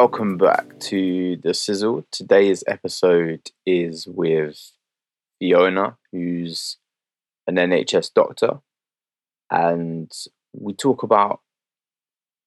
Welcome 0.00 0.38
back 0.38 0.78
to 0.90 1.38
the 1.42 1.52
Sizzle. 1.52 2.06
Today's 2.12 2.62
episode 2.68 3.50
is 3.66 4.06
with 4.06 4.70
Fiona, 5.40 5.96
who's 6.12 6.76
an 7.48 7.56
NHS 7.56 8.14
doctor, 8.14 8.60
and 9.50 10.08
we 10.52 10.72
talk 10.72 11.02
about 11.02 11.40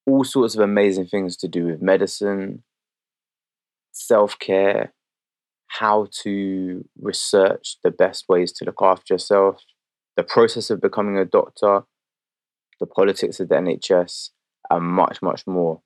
all 0.08 0.24
sorts 0.24 0.56
of 0.56 0.62
amazing 0.62 1.08
things 1.08 1.36
to 1.38 1.50
do 1.50 1.66
with 1.66 1.82
medicine, 1.82 2.64
self 3.92 4.40
care, 4.40 4.94
how 5.68 6.08
to 6.24 6.86
research 7.02 7.76
the 7.84 7.92
best 7.92 8.30
ways 8.30 8.54
to 8.54 8.66
look 8.66 8.82
after 8.82 9.16
yourself, 9.16 9.62
the 10.16 10.24
process 10.24 10.70
of 10.70 10.80
becoming 10.80 11.18
a 11.18 11.26
doctor, 11.26 11.84
the 12.80 12.88
politics 12.88 13.42
of 13.42 13.50
the 13.50 13.56
NHS, 13.56 14.30
and 14.70 14.86
much, 14.86 15.22
much 15.22 15.46
more. 15.46 15.82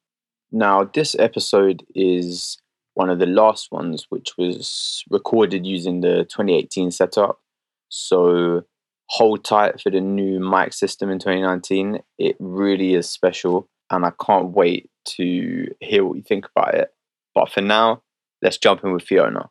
Now, 0.56 0.86
this 0.86 1.18
episode 1.20 1.86
is 1.94 2.58
one 2.94 3.10
of 3.10 3.20
the 3.20 3.26
last 3.26 3.74
ones, 3.74 4.06
which 4.08 4.38
was 4.38 5.04
recorded 5.10 5.66
using 5.66 6.00
the 6.00 6.24
2018 6.30 6.92
setup. 6.92 7.42
So 7.90 8.62
hold 9.10 9.44
tight 9.44 9.82
for 9.82 9.90
the 9.90 10.00
new 10.00 10.40
mic 10.40 10.72
system 10.72 11.10
in 11.10 11.20
2019. 11.20 12.00
It 12.18 12.38
really 12.40 12.94
is 12.94 13.10
special, 13.10 13.68
and 13.92 14.06
I 14.06 14.14
can't 14.26 14.52
wait 14.52 14.90
to 15.18 15.76
hear 15.82 16.06
what 16.06 16.16
you 16.16 16.24
think 16.24 16.48
about 16.56 16.74
it. 16.74 16.94
But 17.34 17.52
for 17.52 17.60
now, 17.60 18.04
let's 18.42 18.58
jump 18.58 18.82
in 18.86 18.94
with 18.94 19.04
Fiona. 19.04 19.50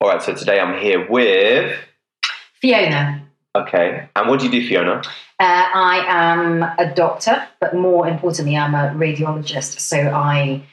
All 0.00 0.10
right, 0.10 0.22
so 0.22 0.32
today 0.36 0.60
I'm 0.60 0.80
here 0.80 1.10
with. 1.10 1.76
Fiona. 2.60 3.26
Okay, 3.56 4.08
and 4.16 4.28
what 4.28 4.40
do 4.40 4.46
you 4.46 4.52
do, 4.52 4.66
Fiona? 4.66 5.02
Uh, 5.38 5.66
I 5.74 6.04
am 6.08 6.62
a 6.62 6.92
doctor, 6.92 7.46
but 7.60 7.74
more 7.74 8.08
importantly, 8.08 8.56
I'm 8.56 8.74
a 8.74 8.92
radiologist. 8.96 9.78
So 9.78 9.98
I 9.98 10.64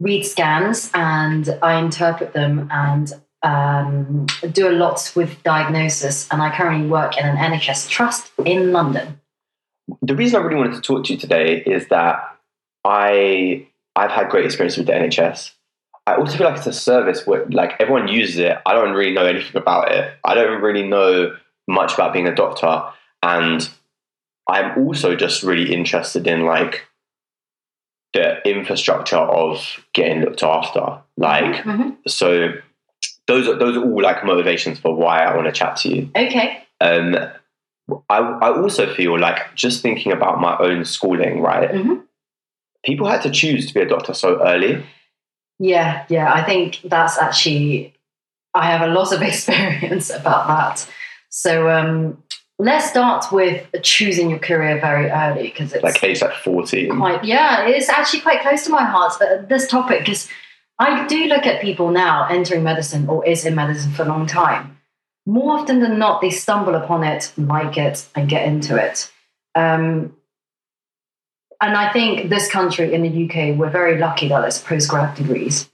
read 0.00 0.24
scans 0.24 0.90
and 0.94 1.58
I 1.62 1.78
interpret 1.78 2.32
them 2.32 2.68
and 2.70 3.12
um, 3.42 4.26
do 4.52 4.68
a 4.68 4.72
lot 4.72 5.12
with 5.14 5.42
diagnosis. 5.42 6.28
And 6.30 6.42
I 6.42 6.54
currently 6.54 6.88
work 6.88 7.16
in 7.16 7.26
an 7.26 7.36
NHS 7.36 7.88
trust 7.88 8.32
in 8.44 8.72
London. 8.72 9.20
The 10.02 10.16
reason 10.16 10.40
I 10.40 10.44
really 10.44 10.56
wanted 10.56 10.74
to 10.74 10.80
talk 10.80 11.04
to 11.06 11.12
you 11.12 11.18
today 11.18 11.62
is 11.64 11.88
that 11.88 12.36
I 12.84 13.66
I've 13.94 14.10
had 14.10 14.28
great 14.30 14.44
experience 14.44 14.76
with 14.76 14.86
the 14.86 14.92
NHS. 14.92 15.52
I 16.06 16.16
also 16.16 16.36
feel 16.36 16.48
like 16.48 16.58
it's 16.58 16.66
a 16.66 16.72
service 16.72 17.26
where 17.26 17.46
like 17.46 17.72
everyone 17.80 18.08
uses 18.08 18.38
it. 18.38 18.58
I 18.66 18.74
don't 18.74 18.94
really 18.94 19.12
know 19.12 19.24
anything 19.24 19.56
about 19.60 19.92
it. 19.92 20.12
I 20.24 20.34
don't 20.34 20.60
really 20.60 20.86
know 20.86 21.36
much 21.68 21.94
about 21.94 22.12
being 22.12 22.26
a 22.28 22.34
doctor 22.34 22.82
and 23.22 23.68
i'm 24.48 24.78
also 24.86 25.16
just 25.16 25.42
really 25.42 25.72
interested 25.74 26.26
in 26.26 26.44
like 26.46 26.86
the 28.12 28.46
infrastructure 28.48 29.16
of 29.16 29.84
getting 29.92 30.20
looked 30.22 30.42
after 30.42 31.00
like 31.16 31.56
Mm-hmm. 31.64 31.90
so 32.06 32.52
those 33.26 33.48
are 33.48 33.58
those 33.58 33.76
are 33.76 33.82
all 33.84 34.02
like 34.02 34.24
motivations 34.24 34.78
for 34.78 34.94
why 34.94 35.22
i 35.24 35.34
want 35.34 35.46
to 35.46 35.52
chat 35.52 35.76
to 35.78 35.88
you 35.94 36.10
Okay. 36.16 36.62
um 36.80 37.16
I, 38.10 38.18
I 38.18 38.50
also 38.60 38.92
feel 38.94 39.16
like 39.18 39.54
just 39.54 39.80
thinking 39.80 40.10
about 40.12 40.40
my 40.40 40.56
own 40.58 40.84
schooling 40.84 41.40
right 41.40 41.70
Mhm. 41.70 42.02
people 42.84 43.06
had 43.08 43.22
to 43.22 43.30
choose 43.30 43.66
to 43.68 43.74
be 43.74 43.80
a 43.80 43.88
doctor 43.88 44.14
so 44.14 44.40
early 44.46 44.84
Yeah, 45.58 46.04
yeah. 46.08 46.32
I 46.32 46.42
think 46.44 46.80
that's 46.84 47.16
actually, 47.18 47.94
I 48.52 48.66
have 48.70 48.82
a 48.88 48.92
lot 48.92 49.10
of 49.12 49.22
experience 49.30 50.10
about 50.10 50.46
that. 50.48 50.86
So 51.36 51.68
um, 51.68 52.22
let's 52.58 52.88
start 52.88 53.30
with 53.30 53.66
choosing 53.82 54.30
your 54.30 54.38
career 54.38 54.80
very 54.80 55.10
early 55.10 55.42
because 55.42 55.74
it's 55.74 55.84
like 55.84 56.02
age 56.02 56.22
like 56.22 56.32
14 56.32 56.96
quite 56.96 57.22
yeah 57.24 57.66
it's 57.66 57.90
actually 57.90 58.22
quite 58.22 58.40
close 58.40 58.64
to 58.64 58.70
my 58.70 58.82
heart 58.82 59.20
uh, 59.20 59.42
this 59.46 59.68
topic 59.68 59.98
because 59.98 60.28
i 60.78 61.06
do 61.06 61.26
look 61.26 61.44
at 61.44 61.60
people 61.60 61.90
now 61.90 62.26
entering 62.28 62.62
medicine 62.62 63.06
or 63.10 63.22
is 63.26 63.44
in 63.44 63.54
medicine 63.54 63.92
for 63.92 64.04
a 64.04 64.06
long 64.06 64.26
time. 64.26 64.78
More 65.26 65.58
often 65.58 65.80
than 65.80 65.98
not 65.98 66.22
they 66.22 66.30
stumble 66.30 66.74
upon 66.74 67.04
it 67.04 67.30
like 67.36 67.76
it 67.76 68.06
and 68.14 68.30
get 68.30 68.46
into 68.46 68.76
it. 68.82 69.12
Um, 69.54 70.16
and 71.60 71.76
i 71.76 71.92
think 71.92 72.30
this 72.30 72.50
country 72.50 72.94
in 72.94 73.02
the 73.02 73.24
uk 73.24 73.58
we're 73.58 73.70
very 73.70 73.98
lucky 73.98 74.28
that 74.28 74.40
there's 74.40 74.62
postgrad 74.62 75.14
degrees 75.16 75.70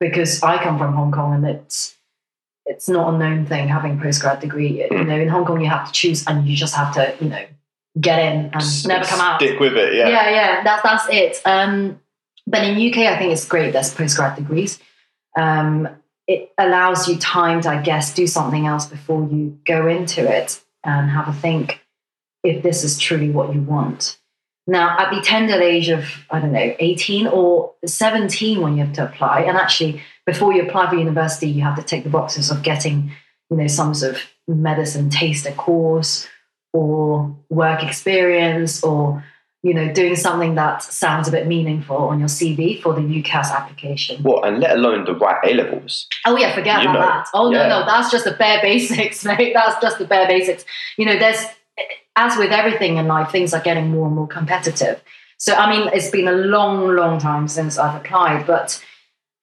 because 0.00 0.42
i 0.42 0.62
come 0.62 0.76
from 0.78 0.94
hong 0.94 1.12
kong 1.12 1.34
and 1.34 1.46
it's 1.46 1.96
it's 2.66 2.88
not 2.88 3.14
a 3.14 3.18
known 3.18 3.44
thing 3.44 3.68
having 3.68 3.98
postgrad 3.98 4.40
degree 4.40 4.84
you 4.90 5.04
know 5.04 5.16
in 5.16 5.28
hong 5.28 5.44
kong 5.44 5.60
you 5.60 5.68
have 5.68 5.86
to 5.86 5.92
choose 5.92 6.26
and 6.26 6.46
you 6.46 6.56
just 6.56 6.74
have 6.74 6.94
to 6.94 7.14
you 7.20 7.28
know 7.28 7.44
get 8.00 8.18
in 8.18 8.46
and 8.46 8.56
S- 8.56 8.86
never 8.86 9.04
come 9.04 9.20
out 9.20 9.40
stick 9.40 9.58
with 9.60 9.76
it 9.76 9.94
yeah 9.94 10.08
yeah, 10.08 10.30
yeah, 10.30 10.62
that's 10.64 10.82
that's 10.82 11.06
it. 11.10 11.40
Um, 11.44 12.00
but 12.46 12.64
in 12.64 12.74
UK, 12.74 12.98
I 12.98 13.18
think 13.18 13.32
it's 13.32 13.46
great. 13.46 13.72
There's 13.72 13.94
postgrad 13.94 14.36
degrees. 14.36 14.78
Um, 15.38 15.88
it 16.26 16.52
allows 16.58 17.08
you 17.08 17.16
time 17.18 17.60
to, 17.62 17.70
I 17.70 17.82
guess, 17.82 18.14
do 18.14 18.26
something 18.26 18.66
else 18.66 18.86
before 18.86 19.28
you 19.28 19.58
go 19.64 19.86
into 19.88 20.28
it 20.30 20.60
and 20.84 21.10
have 21.10 21.28
a 21.28 21.32
think 21.32 21.80
if 22.42 22.62
this 22.62 22.84
is 22.84 22.98
truly 22.98 23.30
what 23.30 23.54
you 23.54 23.60
want. 23.60 24.18
Now, 24.66 24.96
at 24.98 25.12
the 25.12 25.20
tender 25.20 25.60
age 25.60 25.88
of 25.88 26.24
I 26.30 26.40
don't 26.40 26.52
know, 26.52 26.74
18 26.78 27.26
or 27.26 27.74
17, 27.84 28.60
when 28.60 28.76
you 28.76 28.84
have 28.84 28.94
to 28.94 29.04
apply, 29.04 29.42
and 29.42 29.56
actually 29.56 30.02
before 30.26 30.52
you 30.52 30.62
apply 30.62 30.90
for 30.90 30.96
university, 30.96 31.48
you 31.48 31.62
have 31.62 31.76
to 31.76 31.82
tick 31.82 32.04
the 32.04 32.10
boxes 32.10 32.50
of 32.50 32.62
getting, 32.62 33.12
you 33.50 33.56
know, 33.56 33.66
some 33.66 33.94
sort 33.94 34.14
of 34.14 34.22
medicine 34.48 35.10
taster 35.10 35.52
course 35.52 36.28
or 36.72 37.36
work 37.50 37.82
experience 37.82 38.82
or 38.82 39.24
you 39.62 39.72
know 39.74 39.92
doing 39.92 40.16
something 40.16 40.56
that 40.56 40.82
sounds 40.82 41.28
a 41.28 41.30
bit 41.30 41.46
meaningful 41.46 41.96
on 41.96 42.18
your 42.18 42.28
CV 42.28 42.80
for 42.82 42.94
the 42.94 43.00
UCAS 43.00 43.52
application. 43.52 44.22
What, 44.22 44.46
and 44.46 44.58
let 44.58 44.76
alone 44.76 45.04
the 45.04 45.14
right 45.14 45.38
A 45.44 45.54
levels. 45.54 46.08
Oh 46.26 46.36
yeah, 46.36 46.54
forget 46.54 46.82
You 46.82 46.90
about 46.90 46.94
know, 46.94 47.00
that. 47.00 47.26
Oh 47.34 47.50
yeah. 47.50 47.68
no, 47.68 47.80
no, 47.80 47.86
that's 47.86 48.10
just 48.10 48.24
the 48.24 48.32
bare 48.32 48.60
basics, 48.60 49.24
mate. 49.26 49.52
That's 49.54 49.80
just 49.80 49.98
the 49.98 50.04
bare 50.04 50.26
basics. 50.26 50.64
You 50.98 51.06
know, 51.06 51.18
there's 51.18 51.44
as 52.16 52.36
with 52.36 52.50
everything 52.50 52.96
in 52.96 53.06
life, 53.06 53.30
things 53.30 53.54
are 53.54 53.62
getting 53.62 53.90
more 53.90 54.06
and 54.06 54.16
more 54.16 54.26
competitive. 54.26 55.02
So 55.38 55.54
I 55.54 55.70
mean, 55.70 55.90
it's 55.92 56.10
been 56.10 56.28
a 56.28 56.32
long, 56.32 56.88
long 56.88 57.18
time 57.18 57.46
since 57.48 57.78
I've 57.78 58.00
applied, 58.00 58.46
but 58.46 58.82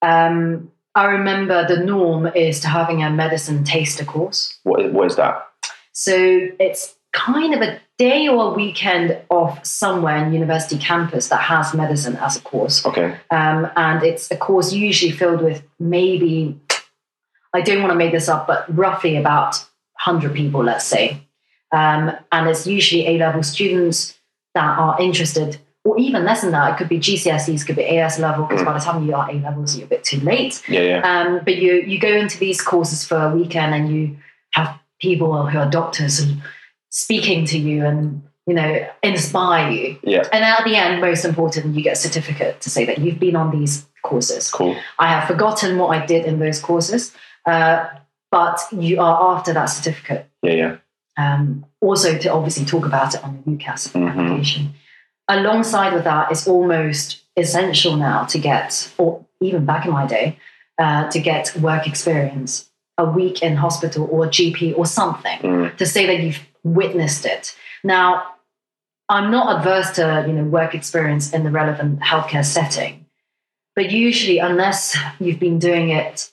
um, 0.02 0.72
I 0.96 1.06
remember 1.06 1.68
the 1.68 1.84
norm 1.84 2.28
is 2.28 2.60
to 2.62 2.68
having 2.68 3.04
a 3.04 3.10
medicine 3.10 3.64
taster 3.64 4.06
course. 4.06 4.58
What 4.64 4.82
is, 4.82 4.92
what 4.92 5.08
is 5.08 5.16
that? 5.18 5.48
So 5.92 6.14
it's 6.60 6.96
kind 7.14 7.54
of 7.54 7.62
a 7.62 7.80
day 7.98 8.28
or 8.28 8.52
a 8.52 8.54
weekend 8.54 9.18
off 9.30 9.66
somewhere 9.66 10.18
in 10.18 10.34
university 10.34 10.78
campus 10.78 11.28
that 11.30 11.42
has 11.42 11.74
medicine 11.74 12.16
as 12.18 12.38
a 12.38 12.42
course. 12.42 12.86
Okay. 12.86 13.16
Um, 13.32 13.70
and 13.76 14.04
it's 14.04 14.32
a 14.32 14.38
course 14.38 14.74
usually 14.74 15.12
filled 15.12 15.42
with 15.42 15.64
maybe, 15.80 16.60
I 17.54 17.62
don't 17.62 17.82
want 17.82 17.92
to 17.92 17.98
make 17.98 18.12
this 18.12 18.30
up, 18.30 18.48
but 18.48 18.66
roughly 18.76 19.18
about 19.18 19.56
100 20.06 20.34
people, 20.34 20.64
let's 20.64 20.86
say. 20.86 21.22
Um, 21.72 22.12
and 22.32 22.50
it's 22.50 22.66
usually 22.66 23.08
A 23.08 23.18
level 23.18 23.44
students 23.44 24.18
that 24.56 24.78
are 24.78 25.00
interested, 25.00 25.60
or 25.90 25.98
even 26.00 26.24
less 26.24 26.42
than 26.42 26.52
that. 26.52 26.72
It 26.74 26.78
could 26.78 26.90
be 26.90 27.00
GCSEs, 27.00 27.66
could 27.66 27.76
be 27.76 27.86
AS 27.98 28.20
level, 28.20 28.46
because 28.46 28.62
Mm. 28.62 28.66
by 28.66 28.74
the 28.74 28.80
time 28.86 29.06
you 29.06 29.14
are 29.16 29.30
A 29.30 29.34
levels, 29.34 29.76
you're 29.76 29.86
a 29.86 29.90
bit 29.90 30.04
too 30.04 30.20
late. 30.20 30.62
Yeah, 30.68 30.82
yeah. 30.92 31.02
Um, 31.12 31.42
but 31.44 31.56
you 31.58 31.72
you 31.92 31.98
go 32.00 32.14
into 32.24 32.38
these 32.38 32.62
courses 32.62 33.00
for 33.10 33.18
a 33.28 33.30
weekend 33.36 33.74
and 33.74 33.84
you 33.94 34.18
have 34.58 34.70
people 35.02 35.30
who 35.48 35.58
are 35.58 35.70
doctors 35.70 36.20
and 36.20 36.42
speaking 36.90 37.46
to 37.46 37.58
you 37.58 37.86
and 37.86 38.22
you 38.48 38.54
know 38.60 38.72
inspire 39.04 39.70
you. 39.72 39.98
Yeah. 40.04 40.24
And 40.34 40.44
at 40.44 40.64
the 40.66 40.76
end, 40.76 41.02
most 41.02 41.24
important, 41.26 41.76
you 41.76 41.82
get 41.84 41.94
a 41.94 42.02
certificate 42.08 42.62
to 42.62 42.70
say 42.70 42.84
that 42.86 42.98
you've 43.00 43.20
been 43.20 43.36
on 43.36 43.50
these 43.58 43.86
courses. 44.04 44.50
Cool. 44.52 44.76
I 44.98 45.08
have 45.14 45.26
forgotten 45.28 45.78
what 45.78 45.90
I 45.98 46.06
did 46.06 46.26
in 46.26 46.40
those 46.40 46.60
courses, 46.60 47.14
uh, 47.46 47.86
but 48.32 48.58
you 48.72 49.00
are 49.02 49.18
after 49.36 49.52
that 49.54 49.66
certificate. 49.66 50.26
Yeah, 50.42 50.54
yeah. 50.64 50.76
Um, 51.18 51.66
also, 51.82 52.18
to 52.18 52.28
obviously 52.32 52.66
talk 52.66 52.86
about 52.86 53.14
it 53.16 53.24
on 53.24 53.32
the 53.46 53.52
UCAS 53.52 53.82
Mhm. 53.94 54.10
application. 54.10 54.74
Alongside 55.30 55.94
with 55.94 56.04
that, 56.06 56.32
it's 56.32 56.48
almost 56.48 57.22
essential 57.38 57.96
now 57.96 58.24
to 58.26 58.40
get, 58.40 58.92
or 58.98 59.24
even 59.42 59.64
back 59.64 59.86
in 59.86 59.92
my 59.92 60.06
day, 60.08 60.38
uh, 60.80 61.10
to 61.12 61.20
get 61.20 61.56
work 61.58 61.88
experience, 61.88 62.70
a 62.98 63.06
week 63.06 63.42
in 63.42 63.56
hospital 63.56 64.08
or 64.12 64.26
a 64.26 64.30
GP 64.30 64.74
or 64.78 64.86
something 64.86 65.40
Mm. 65.40 65.78
to 65.78 65.86
say 65.86 66.06
that 66.08 66.20
you've 66.24 66.40
witnessed 66.64 67.26
it. 67.26 67.56
Now, 67.84 68.24
I'm 69.08 69.32
not 69.32 69.58
adverse 69.58 69.92
to 69.92 70.26
you 70.28 70.34
know 70.34 70.44
work 70.44 70.76
experience 70.76 71.32
in 71.32 71.44
the 71.44 71.52
relevant 71.52 72.00
healthcare 72.02 72.46
setting, 72.46 73.06
but 73.76 73.92
usually, 73.92 74.40
unless 74.40 74.98
you've 75.20 75.40
been 75.40 75.60
doing 75.60 75.90
it 75.90 76.30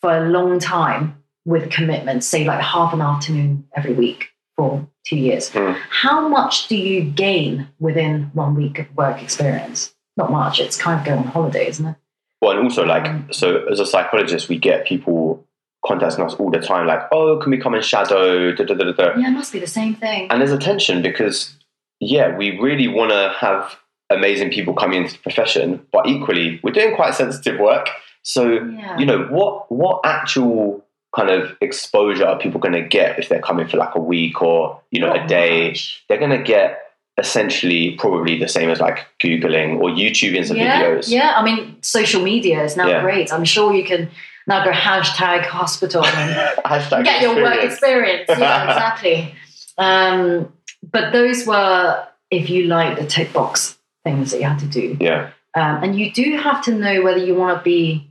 for 0.00 0.10
a 0.16 0.28
long 0.28 0.58
time 0.58 1.22
with 1.44 1.70
commitment, 1.70 2.24
say 2.24 2.44
like 2.44 2.60
half 2.60 2.92
an 2.94 3.00
afternoon 3.00 3.66
every 3.76 3.92
week 3.92 4.30
for 4.56 4.86
two 5.06 5.16
years, 5.16 5.50
Mm. 5.50 5.76
how 5.90 6.28
much 6.28 6.68
do 6.68 6.76
you 6.76 7.02
gain 7.02 7.68
within 7.80 8.30
one 8.34 8.54
week 8.54 8.78
of 8.78 8.86
work 8.96 9.22
experience? 9.22 9.94
Not 10.16 10.30
much. 10.30 10.60
It's 10.60 10.76
kind 10.76 10.98
of 11.00 11.04
going 11.06 11.18
on 11.18 11.26
holiday, 11.26 11.66
isn't 11.68 11.86
it? 11.86 11.96
Well, 12.40 12.52
and 12.52 12.60
also 12.60 12.84
like, 12.84 13.06
so 13.32 13.64
as 13.70 13.80
a 13.80 13.86
psychologist, 13.86 14.48
we 14.48 14.58
get 14.58 14.86
people 14.86 15.44
contacting 15.86 16.24
us 16.24 16.34
all 16.34 16.50
the 16.50 16.60
time, 16.60 16.86
like, 16.86 17.02
"Oh, 17.12 17.36
can 17.38 17.50
we 17.50 17.58
come 17.58 17.74
and 17.74 17.84
shadow?" 17.84 18.52
Da, 18.52 18.64
da, 18.64 18.74
da. 18.74 19.18
Yeah, 19.18 19.28
it 19.28 19.32
must 19.32 19.52
be 19.52 19.58
the 19.58 19.66
same 19.66 19.94
thing. 19.94 20.28
And 20.30 20.40
there's 20.40 20.52
a 20.52 20.58
tension 20.58 21.02
because, 21.02 21.56
yeah, 22.00 22.36
we 22.36 22.58
really 22.58 22.88
want 22.88 23.10
to 23.10 23.34
have 23.38 23.76
amazing 24.10 24.50
people 24.50 24.74
coming 24.74 25.02
into 25.02 25.14
the 25.14 25.18
profession, 25.20 25.84
but 25.92 26.06
equally 26.06 26.60
we're 26.62 26.72
doing 26.72 26.94
quite 26.94 27.14
sensitive 27.14 27.58
work. 27.58 27.88
So 28.22 28.52
Yeah. 28.52 28.98
you 28.98 29.04
know 29.06 29.24
what 29.24 29.70
what 29.72 30.00
actual 30.04 30.83
kind 31.14 31.30
of 31.30 31.56
exposure 31.60 32.26
are 32.26 32.38
people 32.38 32.60
going 32.60 32.74
to 32.74 32.82
get 32.82 33.18
if 33.18 33.28
they're 33.28 33.40
coming 33.40 33.68
for 33.68 33.76
like 33.76 33.94
a 33.94 34.00
week 34.00 34.42
or 34.42 34.80
you 34.90 35.00
know 35.00 35.12
a 35.12 35.26
day? 35.26 35.68
much. 35.68 36.04
They're 36.08 36.18
going 36.18 36.30
to 36.36 36.42
get 36.42 36.80
essentially 37.16 37.92
probably 37.96 38.38
the 38.38 38.48
same 38.48 38.68
as 38.70 38.80
like 38.80 39.06
googling 39.22 39.78
or 39.80 39.88
YouTubing 39.88 40.46
some 40.46 40.56
yeah, 40.56 40.82
videos. 40.82 41.08
Yeah, 41.08 41.34
I 41.36 41.44
mean, 41.44 41.76
social 41.82 42.22
media 42.22 42.64
is 42.64 42.76
now 42.76 42.88
Yeah. 42.88 43.02
great. 43.02 43.32
I'm 43.32 43.44
sure 43.44 43.72
you 43.72 43.84
can 43.84 44.10
now 44.48 44.64
go 44.64 44.72
hashtag 44.72 45.42
hospital 45.46 46.04
and 46.04 46.58
Hashtag 46.64 47.04
get 47.04 47.22
your 47.22 47.36
work 47.36 47.62
experience. 47.62 48.22
experience. 48.28 48.40
Yeah, 48.40 48.64
exactly. 48.72 49.34
Um, 49.78 50.52
but 50.90 51.12
those 51.12 51.46
were, 51.46 52.04
if 52.30 52.50
you 52.50 52.64
like, 52.64 52.98
the 52.98 53.06
tick 53.06 53.32
box 53.32 53.78
things 54.02 54.32
that 54.32 54.38
you 54.40 54.44
had 54.46 54.58
to 54.58 54.66
do. 54.66 54.96
Yeah, 55.00 55.30
Um, 55.54 55.82
and 55.84 55.98
you 55.98 56.12
do 56.12 56.36
have 56.36 56.62
to 56.64 56.72
know 56.74 57.02
whether 57.02 57.18
you 57.24 57.34
want 57.34 57.56
to 57.58 57.62
be 57.62 58.10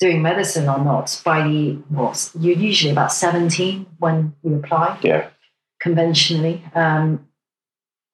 doing 0.00 0.22
medicine 0.22 0.68
or 0.68 0.82
not 0.82 1.20
by 1.24 1.46
the, 1.46 1.74
what, 1.88 2.30
you're 2.38 2.56
usually 2.56 2.90
about 2.90 3.12
17 3.12 3.86
when 3.98 4.34
you 4.42 4.56
apply 4.56 4.98
yeah, 5.02 5.28
conventionally. 5.80 6.64
Um, 6.74 7.28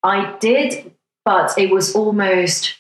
I 0.03 0.37
did, 0.41 0.93
but 1.25 1.57
it 1.57 1.71
was 1.71 1.95
almost, 1.95 2.75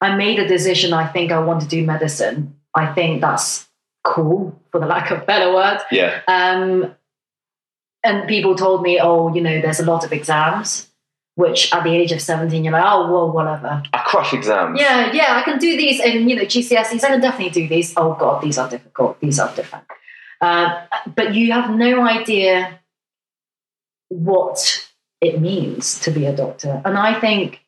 I 0.00 0.16
made 0.16 0.38
a 0.38 0.48
decision. 0.48 0.92
I 0.92 1.06
think 1.06 1.30
I 1.30 1.38
want 1.38 1.62
to 1.62 1.68
do 1.68 1.84
medicine. 1.84 2.56
I 2.74 2.92
think 2.92 3.20
that's 3.20 3.68
cool, 4.04 4.60
for 4.72 4.80
the 4.80 4.86
lack 4.86 5.10
of 5.10 5.22
a 5.22 5.24
better 5.24 5.52
word. 5.54 5.80
yeah, 5.90 6.20
Um, 6.26 6.94
and 8.02 8.28
people 8.28 8.54
told 8.56 8.82
me, 8.82 8.98
oh, 9.00 9.32
you 9.34 9.40
know, 9.40 9.60
there's 9.60 9.80
a 9.80 9.84
lot 9.84 10.04
of 10.04 10.12
exams, 10.12 10.89
which 11.40 11.72
at 11.72 11.84
the 11.84 11.96
age 11.96 12.12
of 12.12 12.20
17, 12.20 12.62
you're 12.62 12.72
like, 12.72 12.84
oh, 12.84 13.10
well, 13.10 13.32
whatever. 13.32 13.82
I 13.94 13.98
crush 13.98 14.34
exams. 14.34 14.78
Yeah, 14.78 15.10
yeah, 15.12 15.36
I 15.38 15.42
can 15.42 15.58
do 15.58 15.74
these 15.74 15.98
and, 15.98 16.28
you 16.28 16.36
know, 16.36 16.42
GCSEs, 16.42 17.02
I 17.02 17.08
can 17.08 17.20
definitely 17.20 17.62
do 17.62 17.66
these. 17.66 17.94
Oh, 17.96 18.14
God, 18.14 18.42
these 18.42 18.58
are 18.58 18.68
difficult. 18.68 19.18
These 19.20 19.40
are 19.40 19.50
different. 19.56 19.86
Uh, 20.42 20.84
but 21.16 21.34
you 21.34 21.52
have 21.52 21.70
no 21.70 22.02
idea 22.02 22.78
what 24.08 24.86
it 25.22 25.40
means 25.40 25.98
to 26.00 26.10
be 26.10 26.26
a 26.26 26.36
doctor. 26.36 26.82
And 26.84 26.98
I 26.98 27.18
think, 27.18 27.60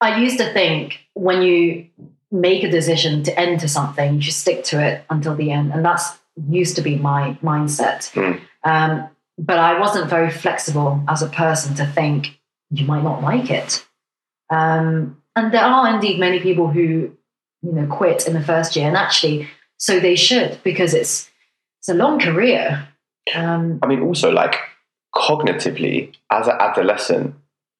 I 0.00 0.20
used 0.20 0.38
to 0.38 0.52
think 0.52 0.98
when 1.14 1.42
you 1.42 1.86
make 2.32 2.64
a 2.64 2.70
decision 2.70 3.22
to 3.24 3.38
enter 3.38 3.68
something, 3.68 4.16
you 4.16 4.22
should 4.22 4.34
stick 4.34 4.64
to 4.64 4.84
it 4.84 5.04
until 5.08 5.36
the 5.36 5.52
end. 5.52 5.72
And 5.72 5.84
that's 5.84 6.18
used 6.48 6.74
to 6.76 6.82
be 6.82 6.96
my 6.96 7.38
mindset. 7.42 8.10
Hmm. 8.10 8.42
Um, 8.64 9.08
but 9.40 9.58
I 9.58 9.80
wasn't 9.80 10.10
very 10.10 10.30
flexible 10.30 11.02
as 11.08 11.22
a 11.22 11.28
person 11.28 11.74
to 11.76 11.86
think 11.86 12.38
you 12.70 12.84
might 12.84 13.02
not 13.02 13.22
like 13.22 13.50
it. 13.50 13.86
Um, 14.50 15.22
and 15.34 15.52
there 15.52 15.64
are 15.64 15.94
indeed 15.94 16.20
many 16.20 16.40
people 16.40 16.68
who, 16.68 17.16
you 17.62 17.72
know, 17.72 17.86
quit 17.86 18.26
in 18.26 18.34
the 18.34 18.42
first 18.42 18.76
year, 18.76 18.86
and 18.86 18.96
actually, 18.96 19.48
so 19.78 19.98
they 19.98 20.14
should 20.14 20.60
because 20.62 20.92
it's 20.92 21.30
it's 21.78 21.88
a 21.88 21.94
long 21.94 22.18
career. 22.18 22.86
Um, 23.34 23.78
I 23.82 23.86
mean, 23.86 24.02
also 24.02 24.30
like 24.30 24.56
cognitively, 25.14 26.14
as 26.30 26.46
an 26.46 26.56
adolescent, 26.60 27.34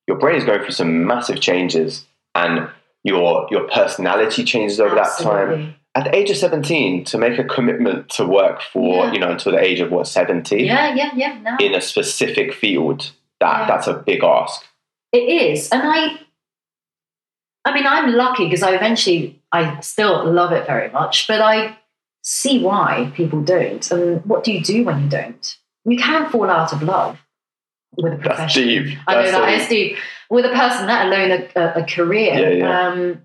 your 0.07 0.19
brain 0.19 0.37
is 0.37 0.45
going 0.45 0.61
through 0.61 0.71
some 0.71 1.07
massive 1.07 1.41
changes, 1.41 2.07
and 2.35 2.71
your 3.05 3.47
your 3.51 3.69
personality 3.69 4.45
changes 4.45 4.81
over 4.81 4.95
that 4.95 5.19
time. 5.19 5.75
At 5.96 6.04
the 6.04 6.14
age 6.14 6.31
of 6.31 6.37
seventeen, 6.37 7.04
to 7.06 7.19
make 7.19 7.38
a 7.38 7.44
commitment 7.44 8.08
to 8.10 8.25
work 8.26 8.60
for 8.62 9.04
Yeah. 9.06 9.12
you 9.12 9.19
know 9.19 9.31
until 9.31 9.52
the 9.52 9.58
age 9.62 9.81
of 9.81 9.90
what 9.90 10.06
seventy 10.06 10.64
Yeah, 10.64 10.94
yeah, 10.94 11.10
yeah. 11.14 11.38
No. 11.42 11.56
in 11.60 11.75
a 11.75 11.81
specific 11.81 12.54
field, 12.54 13.10
that 13.40 13.60
Yeah. 13.60 13.66
that's 13.66 13.87
a 13.88 13.94
big 13.94 14.22
ask. 14.22 14.64
It 15.12 15.19
is, 15.28 15.69
and 15.70 15.82
I, 15.84 16.20
I 17.64 17.75
mean, 17.75 17.87
I'm 17.87 18.12
lucky 18.14 18.44
because 18.44 18.62
I 18.62 18.72
eventually, 18.75 19.42
I 19.52 19.81
still 19.81 20.25
love 20.32 20.52
it 20.52 20.66
very 20.66 20.90
much, 20.90 21.26
but 21.26 21.40
I 21.40 21.76
see 22.22 22.62
why 22.62 23.10
people 23.16 23.40
don't. 23.42 23.90
And 23.90 24.25
what 24.25 24.44
do 24.44 24.52
you 24.52 24.62
do 24.62 24.84
when 24.84 25.02
you 25.02 25.08
don't? 25.08 25.56
You 25.84 25.98
can 25.98 26.31
fall 26.31 26.48
out 26.48 26.72
of 26.72 26.82
love 26.82 27.19
with 27.96 28.12
a 28.12 28.16
That's 28.19 28.26
profession. 28.26 28.62
deep. 28.69 28.98
I 29.08 29.14
know 29.14 29.22
That's 29.22 29.32
that 29.32 29.60
is 29.62 29.69
deep 29.69 29.96
with 30.31 30.44
a 30.44 30.50
person, 30.50 30.87
let 30.87 31.06
alone 31.06 31.31
a, 31.32 31.60
a, 31.60 31.82
a 31.82 31.84
career. 31.84 32.34
Yeah, 32.34 32.48
yeah. 32.50 32.88
Um, 32.88 33.22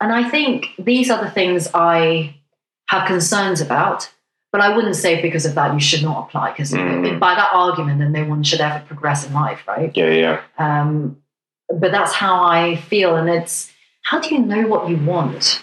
and 0.00 0.12
I 0.12 0.28
think 0.28 0.68
these 0.78 1.10
are 1.10 1.22
the 1.22 1.30
things 1.30 1.68
I 1.74 2.36
have 2.88 3.06
concerns 3.06 3.60
about. 3.60 4.10
But 4.52 4.60
I 4.60 4.74
wouldn't 4.74 4.96
say 4.96 5.20
because 5.20 5.44
of 5.44 5.54
that 5.56 5.74
you 5.74 5.80
should 5.80 6.02
not 6.02 6.28
apply 6.28 6.52
because 6.52 6.72
Mm. 6.72 7.18
by 7.18 7.34
that 7.34 7.50
argument, 7.52 7.98
then 7.98 8.12
no 8.12 8.24
one 8.24 8.42
should 8.42 8.60
ever 8.60 8.82
progress 8.86 9.26
in 9.26 9.34
life, 9.34 9.62
right? 9.68 9.90
Yeah, 9.94 10.08
yeah. 10.10 10.40
Um, 10.58 11.18
but 11.68 11.90
that's 11.92 12.14
how 12.14 12.42
I 12.42 12.76
feel. 12.76 13.16
And 13.16 13.28
it's 13.28 13.70
how 14.02 14.18
do 14.20 14.34
you 14.34 14.40
know 14.40 14.66
what 14.66 14.88
you 14.88 14.96
want 14.96 15.62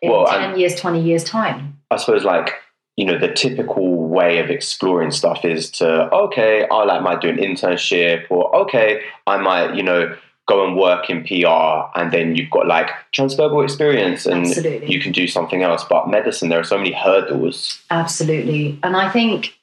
in 0.00 0.10
Well, 0.10 0.26
10 0.26 0.42
and- 0.50 0.58
years, 0.60 0.74
20 0.76 1.00
years' 1.02 1.24
time? 1.24 1.78
I 1.90 1.96
suppose 1.96 2.24
like 2.24 2.54
you 2.96 3.04
know 3.04 3.18
the 3.18 3.28
typical 3.32 4.08
way 4.08 4.38
of 4.38 4.48
exploring 4.50 5.10
stuff 5.10 5.44
is 5.44 5.70
to 5.72 6.08
okay 6.14 6.66
I 6.70 6.84
like 6.84 7.02
might 7.02 7.20
do 7.20 7.28
an 7.28 7.36
internship 7.36 8.24
or 8.30 8.54
okay 8.62 9.02
I 9.26 9.36
might 9.36 9.74
you 9.74 9.82
know 9.82 10.16
go 10.46 10.64
and 10.64 10.76
work 10.76 11.10
in 11.10 11.24
PR 11.24 11.90
and 11.98 12.12
then 12.12 12.36
you've 12.36 12.50
got 12.50 12.66
like 12.66 12.90
transferable 13.12 13.62
experience 13.62 14.26
and 14.26 14.46
Absolutely. 14.46 14.92
you 14.92 15.00
can 15.00 15.10
do 15.10 15.26
something 15.26 15.62
else 15.62 15.82
but 15.82 16.08
medicine 16.08 16.48
there 16.50 16.60
are 16.60 16.64
so 16.64 16.78
many 16.78 16.92
hurdles 16.92 17.76
Absolutely. 17.90 18.78
And 18.82 18.96
I 18.96 19.10
think, 19.10 19.58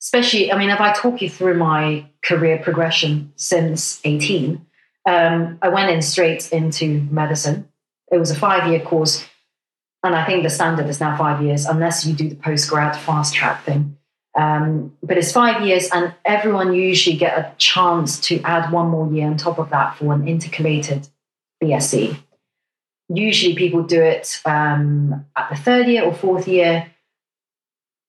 especially, 0.00 0.52
I 0.52 0.58
mean, 0.58 0.70
if 0.70 0.80
I 0.80 0.92
talk 0.92 1.20
you 1.22 1.30
through 1.30 1.54
my 1.54 2.06
career 2.22 2.58
progression 2.58 3.32
since 3.36 4.00
18, 4.04 4.64
um, 5.06 5.58
I 5.62 5.68
went 5.68 5.90
in 5.90 6.02
straight 6.02 6.50
into 6.52 7.00
medicine. 7.10 7.68
It 8.10 8.18
was 8.18 8.30
a 8.30 8.34
five 8.34 8.70
year 8.70 8.80
course. 8.80 9.24
And 10.02 10.14
I 10.14 10.24
think 10.26 10.42
the 10.42 10.50
standard 10.50 10.86
is 10.86 11.00
now 11.00 11.16
five 11.16 11.42
years, 11.42 11.64
unless 11.64 12.04
you 12.04 12.14
do 12.14 12.28
the 12.28 12.34
post 12.34 12.68
grad 12.68 12.94
fast 12.94 13.34
track 13.34 13.64
thing. 13.64 13.96
Um, 14.36 14.96
but 15.02 15.16
it's 15.16 15.30
five 15.32 15.64
years, 15.66 15.88
and 15.92 16.12
everyone 16.24 16.74
usually 16.74 17.16
get 17.16 17.38
a 17.38 17.52
chance 17.58 18.18
to 18.28 18.40
add 18.42 18.72
one 18.72 18.88
more 18.88 19.10
year 19.12 19.26
on 19.26 19.36
top 19.36 19.58
of 19.58 19.70
that 19.70 19.96
for 19.96 20.12
an 20.12 20.26
intercalated 20.26 21.08
BSc. 21.62 22.16
Usually, 23.08 23.54
people 23.54 23.82
do 23.84 24.02
it 24.02 24.40
um, 24.44 25.24
at 25.36 25.50
the 25.50 25.56
third 25.56 25.86
year 25.86 26.04
or 26.04 26.12
fourth 26.14 26.48
year 26.48 26.90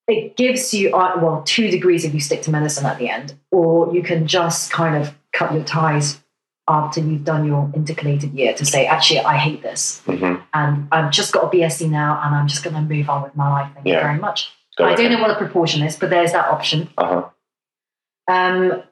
it 0.07 0.37
gives 0.37 0.71
you 0.73 0.95
uh, 0.95 1.17
well 1.19 1.41
two 1.45 1.69
degrees 1.71 2.05
if 2.05 2.13
you 2.13 2.19
stick 2.19 2.41
to 2.43 2.51
medicine 2.51 2.85
at 2.85 2.99
the 2.99 3.09
end 3.09 3.33
or 3.51 3.93
you 3.93 4.03
can 4.03 4.27
just 4.27 4.71
kind 4.71 4.95
of 5.01 5.13
cut 5.33 5.51
your 5.53 5.63
ties 5.63 6.21
after 6.67 6.99
you've 7.01 7.23
done 7.23 7.45
your 7.45 7.71
intercalated 7.75 8.31
year 8.33 8.53
to 8.53 8.63
say 8.65 8.85
actually 8.85 9.19
i 9.21 9.35
hate 9.35 9.63
this 9.63 10.01
hmm 10.05 10.35
and 10.53 10.87
i've 10.91 11.11
just 11.11 11.33
got 11.33 11.43
a 11.45 11.57
bsc 11.57 11.89
now 11.89 12.21
and 12.23 12.35
i'm 12.35 12.47
just 12.47 12.63
going 12.63 12.75
to 12.75 12.81
move 12.81 13.09
on 13.09 13.23
with 13.23 13.35
my 13.35 13.49
life 13.49 13.71
thank 13.73 13.87
Yeah. 13.87 13.95
you 13.95 14.01
very 14.01 14.19
much 14.19 14.51
i 14.79 14.95
don't 14.95 15.11
know 15.11 15.21
what 15.21 15.29
the 15.29 15.35
proportion 15.35 15.81
is 15.83 15.95
but 15.95 16.09
there's 16.09 16.31
that 16.31 16.49
option. 16.49 16.89
Uh-huh. 16.97 17.29
um, 18.31 18.83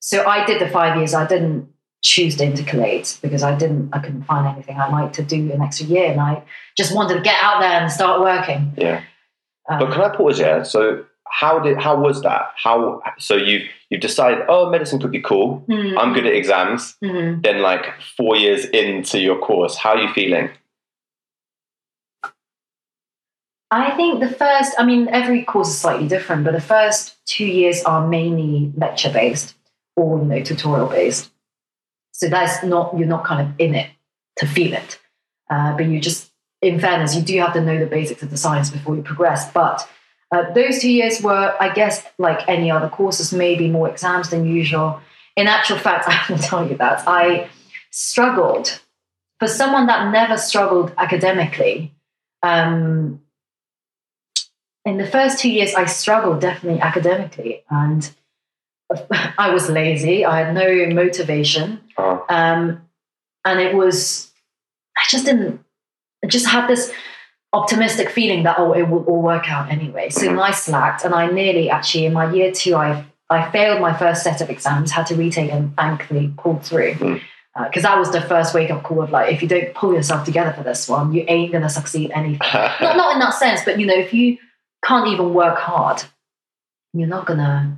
so 0.00 0.26
i 0.26 0.44
did 0.44 0.60
the 0.60 0.68
five 0.68 0.96
years. 0.96 1.14
I 1.14 1.26
didn't 1.26 1.68
choose 2.02 2.36
to 2.36 2.44
intercalate 2.44 3.20
because 3.20 3.42
i 3.42 3.54
didn't 3.54 3.90
i 3.92 3.98
couldn't 3.98 4.22
find 4.22 4.46
anything 4.46 4.78
i 4.78 4.88
liked 4.88 5.14
to 5.16 5.22
do 5.22 5.52
an 5.52 5.60
extra 5.60 5.86
year 5.86 6.10
and 6.10 6.18
i 6.18 6.42
just 6.74 6.94
wanted 6.94 7.16
to 7.16 7.20
get 7.20 7.36
out 7.42 7.60
there 7.60 7.78
and 7.80 7.92
start 7.92 8.20
working. 8.20 8.72
Yeah. 8.78 9.02
Um, 9.68 9.78
but 9.78 9.92
can 9.92 10.00
I 10.00 10.16
pause 10.16 10.38
here 10.38 10.64
so 10.64 11.04
how 11.30 11.58
did 11.60 11.78
how 11.80 11.98
was 12.00 12.22
that? 12.22 12.50
How 12.56 13.02
so 13.18 13.36
you 13.36 13.60
you've 13.88 14.00
decided 14.00 14.44
oh 14.48 14.70
medicine 14.70 14.98
could 14.98 15.12
be 15.12 15.20
cool. 15.20 15.58
Hmm, 15.68 15.96
I'm 15.98 16.12
good 16.12 16.26
at 16.26 16.34
exams. 16.34 16.96
Hmm. 17.04 17.40
then 17.42 17.62
like 17.62 17.86
four 18.16 18.36
years 18.36 18.64
into 18.64 19.20
your 19.20 19.38
course 19.38 19.76
how 19.76 19.90
are 19.90 19.98
you 19.98 20.12
feeling 20.12 20.50
I 23.70 23.92
think 23.92 24.20
the 24.20 24.28
first, 24.28 24.74
I 24.78 24.84
mean, 24.84 25.08
every 25.08 25.44
course 25.44 25.68
is 25.68 25.78
slightly 25.78 26.08
different, 26.08 26.44
but 26.44 26.54
the 26.54 26.60
first 26.60 27.16
two 27.24 27.46
years 27.46 27.82
are 27.84 28.06
mainly 28.06 28.72
lecture 28.76 29.12
based 29.12 29.54
or, 29.96 30.18
you 30.18 30.24
know, 30.24 30.42
tutorial 30.42 30.88
based. 30.88 31.30
So 32.12 32.28
that's 32.28 32.64
not, 32.64 32.98
you're 32.98 33.06
not 33.06 33.24
kind 33.24 33.48
of 33.48 33.54
in 33.58 33.74
it 33.76 33.90
to 34.38 34.46
feel 34.46 34.72
it. 34.72 34.98
Uh, 35.48 35.76
but 35.76 35.86
you 35.86 36.00
just, 36.00 36.30
in 36.60 36.80
fairness, 36.80 37.14
you 37.14 37.22
do 37.22 37.38
have 37.38 37.52
to 37.52 37.60
know 37.60 37.78
the 37.78 37.86
basics 37.86 38.22
of 38.22 38.30
the 38.30 38.36
science 38.36 38.70
before 38.70 38.96
you 38.96 39.02
progress. 39.02 39.50
But 39.52 39.88
uh, 40.32 40.52
those 40.52 40.80
two 40.80 40.90
years 40.90 41.22
were, 41.22 41.56
I 41.60 41.72
guess, 41.72 42.04
like 42.18 42.48
any 42.48 42.70
other 42.70 42.88
courses, 42.88 43.32
maybe 43.32 43.68
more 43.68 43.88
exams 43.88 44.30
than 44.30 44.46
usual. 44.46 45.00
In 45.36 45.46
actual 45.46 45.78
fact, 45.78 46.06
I 46.08 46.24
will 46.28 46.38
tell 46.38 46.68
you 46.68 46.76
that 46.78 47.04
I 47.06 47.48
struggled. 47.90 48.80
For 49.38 49.48
someone 49.48 49.86
that 49.86 50.12
never 50.12 50.36
struggled 50.36 50.92
academically, 50.98 51.94
um, 52.42 53.22
in 54.84 54.96
the 54.98 55.06
first 55.06 55.38
two 55.38 55.50
years, 55.50 55.74
I 55.74 55.86
struggled 55.86 56.40
definitely 56.40 56.80
academically, 56.80 57.62
and 57.70 58.10
I 59.38 59.50
was 59.52 59.68
lazy. 59.68 60.24
I 60.24 60.42
had 60.44 60.54
no 60.54 60.86
motivation, 60.94 61.80
uh, 61.96 62.18
um, 62.28 62.82
and 63.44 63.60
it 63.60 63.74
was 63.74 64.30
I 64.96 65.02
just 65.08 65.24
didn't. 65.26 65.60
I 66.24 66.26
just 66.26 66.46
had 66.46 66.66
this 66.68 66.92
optimistic 67.52 68.10
feeling 68.10 68.44
that 68.44 68.58
oh, 68.58 68.72
it 68.72 68.88
will 68.88 69.04
all 69.04 69.22
work 69.22 69.50
out 69.50 69.70
anyway. 69.70 70.08
So 70.10 70.28
Mhm. 70.28 70.40
I 70.42 70.50
slacked, 70.52 71.04
and 71.04 71.14
I 71.14 71.26
nearly 71.26 71.68
actually 71.70 72.06
in 72.06 72.12
my 72.12 72.32
year 72.32 72.52
two, 72.52 72.74
I 72.76 73.04
I 73.28 73.50
failed 73.50 73.80
my 73.80 73.96
first 73.96 74.24
set 74.24 74.40
of 74.40 74.50
exams, 74.50 74.90
had 74.90 75.06
to 75.06 75.14
retake, 75.14 75.50
them 75.50 75.58
and 75.58 75.76
thankfully 75.76 76.32
pulled 76.36 76.64
through. 76.64 76.94
Mm. 76.94 77.20
because 77.64 77.82
that 77.82 77.98
was 77.98 78.10
the 78.12 78.20
first 78.22 78.54
wake 78.54 78.70
up 78.70 78.82
call 78.82 79.02
of 79.02 79.10
like, 79.10 79.32
if 79.34 79.42
you 79.42 79.48
don't 79.48 79.74
pull 79.74 79.92
yourself 79.92 80.24
together 80.24 80.52
for 80.52 80.62
this 80.62 80.88
one, 80.88 81.12
you 81.12 81.24
ain't 81.28 81.52
gonna 81.52 81.68
succeed 81.68 82.10
anything. 82.14 82.38
not 82.80 82.96
not 82.96 83.12
in 83.14 83.18
that 83.20 83.34
sense, 83.34 83.60
but 83.64 83.78
you 83.78 83.86
know, 83.86 83.94
if 83.94 84.14
you 84.14 84.38
can't 84.84 85.08
even 85.08 85.34
work 85.34 85.58
hard, 85.58 86.02
you're 86.92 87.08
not 87.08 87.26
gonna. 87.26 87.76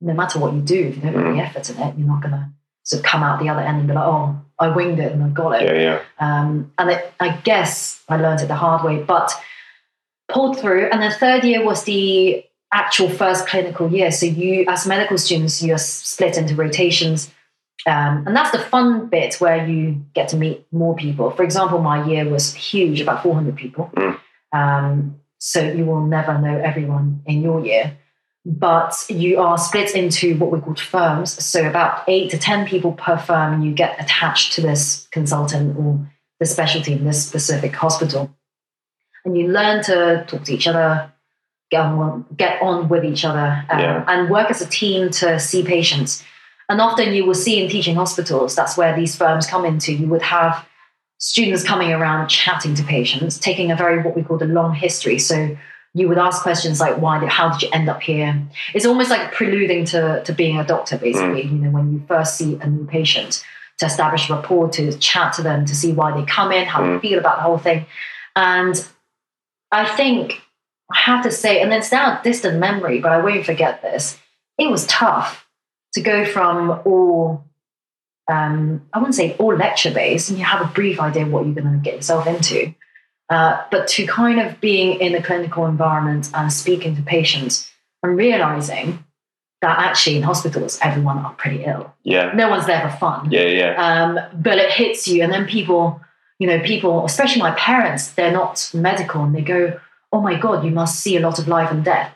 No 0.00 0.14
matter 0.14 0.40
what 0.40 0.52
you 0.52 0.60
do, 0.60 0.88
if 0.88 0.96
you 0.96 1.02
don't 1.02 1.14
put 1.14 1.26
any 1.26 1.40
effort 1.40 1.70
in 1.70 1.78
it, 1.78 1.96
you're 1.96 2.08
not 2.08 2.22
gonna 2.22 2.52
sort 2.82 3.00
of 3.00 3.06
come 3.06 3.22
out 3.22 3.40
the 3.40 3.48
other 3.48 3.60
end 3.60 3.78
and 3.78 3.86
be 3.86 3.94
like, 3.94 4.04
oh, 4.04 4.40
I 4.58 4.68
winged 4.68 4.98
it 4.98 5.12
and 5.12 5.22
I 5.22 5.28
got 5.28 5.62
it. 5.62 5.74
yeah, 5.74 5.80
yeah. 5.80 6.02
Um, 6.18 6.72
and 6.78 6.90
it, 6.90 7.12
I 7.20 7.36
guess 7.36 8.02
I 8.08 8.16
learned 8.16 8.40
it 8.40 8.48
the 8.48 8.56
hard 8.56 8.84
way, 8.84 9.02
but 9.02 9.32
pulled 10.28 10.58
through. 10.58 10.86
And 10.86 11.02
the 11.02 11.10
third 11.10 11.44
year 11.44 11.64
was 11.64 11.84
the 11.84 12.44
actual 12.72 13.08
first 13.08 13.46
clinical 13.46 13.92
year. 13.92 14.10
So 14.10 14.26
you, 14.26 14.64
as 14.68 14.86
medical 14.86 15.18
students, 15.18 15.62
you're 15.62 15.78
split 15.78 16.36
into 16.36 16.54
rotations. 16.54 17.30
Um, 17.86 18.24
and 18.26 18.36
that's 18.36 18.50
the 18.50 18.60
fun 18.60 19.08
bit 19.08 19.34
where 19.40 19.66
you 19.66 20.04
get 20.14 20.28
to 20.28 20.36
meet 20.36 20.66
more 20.72 20.94
people. 20.94 21.30
For 21.30 21.42
example, 21.42 21.80
my 21.80 22.06
year 22.06 22.28
was 22.28 22.54
huge, 22.54 23.00
about 23.00 23.22
400 23.22 23.56
people. 23.56 23.90
Mm. 23.94 24.20
Um, 24.52 25.20
so 25.44 25.60
you 25.60 25.84
will 25.84 26.06
never 26.06 26.38
know 26.38 26.56
everyone 26.56 27.20
in 27.26 27.42
your 27.42 27.66
year. 27.66 27.98
But 28.46 28.94
you 29.08 29.40
are 29.40 29.58
split 29.58 29.92
into 29.92 30.36
what 30.38 30.52
we 30.52 30.60
call 30.60 30.76
firms. 30.76 31.32
So 31.44 31.68
about 31.68 32.04
eight 32.06 32.30
to 32.30 32.38
10 32.38 32.64
people 32.68 32.92
per 32.92 33.18
firm, 33.18 33.54
and 33.54 33.64
you 33.64 33.72
get 33.72 34.00
attached 34.00 34.52
to 34.52 34.60
this 34.60 35.08
consultant 35.10 35.76
or 35.76 36.08
the 36.38 36.46
specialty 36.46 36.92
in 36.92 37.04
this 37.04 37.26
specific 37.26 37.74
hospital. 37.74 38.30
And 39.24 39.36
you 39.36 39.48
learn 39.48 39.82
to 39.84 40.24
talk 40.28 40.44
to 40.44 40.54
each 40.54 40.68
other, 40.68 41.12
get 41.72 41.80
on, 41.80 42.24
get 42.36 42.62
on 42.62 42.88
with 42.88 43.04
each 43.04 43.24
other, 43.24 43.64
um, 43.68 43.80
Yeah. 43.80 44.04
and 44.06 44.30
work 44.30 44.48
as 44.48 44.62
a 44.62 44.66
team 44.68 45.10
to 45.10 45.40
see 45.40 45.64
patients. 45.64 46.22
And 46.68 46.80
often 46.80 47.14
you 47.14 47.26
will 47.26 47.34
see 47.34 47.60
in 47.60 47.68
teaching 47.68 47.96
hospitals, 47.96 48.54
that's 48.54 48.76
where 48.76 48.94
these 48.94 49.16
firms 49.16 49.48
come 49.48 49.64
into. 49.64 49.92
You 49.92 50.06
would 50.06 50.22
have 50.22 50.64
students 51.22 51.62
coming 51.62 51.92
around 51.92 52.26
chatting 52.26 52.74
to 52.74 52.82
patients, 52.82 53.38
taking 53.38 53.70
a 53.70 53.76
very 53.76 54.02
what 54.02 54.16
we 54.16 54.22
call 54.24 54.38
the 54.38 54.44
long 54.44 54.74
history. 54.74 55.18
So 55.20 55.56
you 55.94 56.08
would 56.08 56.18
ask 56.18 56.42
questions 56.42 56.80
like, 56.80 56.96
"Why? 57.00 57.20
Did, 57.20 57.28
how 57.28 57.50
did 57.50 57.62
you 57.62 57.68
end 57.72 57.88
up 57.88 58.02
here?" 58.02 58.42
It's 58.74 58.84
almost 58.84 59.08
like 59.08 59.32
preluding 59.32 59.84
to 59.86 60.22
to 60.24 60.32
being 60.32 60.58
a 60.58 60.64
doctor, 60.64 60.98
basically. 60.98 61.42
You 61.42 61.58
know, 61.62 61.70
when 61.70 61.92
you 61.92 62.02
first 62.08 62.36
see 62.36 62.58
a 62.60 62.66
new 62.66 62.86
patient, 62.86 63.44
to 63.78 63.86
establish 63.86 64.28
rapport, 64.28 64.68
to 64.70 64.98
chat 64.98 65.32
to 65.34 65.42
them, 65.42 65.64
to 65.66 65.76
see 65.76 65.92
why 65.92 66.08
they 66.16 66.24
come 66.26 66.50
in, 66.50 66.66
how 66.66 66.80
Mm. 66.80 67.00
they 67.00 67.08
feel 67.08 67.18
about 67.20 67.36
the 67.36 67.42
whole 67.42 67.58
thing, 67.58 67.86
and 68.34 68.74
I 69.70 69.84
think 69.96 70.42
I 70.92 70.98
have 70.98 71.22
to 71.22 71.30
say, 71.30 71.62
and 71.62 71.72
it's 71.72 71.92
now 71.92 72.18
a 72.18 72.22
distant 72.24 72.58
memory, 72.58 73.00
but 73.00 73.12
I 73.12 73.18
won't 73.18 73.46
forget 73.46 73.80
this. 73.80 74.18
It 74.58 74.68
was 74.70 74.86
tough 74.86 75.46
to 75.94 76.00
go 76.00 76.24
from 76.24 76.80
all 76.84 77.44
um, 78.30 78.86
I 78.92 78.98
wouldn't 78.98 79.14
say 79.14 79.34
all 79.38 79.54
lecture 79.56 79.90
based, 79.92 80.30
and 80.30 80.38
you 80.38 80.44
have 80.44 80.60
a 80.62 80.72
brief 80.72 81.00
idea 81.00 81.26
what 81.26 81.44
you're 81.44 81.54
going 81.54 81.72
to 81.72 81.78
get 81.82 81.94
yourself 81.96 82.26
into, 82.26 82.74
uh, 83.30 83.62
but 83.70 83.88
to 83.88 84.06
kind 84.06 84.40
of 84.40 84.60
being 84.60 85.00
in 85.00 85.14
a 85.14 85.22
clinical 85.22 85.66
environment 85.66 86.30
and 86.34 86.52
speaking 86.52 86.94
to 86.96 87.02
patients 87.02 87.70
and 88.02 88.16
realizing 88.16 89.04
that 89.60 89.78
actually 89.78 90.16
in 90.16 90.22
hospitals 90.24 90.78
everyone 90.82 91.18
are 91.18 91.32
pretty 91.34 91.64
ill. 91.64 91.94
Yeah, 92.02 92.32
No 92.34 92.48
one's 92.50 92.66
there 92.66 92.80
for 92.88 92.96
fun. 92.96 93.30
yeah, 93.30 93.42
yeah. 93.46 93.74
Um, 94.04 94.18
but 94.42 94.58
it 94.58 94.70
hits 94.72 95.06
you, 95.08 95.22
and 95.22 95.32
then 95.32 95.46
people, 95.46 96.00
you 96.38 96.46
know, 96.48 96.60
people, 96.60 97.04
especially 97.04 97.40
my 97.42 97.52
parents, 97.52 98.12
they're 98.12 98.32
not 98.32 98.70
medical, 98.74 99.22
and 99.22 99.34
they 99.34 99.42
go, 99.42 99.78
"Oh 100.12 100.20
my 100.20 100.36
god, 100.38 100.64
you 100.64 100.70
must 100.70 101.00
see 101.00 101.16
a 101.16 101.20
lot 101.20 101.38
of 101.38 101.46
life 101.48 101.70
and 101.70 101.84
death," 101.84 102.12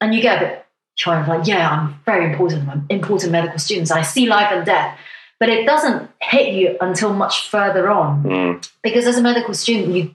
and 0.00 0.14
you 0.14 0.20
get 0.20 0.42
a 0.42 0.46
bit 0.46 0.66
kind 1.02 1.20
of 1.22 1.28
like, 1.28 1.46
"Yeah, 1.46 1.68
I'm 1.70 2.00
very 2.04 2.30
important. 2.30 2.68
I'm 2.68 2.86
important 2.90 3.32
medical 3.32 3.58
students. 3.58 3.90
I 3.90 4.02
see 4.02 4.26
life 4.26 4.50
and 4.52 4.64
death." 4.64 4.98
But 5.44 5.52
it 5.52 5.66
doesn't 5.66 6.08
hit 6.22 6.54
you 6.54 6.78
until 6.80 7.12
much 7.12 7.50
further 7.50 7.90
on, 7.90 8.22
Mm, 8.22 8.70
because 8.82 9.06
as 9.06 9.18
a 9.18 9.22
medical 9.22 9.52
student, 9.52 9.94
you 9.94 10.14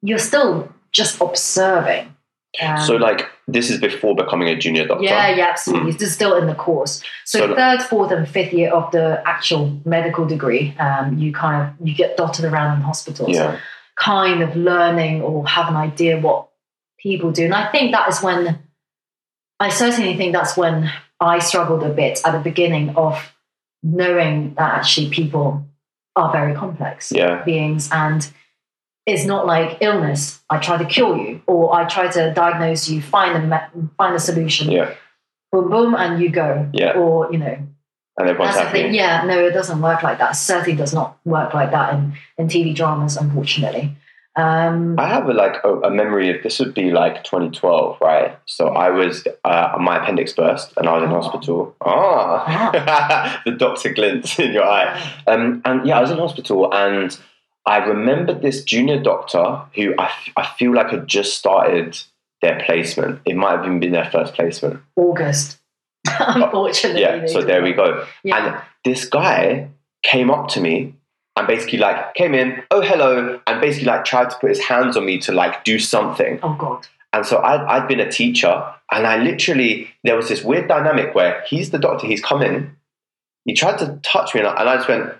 you're 0.00 0.18
still 0.18 0.72
just 0.92 1.20
observing. 1.20 2.14
Um, 2.62 2.80
so, 2.80 2.96
like, 2.96 3.28
this 3.46 3.68
is 3.68 3.78
before 3.80 4.14
becoming 4.16 4.48
a 4.48 4.56
junior 4.56 4.86
doctor. 4.86 5.04
yeah, 5.04 5.28
yeah, 5.28 5.48
absolutely. 5.50 5.90
It's 5.90 5.98
just 5.98 6.14
still 6.14 6.36
in 6.36 6.46
the 6.46 6.54
course. 6.54 7.02
So, 7.26 7.38
So- 7.40 7.54
third, 7.54 7.82
fourth, 7.82 8.12
and 8.12 8.26
fifth 8.26 8.54
year 8.54 8.72
of 8.72 8.90
the 8.92 9.22
actual 9.26 9.78
medical 9.84 10.24
degree, 10.24 10.74
um, 10.78 11.18
you 11.18 11.30
kind 11.30 11.56
of 11.62 11.86
you 11.86 11.94
get 11.94 12.16
dotted 12.16 12.46
around 12.46 12.76
in 12.78 12.80
hospitals, 12.82 13.36
Yeah. 13.36 13.58
kind 13.96 14.42
of 14.42 14.56
learning 14.56 15.20
or 15.20 15.46
have 15.46 15.68
an 15.68 15.76
idea 15.76 16.18
what 16.18 16.48
people 16.98 17.30
do. 17.30 17.44
And 17.44 17.54
I 17.54 17.66
think 17.70 17.92
that 17.92 18.08
is 18.08 18.22
when 18.22 18.58
I 19.60 19.68
certainly 19.68 20.16
think 20.16 20.32
that's 20.32 20.56
when 20.56 20.90
I 21.20 21.40
struggled 21.40 21.82
a 21.82 21.90
bit 21.90 22.22
at 22.24 22.32
the 22.32 22.38
beginning 22.38 22.96
of 22.96 23.33
knowing 23.84 24.54
that 24.54 24.72
actually 24.78 25.10
people 25.10 25.64
are 26.16 26.32
very 26.32 26.54
complex 26.54 27.12
Yeah. 27.12 27.42
beings 27.44 27.88
and 27.92 28.28
it's 29.06 29.26
not 29.26 29.44
like 29.46 29.78
illness. 29.82 30.42
I 30.48 30.56
try 30.58 30.78
to 30.78 30.84
cure 30.86 31.16
you, 31.18 31.42
or 31.46 31.74
I 31.76 31.84
try 31.84 32.08
to 32.08 32.32
diagnose 32.32 32.88
you, 32.88 33.02
find 33.02 33.52
a 33.52 33.70
find 33.98 34.14
a 34.16 34.18
solution, 34.18 34.70
Yeah. 34.70 34.94
boom, 35.52 35.68
boom, 35.70 35.94
and 35.94 36.22
you 36.22 36.30
go. 36.30 36.66
Yeah. 36.72 36.92
Or 36.92 37.30
you 37.30 37.36
know, 37.38 37.56
And 38.16 38.28
everyone's 38.28 38.54
that's 38.54 38.56
the 38.56 38.64
happy. 38.68 38.82
thing. 38.84 38.94
Yeah, 38.94 39.24
no, 39.26 39.44
it 39.44 39.50
doesn't 39.52 39.82
work 39.82 40.02
like 40.02 40.18
that. 40.18 40.32
Certainly 40.32 40.76
does 40.76 40.94
not 40.94 41.18
work 41.26 41.52
like 41.52 41.70
that 41.72 41.92
in 41.94 42.14
in 42.38 42.48
TV 42.48 42.74
dramas, 42.74 43.18
unfortunately. 43.18 43.94
Um, 44.36 44.98
I 44.98 45.06
have 45.06 45.28
a, 45.28 45.32
like 45.32 45.56
a, 45.62 45.68
a 45.82 45.90
memory 45.90 46.34
of 46.36 46.42
this 46.42 46.58
would 46.58 46.74
be 46.74 46.90
like 46.90 47.22
2012, 47.24 47.98
right? 48.00 48.36
So 48.46 48.68
I 48.68 48.90
was 48.90 49.26
uh, 49.44 49.76
my 49.80 50.02
appendix 50.02 50.32
burst 50.32 50.72
and 50.76 50.88
I 50.88 50.94
was 50.94 51.04
in 51.04 51.10
Oh. 51.12 51.20
hospital. 51.20 51.76
Ah, 51.80 53.40
the 53.44 53.52
doctor 53.52 53.92
glints 53.92 54.38
in 54.38 54.52
your 54.52 54.64
eye. 54.64 55.12
Um, 55.28 55.62
and 55.64 55.86
yeah, 55.86 55.98
I 55.98 56.00
was 56.00 56.10
in 56.10 56.18
hospital 56.18 56.72
and 56.74 57.16
I 57.66 57.78
remembered 57.78 58.42
this 58.42 58.64
junior 58.64 59.00
doctor 59.00 59.62
who 59.76 59.94
I, 59.98 60.06
f- 60.06 60.28
I 60.36 60.46
feel 60.58 60.74
like 60.74 60.90
had 60.90 61.06
just 61.06 61.38
started 61.38 61.96
their 62.42 62.60
placement. 62.66 63.20
It 63.24 63.36
might 63.36 63.52
have 63.52 63.64
even 63.64 63.78
been 63.80 63.92
their 63.92 64.10
first 64.10 64.34
placement. 64.34 64.80
August. 64.96 65.58
unfortunately. 66.18 67.02
Yeah, 67.02 67.26
so 67.26 67.40
there 67.40 67.62
we 67.62 67.72
go. 67.72 68.04
Yeah. 68.24 68.36
And 68.54 68.62
this 68.84 69.06
guy 69.08 69.68
came 70.02 70.30
up 70.30 70.48
to 70.48 70.60
me 70.60 70.94
and 71.36 71.46
basically 71.46 71.78
like 71.78 72.14
came 72.14 72.34
in, 72.34 72.62
oh 72.70 72.80
hello, 72.80 73.40
and 73.46 73.60
basically 73.60 73.86
like 73.86 74.04
tried 74.04 74.30
to 74.30 74.36
put 74.40 74.50
his 74.50 74.60
hands 74.60 74.96
on 74.96 75.04
me 75.06 75.18
to 75.18 75.32
like 75.32 75.64
do 75.64 75.78
something. 75.78 76.38
oh 76.42 76.54
god. 76.58 76.86
And 77.12 77.24
so 77.24 77.40
I'd, 77.42 77.60
I'd 77.60 77.86
been 77.88 78.00
a 78.00 78.10
teacher, 78.10 78.64
and 78.90 79.06
I 79.06 79.18
literally, 79.18 79.88
there 80.02 80.16
was 80.16 80.28
this 80.28 80.42
weird 80.42 80.66
dynamic 80.66 81.14
where 81.14 81.44
he's 81.46 81.70
the 81.70 81.78
doctor, 81.78 82.08
he's 82.08 82.20
come 82.20 82.42
in, 82.42 82.76
he 83.44 83.54
tried 83.54 83.78
to 83.78 84.00
touch 84.02 84.34
me, 84.34 84.40
and 84.40 84.48
I, 84.48 84.60
and 84.60 84.68
I 84.68 84.76
just 84.76 84.88
went, 84.88 85.12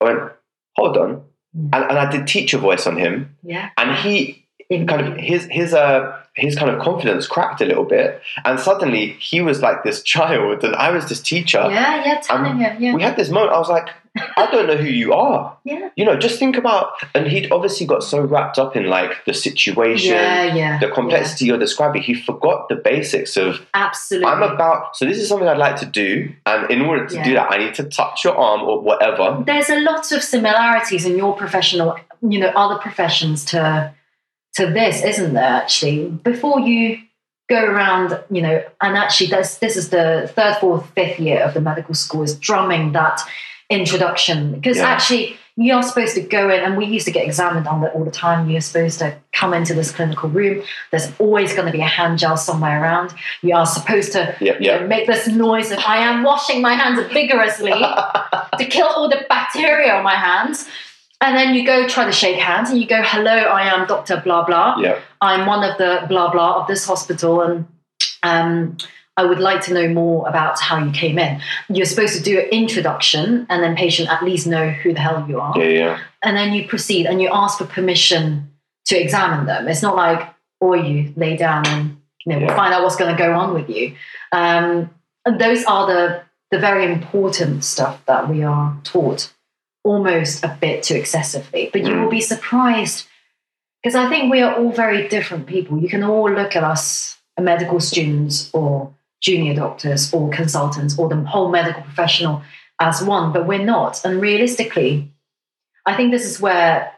I 0.00 0.04
went, 0.04 0.32
hold 0.76 0.96
on. 0.96 1.22
Yeah. 1.52 1.68
And, 1.72 1.84
and 1.90 1.98
I 1.98 2.08
did 2.10 2.28
teacher 2.28 2.58
voice 2.58 2.86
on 2.86 2.96
him, 2.96 3.36
Yeah. 3.42 3.70
and 3.76 3.96
he 3.96 4.46
kind 4.70 5.00
of, 5.00 5.16
his, 5.16 5.48
his, 5.50 5.74
uh, 5.74 6.16
his 6.36 6.54
kind 6.56 6.70
of 6.70 6.80
confidence 6.80 7.26
cracked 7.26 7.60
a 7.60 7.64
little 7.66 7.84
bit. 7.84 8.22
And 8.44 8.58
suddenly 8.60 9.14
he 9.18 9.40
was 9.40 9.60
like 9.62 9.82
this 9.82 10.00
child, 10.14 10.62
and 10.62 10.76
I 10.76 10.92
was 10.92 11.08
this 11.08 11.20
teacher. 11.20 11.58
Yeah, 11.70 12.04
yeah, 12.04 12.20
telling 12.20 12.58
him. 12.58 12.80
Yeah. 12.80 12.94
We 12.94 13.02
had 13.02 13.16
this 13.16 13.30
moment, 13.30 13.52
I 13.52 13.58
was 13.58 13.68
like, 13.68 13.88
I 14.14 14.50
don't 14.50 14.66
know 14.66 14.76
who 14.76 14.88
you 14.88 15.14
are. 15.14 15.56
yeah. 15.64 15.88
You 15.96 16.04
know, 16.04 16.18
just 16.18 16.38
think 16.38 16.56
about, 16.56 16.92
and 17.14 17.26
he'd 17.26 17.50
obviously 17.50 17.86
got 17.86 18.02
so 18.02 18.20
wrapped 18.20 18.58
up 18.58 18.76
in 18.76 18.86
like 18.86 19.24
the 19.24 19.32
situation 19.32 20.12
Yeah, 20.12 20.54
yeah. 20.54 20.78
the 20.78 20.88
complexity 20.88 21.46
you're 21.46 21.58
describing, 21.58 22.02
he 22.02 22.14
forgot 22.14 22.68
the 22.68 22.76
basics 22.76 23.38
of 23.38 23.66
absolutely. 23.72 24.28
I'm 24.28 24.42
about 24.42 24.96
so 24.96 25.06
this 25.06 25.18
is 25.18 25.28
something 25.28 25.48
I'd 25.48 25.56
like 25.56 25.76
to 25.76 25.86
do, 25.86 26.30
and 26.44 26.70
in 26.70 26.82
order 26.82 27.06
to 27.06 27.24
do 27.24 27.32
that, 27.34 27.50
I 27.50 27.58
need 27.58 27.74
to 27.74 27.84
touch 27.84 28.24
your 28.24 28.36
arm 28.36 28.62
or 28.62 28.80
whatever. 28.80 29.42
there's 29.46 29.70
a 29.70 29.80
lot 29.80 30.12
of 30.12 30.22
similarities 30.22 31.06
in 31.06 31.16
your 31.16 31.34
professional, 31.34 31.96
you 32.20 32.38
know, 32.38 32.48
other 32.48 32.78
professions 32.78 33.44
to 33.46 33.94
to 34.56 34.66
this, 34.66 35.02
isn't 35.02 35.32
there? 35.32 35.42
Actually, 35.42 36.08
before 36.08 36.60
you 36.60 36.98
go 37.48 37.64
around, 37.64 38.22
you 38.30 38.42
know, 38.42 38.62
and 38.82 38.96
actually, 38.96 39.30
this 39.30 39.56
this 39.56 39.76
is 39.76 39.88
the 39.88 40.30
third, 40.34 40.56
fourth, 40.60 40.90
fifth 40.90 41.18
year 41.18 41.40
of 41.42 41.54
the 41.54 41.60
medical 41.60 41.94
school 41.94 42.22
is 42.22 42.38
drumming 42.38 42.92
that 42.92 43.22
introduction 43.72 44.52
because 44.52 44.78
Yeah. 44.78 44.88
actually 44.88 45.36
you 45.56 45.74
are 45.74 45.82
supposed 45.82 46.14
to 46.14 46.22
go 46.22 46.48
in, 46.48 46.60
and 46.60 46.78
we 46.78 46.86
used 46.86 47.04
to 47.04 47.12
get 47.12 47.26
examined 47.26 47.68
on 47.68 47.82
that 47.82 47.92
all 47.94 48.04
the 48.06 48.10
time. 48.10 48.48
You're 48.48 48.62
supposed 48.62 48.98
to 49.00 49.14
come 49.34 49.52
into 49.52 49.74
this 49.74 49.92
clinical 49.92 50.30
room. 50.30 50.62
There's 50.90 51.12
always 51.18 51.52
going 51.52 51.66
to 51.66 51.72
be 51.72 51.82
a 51.82 51.86
hand 51.86 52.18
gel 52.18 52.38
somewhere 52.38 52.82
around. 52.82 53.12
You 53.42 53.54
are 53.56 53.66
supposed 53.66 54.12
to 54.12 54.34
know, 54.78 54.86
make 54.86 55.06
this 55.06 55.28
noise 55.28 55.70
of 55.70 55.78
I 55.86 55.98
am 55.98 56.22
washing 56.22 56.62
my 56.62 56.72
hands 56.72 57.06
vigorously 57.12 57.70
to 58.58 58.64
kill 58.64 58.86
all 58.86 59.10
the 59.10 59.26
bacteria 59.28 59.92
on 59.94 60.04
my 60.04 60.14
hands. 60.14 60.66
And 61.20 61.36
then 61.36 61.54
you 61.54 61.66
go 61.66 61.86
try 61.86 62.06
to 62.06 62.12
shake 62.12 62.38
hands 62.38 62.70
and 62.70 62.80
you 62.80 62.86
go, 62.88 63.00
hello, 63.02 63.36
I 63.36 63.62
am 63.74 63.86
Dr. 63.86 64.22
Blah 64.24 64.44
blah. 64.46 64.76
Yeah, 64.78 65.00
I'm 65.20 65.44
one 65.46 65.62
of 65.68 65.76
the 65.76 66.06
blah 66.08 66.32
blah 66.32 66.62
of 66.62 66.66
this 66.66 66.86
hospital 66.86 67.42
and 67.42 67.66
um, 68.22 68.78
I 69.16 69.24
would 69.26 69.40
like 69.40 69.60
to 69.62 69.74
know 69.74 69.88
more 69.88 70.26
about 70.28 70.58
how 70.60 70.78
you 70.82 70.90
came 70.90 71.18
in. 71.18 71.40
You're 71.68 71.84
supposed 71.86 72.16
to 72.16 72.22
do 72.22 72.38
an 72.40 72.46
introduction 72.46 73.46
and 73.50 73.62
then 73.62 73.76
patient 73.76 74.08
at 74.08 74.22
least 74.22 74.46
know 74.46 74.70
who 74.70 74.94
the 74.94 75.00
hell 75.00 75.26
you 75.28 75.38
are 75.40 75.52
yeah, 75.58 75.68
yeah. 75.68 75.98
and 76.22 76.34
then 76.36 76.52
you 76.54 76.66
proceed 76.66 77.06
and 77.06 77.20
you 77.20 77.28
ask 77.32 77.58
for 77.58 77.66
permission 77.66 78.50
to 78.86 78.96
examine 79.00 79.44
them. 79.46 79.68
It's 79.68 79.82
not 79.82 79.96
like, 79.96 80.26
or 80.60 80.76
you 80.76 81.12
lay 81.16 81.36
down 81.36 81.66
and 81.66 81.96
you 82.24 82.32
know 82.32 82.38
Yeah. 82.38 82.46
we'll 82.46 82.56
find 82.56 82.72
out 82.72 82.82
what's 82.82 82.96
going 82.96 83.14
to 83.14 83.22
go 83.22 83.34
on 83.34 83.52
with 83.52 83.68
you. 83.68 83.94
Um, 84.32 84.90
and 85.26 85.40
those 85.40 85.64
are 85.64 85.86
the 85.86 86.22
the 86.50 86.58
very 86.58 86.84
important 86.92 87.64
stuff 87.64 88.04
that 88.06 88.28
we 88.28 88.42
are 88.42 88.76
taught 88.84 89.32
almost 89.84 90.44
a 90.44 90.56
bit 90.60 90.82
too 90.82 90.94
excessively. 90.94 91.70
But 91.72 91.82
you 91.82 91.88
Mm. 91.94 92.02
will 92.04 92.10
be 92.10 92.20
surprised 92.20 93.06
because 93.82 93.94
I 93.96 94.08
think 94.08 94.30
we 94.30 94.40
are 94.42 94.54
all 94.54 94.70
very 94.70 95.08
different 95.08 95.46
people. 95.46 95.78
You 95.78 95.88
can 95.88 96.02
all 96.04 96.30
look 96.30 96.54
at 96.56 96.62
us, 96.64 97.18
medical 97.40 97.80
students 97.80 98.50
or 98.52 98.92
junior 99.22 99.54
doctors 99.54 100.12
or 100.12 100.28
consultants 100.30 100.98
or 100.98 101.08
the 101.08 101.16
whole 101.24 101.48
medical 101.50 101.82
professional 101.82 102.42
as 102.80 103.02
one, 103.02 103.32
but 103.32 103.46
we're 103.46 103.64
not. 103.64 104.04
And 104.04 104.20
realistically, 104.20 105.12
I 105.86 105.96
think 105.96 106.10
this 106.10 106.26
is 106.26 106.40
where 106.40 106.92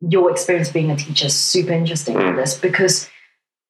your 0.00 0.30
experience 0.30 0.70
being 0.70 0.90
a 0.90 0.96
teacher 0.96 1.26
is 1.26 1.34
super 1.36 1.72
interesting 1.72 2.14
for 2.16 2.32
Mm. 2.32 2.36
this 2.36 2.58
because 2.58 3.08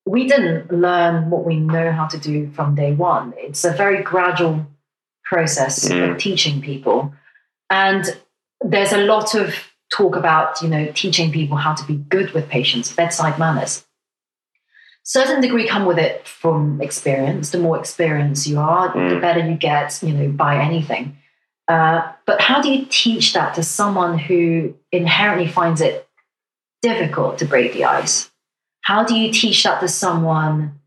we 0.06 0.26
didn't 0.26 0.72
learn 0.72 1.28
what 1.28 1.44
we 1.44 1.56
know 1.56 1.92
how 1.92 2.06
to 2.06 2.18
do 2.18 2.50
from 2.52 2.74
day 2.74 2.92
one. 2.92 3.34
It's 3.36 3.64
a 3.64 3.72
very 3.72 4.02
gradual 4.02 4.66
process 5.24 5.88
Mm. 5.88 6.12
of 6.12 6.18
teaching 6.18 6.60
people. 6.62 7.12
And 7.68 8.04
there's 8.62 8.92
a 8.92 8.98
lot 8.98 9.34
of 9.34 9.54
talk 9.92 10.16
about, 10.16 10.62
you 10.62 10.68
know, 10.68 10.86
teaching 10.94 11.30
people 11.32 11.56
how 11.56 11.74
to 11.74 11.84
be 11.84 11.96
good 11.96 12.30
with 12.32 12.48
patients, 12.48 12.92
bedside 12.94 13.38
manners. 13.38 13.84
Certain 15.02 15.40
degree 15.40 15.66
come 15.66 15.86
with 15.86 15.98
it 15.98 16.26
from 16.28 16.80
experience. 16.80 17.50
The 17.50 17.58
more 17.58 17.78
experience 17.78 18.46
you 18.46 18.58
are, 18.58 18.92
the 18.92 18.98
Mm. 19.16 19.20
better 19.20 19.40
you 19.40 19.54
get, 19.56 19.98
you 20.02 20.12
know, 20.12 20.28
by 20.28 20.56
anything. 20.58 21.16
Uh, 21.68 22.02
but 22.26 22.40
how 22.40 22.60
do 22.60 22.70
you 22.72 22.84
teach 22.90 23.32
that 23.32 23.54
to 23.54 23.62
someone 23.62 24.18
who 24.18 24.74
inherently 24.92 25.46
finds 25.46 25.80
it 25.80 26.06
difficult 26.82 27.38
to 27.38 27.44
break 27.44 27.72
the 27.72 27.84
ice? 27.84 28.30
How 28.82 29.04
do 29.04 29.14
you 29.14 29.32
teach 29.32 29.62
that 29.64 29.80
to 29.80 29.88
someone 29.88 30.80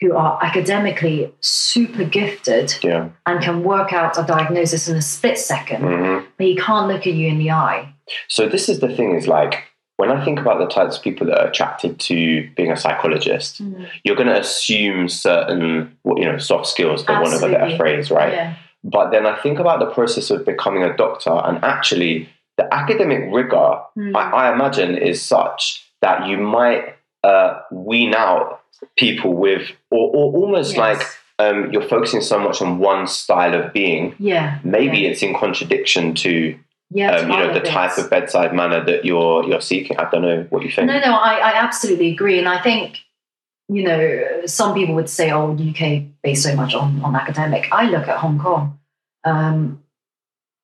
who 0.00 0.16
are 0.16 0.38
academically 0.42 1.30
super 1.40 2.04
gifted 2.04 2.74
Yeah. 2.82 3.10
and 3.26 3.42
can 3.42 3.62
work 3.62 3.92
out 3.92 4.16
a 4.18 4.22
diagnosis 4.22 4.88
in 4.88 4.96
a 4.96 5.02
split 5.02 5.36
2nd 5.36 5.80
hmm 5.80 6.18
but 6.38 6.46
he 6.46 6.56
can't 6.56 6.88
look 6.88 7.06
at 7.06 7.12
you 7.12 7.28
in 7.28 7.38
the 7.38 7.50
eye? 7.50 7.92
So 8.28 8.48
this 8.48 8.68
is 8.68 8.80
the 8.80 8.88
thing 8.88 9.14
is 9.14 9.28
like 9.28 9.64
when 10.00 10.10
I 10.16 10.24
think 10.24 10.38
about 10.44 10.58
the 10.62 10.66
types 10.78 10.96
of 10.96 11.02
people 11.02 11.26
that 11.28 11.38
are 11.42 11.48
attracted 11.48 11.92
to 12.08 12.16
being 12.56 12.72
a 12.72 12.76
psychologist, 12.84 13.60
you're 14.04 14.16
going 14.22 14.32
to 14.34 14.40
assume 14.46 15.08
certain 15.08 15.96
you 16.20 16.24
know 16.28 16.38
soft 16.38 16.66
skills 16.74 17.04
for 17.04 17.12
want 17.22 17.34
of 17.34 17.42
a 17.42 17.46
better 17.46 17.56
Absolutely. 17.56 17.78
phrase, 17.78 18.10
right? 18.10 18.32
Yeah. 18.32 18.54
But 18.82 19.10
then 19.10 19.24
I 19.26 19.34
think 19.44 19.58
about 19.64 19.78
the 19.84 19.90
process 19.98 20.30
of 20.30 20.38
becoming 20.46 20.82
a 20.90 20.96
doctor, 20.96 21.34
and 21.46 21.62
actually 21.76 22.28
the 22.56 22.66
academic 22.80 23.22
rigor 23.38 23.70
Mm. 23.98 24.14
I, 24.16 24.24
I 24.42 24.52
imagine 24.54 24.90
is 25.10 25.20
such 25.36 25.84
that 26.00 26.26
you 26.28 26.36
might 26.38 26.84
uh, 27.30 27.50
wean 27.70 28.14
out 28.14 28.60
people 28.96 29.32
with, 29.34 29.64
or, 29.90 30.04
or 30.16 30.26
almost 30.40 30.70
Yes. 30.76 30.78
like 30.78 31.02
um, 31.44 31.70
you're 31.72 31.88
focusing 31.96 32.22
so 32.32 32.38
much 32.46 32.62
on 32.62 32.78
one 32.78 33.06
style 33.06 33.54
of 33.60 33.72
being. 33.80 34.14
yeah, 34.18 34.58
Maybe 34.78 34.98
yeah. 35.00 35.10
it's 35.10 35.22
in 35.22 35.32
contradiction 35.34 36.14
to 36.24 36.58
yeah, 36.90 37.16
um, 37.16 37.30
you 37.30 37.36
know 37.36 37.54
the 37.54 37.60
type 37.60 37.96
of 37.98 38.10
bedside 38.10 38.52
manner 38.52 38.84
that 38.84 39.04
you're 39.04 39.44
you're 39.44 39.60
seeking. 39.60 39.96
I 39.96 40.10
don't 40.10 40.22
know 40.22 40.46
what 40.50 40.62
you 40.62 40.70
think. 40.70 40.88
No, 40.88 40.98
no, 40.98 41.14
I, 41.14 41.34
I 41.34 41.52
absolutely 41.54 42.10
agree. 42.10 42.38
And 42.38 42.48
I 42.48 42.60
think, 42.60 42.98
you 43.68 43.84
know, 43.84 44.46
some 44.46 44.74
people 44.74 44.96
would 44.96 45.08
say, 45.08 45.30
oh, 45.30 45.52
UK 45.52 46.02
based 46.22 46.42
so 46.42 46.54
much 46.56 46.74
on, 46.74 47.00
on 47.02 47.14
academic. 47.14 47.68
I 47.70 47.88
look 47.88 48.08
at 48.08 48.18
Hong 48.18 48.40
Kong. 48.40 48.78
Um, 49.22 49.84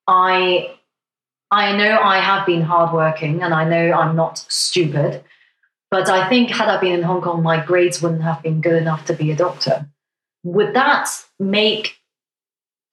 I 0.08 0.74
I 1.52 1.76
know 1.76 1.98
I 1.98 2.18
have 2.18 2.44
been 2.44 2.62
hardworking 2.62 3.42
and 3.42 3.54
I 3.54 3.64
know 3.64 3.92
I'm 3.92 4.16
not 4.16 4.38
stupid, 4.48 5.22
but 5.92 6.08
I 6.08 6.28
think 6.28 6.50
had 6.50 6.68
I 6.68 6.80
been 6.80 6.92
in 6.92 7.02
Hong 7.02 7.22
Kong, 7.22 7.42
my 7.42 7.64
grades 7.64 8.02
wouldn't 8.02 8.22
have 8.22 8.42
been 8.42 8.60
good 8.60 8.74
enough 8.74 9.04
to 9.04 9.14
be 9.14 9.30
a 9.30 9.36
doctor. 9.36 9.88
Would 10.42 10.74
that 10.74 11.08
make 11.38 11.98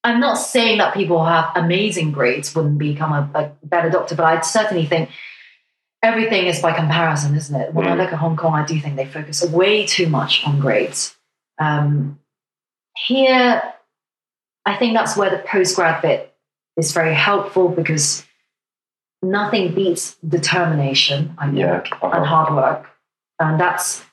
I'm 0.04 0.20
not 0.20 0.36
saying 0.36 0.80
that 0.80 0.94
people 0.94 1.20
who 1.20 1.26
have 1.30 1.52
amazing 1.56 2.12
grades 2.12 2.54
wouldn't 2.54 2.78
become 2.78 3.13
a, 3.13 3.30
a 3.39 3.52
better 3.66 3.89
doctor, 3.89 4.16
but 4.16 4.26
I 4.26 4.42
certainly 4.42 4.86
think 4.86 5.10
everything 6.02 6.46
is 6.48 6.62
by 6.62 6.74
comparison, 6.74 7.36
isn't 7.36 7.56
it? 7.56 7.74
When 7.74 7.88
I 7.88 7.92
Mm. 7.92 7.98
look 8.00 8.12
at 8.12 8.20
Hong 8.20 8.36
Kong, 8.36 8.54
I 8.54 8.66
do 8.66 8.80
think 8.80 8.98
they 8.98 9.06
focus 9.06 9.44
way 9.46 9.86
too 9.86 10.08
much 10.10 10.46
on 10.46 10.60
grades. 10.60 11.16
Um, 11.60 12.20
here, 13.08 13.62
I 14.66 14.76
think 14.76 14.94
that's 14.94 15.16
where 15.16 15.30
the 15.30 15.38
postgrad 15.48 16.02
bit 16.02 16.36
is 16.76 16.92
very 16.92 17.13
helpful 17.13 17.70
because 17.70 18.26
nothing 19.22 19.74
beats 19.74 20.16
determination, 20.28 21.34
I 21.38 21.46
think, 21.46 21.58
Yeah, 21.60 21.82
and 22.02 22.13
uh-huh. 22.13 22.24
hard 22.26 22.54
work. 22.54 22.89
And 23.39 23.58
that's, 23.60 24.04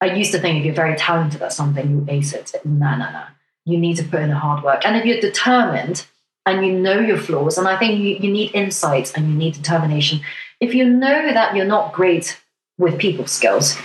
I 0.00 0.06
used 0.06 0.32
to 0.32 0.40
think 0.40 0.58
if 0.58 0.64
you're 0.64 0.74
very 0.74 0.96
talented 0.96 1.40
at 1.42 1.52
something, 1.52 1.88
you 1.88 2.06
ace 2.08 2.32
it. 2.32 2.52
No, 2.64 2.96
no, 2.96 3.10
no. 3.12 3.24
You 3.64 3.78
need 3.78 3.96
to 3.96 4.04
put 4.04 4.20
in 4.22 4.30
the 4.30 4.36
hard 4.36 4.64
work. 4.64 4.84
And 4.84 4.96
if 4.96 5.04
you're 5.04 5.20
determined 5.20 6.06
and 6.46 6.64
you 6.66 6.72
know 6.72 6.98
your 6.98 7.18
flaws, 7.18 7.58
and 7.58 7.68
I 7.68 7.76
think 7.78 8.00
you, 8.00 8.16
you 8.16 8.32
need 8.32 8.54
insight 8.54 9.12
and 9.16 9.28
you 9.28 9.34
need 9.34 9.54
determination. 9.54 10.20
If 10.60 10.74
you 10.74 10.88
know 10.88 11.32
that 11.32 11.54
you're 11.54 11.66
not 11.66 11.92
great 11.92 12.40
with 12.78 12.98
people 12.98 13.26
skills, 13.26 13.76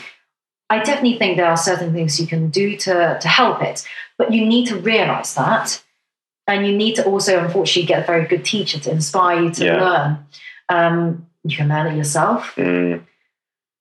I 0.70 0.80
definitely 0.80 1.18
think 1.20 1.38
there 1.38 1.46
are 1.46 1.58
certain 1.58 1.94
things 1.94 2.20
you 2.20 2.28
can 2.28 2.50
do 2.50 2.76
to, 2.78 3.18
to 3.22 3.28
help 3.28 3.62
it. 3.62 3.86
But 4.18 4.34
you 4.34 4.46
need 4.46 4.68
to 4.68 4.78
realize 4.78 5.36
that. 5.36 5.82
And 6.48 6.66
you 6.66 6.76
need 6.78 6.96
to 6.96 7.06
also, 7.06 7.44
unfortunately, 7.44 7.88
get 7.88 8.04
a 8.04 8.08
very 8.08 8.26
good 8.26 8.46
teacher 8.46 8.80
to 8.80 8.92
inspire 8.92 9.42
you 9.44 9.52
to 9.52 9.66
Yeah. 9.66 9.82
learn. 9.84 10.18
Um, 10.70 11.28
you 11.44 11.56
can 11.58 11.68
learn 11.70 11.88
it 11.88 11.98
yourself 11.98 12.56
Mm, 12.56 13.02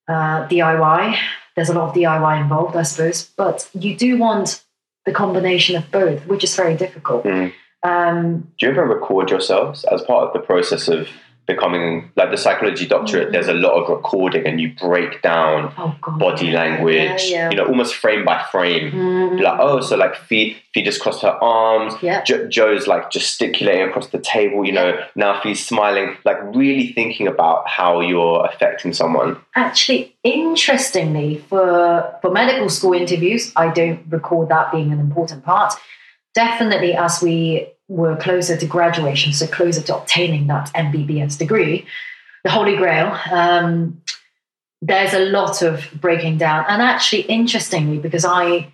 uh, 0.08 0.46
DIY. 0.48 1.16
There's 1.56 1.68
a 1.68 1.74
lot 1.74 1.88
of 1.90 1.94
DIY 1.94 2.40
involved, 2.40 2.76
I 2.76 2.82
suppose, 2.82 3.30
but 3.36 3.68
you 3.74 3.96
do 3.96 4.18
want 4.18 4.63
the 5.04 5.12
combination 5.12 5.76
of 5.76 5.90
both, 5.90 6.26
which 6.26 6.44
is 6.44 6.54
very 6.56 6.76
difficult. 6.76 7.24
Mm. 7.24 7.52
Um, 7.82 8.52
Do 8.58 8.66
you 8.66 8.72
ever 8.72 8.86
record 8.86 9.30
yourselves 9.30 9.84
as 9.84 10.00
part 10.02 10.26
of 10.26 10.32
the 10.32 10.38
process 10.38 10.88
of 10.88 11.08
becoming 11.46 12.10
like 12.16 12.30
the 12.30 12.36
psychology 12.36 12.86
doctorate? 12.86 13.28
Mhm. 13.28 13.32
There's 13.32 13.48
a 13.48 13.54
lot 13.54 13.72
of 13.72 13.88
recording, 13.88 14.46
and 14.46 14.60
you 14.60 14.72
break 14.80 15.22
down 15.22 15.72
oh 15.78 15.94
body 16.18 16.50
language. 16.52 17.24
yeah, 17.26 17.36
yeah. 17.36 17.50
You 17.50 17.56
know, 17.56 17.66
almost 17.66 17.94
frame 17.94 18.24
by 18.24 18.42
frame. 18.52 18.92
Mhm. 18.92 19.40
Like, 19.40 19.58
oh, 19.60 19.80
so 19.80 19.96
like 19.96 20.14
feet, 20.16 20.56
feet 20.72 20.84
just 20.84 21.00
crossed 21.00 21.22
her 21.22 21.36
arms. 21.42 21.94
yeah, 22.02 22.22
Jo- 22.24 22.48
Joe's 22.48 22.86
like 22.86 23.10
gesticulating 23.10 23.88
across 23.88 24.08
the 24.08 24.18
table. 24.18 24.64
You 24.64 24.72
know, 24.72 24.98
now 25.14 25.40
she's 25.42 25.64
smiling. 25.64 26.16
Like 26.24 26.38
really 26.54 26.92
thinking 26.92 27.26
about 27.28 27.68
how 27.68 28.00
you're 28.00 28.44
affecting 28.46 28.92
someone. 28.92 29.36
actually, 29.56 30.14
interestingly, 30.24 31.38
for 31.48 32.16
for 32.22 32.30
medical 32.30 32.68
school 32.68 32.92
interviews, 32.94 33.52
I 33.56 33.68
don't 33.68 34.00
record 34.08 34.48
that 34.48 34.72
being 34.72 34.92
an 34.92 35.00
important 35.00 35.44
part. 35.44 35.74
Definitely, 36.34 36.94
as 36.94 37.22
we 37.22 37.68
were 37.88 38.16
closer 38.16 38.56
to 38.56 38.66
graduation, 38.66 39.32
so 39.32 39.46
closer 39.46 39.82
to 39.82 39.96
obtaining 39.96 40.46
that 40.46 40.70
MBBS 40.74 41.38
degree, 41.38 41.86
the 42.42 42.50
Holy 42.50 42.76
Grail. 42.76 43.18
Um, 43.30 44.02
there's 44.80 45.14
a 45.14 45.26
lot 45.26 45.62
of 45.62 45.86
breaking 45.94 46.38
down, 46.38 46.64
and 46.68 46.82
actually, 46.82 47.22
interestingly, 47.22 47.98
because 47.98 48.24
I 48.24 48.72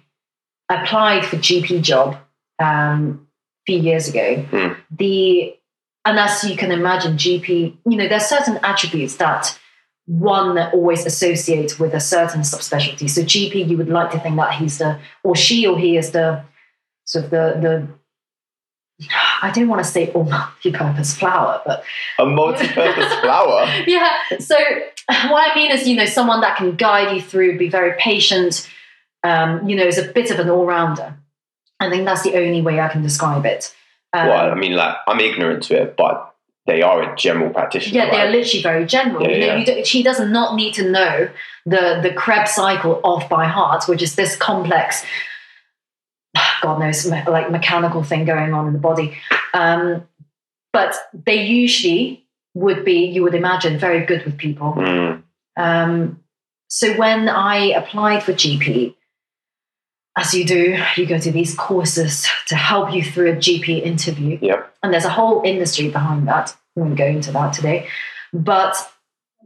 applied 0.68 1.25
for 1.25 1.37
GP 1.37 1.83
job 1.83 2.16
um, 2.59 3.27
a 3.62 3.73
few 3.73 3.81
years 3.81 4.09
ago, 4.09 4.42
Hmm. 4.51 4.73
the 4.90 5.57
and 6.05 6.18
as 6.18 6.44
you 6.44 6.57
can 6.57 6.73
imagine, 6.73 7.16
GP, 7.16 7.77
you 7.85 7.96
know, 7.96 8.09
there's 8.09 8.25
certain 8.25 8.59
attributes 8.62 9.16
that 9.16 9.59
one 10.07 10.59
always 10.59 11.05
associates 11.05 11.79
with 11.79 11.92
a 11.94 12.01
certain 12.01 12.40
subspecialty. 12.40 13.09
So 13.09 13.23
GP, 13.23 13.68
you 13.68 13.77
would 13.77 13.90
like 13.90 14.11
to 14.12 14.18
think 14.18 14.37
that 14.37 14.55
he's 14.55 14.79
the 14.79 14.99
or 15.23 15.37
she 15.37 15.66
or 15.66 15.79
he 15.79 15.96
is 15.96 16.12
the 16.12 16.42
sort 17.05 17.27
of 17.27 17.31
the 17.31 17.59
the 17.61 17.88
I 19.42 19.50
don't 19.50 19.68
want 19.68 19.82
to 19.84 19.90
say 19.90 20.10
all 20.12 20.24
multi-purpose 20.24 21.14
flower, 21.16 21.62
but 21.64 21.84
A 22.18 22.26
multi-purpose 22.26 23.12
flower. 23.20 23.66
yeah. 23.86 24.16
So 24.38 24.56
what 25.28 25.50
I 25.50 25.54
mean 25.54 25.70
is, 25.70 25.88
you 25.88 25.96
know, 25.96 26.04
someone 26.06 26.40
that 26.42 26.56
can 26.56 26.76
guide 26.76 27.14
you 27.14 27.22
through, 27.22 27.58
be 27.58 27.68
very 27.68 27.96
patient. 27.98 28.68
Um, 29.22 29.68
you 29.68 29.76
know, 29.76 29.84
is 29.84 29.98
a 29.98 30.04
bit 30.04 30.30
of 30.30 30.38
an 30.38 30.48
all-rounder. 30.48 31.14
I 31.78 31.90
think 31.90 32.04
that's 32.06 32.22
the 32.22 32.36
only 32.36 32.62
way 32.62 32.80
I 32.80 32.88
can 32.88 33.02
describe 33.02 33.44
it. 33.44 33.74
Um, 34.12 34.28
well, 34.28 34.50
I 34.50 34.54
mean, 34.54 34.72
like 34.74 34.96
I'm 35.06 35.20
ignorant 35.20 35.62
to 35.64 35.82
it, 35.82 35.96
but 35.96 36.34
they 36.66 36.82
are 36.82 37.02
a 37.02 37.16
general 37.16 37.50
practitioner. 37.50 37.96
yeah, 37.96 38.10
they 38.10 38.20
are 38.20 38.30
literally 38.30 38.62
very 38.62 38.86
general. 38.86 39.22
Yeah, 39.22 39.28
you 39.28 39.40
know, 39.40 39.46
yeah. 39.46 39.56
you 39.56 39.64
do, 39.66 39.84
she 39.84 40.02
does 40.02 40.20
not 40.20 40.56
need 40.56 40.74
to 40.74 40.90
know 40.90 41.28
the 41.66 42.00
the 42.02 42.12
Krebs 42.14 42.52
cycle 42.52 43.00
off 43.04 43.28
by 43.28 43.46
heart, 43.46 43.84
which 43.88 44.02
is 44.02 44.14
this 44.14 44.36
complex, 44.36 45.04
God 46.62 46.79
knows, 46.79 47.07
like 47.07 47.51
mechanical 47.51 48.03
thing 48.03 48.25
going 48.25 48.53
on 48.53 48.66
in 48.66 48.73
the 48.73 48.79
body. 48.79 49.16
Um, 49.55 50.07
but 50.73 50.95
they 51.27 51.43
usually 51.43 52.25
would 52.55 52.85
be, 52.85 53.07
you 53.07 53.23
would 53.23 53.35
imagine, 53.35 53.79
very 53.79 54.05
good 54.05 54.25
with 54.25 54.37
people. 54.37 54.75
Mm, 54.75 55.23
Um, 55.57 56.21
so 56.69 56.97
when 56.97 57.29
I 57.29 57.73
applied 57.73 58.23
for 58.23 58.33
GP, 58.33 58.95
as 60.16 60.35
you 60.35 60.45
do, 60.45 60.79
you 60.97 61.07
go 61.07 61.19
to 61.19 61.31
these 61.33 61.55
courses 61.55 62.29
to 62.49 62.57
help 62.57 62.93
you 62.93 63.03
through 63.03 63.33
a 63.33 63.37
GP 63.37 63.83
interview. 63.83 64.38
Yep. 64.40 64.75
And 64.83 64.93
there's 64.93 65.05
a 65.05 65.11
whole 65.11 65.43
industry 65.45 65.88
behind 65.88 66.29
that. 66.29 66.55
We 66.77 66.83
won't 66.83 66.97
go 66.97 67.07
into 67.07 67.33
that 67.33 67.53
today. 67.53 67.88
But 68.33 68.77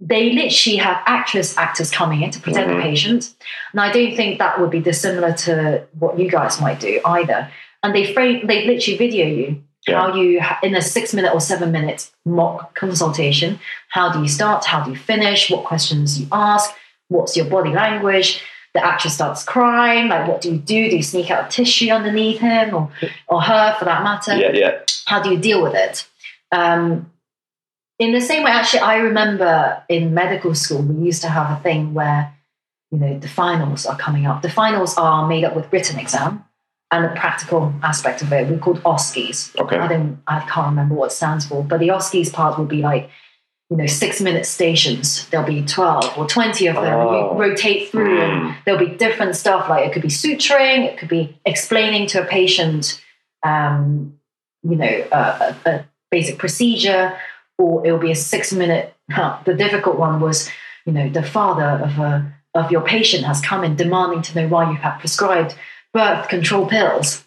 they 0.01 0.33
literally 0.33 0.77
have 0.79 1.01
actress 1.07 1.57
actors 1.57 1.91
coming 1.91 2.23
in 2.23 2.31
to 2.31 2.41
present 2.41 2.69
Mhm. 2.69 2.77
the 2.77 2.83
patient. 2.83 3.35
And 3.73 3.81
I 3.81 3.93
don't 3.93 4.15
think 4.17 4.39
that 4.39 4.61
would 4.61 4.71
be 4.71 4.81
dissimilar 4.81 5.33
to 5.33 5.83
what 5.99 6.19
you 6.19 6.31
guys 6.31 6.61
might 6.61 6.81
do 6.81 7.01
either. 7.05 7.49
And 7.83 7.95
they 7.95 8.13
frame, 8.13 8.47
they 8.47 8.67
literally 8.67 8.99
video 8.99 9.27
you 9.27 9.63
Yeah. 9.87 10.01
How 10.01 10.15
you, 10.15 10.41
in 10.63 10.75
a 10.75 10.81
six 10.81 11.13
minute 11.13 11.35
or 11.35 11.41
seven 11.41 11.71
minute 11.71 12.11
mock 12.25 12.75
consultation, 12.75 13.61
how 13.91 14.11
do 14.11 14.23
you 14.23 14.29
start? 14.29 14.65
How 14.65 14.81
do 14.83 14.91
you 14.91 14.97
finish? 14.97 15.51
What 15.51 15.65
questions 15.65 16.19
you 16.19 16.27
ask? 16.33 16.75
What's 17.09 17.37
your 17.37 17.45
body 17.47 17.71
language? 17.71 18.43
The 18.73 18.83
actor 18.85 19.11
starts 19.11 19.45
crying. 19.45 20.09
Like, 20.09 20.27
what 20.27 20.41
do 20.41 20.51
you 20.51 20.57
do? 20.59 20.89
Do 20.89 20.97
you 20.97 21.03
sneak 21.03 21.31
out 21.31 21.47
a 21.47 21.49
tissue 21.51 21.91
underneath 21.91 22.41
him 22.41 22.75
or, 22.75 22.91
or 23.29 23.43
her 23.43 23.77
for 23.79 23.85
that 23.85 24.03
matter? 24.03 24.35
Yeah, 24.37 24.53
yeah. 24.55 24.73
how 25.05 25.21
do 25.23 25.31
you 25.31 25.39
deal 25.39 25.63
with 25.63 25.75
it? 25.75 26.07
Um, 26.51 27.11
in 27.99 28.13
the 28.13 28.21
same 28.21 28.43
way, 28.45 28.51
actually, 28.51 28.81
I 28.81 28.97
remember 28.97 29.83
in 29.89 30.15
medical 30.15 30.55
school, 30.55 30.83
we 30.83 31.05
used 31.07 31.23
to 31.23 31.29
have 31.29 31.59
a 31.59 31.63
thing 31.63 31.95
where, 31.95 32.35
you 32.91 32.99
know, 32.99 33.19
the 33.19 33.29
finals 33.29 33.87
are 33.87 33.97
coming 33.97 34.27
up. 34.27 34.43
The 34.43 34.51
finals 34.51 34.97
are 34.97 35.27
made 35.29 35.45
up 35.45 35.55
with 35.55 35.73
written 35.73 35.99
exam 35.99 36.45
and 36.91 37.05
the 37.05 37.09
practical 37.11 37.73
aspect 37.83 38.23
of 38.23 38.33
it. 38.33 38.49
We 38.49 38.57
called 38.59 38.83
OSCEs. 38.83 39.59
Okay. 39.61 39.79
I 39.79 39.89
don't, 39.89 40.23
I 40.27 40.41
can't 40.41 40.69
remember 40.69 40.95
what 40.95 41.07
it 41.13 41.15
stands 41.15 41.47
for, 41.47 41.63
but 41.65 41.81
the 41.81 41.89
OSCEs 41.89 42.33
part 42.33 42.59
would 42.59 42.69
be 42.69 42.83
like, 42.83 43.11
you 43.71 43.77
know, 43.79 43.87
six 43.87 44.21
minute 44.21 44.45
stations. 44.47 45.27
There'll 45.31 45.47
be 45.47 45.63
12 45.65 46.19
or 46.19 46.27
20 46.27 46.67
of 46.67 46.75
them. 46.77 46.85
Oh. 47.01 47.33
You 47.33 47.41
rotate 47.41 47.91
through 47.91 48.21
and 48.21 48.43
Mm. 48.43 48.57
there'll 48.65 48.85
be 48.87 48.95
different 48.95 49.35
stuff 49.37 49.69
like 49.69 49.87
it 49.87 49.93
could 49.93 50.03
be 50.03 50.09
suturing, 50.09 50.85
it 50.85 50.99
could 50.99 51.09
be 51.09 51.39
explaining 51.47 52.07
to 52.09 52.23
a 52.23 52.27
patient, 52.27 53.01
um, 53.45 54.19
you 54.63 54.77
know, 54.77 55.05
a, 55.13 55.17
a, 55.17 55.71
a 55.71 55.85
basic 56.11 56.39
procedure, 56.39 57.17
or 57.59 57.87
it'll 57.87 57.99
be 57.99 58.11
a 58.11 58.17
six 58.17 58.53
minute. 58.53 58.95
the 59.09 59.55
difficult 59.57 59.99
one 59.99 60.21
was, 60.21 60.51
you 60.87 60.93
know, 60.93 61.09
the 61.09 61.23
father 61.23 61.63
of 61.85 61.99
a 61.99 62.33
of 62.55 62.71
your 62.71 62.83
patient 62.83 63.25
has 63.25 63.41
come 63.41 63.65
in 63.65 63.75
demanding 63.75 64.23
to 64.23 64.35
know 64.37 64.47
why 64.47 64.71
you 64.71 64.77
have 64.77 65.01
prescribed 65.01 65.57
birth 65.93 66.29
control 66.29 66.67
pills. 66.69 67.25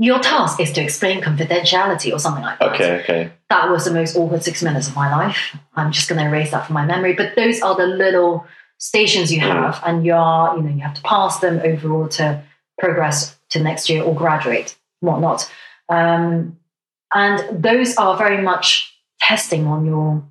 Your 0.00 0.20
task 0.20 0.60
is 0.60 0.70
to 0.72 0.80
explain 0.80 1.20
confidentiality 1.20 2.12
or 2.12 2.20
something 2.20 2.44
like 2.44 2.60
that 2.60 2.72
Okay, 2.74 3.00
okay. 3.00 3.32
that 3.50 3.68
was 3.68 3.84
the 3.84 3.92
most 3.92 4.14
awkward 4.16 4.44
six 4.44 4.62
minutes 4.62 4.86
of 4.86 4.94
my 4.94 5.10
life. 5.10 5.56
I'm 5.74 5.90
just 5.90 6.08
going 6.08 6.20
to 6.20 6.26
erase 6.28 6.52
that 6.52 6.66
from 6.66 6.74
my 6.74 6.86
memory. 6.86 7.14
But 7.14 7.34
those 7.34 7.60
are 7.62 7.74
the 7.76 7.88
little 7.88 8.46
stations 8.78 9.32
you 9.32 9.40
Mm. 9.40 9.50
have, 9.50 9.82
and 9.84 10.06
you 10.06 10.14
are, 10.14 10.56
you 10.56 10.62
know, 10.62 10.70
you 10.72 10.82
have 10.82 10.94
to 10.94 11.02
pass 11.02 11.40
them 11.40 11.60
overall 11.64 12.06
to 12.10 12.40
progress 12.78 13.36
to 13.50 13.60
next 13.60 13.90
year 13.90 14.04
or 14.04 14.14
graduate, 14.14 14.76
whatnot. 15.00 15.50
Um, 15.88 16.58
and 17.12 17.64
those 17.64 17.96
are 17.96 18.16
very 18.16 18.40
much 18.40 18.94
testing 19.28 19.66
on 19.66 19.84
your 19.84 20.22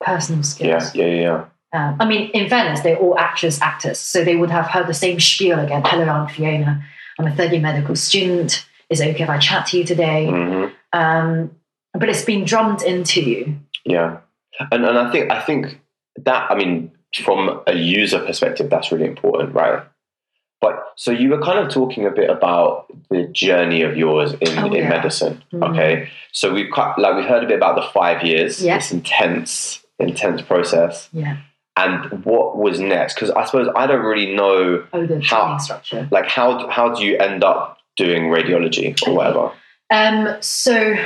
personal 0.00 0.42
skills. 0.42 0.94
yeah, 0.94 1.06
yeah, 1.06 1.20
yeah. 1.20 1.44
Um, 1.74 1.96
I 2.00 2.06
mean, 2.06 2.30
in 2.30 2.48
fairness, 2.48 2.80
they're 2.80 2.96
all 2.98 3.18
actors, 3.18 3.60
actors, 3.60 3.98
so 3.98 4.24
they 4.24 4.36
would 4.36 4.50
have 4.50 4.66
heard 4.66 4.86
the 4.86 4.94
same 4.94 5.20
spiel 5.20 5.58
again. 5.58 5.82
Hello, 5.84 6.04
I'm 6.04 6.28
Fiona. 6.28 6.84
I'm 7.18 7.26
a 7.26 7.34
third 7.34 7.52
year 7.52 7.60
medical 7.60 7.96
student. 7.96 8.66
Is 8.90 9.00
it 9.00 9.14
okay 9.14 9.24
if 9.24 9.30
I 9.30 9.38
chat 9.38 9.66
to 9.66 9.78
you 9.78 9.84
today? 9.84 10.26
hmm 10.26 10.66
Um, 10.92 11.50
but 11.94 12.08
it's 12.08 12.24
been 12.24 12.44
drummed 12.44 12.82
into 12.82 13.22
you. 13.22 13.58
Yeah, 13.84 14.18
and 14.70 14.84
and 14.84 14.98
I 14.98 15.10
think 15.10 15.30
I 15.30 15.40
think 15.40 15.80
that 16.24 16.50
I 16.50 16.54
mean 16.54 16.92
from 17.24 17.62
a 17.66 17.74
user 17.74 18.20
perspective, 18.20 18.70
that's 18.70 18.92
really 18.92 19.06
important, 19.06 19.54
right? 19.54 19.82
But 20.62 20.92
so 20.96 21.10
you 21.10 21.28
were 21.28 21.42
kind 21.42 21.58
of 21.58 21.68
talking 21.70 22.06
a 22.06 22.10
bit 22.10 22.30
about 22.30 22.86
the 23.10 23.24
journey 23.24 23.82
of 23.82 23.96
yours 23.96 24.32
in, 24.34 24.58
Oh, 24.60 24.66
in 24.66 24.72
yeah. 24.74 24.88
medicine, 24.88 25.42
Mhm. 25.52 25.70
okay? 25.70 26.08
So 26.30 26.54
we've 26.54 26.70
cut, 26.72 26.98
like 26.98 27.16
we've 27.16 27.26
heard 27.26 27.42
a 27.44 27.46
bit 27.48 27.56
about 27.56 27.74
the 27.74 27.82
five 27.82 28.22
years, 28.22 28.64
Yeah. 28.64 28.76
this 28.76 28.92
intense 28.92 29.80
intense 29.98 30.40
process, 30.42 31.08
Yeah. 31.12 31.36
and 31.76 32.24
what 32.24 32.56
was 32.56 32.80
next? 32.80 33.14
Because 33.14 33.30
I 33.32 33.44
suppose 33.44 33.68
I 33.76 33.86
don't 33.86 34.02
really 34.04 34.34
know, 34.34 34.84
Oh, 34.92 35.06
the 35.06 35.20
How- 35.20 35.58
structure. 35.58 36.08
like 36.10 36.26
how 36.28 36.68
how 36.68 36.94
do 36.94 37.04
you 37.04 37.18
end 37.18 37.44
up 37.44 37.78
doing 37.96 38.24
radiology 38.30 38.96
or 39.06 39.14
whatever? 39.14 39.50
Um, 39.90 40.36
so 40.40 40.96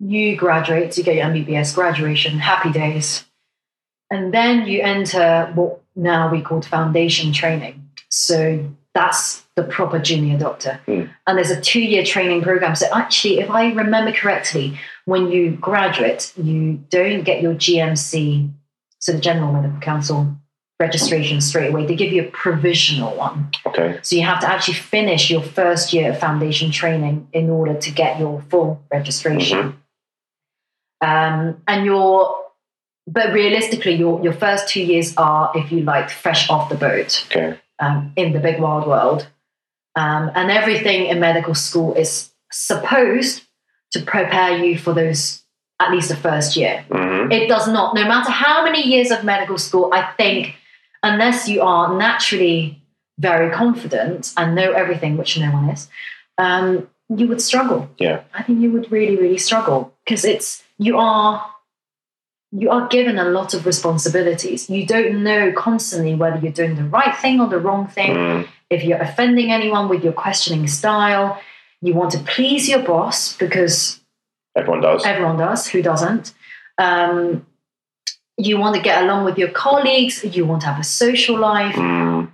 you 0.00 0.36
graduate, 0.36 0.96
you 0.98 1.04
get 1.04 1.14
your 1.16 1.24
MBBS 1.26 1.72
graduation, 1.74 2.38
happy 2.38 2.72
days. 2.72 3.24
And 4.10 4.32
then 4.34 4.66
you 4.66 4.80
enter 4.82 5.50
what 5.54 5.80
now 5.96 6.30
we 6.30 6.40
call 6.42 6.60
foundation 6.62 7.32
training. 7.32 7.83
So 8.14 8.70
that's 8.94 9.42
the 9.56 9.64
proper 9.64 9.98
junior 9.98 10.38
doctor. 10.38 10.80
Hmm. 10.86 11.04
And 11.26 11.36
there's 11.36 11.50
a 11.50 11.60
two 11.60 11.80
year 11.80 12.04
training 12.04 12.42
program. 12.42 12.76
So 12.76 12.86
actually, 12.94 13.40
if 13.40 13.50
I 13.50 13.72
remember 13.72 14.12
correctly, 14.12 14.78
when 15.04 15.30
you 15.30 15.50
graduate, 15.50 16.32
you 16.36 16.84
don't 16.90 17.24
get 17.24 17.42
your 17.42 17.54
GMC, 17.54 18.50
so 19.00 19.12
the 19.12 19.18
General 19.18 19.52
Medical 19.52 19.80
Council 19.80 20.36
registration 20.78 21.40
straight 21.40 21.70
away. 21.70 21.86
They 21.86 21.96
give 21.96 22.12
you 22.12 22.22
a 22.22 22.30
provisional 22.30 23.16
one. 23.16 23.50
Okay, 23.66 23.98
So 24.02 24.16
you 24.16 24.22
have 24.22 24.40
to 24.40 24.48
actually 24.48 24.74
finish 24.74 25.30
your 25.30 25.42
first 25.42 25.92
year 25.92 26.10
of 26.10 26.18
foundation 26.18 26.70
training 26.70 27.28
in 27.32 27.50
order 27.50 27.74
to 27.74 27.90
get 27.90 28.18
your 28.20 28.42
full 28.48 28.82
registration. 28.92 29.76
Um, 31.00 31.62
and 31.66 31.84
your, 31.84 32.44
but 33.06 33.32
realistically, 33.32 33.94
your 33.96 34.22
your 34.22 34.32
first 34.32 34.68
two 34.68 34.82
years 34.82 35.14
are, 35.16 35.52
if 35.54 35.70
you 35.70 35.80
like, 35.80 36.10
fresh 36.10 36.48
off 36.48 36.70
the 36.70 36.76
boat 36.76 37.26
okay, 37.30 37.58
um, 37.78 38.12
in 38.16 38.32
the 38.32 38.40
big 38.40 38.60
wild 38.60 38.86
world, 38.86 39.26
um, 39.96 40.30
and 40.34 40.50
everything 40.50 41.06
in 41.06 41.20
medical 41.20 41.54
school 41.54 41.94
is 41.94 42.30
supposed 42.50 43.42
to 43.92 44.02
prepare 44.02 44.58
you 44.64 44.78
for 44.78 44.92
those 44.92 45.42
at 45.80 45.90
least 45.90 46.08
the 46.08 46.16
first 46.16 46.56
year. 46.56 46.84
hmm 46.90 47.30
It 47.32 47.48
does 47.48 47.68
not. 47.68 47.94
No 47.94 48.04
matter 48.06 48.30
how 48.30 48.64
many 48.64 48.86
years 48.86 49.10
of 49.10 49.24
medical 49.24 49.58
school, 49.58 49.90
I 49.92 50.12
think, 50.16 50.54
unless 51.02 51.48
you 51.48 51.62
are 51.62 51.96
naturally 51.96 52.80
very 53.18 53.50
confident 53.50 54.32
and 54.36 54.54
know 54.54 54.72
everything, 54.72 55.16
which 55.16 55.38
no 55.38 55.50
one 55.50 55.68
is, 55.70 55.88
um, 56.38 56.88
you 57.08 57.26
would 57.28 57.40
struggle. 57.40 57.88
Yeah. 57.98 58.22
I 58.32 58.42
think 58.42 58.60
you 58.60 58.70
would 58.72 58.90
really, 58.90 59.16
really 59.16 59.38
struggle 59.38 59.92
because 60.04 60.24
it's 60.24 60.62
you 60.78 60.98
are 60.98 61.53
you 62.56 62.70
are 62.70 62.86
given 62.88 63.18
a 63.18 63.24
lot 63.24 63.52
of 63.52 63.66
responsibilities. 63.66 64.70
You 64.70 64.86
don't 64.86 65.24
know 65.24 65.52
constantly 65.52 66.14
whether 66.14 66.38
you're 66.38 66.52
doing 66.52 66.76
the 66.76 66.84
right 66.84 67.14
thing 67.16 67.40
or 67.40 67.48
the 67.48 67.58
wrong 67.58 67.88
thing. 67.88 68.12
Mm, 68.14 68.48
If 68.70 68.84
you're 68.84 69.00
offending 69.02 69.50
anyone 69.50 69.88
with 69.88 70.04
your 70.04 70.12
questioning 70.12 70.68
style, 70.68 71.40
you 71.82 71.94
want 71.94 72.12
to 72.12 72.18
please 72.20 72.68
your 72.68 72.78
boss 72.82 73.36
because 73.36 74.00
everyone 74.56 74.82
does. 74.82 75.04
Everyone 75.04 75.36
does. 75.36 75.66
Who 75.66 75.82
doesn't? 75.82 76.32
Um, 76.78 77.44
you 78.36 78.56
want 78.58 78.76
to 78.76 78.82
get 78.82 79.02
along 79.02 79.24
with 79.24 79.36
your 79.36 79.50
colleagues. 79.50 80.24
You 80.24 80.44
want 80.46 80.60
to 80.62 80.68
have 80.68 80.80
a 80.80 80.84
social 80.84 81.36
life. 81.38 81.74
Mm, 81.74 82.30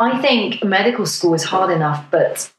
I 0.00 0.20
think 0.20 0.64
medical 0.64 1.06
school 1.06 1.34
is 1.34 1.44
hard 1.44 1.70
enough, 1.70 2.06
but 2.10 2.52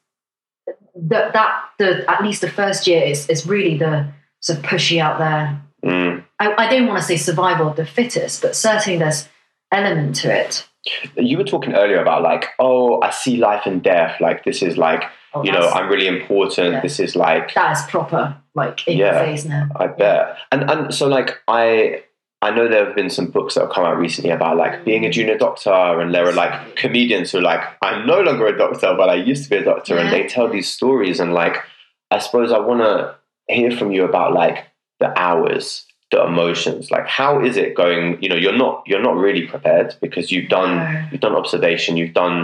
the, 0.96 1.30
that 1.34 1.64
the 1.78 2.10
at 2.10 2.24
least 2.24 2.40
the 2.42 2.50
first 2.50 2.88
year 2.88 3.04
is 3.04 3.30
is 3.30 3.46
really 3.46 3.78
the 3.78 4.08
sort 4.40 4.60
of 4.60 4.66
pushy 4.66 5.00
out 5.00 5.20
there. 5.20 5.62
mm. 5.84 6.23
I, 6.40 6.54
I 6.66 6.70
don't 6.70 6.88
want 6.88 7.00
to 7.00 7.06
say 7.06 7.18
survival 7.18 7.68
of 7.70 7.76
the 7.76 7.86
fittest, 7.86 8.42
but 8.42 8.56
certainly 8.56 8.98
there's 9.00 9.28
element 9.72 10.16
to 10.18 10.32
it. 10.34 10.68
You 11.16 11.38
were 11.38 11.44
talking 11.44 11.74
earlier 11.76 12.02
about 12.02 12.24
like, 12.24 12.48
oh, 12.60 13.02
I 13.02 13.12
see 13.12 13.38
life 13.38 13.66
and 13.66 13.82
death. 13.82 14.20
Like 14.20 14.44
this 14.44 14.62
is 14.62 14.78
like, 14.78 15.04
Oh, 15.36 15.44
you 15.44 15.52
know, 15.52 15.68
I'm 15.70 15.90
really 15.90 16.06
important. 16.06 16.74
Yeah. 16.74 16.82
This 16.82 17.00
is 17.00 17.16
like, 17.16 17.56
that 17.56 17.72
is 17.72 17.82
proper, 17.90 18.38
like 18.54 18.88
in 18.88 18.98
Yeah. 19.00 19.16
your 19.16 19.26
face 19.26 19.46
now. 19.46 19.68
I 19.76 19.88
bet. 19.88 20.38
And 20.52 20.70
and 20.70 20.94
so 20.94 21.08
like 21.08 21.40
I 21.48 22.04
I 22.44 22.52
know 22.52 22.68
there 22.68 22.86
have 22.86 22.96
been 22.96 23.10
some 23.10 23.28
books 23.32 23.56
that 23.56 23.62
have 23.62 23.72
come 23.72 23.84
out 23.86 23.98
recently 23.98 24.30
about 24.30 24.58
like 24.58 24.84
being 24.86 25.06
a 25.06 25.10
junior 25.10 25.38
doctor, 25.38 25.72
and 25.72 26.14
there 26.14 26.28
are 26.28 26.34
like 26.34 26.76
comedians 26.76 27.32
who 27.32 27.38
are 27.40 27.42
like, 27.42 27.62
I'm 27.82 28.06
no 28.06 28.20
longer 28.22 28.46
a 28.46 28.56
doctor, 28.58 28.94
but 28.98 29.10
I 29.10 29.16
used 29.16 29.46
to 29.46 29.50
be 29.50 29.56
a 29.56 29.64
doctor, 29.64 29.98
and 29.98 30.12
they 30.12 30.28
tell 30.28 30.50
these 30.50 30.70
stories. 30.72 31.20
And 31.22 31.34
like, 31.34 31.56
I 32.12 32.20
suppose 32.20 32.52
I 32.52 32.60
want 32.60 32.82
to 32.82 33.16
hear 33.48 33.72
from 33.72 33.92
you 33.94 34.04
about 34.04 34.34
like 34.34 34.68
the 35.00 35.18
hours, 35.18 35.86
the 36.14 36.22
emotions. 36.32 36.92
Like, 36.96 37.08
how 37.20 37.32
is 37.48 37.56
it 37.64 37.70
going? 37.84 38.04
You 38.24 38.30
know, 38.30 38.40
you're 38.44 38.58
not 38.66 38.74
you're 38.90 39.02
not 39.10 39.16
really 39.26 39.46
prepared 39.54 39.90
because 40.06 40.26
you've 40.32 40.50
done 40.58 40.72
No. 40.78 41.08
you've 41.12 41.22
done 41.28 41.36
observation, 41.44 41.98
you've 42.00 42.14
done 42.26 42.38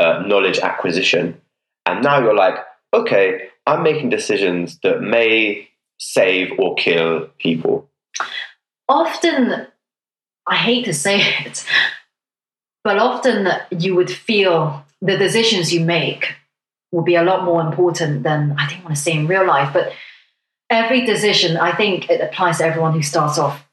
uh, 0.00 0.14
knowledge 0.30 0.58
acquisition, 0.70 1.24
and 1.86 1.96
now 2.08 2.16
you're 2.22 2.40
like, 2.46 2.56
okay, 2.92 3.24
I'm 3.68 3.82
making 3.90 4.08
decisions 4.18 4.78
that 4.84 5.00
may 5.16 5.68
save 5.98 6.48
or 6.58 6.74
kill 6.84 7.10
people. 7.46 7.74
often 8.88 9.66
i 10.54 10.56
hate 10.68 10.84
to 10.84 10.92
say 11.04 11.16
it 11.46 11.64
but 12.86 12.96
often 12.98 13.38
you 13.84 13.94
would 13.94 14.10
feel 14.28 14.84
the 15.08 15.16
decisions 15.16 15.72
you 15.74 15.80
make 15.98 16.24
will 16.92 17.06
be 17.12 17.14
a 17.14 17.22
lot 17.30 17.44
more 17.44 17.60
important 17.68 18.14
than 18.28 18.40
i 18.58 18.64
didn't 18.68 18.84
want 18.84 18.96
to 18.96 19.02
say 19.06 19.12
in 19.20 19.26
real 19.34 19.46
life 19.46 19.70
but 19.72 19.86
every 20.72 21.00
decision 21.06 21.56
i 21.56 21.70
think 21.80 22.10
it 22.10 22.20
applies 22.20 22.58
to 22.58 22.64
everyone 22.64 22.92
who 22.92 23.02
starts 23.02 23.38
off 23.38 23.64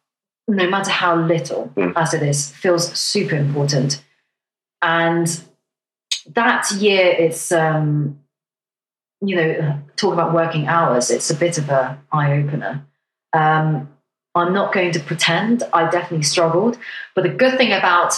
no 0.47 0.69
matter 0.69 0.91
how 0.91 1.15
little 1.15 1.71
Mm. 1.75 1.93
as 1.95 2.13
it 2.13 2.23
is 2.31 2.51
feels 2.51 2.91
super 3.11 3.35
important 3.35 4.03
and 4.81 5.41
that 6.35 6.69
year 6.71 7.05
it's 7.25 7.51
um 7.51 8.19
you 9.21 9.35
know 9.35 9.79
talk 9.95 10.13
about 10.13 10.33
working 10.33 10.67
hours 10.67 11.09
it's 11.09 11.29
a 11.29 11.35
bit 11.35 11.57
of 11.57 11.69
a 11.69 11.83
eye-opener 12.11 12.73
um 13.33 13.89
I'm 14.35 14.53
not 14.53 14.73
going 14.73 14.91
to 14.91 14.99
pretend 14.99 15.63
I 15.73 15.89
definitely 15.89 16.23
struggled. 16.23 16.77
But 17.15 17.23
the 17.23 17.29
good 17.29 17.57
thing 17.57 17.73
about 17.73 18.13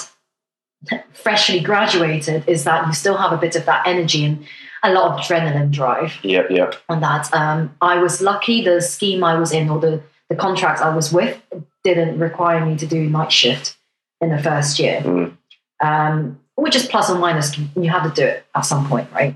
freshly 1.13 1.61
graduated 1.61 2.47
is 2.47 2.65
that 2.65 2.85
you 2.85 2.93
still 2.93 3.17
have 3.17 3.31
a 3.31 3.37
bit 3.37 3.55
of 3.55 3.65
that 3.65 3.87
energy. 3.87 4.25
And 4.25 4.45
a 4.83 4.91
lot 4.91 5.11
of 5.11 5.19
adrenaline 5.19 5.71
drive 5.71 6.13
Yep, 6.23 6.47
yep. 6.51 6.75
on 6.89 7.01
that. 7.01 7.31
Um, 7.33 7.75
I 7.81 8.01
was 8.01 8.21
lucky 8.21 8.63
the 8.63 8.81
scheme 8.81 9.23
I 9.23 9.37
was 9.37 9.51
in 9.51 9.69
or 9.69 9.79
the, 9.79 10.01
the 10.29 10.35
contract 10.35 10.81
I 10.81 10.95
was 10.95 11.11
with 11.13 11.39
didn't 11.83 12.17
require 12.19 12.65
me 12.65 12.77
to 12.77 12.87
do 12.87 13.09
night 13.09 13.31
shift 13.31 13.77
in 14.21 14.29
the 14.29 14.41
first 14.41 14.79
year, 14.79 15.01
Mm. 15.01 15.37
um, 15.83 16.39
which 16.55 16.75
is 16.75 16.85
plus 16.85 17.09
or 17.09 17.17
minus. 17.17 17.57
You 17.57 17.89
have 17.89 18.03
to 18.03 18.21
do 18.21 18.27
it 18.27 18.45
at 18.55 18.61
some 18.61 18.87
point, 18.87 19.09
right? 19.13 19.35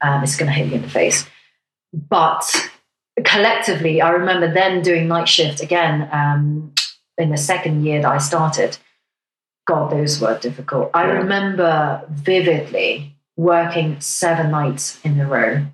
Um, 0.00 0.22
it's 0.22 0.36
going 0.36 0.48
to 0.48 0.52
hit 0.52 0.68
you 0.68 0.74
in 0.74 0.82
the 0.82 0.88
face. 0.88 1.26
But 1.92 2.70
collectively, 3.24 4.00
I 4.02 4.10
remember 4.10 4.52
then 4.52 4.82
doing 4.82 5.06
night 5.08 5.28
shift 5.28 5.60
again 5.62 6.08
um, 6.12 6.72
in 7.18 7.30
the 7.30 7.36
second 7.36 7.84
year 7.84 8.02
that 8.02 8.10
I 8.10 8.18
started. 8.18 8.76
God, 9.66 9.92
those 9.92 10.20
were 10.20 10.38
difficult. 10.38 10.90
I 10.94 11.06
Yeah. 11.06 11.12
remember 11.12 12.02
vividly 12.10 13.13
working 13.36 14.00
seven 14.00 14.50
nights 14.50 15.00
in 15.04 15.20
a 15.20 15.26
row. 15.26 15.66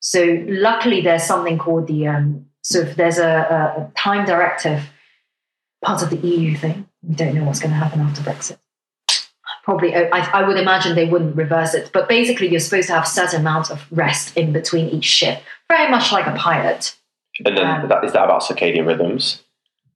So 0.00 0.44
luckily, 0.46 1.00
there's 1.00 1.24
something 1.24 1.58
called 1.58 1.86
the 1.86 2.06
um, 2.06 2.46
so 2.62 2.80
if 2.80 2.96
there's 2.96 3.18
a, 3.18 3.28
a, 3.28 3.82
a 3.82 3.92
time 3.96 4.26
directive, 4.26 4.82
part 5.82 6.02
of 6.02 6.10
the 6.10 6.16
EU 6.16 6.56
thing. 6.56 6.86
We 7.02 7.14
don't 7.14 7.34
know 7.34 7.44
what's 7.44 7.60
going 7.60 7.70
to 7.70 7.76
happen 7.76 8.00
after 8.00 8.22
Brexit. 8.22 8.58
Probably, 9.64 9.94
I, 9.94 10.08
I 10.08 10.46
would 10.46 10.56
imagine 10.56 10.96
they 10.96 11.08
wouldn't 11.08 11.36
reverse 11.36 11.74
it. 11.74 11.90
But 11.92 12.08
basically, 12.08 12.48
you're 12.48 12.60
supposed 12.60 12.88
to 12.88 12.94
have 12.94 13.06
certain 13.06 13.40
amount 13.40 13.70
of 13.70 13.86
rest 13.90 14.36
in 14.36 14.52
between 14.52 14.88
each 14.88 15.04
shift, 15.04 15.42
very 15.68 15.90
much 15.90 16.12
like 16.12 16.26
a 16.26 16.32
pilot. 16.32 16.96
And 17.44 17.56
then 17.56 17.66
Um, 17.66 17.88
that, 17.88 18.04
is 18.04 18.12
that 18.12 18.24
about 18.24 18.42
circadian 18.42 18.86
rhythms? 18.86 19.42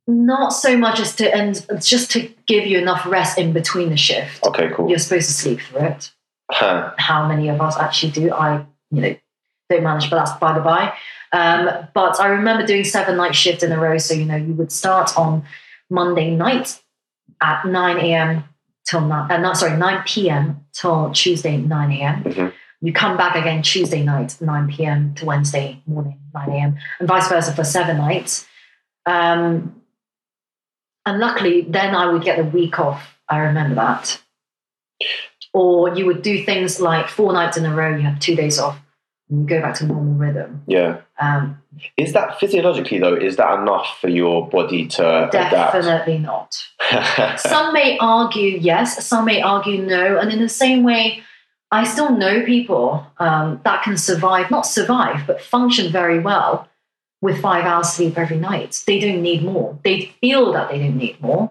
Not 0.07 0.51
so 0.51 0.77
much 0.77 1.01
as 1.01 1.17
to 1.17 1.35
and 1.35 1.67
just 1.83 2.11
to 2.13 2.31
give 2.47 2.67
you 2.67 2.79
enough 2.79 3.07
rest 3.07 3.39
in 3.39 3.53
between 3.53 3.89
the 3.89 3.97
shift. 3.97 4.45
Okay, 4.45 4.71
cool. 4.71 4.89
You're 4.89 4.99
supposed 4.99 5.29
to 5.29 5.33
sleep 5.33 5.61
through 5.61 5.81
it. 5.81 6.13
Huh. 6.51 6.93
how 6.99 7.27
many 7.27 7.49
of 7.49 7.61
us 7.61 7.77
actually 7.79 8.13
do. 8.13 8.33
I, 8.33 8.67
you 8.91 9.01
know, 9.01 9.17
don't 9.71 9.83
manage, 9.83 10.11
but 10.11 10.17
that's 10.17 10.39
by 10.39 10.53
the 10.53 10.61
by. 10.61 10.93
Um, 11.33 11.89
but 11.95 12.21
I 12.21 12.29
remember 12.29 12.67
doing 12.67 12.85
seven 12.85 13.17
night 13.17 13.35
shift 13.35 13.63
in 13.63 13.73
a 13.73 13.81
row. 13.81 13.99
So, 13.99 14.15
you 14.15 14.25
know, 14.25 14.37
you 14.37 14.53
would 14.55 14.71
start 14.71 15.17
on 15.19 15.45
Monday 15.91 16.31
night 16.37 16.81
at 17.43 17.65
9 17.65 17.99
a.m. 17.99 18.45
till 18.87 19.01
9, 19.01 19.31
uh, 19.31 19.37
not, 19.39 19.57
sorry, 19.57 19.77
9 19.77 20.03
p.m. 20.07 20.67
till 20.73 21.11
Tuesday, 21.13 21.57
9 21.57 21.93
a.m. 21.93 22.25
Mhm. 22.25 22.53
You 22.81 22.93
come 22.93 23.17
back 23.17 23.35
again 23.35 23.63
Tuesday 23.63 24.03
night, 24.03 24.37
9 24.41 24.69
p.m. 24.71 25.15
to 25.15 25.25
Wednesday 25.25 25.83
morning, 25.87 26.21
9 26.35 26.51
a.m., 26.51 26.77
and 26.99 27.09
vice 27.09 27.29
versa 27.29 27.53
for 27.55 27.65
seven 27.65 27.97
nights. 27.97 28.47
Um, 29.07 29.81
and 31.07 31.19
luckily, 31.19 31.63
then 31.63 31.95
I 31.95 32.13
would 32.13 32.23
get 32.23 32.37
the 32.37 32.45
week 32.45 32.79
off. 32.79 33.17
I 33.29 33.39
remember 33.39 33.75
that. 33.77 34.21
Or 35.55 35.97
you 35.97 36.05
would 36.07 36.23
do 36.23 36.45
things 36.45 36.81
like 36.81 37.09
four 37.09 37.33
nights 37.33 37.57
in 37.57 37.65
a 37.65 37.75
row, 37.75 37.97
you 37.97 38.03
have 38.03 38.19
two 38.19 38.35
days 38.35 38.59
off, 38.59 38.77
and 39.31 39.41
you 39.41 39.47
go 39.47 39.63
back 39.63 39.77
to 39.77 39.87
normal 39.87 40.15
rhythm. 40.15 40.63
Yeah. 40.67 41.01
Um, 41.21 41.63
Is 41.97 42.13
that 42.13 42.41
physiologically 42.41 42.99
though? 42.99 43.15
Is 43.15 43.37
that 43.37 43.61
enough 43.61 43.99
for 44.01 44.09
your 44.09 44.49
body 44.49 44.87
to 44.89 45.29
definitely 45.31 46.19
not. 46.19 46.57
Some 47.39 47.73
may 47.73 47.97
argue 47.99 48.59
yes, 48.59 49.07
some 49.07 49.25
may 49.25 49.41
argue 49.41 49.81
no. 49.81 50.19
And 50.19 50.31
in 50.31 50.41
the 50.41 50.49
same 50.49 50.83
way, 50.83 51.23
I 51.71 51.85
still 51.85 52.17
know 52.17 52.45
people 52.45 53.07
um, 53.19 53.61
that 53.65 53.83
can 53.83 53.97
survive, 53.97 54.51
not 54.51 54.67
survive, 54.67 55.27
but 55.27 55.41
function 55.41 55.91
very 55.91 56.19
well 56.19 56.69
with 57.21 57.41
five 57.41 57.65
hours 57.65 57.89
sleep 57.89 58.19
every 58.19 58.37
night. 58.37 58.83
They 58.87 58.99
don't 58.99 59.23
need 59.23 59.43
more. 59.43 59.79
They 59.83 60.15
feel 60.21 60.53
that 60.53 60.69
they 60.69 60.79
don't 60.79 60.99
need 60.99 61.21
more. 61.23 61.51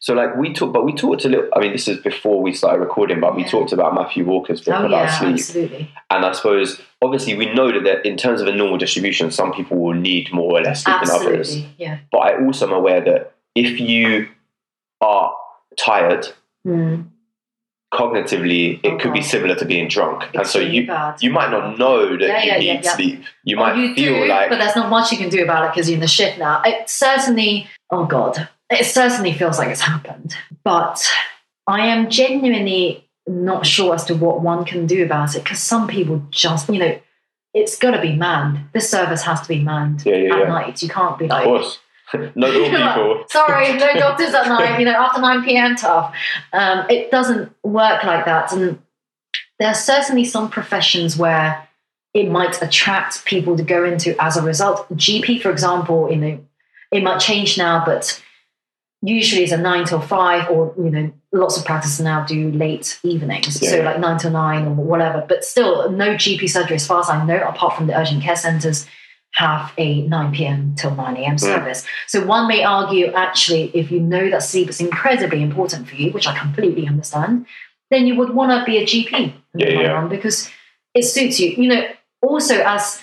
So 0.00 0.14
like 0.14 0.36
we 0.36 0.52
talked, 0.52 0.72
but 0.72 0.84
we 0.84 0.92
talked 0.92 1.24
a 1.24 1.28
little. 1.28 1.48
I 1.54 1.60
mean, 1.60 1.72
this 1.72 1.86
is 1.88 1.98
before 2.00 2.40
we 2.42 2.52
started 2.52 2.80
recording, 2.80 3.20
but 3.20 3.36
we 3.36 3.42
Yeah. 3.42 3.48
talked 3.50 3.72
about 3.72 3.94
Matthew 3.94 4.24
Walker's 4.24 4.60
book 4.60 4.74
Oh, 4.76 4.86
about 4.86 5.04
yeah, 5.04 5.18
sleep. 5.18 5.32
absolutely. 5.34 5.90
And 6.10 6.24
I 6.24 6.32
suppose, 6.32 6.80
obviously, 7.02 7.34
we 7.36 7.52
know 7.54 7.70
that 7.80 8.04
in 8.06 8.16
terms 8.16 8.40
of 8.40 8.48
a 8.48 8.52
normal 8.52 8.76
distribution, 8.78 9.30
some 9.30 9.52
people 9.52 9.76
will 9.78 9.94
need 9.94 10.32
more 10.32 10.58
or 10.58 10.62
less 10.62 10.82
sleep 10.84 10.96
than 11.02 11.10
others. 11.10 11.62
Yeah. 11.78 11.98
But 12.10 12.18
I 12.18 12.44
also 12.44 12.66
am 12.66 12.72
aware 12.72 13.00
that 13.02 13.32
if 13.54 13.78
you 13.80 14.28
are 15.00 15.32
tired, 15.78 16.26
Mm. 16.66 17.04
cognitively, 17.94 18.80
it 18.82 18.92
Oh, 18.92 18.96
could 18.98 19.12
be 19.12 19.22
similar 19.22 19.54
to 19.54 19.64
being 19.64 19.88
drunk. 19.88 20.24
and 20.34 20.46
so 20.46 20.58
you 20.58 20.86
bad. 20.86 21.22
you 21.22 21.30
might 21.30 21.50
not 21.50 21.78
know 21.78 22.16
that 22.18 22.44
Yeah, 22.44 22.56
you 22.58 22.72
need 22.74 22.84
sleep. 22.84 23.22
You 23.44 23.56
Well, 23.56 23.74
might 23.74 23.78
you 23.78 23.94
feel 23.94 24.22
do, 24.24 24.26
like 24.26 24.50
but 24.50 24.58
there's 24.58 24.76
not 24.76 24.90
much 24.90 25.10
you 25.12 25.16
can 25.18 25.30
do 25.30 25.42
about 25.42 25.64
it 25.64 25.70
because 25.72 25.88
you're 25.88 25.94
in 25.94 26.00
the 26.00 26.06
shit 26.08 26.38
now. 26.38 26.60
It 26.64 26.90
certainly, 26.90 27.66
oh 27.90 28.04
God, 28.04 28.48
it 28.70 28.84
certainly 28.84 29.32
feels 29.32 29.58
like 29.58 29.68
it's 29.68 29.80
happened. 29.80 30.36
But 30.64 31.06
I 31.66 31.86
am 31.86 32.10
genuinely 32.10 33.08
not 33.26 33.66
sure 33.66 33.94
as 33.94 34.04
to 34.06 34.14
what 34.14 34.40
one 34.40 34.64
can 34.64 34.86
do 34.86 35.04
about 35.04 35.34
it 35.34 35.44
because 35.44 35.58
some 35.58 35.86
people 35.86 36.22
just, 36.30 36.68
you 36.68 36.78
know, 36.78 36.98
it's 37.54 37.78
got 37.78 37.92
to 37.92 38.00
be 38.00 38.14
manned. 38.14 38.60
This 38.72 38.90
service 38.90 39.22
has 39.22 39.40
to 39.42 39.48
be 39.48 39.60
manned 39.60 40.04
Yeah, 40.04 40.16
yeah, 40.16 40.32
at 40.34 40.38
yeah. 40.40 40.48
night. 40.48 40.82
You 40.82 40.88
can't 40.88 41.18
be 41.18 41.26
like, 41.26 41.46
of 41.46 41.48
course. 41.48 41.78
All 42.14 42.20
people. 42.30 43.24
Sorry, 43.28 43.74
no 43.74 43.92
doctors 43.98 44.32
at 44.32 44.48
night. 44.48 44.78
You 44.78 44.86
know, 44.86 44.92
after 44.92 45.20
nine 45.20 45.44
p.m. 45.44 45.76
tough. 45.76 46.14
Um, 46.52 46.86
it 46.88 47.10
doesn't 47.10 47.52
work 47.62 48.02
like 48.04 48.24
that, 48.24 48.50
and 48.52 48.78
there 49.58 49.68
are 49.68 49.74
certainly 49.74 50.24
some 50.24 50.48
professions 50.48 51.18
where 51.18 51.68
it 52.14 52.30
might 52.30 52.62
attract 52.62 53.26
people 53.26 53.56
to 53.58 53.62
go 53.62 53.84
into 53.84 54.16
as 54.22 54.38
a 54.38 54.42
result. 54.42 54.88
GP, 54.96 55.42
for 55.42 55.50
example, 55.50 56.10
you 56.10 56.16
know, 56.16 56.40
it 56.90 57.02
might 57.02 57.18
change 57.18 57.58
now, 57.58 57.84
but 57.84 58.22
usually 59.02 59.42
it's 59.44 59.52
a 59.52 59.56
nine 59.58 59.84
till 59.84 60.00
five, 60.00 60.50
or 60.50 60.74
you 60.76 60.90
know, 60.90 61.12
lots 61.32 61.56
of 61.56 61.64
practices 61.64 62.00
now 62.00 62.24
do 62.24 62.50
late 62.50 62.98
evenings, 63.02 63.62
Yeah, 63.62 63.70
so 63.70 63.82
like 63.82 64.00
nine 64.00 64.18
till 64.18 64.30
nine 64.30 64.66
or 64.66 64.74
whatever. 64.74 65.24
But 65.28 65.44
still, 65.44 65.90
no 65.90 66.14
GP 66.14 66.48
surgery, 66.48 66.76
as 66.76 66.86
far 66.86 67.00
as 67.00 67.08
I 67.08 67.24
know, 67.24 67.40
apart 67.42 67.76
from 67.76 67.86
the 67.86 67.98
urgent 67.98 68.22
care 68.22 68.36
centres, 68.36 68.86
have 69.32 69.72
a 69.78 70.02
9 70.02 70.32
p.m. 70.32 70.74
till 70.76 70.94
9 70.94 71.16
a.m. 71.16 71.32
Hmm. 71.32 71.36
service. 71.36 71.86
So 72.06 72.24
one 72.24 72.48
may 72.48 72.64
argue, 72.64 73.12
actually, 73.12 73.70
if 73.74 73.90
you 73.90 74.00
know 74.00 74.30
that 74.30 74.42
sleep 74.42 74.68
is 74.68 74.80
incredibly 74.80 75.42
important 75.42 75.88
for 75.88 75.94
you, 75.94 76.10
which 76.10 76.26
I 76.26 76.36
completely 76.36 76.88
understand, 76.88 77.46
then 77.90 78.06
you 78.06 78.16
would 78.16 78.30
want 78.30 78.50
to 78.50 78.64
be 78.64 78.78
a 78.78 78.86
GP 78.86 79.32
Yeah, 79.54 79.68
yeah. 79.68 80.06
because 80.06 80.50
it 80.94 81.04
suits 81.04 81.38
you. 81.38 81.50
You 81.50 81.68
know, 81.68 81.88
also 82.22 82.56
as 82.60 83.00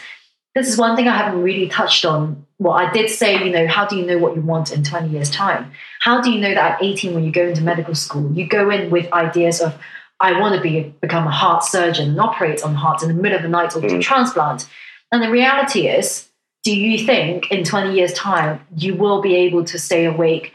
this 0.55 0.67
is 0.67 0.77
one 0.77 0.95
thing 0.95 1.08
I 1.08 1.15
haven't 1.15 1.41
really 1.41 1.67
touched 1.67 2.05
on. 2.05 2.44
Well, 2.58 2.74
I 2.74 2.91
did 2.91 3.10
say, 3.10 3.44
you 3.44 3.52
know, 3.52 3.68
how 3.68 3.86
do 3.86 3.98
you 3.98 4.06
know 4.06 4.18
what 4.18 4.36
you 4.36 4.41
want 4.41 4.72
in 4.72 4.84
20 4.84 5.10
years' 5.10 5.30
time? 5.30 5.72
How 6.00 6.22
do 6.22 6.32
you 6.32 6.39
know 6.39 6.54
that 6.54 6.76
at 6.76 6.84
18, 6.84 7.13
when 7.13 7.26
you 7.26 7.32
go 7.32 7.48
into 7.48 7.62
medical 7.62 7.96
school, 7.96 8.32
you 8.32 8.48
go 8.48 8.70
in 8.70 8.89
with 8.89 9.12
ideas 9.12 9.60
of, 9.60 9.78
I 10.22 10.39
want 10.39 10.56
to 10.56 10.62
be 10.62 10.94
become 11.02 11.28
a 11.28 11.32
heart 11.32 11.63
surgeon 11.63 12.12
and 12.12 12.20
operate 12.20 12.63
on 12.63 12.74
hearts 12.76 13.04
in 13.04 13.10
the 13.10 13.22
middle 13.22 13.36
of 13.36 13.44
the 13.44 13.50
night 13.50 13.76
or 13.76 13.82
do 13.82 13.88
Mm. 13.88 14.02
transplant. 14.02 14.68
And 15.12 15.22
the 15.22 15.30
reality 15.30 15.88
is, 15.88 16.30
do 16.63 16.74
you 16.74 17.06
think 17.06 17.52
in 17.52 17.65
20 17.65 17.94
years' 17.94 18.13
time 18.13 18.62
you 18.76 18.96
will 18.96 19.22
be 19.22 19.36
able 19.36 19.65
to 19.65 19.78
stay 19.78 20.06
awake, 20.06 20.54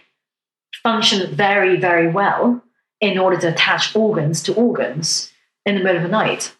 function 0.82 1.34
very, 1.34 1.76
very 1.76 2.08
well 2.08 2.62
in 3.00 3.18
order 3.18 3.36
to 3.36 3.48
attach 3.48 3.94
organs 3.94 4.42
to 4.44 4.54
organs 4.54 5.30
in 5.66 5.74
the 5.74 5.82
middle 5.82 5.98
of 5.98 6.02
the 6.02 6.08
night? 6.08 6.56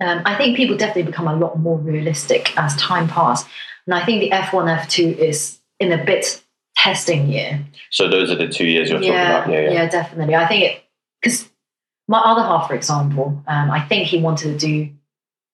Um, 0.00 0.22
I 0.24 0.36
think 0.36 0.56
people 0.56 0.76
definitely 0.76 1.10
become 1.10 1.28
a 1.28 1.34
lot 1.36 1.58
more 1.58 1.78
realistic 1.78 2.56
as 2.56 2.76
time 2.76 3.08
passes. 3.08 3.48
And 3.88 3.94
I 3.94 4.04
think 4.04 4.20
the 4.20 4.30
F1, 4.30 4.80
F2 4.80 5.16
is 5.16 5.60
in 5.80 5.92
a 5.92 6.04
bit 6.04 6.44
testing 6.76 7.26
year. 7.26 7.64
So 7.90 8.06
those 8.06 8.30
are 8.30 8.34
the 8.34 8.46
two 8.46 8.66
years 8.66 8.90
you're 8.90 9.02
Yeah, 9.02 9.38
talking 9.38 9.54
about. 9.54 9.64
Yeah, 9.64 9.72
yeah. 9.72 9.88
definitely. 9.88 10.34
I 10.34 10.46
think 10.46 10.64
it, 10.64 10.84
because 11.22 11.48
my 12.06 12.18
other 12.18 12.42
half, 12.42 12.68
for 12.68 12.74
example, 12.74 13.42
um, 13.46 13.70
I 13.70 13.80
think 13.80 14.08
he 14.08 14.20
wanted 14.20 14.60
to 14.60 14.66
do 14.66 14.90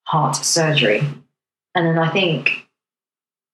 heart 0.03 0.35
surgery. 0.35 1.01
And 1.77 1.87
then 1.87 1.97
I 1.97 2.11
think, 2.11 2.67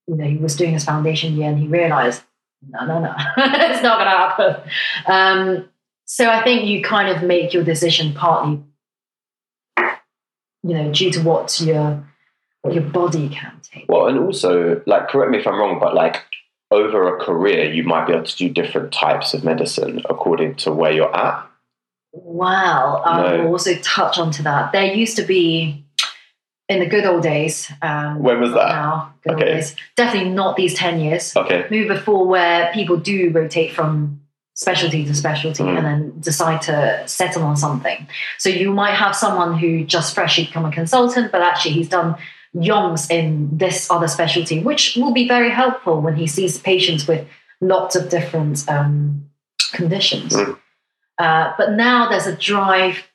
you 0.07 0.17
know, 0.17 0.25
he 0.25 0.39
was 0.39 0.57
doing 0.57 0.73
his 0.73 0.85
foundation 0.87 1.37
year 1.37 1.51
and 1.51 1.59
he 1.59 1.69
realized, 1.69 2.23
no, 2.67 2.87
no, 2.87 3.01
no, 3.01 3.15
it's 3.37 3.83
not 3.83 3.99
going 3.99 4.11
to 4.11 4.55
happen. 4.57 4.71
Um, 5.05 5.69
so 6.07 6.27
I 6.27 6.43
think 6.43 6.65
you 6.65 6.83
kind 6.83 7.15
of 7.15 7.23
make 7.23 7.53
your 7.53 7.65
decision 7.65 8.15
partly, 8.15 8.63
you 9.77 10.75
know, 10.75 10.91
due 10.91 11.11
to 11.11 11.21
what 11.21 11.61
your 11.61 12.03
what 12.63 12.73
your 12.75 12.85
body 12.85 13.29
can 13.29 13.60
take. 13.73 13.87
Well, 13.89 14.07
and 14.07 14.19
also, 14.19 14.83
like, 14.87 15.09
correct 15.09 15.31
me 15.31 15.39
if 15.39 15.47
I'm 15.47 15.59
wrong, 15.59 15.79
but 15.81 15.95
like, 15.95 16.25
over 16.71 17.17
a 17.17 17.25
career, 17.25 17.73
you 17.73 17.83
might 17.83 18.07
be 18.07 18.13
able 18.13 18.25
to 18.25 18.37
do 18.37 18.49
different 18.49 18.93
types 18.93 19.35
of 19.35 19.43
medicine 19.43 20.03
according 20.09 20.55
to 20.57 20.73
where 20.73 20.93
you're 20.93 21.15
at. 21.15 21.47
Well, 22.13 23.03
I 23.05 23.37
will 23.39 23.49
also 23.49 23.75
touch 23.77 24.19
onto 24.19 24.43
that. 24.45 24.73
There 24.73 24.85
used 24.85 25.17
to 25.17 25.23
be, 25.25 25.85
in 26.69 26.79
the 26.79 26.87
good 26.87 27.05
old 27.05 27.23
days. 27.23 27.71
Um, 27.83 28.21
When 28.23 28.41
was 28.41 28.53
that? 28.53 28.69
Now, 28.69 29.15
good 29.25 29.35
Okay. 29.35 29.45
old 29.47 29.55
days. 29.55 29.77
Definitely 29.97 30.31
not 30.31 30.57
these 30.57 30.75
ten 30.75 31.01
years. 31.01 31.37
Okay. 31.37 31.67
Maybe 31.71 31.89
before, 31.89 32.27
where 32.27 32.71
people 32.73 32.97
do 32.97 33.31
rotate 33.31 33.73
from 33.73 34.21
specialty 34.55 35.05
to 35.07 35.15
specialty 35.15 35.63
Mhm. 35.65 35.77
and 35.79 35.87
then 35.87 36.13
decide 36.21 36.63
to 36.63 37.03
settle 37.07 37.43
on 37.45 37.57
something. 37.57 38.07
So 38.39 38.49
you 38.49 38.73
might 38.73 38.95
have 38.95 39.17
someone 39.17 39.57
who 39.59 39.85
just 39.85 40.15
freshly 40.15 40.45
become 40.45 40.65
a 40.67 40.71
consultant, 40.71 41.33
but 41.33 41.41
actually 41.43 41.73
he's 41.73 41.89
done 41.89 42.15
yongs 42.53 43.11
in 43.11 43.57
this 43.57 43.91
other 43.91 44.09
specialty, 44.09 44.63
which 44.63 44.97
will 44.97 45.13
be 45.13 45.29
very 45.29 45.51
helpful 45.51 46.01
when 46.01 46.17
he 46.17 46.27
sees 46.27 46.59
patients 46.59 47.07
with 47.07 47.27
lots 47.61 47.95
of 47.95 48.09
different 48.09 48.69
um, 48.69 49.31
conditions. 49.73 50.35
Mm. 50.35 50.59
Uh, 51.19 51.53
but 51.59 51.73
now 51.73 52.09
there's 52.09 52.27
a 52.27 52.37
drive 52.37 53.07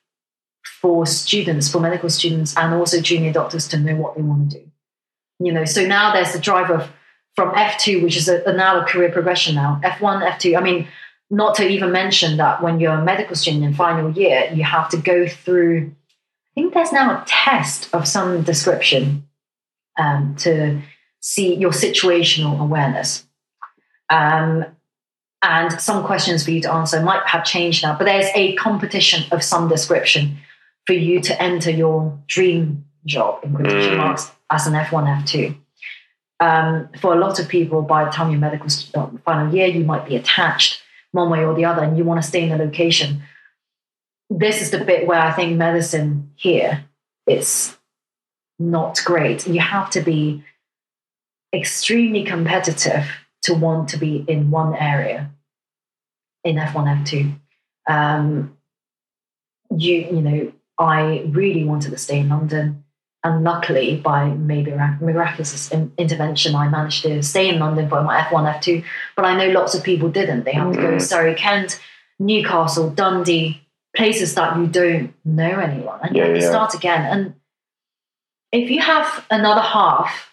for 0.82 1.06
students, 1.06 1.70
for 1.70 1.80
medical 1.80 2.10
students, 2.10 2.56
and 2.56 2.74
also 2.74 3.02
junior 3.02 3.34
doctors 3.34 3.68
to 3.68 3.78
know 3.78 3.96
what 3.96 4.16
they 4.16 4.22
want 4.22 4.52
to 4.52 4.60
do. 4.60 4.66
You 5.40 5.52
know, 5.52 5.66
so 5.66 5.86
now 5.86 6.14
there's 6.14 6.32
the 6.32 6.40
drive 6.40 6.70
of 6.70 6.92
from 7.36 7.54
F2, 7.54 8.02
which 8.02 8.16
is 8.16 8.30
a, 8.30 8.42
a 8.44 8.54
now 8.54 8.80
a 8.80 8.86
career 8.86 9.12
progression 9.12 9.56
now, 9.56 9.80
F1, 9.84 10.26
F2. 10.32 10.58
I 10.58 10.62
mean, 10.62 10.88
not 11.30 11.56
to 11.56 11.68
even 11.68 11.92
mention 11.92 12.38
that 12.38 12.64
when 12.64 12.80
you're 12.80 12.94
a 12.94 13.04
medical 13.04 13.36
student 13.36 13.64
in 13.64 13.74
final 13.74 14.12
year, 14.12 14.50
you 14.54 14.64
have 14.64 14.90
to 14.90 14.98
go 14.98 15.28
through, 15.28 15.92
think 16.56 16.74
there's 16.74 16.92
now 16.92 17.22
a 17.22 17.26
test 17.28 17.90
of 17.94 18.08
some 18.08 18.42
description 18.44 19.28
um, 20.00 20.36
to 20.40 20.82
see 21.22 21.56
your 21.56 21.72
situational 21.72 22.60
awareness. 22.60 23.26
Um, 24.10 24.66
and 25.42 25.72
some 25.80 26.04
questions 26.06 26.44
for 26.44 26.52
you 26.52 26.62
to 26.62 26.72
answer 26.74 27.02
might 27.02 27.26
have 27.28 27.44
changed 27.46 27.84
now, 27.84 27.96
but 27.98 28.06
there's 28.06 28.30
a 28.34 28.56
competition 28.56 29.26
of 29.32 29.44
some 29.44 29.68
description 29.68 30.38
for 30.88 30.94
you 30.94 31.20
to 31.22 31.40
enter 31.42 31.70
your 31.70 32.18
dream 32.28 32.86
job 33.06 33.44
in 33.44 33.54
quotation 33.54 33.94
Mm. 33.94 33.98
marks 33.98 34.32
as 34.50 34.66
an 34.66 34.74
F1, 34.74 35.06
F2. 35.08 35.56
Um, 36.40 36.90
for 37.00 37.14
a 37.14 37.20
lot 37.20 37.40
of 37.40 37.48
people, 37.48 37.82
by 37.82 38.06
the 38.06 38.12
time 38.12 38.32
you're 38.32 38.40
medical 38.40 38.68
uh, 38.96 39.08
final 39.24 39.54
year, 39.54 39.68
you 39.68 39.84
might 39.84 40.06
be 40.06 40.16
attached 40.16 40.82
one 41.12 41.30
way 41.30 41.46
or 41.46 41.54
the 41.56 41.66
other, 41.66 41.84
and 41.84 41.98
you 41.98 42.04
want 42.04 42.22
to 42.22 42.28
stay 42.28 42.44
in 42.44 42.52
a 42.52 42.58
location. 42.58 43.22
This 44.30 44.62
is 44.62 44.72
the 44.72 44.84
bit 44.84 45.08
where 45.08 45.20
I 45.20 45.32
think 45.32 45.58
medicine 45.58 46.32
here 46.36 46.86
is 47.28 47.78
not 48.58 49.02
great. 49.06 49.48
You 49.48 49.60
have 49.62 49.90
to 49.92 50.02
be 50.02 50.44
extremely 51.54 52.24
competitive 52.24 53.06
to 53.44 53.54
want 53.54 53.90
to 53.90 53.98
be 53.98 54.26
in 54.28 54.50
one 54.52 54.76
area 54.76 55.30
in 56.44 56.56
F1, 56.56 57.04
F2. 57.06 57.40
Um, 57.88 58.58
you, 59.76 59.96
you 59.96 60.22
know, 60.22 60.52
I 60.80 61.24
really 61.28 61.64
wanted 61.64 61.92
to 61.92 61.98
stay 61.98 62.20
in 62.20 62.30
London. 62.30 62.84
And 63.24 63.44
luckily, 63.44 63.98
by 63.98 64.26
maybe 64.28 64.72
mirac- 64.72 65.02
miraculous 65.02 65.72
intervention, 65.98 66.54
I 66.54 66.68
managed 66.68 67.02
to 67.04 67.24
stay 67.24 67.50
in 67.50 67.60
London 67.60 67.90
for 67.90 68.04
my 68.04 68.20
F1, 68.22 68.60
F2. 68.60 68.84
But 69.16 69.26
I 69.26 69.36
know 69.36 69.52
lots 69.52 69.74
of 69.74 69.84
people 69.84 70.10
didn't. 70.10 70.44
They 70.44 70.52
have 70.52 70.74
to 70.74 70.78
go 70.78 70.92
to 70.92 70.98
Mm. 70.98 71.02
Surrey, 71.02 71.34
Kent, 71.34 71.80
Newcastle, 72.20 72.92
Dundee, 72.92 73.65
places 73.96 74.36
that 74.36 74.58
you 74.58 74.68
don't 74.68 75.14
know 75.24 75.60
anyone. 75.60 76.00
And 76.04 76.16
you 76.16 76.22
Yeah, 76.22 76.28
have 76.30 76.38
to 76.38 76.42
yeah. 76.44 76.50
start 76.50 76.74
again. 76.74 77.02
And 77.12 77.34
if 78.52 78.70
you 78.70 78.82
have 78.82 79.26
another 79.32 79.62
half, 79.62 80.32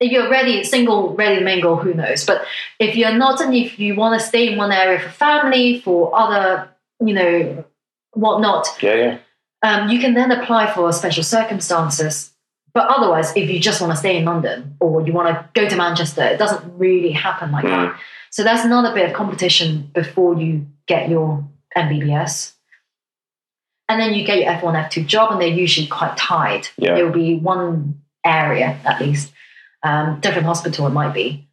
if 0.00 0.10
you're 0.10 0.30
ready, 0.30 0.64
single, 0.64 1.14
ready 1.14 1.38
to 1.40 1.44
mingle, 1.44 1.76
who 1.76 1.92
knows? 1.94 2.24
But 2.24 2.44
if 2.78 2.96
you're 2.96 3.12
not, 3.16 3.40
and 3.40 3.54
if 3.54 3.78
you 3.78 3.94
want 3.94 4.18
to 4.18 4.26
stay 4.26 4.50
in 4.52 4.58
one 4.58 4.72
area 4.72 4.98
for 4.98 5.10
family, 5.10 5.80
for 5.80 6.10
other, 6.18 6.70
you 7.04 7.12
know, 7.14 7.64
whatnot, 8.12 8.66
Yeah, 8.80 8.94
yeah. 8.94 9.18
um, 9.62 9.88
you 9.90 9.98
can 10.00 10.14
then 10.14 10.32
apply 10.32 10.72
for 10.72 10.90
special 10.92 11.22
circumstances. 11.22 12.32
But 12.72 12.88
otherwise, 12.88 13.36
if 13.36 13.50
you 13.50 13.58
just 13.58 13.80
want 13.80 13.92
to 13.92 13.96
stay 13.98 14.16
in 14.16 14.24
London 14.24 14.76
or 14.80 15.04
you 15.04 15.12
want 15.12 15.28
to 15.28 15.48
go 15.60 15.68
to 15.68 15.76
Manchester, 15.76 16.22
it 16.22 16.38
doesn't 16.38 16.78
really 16.78 17.10
happen 17.10 17.50
like 17.50 17.64
that. 17.64 17.98
So 18.30 18.44
that's 18.44 18.64
another 18.64 18.94
bit 18.94 19.10
of 19.10 19.12
competition 19.12 19.90
before 19.92 20.36
you 20.40 20.66
get 20.86 21.08
your 21.10 21.44
MBBS. 21.76 22.52
And 23.88 24.00
then 24.00 24.14
you 24.14 24.24
get 24.24 24.38
your 24.38 24.52
F1, 24.52 24.88
F2 24.88 25.06
job, 25.06 25.32
and 25.32 25.40
they're 25.40 25.48
usually 25.48 25.88
quite 25.88 26.16
tight. 26.16 26.72
Yeah. 26.76 26.94
There 26.94 27.06
will 27.06 27.12
be 27.12 27.34
one 27.36 28.02
area 28.24 28.78
at 28.84 29.00
least, 29.00 29.32
um, 29.82 30.20
different 30.20 30.46
hospital 30.46 30.86
it 30.86 30.90
might 30.90 31.12
be. 31.12 31.48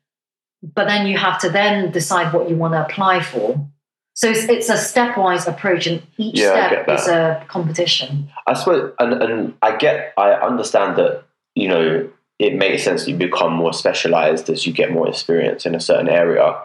But 0.62 0.86
then 0.88 1.08
you 1.08 1.18
have 1.18 1.40
to 1.42 1.50
then 1.50 1.92
decide 1.92 2.34
what 2.34 2.50
you 2.50 2.56
want 2.56 2.74
to 2.74 2.86
apply 2.86 3.22
for. 3.22 3.68
So 4.14 4.30
it's, 4.30 4.44
it's 4.46 4.70
a 4.70 4.74
stepwise 4.74 5.48
approach, 5.48 5.86
and 5.86 6.02
each 6.18 6.40
Yeah, 6.40 6.68
step 6.68 6.90
is 6.90 7.08
a 7.08 7.46
competition. 7.48 8.30
I 8.48 8.54
suppose, 8.54 8.94
and, 9.00 9.14
and 9.14 9.54
I 9.62 9.76
get, 9.76 10.14
I 10.18 10.32
understand 10.34 10.98
that, 10.98 11.24
you 11.54 11.68
know, 11.68 12.10
it 12.40 12.56
makes 12.56 12.84
sense 12.84 13.08
you 13.08 13.16
become 13.16 13.54
more 13.54 13.74
specialized 13.74 14.50
as 14.50 14.66
you 14.66 14.74
get 14.74 14.92
more 14.92 15.08
experience 15.08 15.66
in 15.66 15.76
a 15.76 15.80
certain 15.80 16.10
area. 16.10 16.56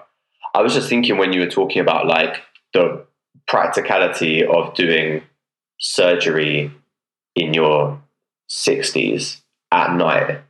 I 0.54 0.60
was 0.60 0.74
just 0.74 0.88
thinking 0.88 1.16
when 1.16 1.32
you 1.32 1.40
were 1.40 1.50
talking 1.50 1.80
about 1.80 2.06
like 2.06 2.42
the 2.74 3.06
practicality 3.46 4.44
of 4.44 4.74
doing 4.74 5.22
surgery 5.78 6.72
in 7.34 7.54
your 7.54 8.00
60s 8.50 9.40
at 9.70 9.94
night. 9.94 10.40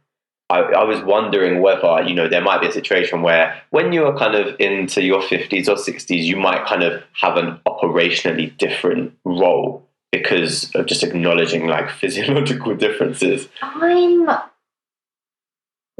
I, 0.50 0.58
I 0.58 0.84
was 0.84 1.02
wondering 1.02 1.62
whether, 1.62 2.02
you 2.02 2.14
know, 2.14 2.28
there 2.28 2.42
might 2.42 2.60
be 2.60 2.66
a 2.66 2.72
situation 2.72 3.22
where 3.22 3.62
when 3.70 3.92
you're 3.92 4.16
kind 4.18 4.34
of 4.34 4.54
into 4.58 5.02
your 5.02 5.22
50s 5.22 5.68
or 5.68 5.76
60s, 5.76 6.22
you 6.22 6.36
might 6.36 6.66
kind 6.66 6.82
of 6.82 7.02
have 7.20 7.36
an 7.36 7.58
operationally 7.66 8.56
different 8.58 9.14
role 9.24 9.88
because 10.10 10.70
of 10.74 10.86
just 10.86 11.02
acknowledging 11.02 11.66
like 11.66 11.90
physiological 12.00 12.74
differences. 12.74 13.48
I'm, 13.62 14.28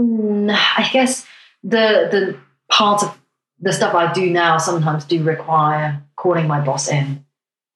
Mm, 0.01 0.51
I 0.51 0.89
guess 0.93 1.27
the 1.63 2.09
the 2.11 2.37
part 2.71 3.03
of 3.03 3.19
the 3.63 3.73
stuff 3.73 3.95
I 3.95 4.13
do 4.13 4.29
now 4.31 4.59
sometimes 4.59 5.05
do 5.05 5.23
require 5.23 6.03
calling 6.17 6.47
my 6.47 6.61
boss 6.61 6.89
in, 6.89 7.25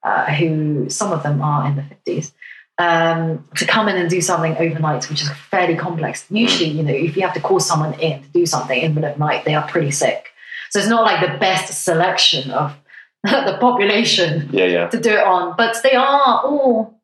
uh, 0.05 0.27
who 0.35 0.90
some 0.90 1.12
of 1.12 1.22
them 1.22 1.40
are 1.40 1.66
in 1.66 1.77
the 1.77 1.83
fifties, 1.83 2.33
um, 2.79 3.44
to 3.57 3.64
come 3.66 3.88
in 3.88 3.96
and 3.96 4.11
do 4.11 4.20
something 4.20 4.57
overnight, 4.59 5.09
which 5.09 5.22
is 5.22 5.31
fairly 5.51 5.77
complex. 5.77 6.27
Usually, 6.31 6.68
you 6.70 6.83
know, 6.83 6.92
if 6.92 7.16
you 7.16 7.22
have 7.22 7.35
to 7.35 7.40
call 7.40 7.61
someone 7.61 7.94
in 8.01 8.22
to 8.22 8.29
do 8.29 8.44
something 8.46 8.79
in 8.81 8.90
the 8.90 9.01
middle 9.01 9.11
of 9.12 9.18
the 9.18 9.25
night, 9.25 9.44
they 9.44 9.55
are 9.55 9.66
pretty 9.66 9.90
sick. 9.90 10.27
So 10.70 10.79
it's 10.81 10.88
not 10.88 11.05
like 11.05 11.20
the 11.20 11.38
best 11.38 11.85
selection 11.85 12.51
of 12.51 12.77
the 13.25 13.57
population 13.61 14.51
Yeah, 14.53 14.66
yeah, 14.66 14.88
to 14.88 15.01
do 15.01 15.11
it 15.11 15.25
on, 15.25 15.55
but 15.57 15.77
they 15.83 15.92
are 15.94 16.42
all 16.44 17.01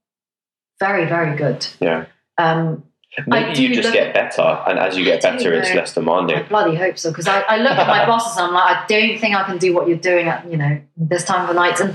very, 0.80 1.06
very 1.06 1.36
good. 1.36 1.66
yeah. 1.80 2.06
Um, 2.38 2.82
Maybe 3.26 3.60
you 3.60 3.74
just 3.74 3.92
get 3.92 4.14
better, 4.14 4.40
and 4.40 4.78
as 4.78 4.96
you 4.96 5.04
get 5.04 5.24
I 5.24 5.32
better, 5.32 5.52
it's 5.52 5.74
less 5.74 5.92
demanding. 5.92 6.36
I 6.36 6.42
bloody 6.44 6.76
hope 6.76 6.96
so 6.96 7.10
because 7.10 7.28
I, 7.28 7.40
I 7.40 7.56
look 7.58 7.72
at 7.72 7.86
my 7.86 8.06
bosses 8.06 8.38
and 8.38 8.46
I'm 8.46 8.54
like, 8.54 8.76
I 8.76 8.86
don't 8.86 9.18
think 9.18 9.36
I 9.36 9.44
can 9.44 9.58
do 9.58 9.74
what 9.74 9.86
you're 9.86 9.98
doing 9.98 10.28
at 10.28 10.50
you 10.50 10.56
know 10.56 10.80
this 10.96 11.24
time 11.24 11.42
of 11.42 11.48
the 11.48 11.54
night. 11.54 11.78
And 11.80 11.94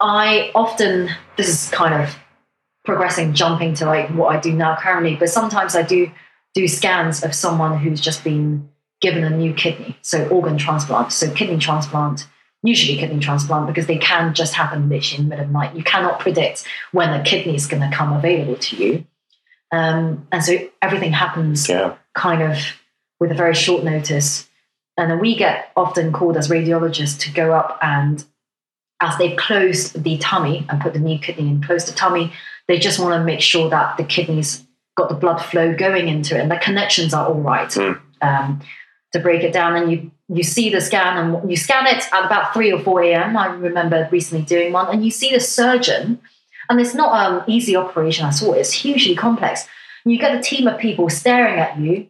I 0.00 0.50
often 0.54 1.10
this 1.36 1.48
is 1.48 1.70
kind 1.70 2.02
of 2.02 2.16
progressing, 2.84 3.34
jumping 3.34 3.74
to 3.74 3.86
like 3.86 4.10
what 4.10 4.34
I 4.34 4.40
do 4.40 4.52
now 4.52 4.76
currently. 4.76 5.14
But 5.14 5.30
sometimes 5.30 5.76
I 5.76 5.82
do 5.82 6.10
do 6.54 6.66
scans 6.66 7.22
of 7.22 7.32
someone 7.32 7.78
who's 7.78 8.00
just 8.00 8.24
been 8.24 8.68
given 9.00 9.22
a 9.22 9.30
new 9.30 9.54
kidney, 9.54 9.96
so 10.02 10.26
organ 10.28 10.58
transplant, 10.58 11.12
so 11.12 11.30
kidney 11.30 11.58
transplant. 11.58 12.26
Usually 12.64 12.96
kidney 12.96 13.20
transplant 13.20 13.66
because 13.66 13.86
they 13.86 13.98
can 13.98 14.34
just 14.34 14.54
happen 14.54 14.88
literally 14.88 15.18
in 15.18 15.24
the 15.24 15.28
middle 15.28 15.44
of 15.44 15.52
the 15.52 15.58
night. 15.58 15.76
You 15.76 15.84
cannot 15.84 16.18
predict 16.18 16.66
when 16.92 17.10
a 17.10 17.22
kidney 17.22 17.54
is 17.54 17.66
going 17.66 17.88
to 17.88 17.94
come 17.94 18.12
available 18.12 18.56
to 18.56 18.76
you. 18.76 19.04
Um, 19.74 20.26
and 20.30 20.44
so 20.44 20.58
everything 20.80 21.12
happens 21.12 21.68
Yeah, 21.68 21.96
kind 22.14 22.42
of 22.42 22.58
with 23.20 23.30
a 23.30 23.34
very 23.34 23.54
short 23.54 23.84
notice. 23.84 24.48
And 24.96 25.10
then 25.10 25.18
we 25.18 25.34
get 25.34 25.72
often 25.74 26.12
called 26.12 26.36
as 26.36 26.48
radiologists 26.48 27.18
to 27.20 27.32
go 27.32 27.52
up 27.52 27.78
and 27.82 28.24
as 29.00 29.18
they've 29.18 29.36
closed 29.36 30.02
the 30.04 30.16
tummy 30.18 30.64
and 30.68 30.80
put 30.80 30.92
the 30.92 31.00
new 31.00 31.18
kidney 31.18 31.48
in, 31.48 31.62
close 31.62 31.84
the 31.86 31.92
tummy, 31.92 32.32
they 32.68 32.78
just 32.78 33.00
want 33.00 33.12
to 33.20 33.24
make 33.24 33.40
sure 33.40 33.68
that 33.68 33.96
the 33.96 34.04
kidneys 34.04 34.64
got 34.96 35.08
the 35.08 35.14
blood 35.14 35.40
flow 35.42 35.74
going 35.74 36.08
into 36.08 36.36
it 36.36 36.40
and 36.40 36.50
the 36.50 36.56
connections 36.56 37.12
are 37.12 37.26
all 37.26 37.34
right. 37.34 37.68
Mm. 37.68 38.00
Um, 38.22 38.60
to 39.14 39.20
break 39.20 39.44
it 39.44 39.52
down, 39.52 39.76
and 39.76 39.90
you 39.92 40.10
you 40.28 40.42
see 40.42 40.70
the 40.70 40.80
scan 40.80 41.16
and 41.16 41.50
you 41.50 41.56
scan 41.56 41.86
it 41.86 42.04
at 42.12 42.26
about 42.26 42.52
three 42.52 42.72
or 42.72 42.80
four 42.80 43.00
a.m. 43.02 43.36
I 43.36 43.46
remember 43.46 44.08
recently 44.10 44.44
doing 44.44 44.72
one, 44.72 44.88
and 44.92 45.04
you 45.04 45.10
see 45.10 45.30
the 45.30 45.40
surgeon, 45.40 46.20
and 46.68 46.80
it's 46.80 46.94
not 46.94 47.32
an 47.32 47.44
easy 47.50 47.76
operation 47.76 48.26
at 48.26 48.42
all. 48.42 48.54
It's 48.54 48.72
hugely 48.72 49.14
complex. 49.14 49.66
You 50.04 50.18
get 50.18 50.36
a 50.36 50.40
team 50.42 50.66
of 50.66 50.78
people 50.78 51.08
staring 51.08 51.58
at 51.58 51.78
you, 51.78 52.08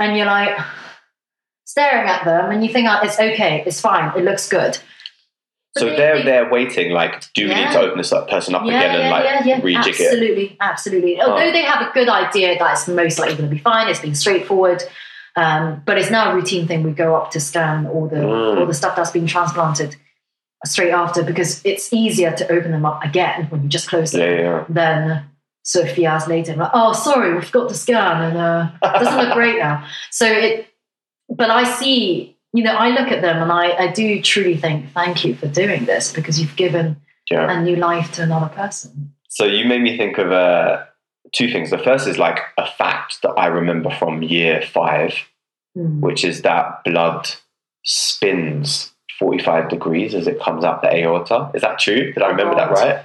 and 0.00 0.16
you're 0.16 0.26
like 0.26 0.58
staring 1.64 2.08
at 2.08 2.24
them, 2.24 2.50
and 2.50 2.64
you 2.64 2.72
think, 2.72 2.88
oh, 2.90 3.00
it's 3.02 3.18
okay, 3.18 3.62
it's 3.66 3.80
fine, 3.80 4.16
it 4.16 4.24
looks 4.24 4.48
good. 4.48 4.78
But 5.74 5.80
so 5.80 5.86
they- 5.90 5.96
they're 5.96 6.16
they- 6.18 6.22
they're 6.24 6.48
waiting. 6.50 6.92
Like, 6.92 7.24
do 7.34 7.48
we 7.48 7.54
need 7.54 7.70
to 7.72 7.80
open 7.80 7.98
this 7.98 8.12
person 8.28 8.54
up 8.54 8.62
yeah, 8.64 8.78
again 8.78 9.00
and 9.00 9.10
like 9.10 9.24
yeah, 9.24 9.44
yeah. 9.44 9.60
rejig 9.60 10.00
it? 10.00 10.06
absolutely, 10.06 10.56
absolutely. 10.60 11.20
Although 11.20 11.52
they 11.52 11.62
have 11.62 11.86
a 11.86 11.92
good 11.92 12.08
idea 12.08 12.58
that 12.58 12.72
it's 12.72 12.88
most 12.88 13.18
likely 13.18 13.36
going 13.36 13.48
to 13.50 13.54
be 13.54 13.60
fine, 13.60 13.88
it's 13.88 14.00
been 14.00 14.14
straightforward. 14.14 14.82
Um, 15.38 15.82
but 15.84 15.98
it's 15.98 16.10
now 16.10 16.32
a 16.32 16.34
routine 16.34 16.66
thing. 16.66 16.82
We 16.82 16.92
go 16.92 17.14
up 17.14 17.30
to 17.32 17.40
scan 17.40 17.86
all 17.88 18.08
the 18.08 18.16
Mm. 18.16 18.58
all 18.58 18.64
the 18.66 18.72
stuff 18.72 18.96
that's 18.96 19.10
been 19.10 19.26
transplanted 19.26 19.96
straight 20.64 20.90
after 20.92 21.22
because 21.22 21.60
it's 21.64 21.92
easier 21.92 22.32
to 22.32 22.50
open 22.50 22.72
them 22.72 22.84
up 22.86 23.04
again 23.04 23.46
when 23.50 23.62
you 23.62 23.68
just 23.68 23.88
close 23.88 24.12
them 24.12 24.20
Yeah, 24.22 24.40
yeah. 24.40 24.64
than 24.68 25.24
of 25.74 25.84
a 25.84 25.88
few 25.94 26.06
hours 26.06 26.28
later. 26.28 26.54
Like, 26.54 26.70
oh, 26.74 26.92
sorry, 26.92 27.34
we 27.34 27.42
forgot 27.42 27.68
to 27.70 27.74
scan, 27.74 28.22
and 28.22 28.36
uh, 28.36 28.70
it 28.82 29.04
doesn't 29.04 29.18
look 29.18 29.34
great 29.34 29.58
now. 29.58 29.86
So 30.10 30.26
it, 30.26 30.68
but 31.28 31.50
I 31.50 31.64
see, 31.64 32.36
you 32.52 32.62
know, 32.62 32.74
I 32.74 32.90
look 32.90 33.08
at 33.08 33.20
them 33.20 33.42
and 33.42 33.50
I, 33.50 33.72
I 33.72 33.92
do 33.92 34.22
truly 34.22 34.56
think, 34.56 34.92
thank 34.92 35.24
you 35.24 35.34
for 35.34 35.48
doing 35.48 35.84
this 35.84 36.12
because 36.12 36.40
you've 36.40 36.54
given 36.56 37.00
yeah. 37.30 37.50
a 37.50 37.60
new 37.62 37.74
life 37.76 38.12
to 38.12 38.22
another 38.22 38.48
person. 38.54 39.12
So 39.28 39.44
you 39.44 39.64
made 39.66 39.82
me 39.82 39.96
think 39.96 40.18
of 40.18 40.30
uh, 40.30 40.84
two 41.32 41.50
things. 41.50 41.70
The 41.70 41.78
first 41.78 42.06
is 42.06 42.16
like 42.16 42.38
a 42.56 42.66
fact 42.66 43.22
that 43.22 43.30
I 43.36 43.46
remember 43.46 43.90
from 43.90 44.22
year 44.22 44.62
five, 44.62 45.14
Hmm. 45.76 46.00
which 46.00 46.24
is 46.24 46.40
that 46.40 46.82
blood 46.84 47.28
spins 47.84 48.92
45 49.18 49.68
degrees 49.68 50.14
as 50.14 50.26
it 50.26 50.40
comes 50.40 50.64
out 50.64 50.82
the 50.82 50.92
aorta. 50.94 51.50
Is 51.54 51.62
that 51.62 51.78
true? 51.78 52.12
Did 52.12 52.22
I 52.22 52.28
remember 52.28 52.54
that 52.56 52.70
right? 52.70 53.04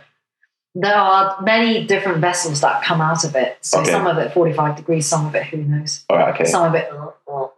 there 0.73 0.95
are 0.95 1.41
many 1.41 1.85
different 1.85 2.19
vessels 2.19 2.61
that 2.61 2.81
come 2.81 3.01
out 3.01 3.25
of 3.25 3.35
it. 3.35 3.57
So 3.59 3.81
Okay. 3.81 3.91
some 3.91 4.07
of 4.07 4.17
it 4.17 4.31
45 4.33 4.77
degrees, 4.77 5.05
some 5.05 5.25
of 5.25 5.35
it 5.35 5.43
who 5.47 5.57
knows. 5.57 6.05
All 6.09 6.17
right, 6.17 6.33
okay. 6.33 6.45
Some 6.45 6.63
of 6.69 6.75
it. 6.75 6.89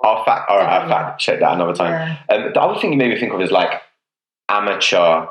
I'll 0.04 0.24
fact. 0.26 0.50
All 0.50 0.58
right, 0.58 0.68
I'll 0.82 0.90
Yeah. 0.90 1.04
fact 1.10 1.22
check 1.22 1.40
that 1.40 1.52
another 1.54 1.74
time. 1.76 1.92
Yeah. 1.92 2.36
Um, 2.36 2.52
the 2.54 2.60
other 2.62 2.80
thing 2.80 2.92
you 2.92 2.98
made 2.98 3.12
me 3.12 3.20
think 3.20 3.32
of 3.32 3.40
is 3.40 3.52
like 3.52 3.82
amateur, 4.50 5.28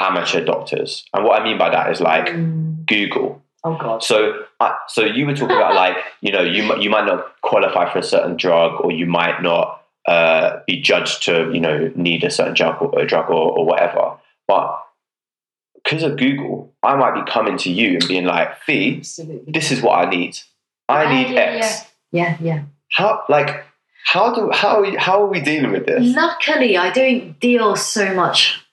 amateur 0.00 0.44
doctors, 0.44 1.04
and 1.14 1.24
what 1.24 1.40
I 1.40 1.44
mean 1.44 1.58
by 1.58 1.70
that 1.70 1.90
is 1.90 2.00
like 2.00 2.26
Mm. 2.28 2.86
Google. 2.86 3.42
Oh 3.64 3.74
God. 3.76 4.02
So, 4.02 4.42
uh, 4.60 4.72
so 4.88 5.02
you 5.04 5.26
were 5.26 5.34
talking 5.34 5.56
about 5.56 5.74
like 5.74 5.96
you 6.20 6.32
know 6.32 6.40
you 6.42 6.74
you 6.76 6.90
might 6.90 7.06
not 7.06 7.40
qualify 7.42 7.88
for 7.92 7.98
a 7.98 8.02
certain 8.02 8.36
drug, 8.36 8.80
or 8.80 8.90
you 8.92 9.06
might 9.06 9.42
not 9.42 9.77
uh, 10.08 10.62
be 10.66 10.80
judged 10.80 11.22
to 11.24 11.50
you 11.52 11.60
know 11.60 11.92
need 11.94 12.24
a 12.24 12.30
certain 12.30 12.54
drug 12.54 12.80
or 12.80 13.04
drug 13.04 13.28
or, 13.28 13.58
or 13.58 13.66
whatever. 13.66 14.16
But 14.46 14.82
because 15.74 16.02
of 16.02 16.16
Google, 16.16 16.72
I 16.82 16.96
might 16.96 17.14
be 17.14 17.30
coming 17.30 17.58
to 17.58 17.70
you 17.70 17.98
and 17.98 18.08
being 18.08 18.24
like, 18.24 18.58
"Fee, 18.62 18.96
Absolutely. 18.98 19.52
this 19.52 19.70
is 19.70 19.82
what 19.82 20.06
I 20.06 20.10
need. 20.10 20.38
I 20.88 21.02
Yeah, 21.02 21.14
need 21.14 21.34
yeah, 21.34 21.40
X." 21.40 21.84
Yeah, 22.10 22.36
yeah. 22.40 22.62
How 22.90 23.22
like 23.28 23.66
how 24.04 24.34
do 24.34 24.50
how 24.50 24.82
how 24.98 25.22
are 25.24 25.28
we 25.28 25.40
dealing 25.40 25.72
with 25.72 25.84
this? 25.84 26.14
Luckily, 26.16 26.78
I 26.78 26.90
don't 26.90 27.38
deal 27.38 27.76
so 27.76 28.14
much 28.14 28.64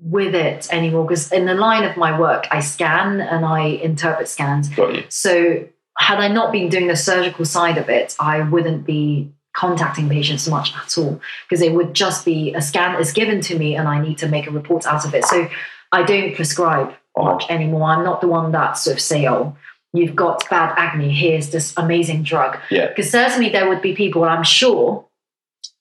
with 0.00 0.34
it 0.36 0.72
anymore 0.72 1.06
because 1.06 1.32
in 1.32 1.46
the 1.46 1.54
line 1.54 1.82
of 1.82 1.96
my 1.96 2.16
work, 2.18 2.46
I 2.52 2.60
scan 2.60 3.20
and 3.20 3.44
I 3.44 3.62
interpret 3.62 4.28
scans. 4.28 4.68
Got 4.68 4.94
you. 4.94 5.04
So, 5.08 5.66
had 5.98 6.18
I 6.20 6.28
not 6.28 6.52
been 6.52 6.68
doing 6.68 6.86
the 6.86 6.96
surgical 6.96 7.44
side 7.44 7.78
of 7.78 7.88
it, 7.88 8.14
I 8.20 8.42
wouldn't 8.42 8.86
be 8.86 9.32
contacting 9.54 10.08
patients 10.08 10.48
much 10.48 10.74
at 10.74 10.96
all 10.98 11.20
because 11.48 11.62
it 11.62 11.72
would 11.74 11.94
just 11.94 12.24
be 12.24 12.54
a 12.54 12.62
scan 12.62 13.00
is 13.00 13.12
given 13.12 13.40
to 13.42 13.58
me 13.58 13.76
and 13.76 13.86
I 13.86 14.00
need 14.00 14.18
to 14.18 14.28
make 14.28 14.46
a 14.46 14.50
report 14.50 14.86
out 14.86 15.04
of 15.04 15.14
it. 15.14 15.24
So, 15.24 15.48
I 15.92 16.02
don't 16.04 16.34
prescribe 16.34 16.94
Oh. 17.14 17.24
much 17.24 17.50
anymore. 17.50 17.88
I'm 17.90 18.04
not 18.04 18.20
the 18.20 18.28
one 18.28 18.52
that 18.52 18.78
sort 18.78 18.94
of 18.96 19.00
say, 19.00 19.28
oh, 19.28 19.54
you've 19.92 20.16
got 20.16 20.48
bad 20.48 20.72
acne, 20.78 21.12
here's 21.12 21.50
this 21.50 21.74
amazing 21.76 22.22
drug. 22.22 22.58
Yeah. 22.70 22.88
Because 22.88 23.10
certainly 23.10 23.50
there 23.50 23.68
would 23.68 23.82
be 23.82 23.94
people, 23.94 24.24
I'm 24.24 24.44
sure, 24.44 25.04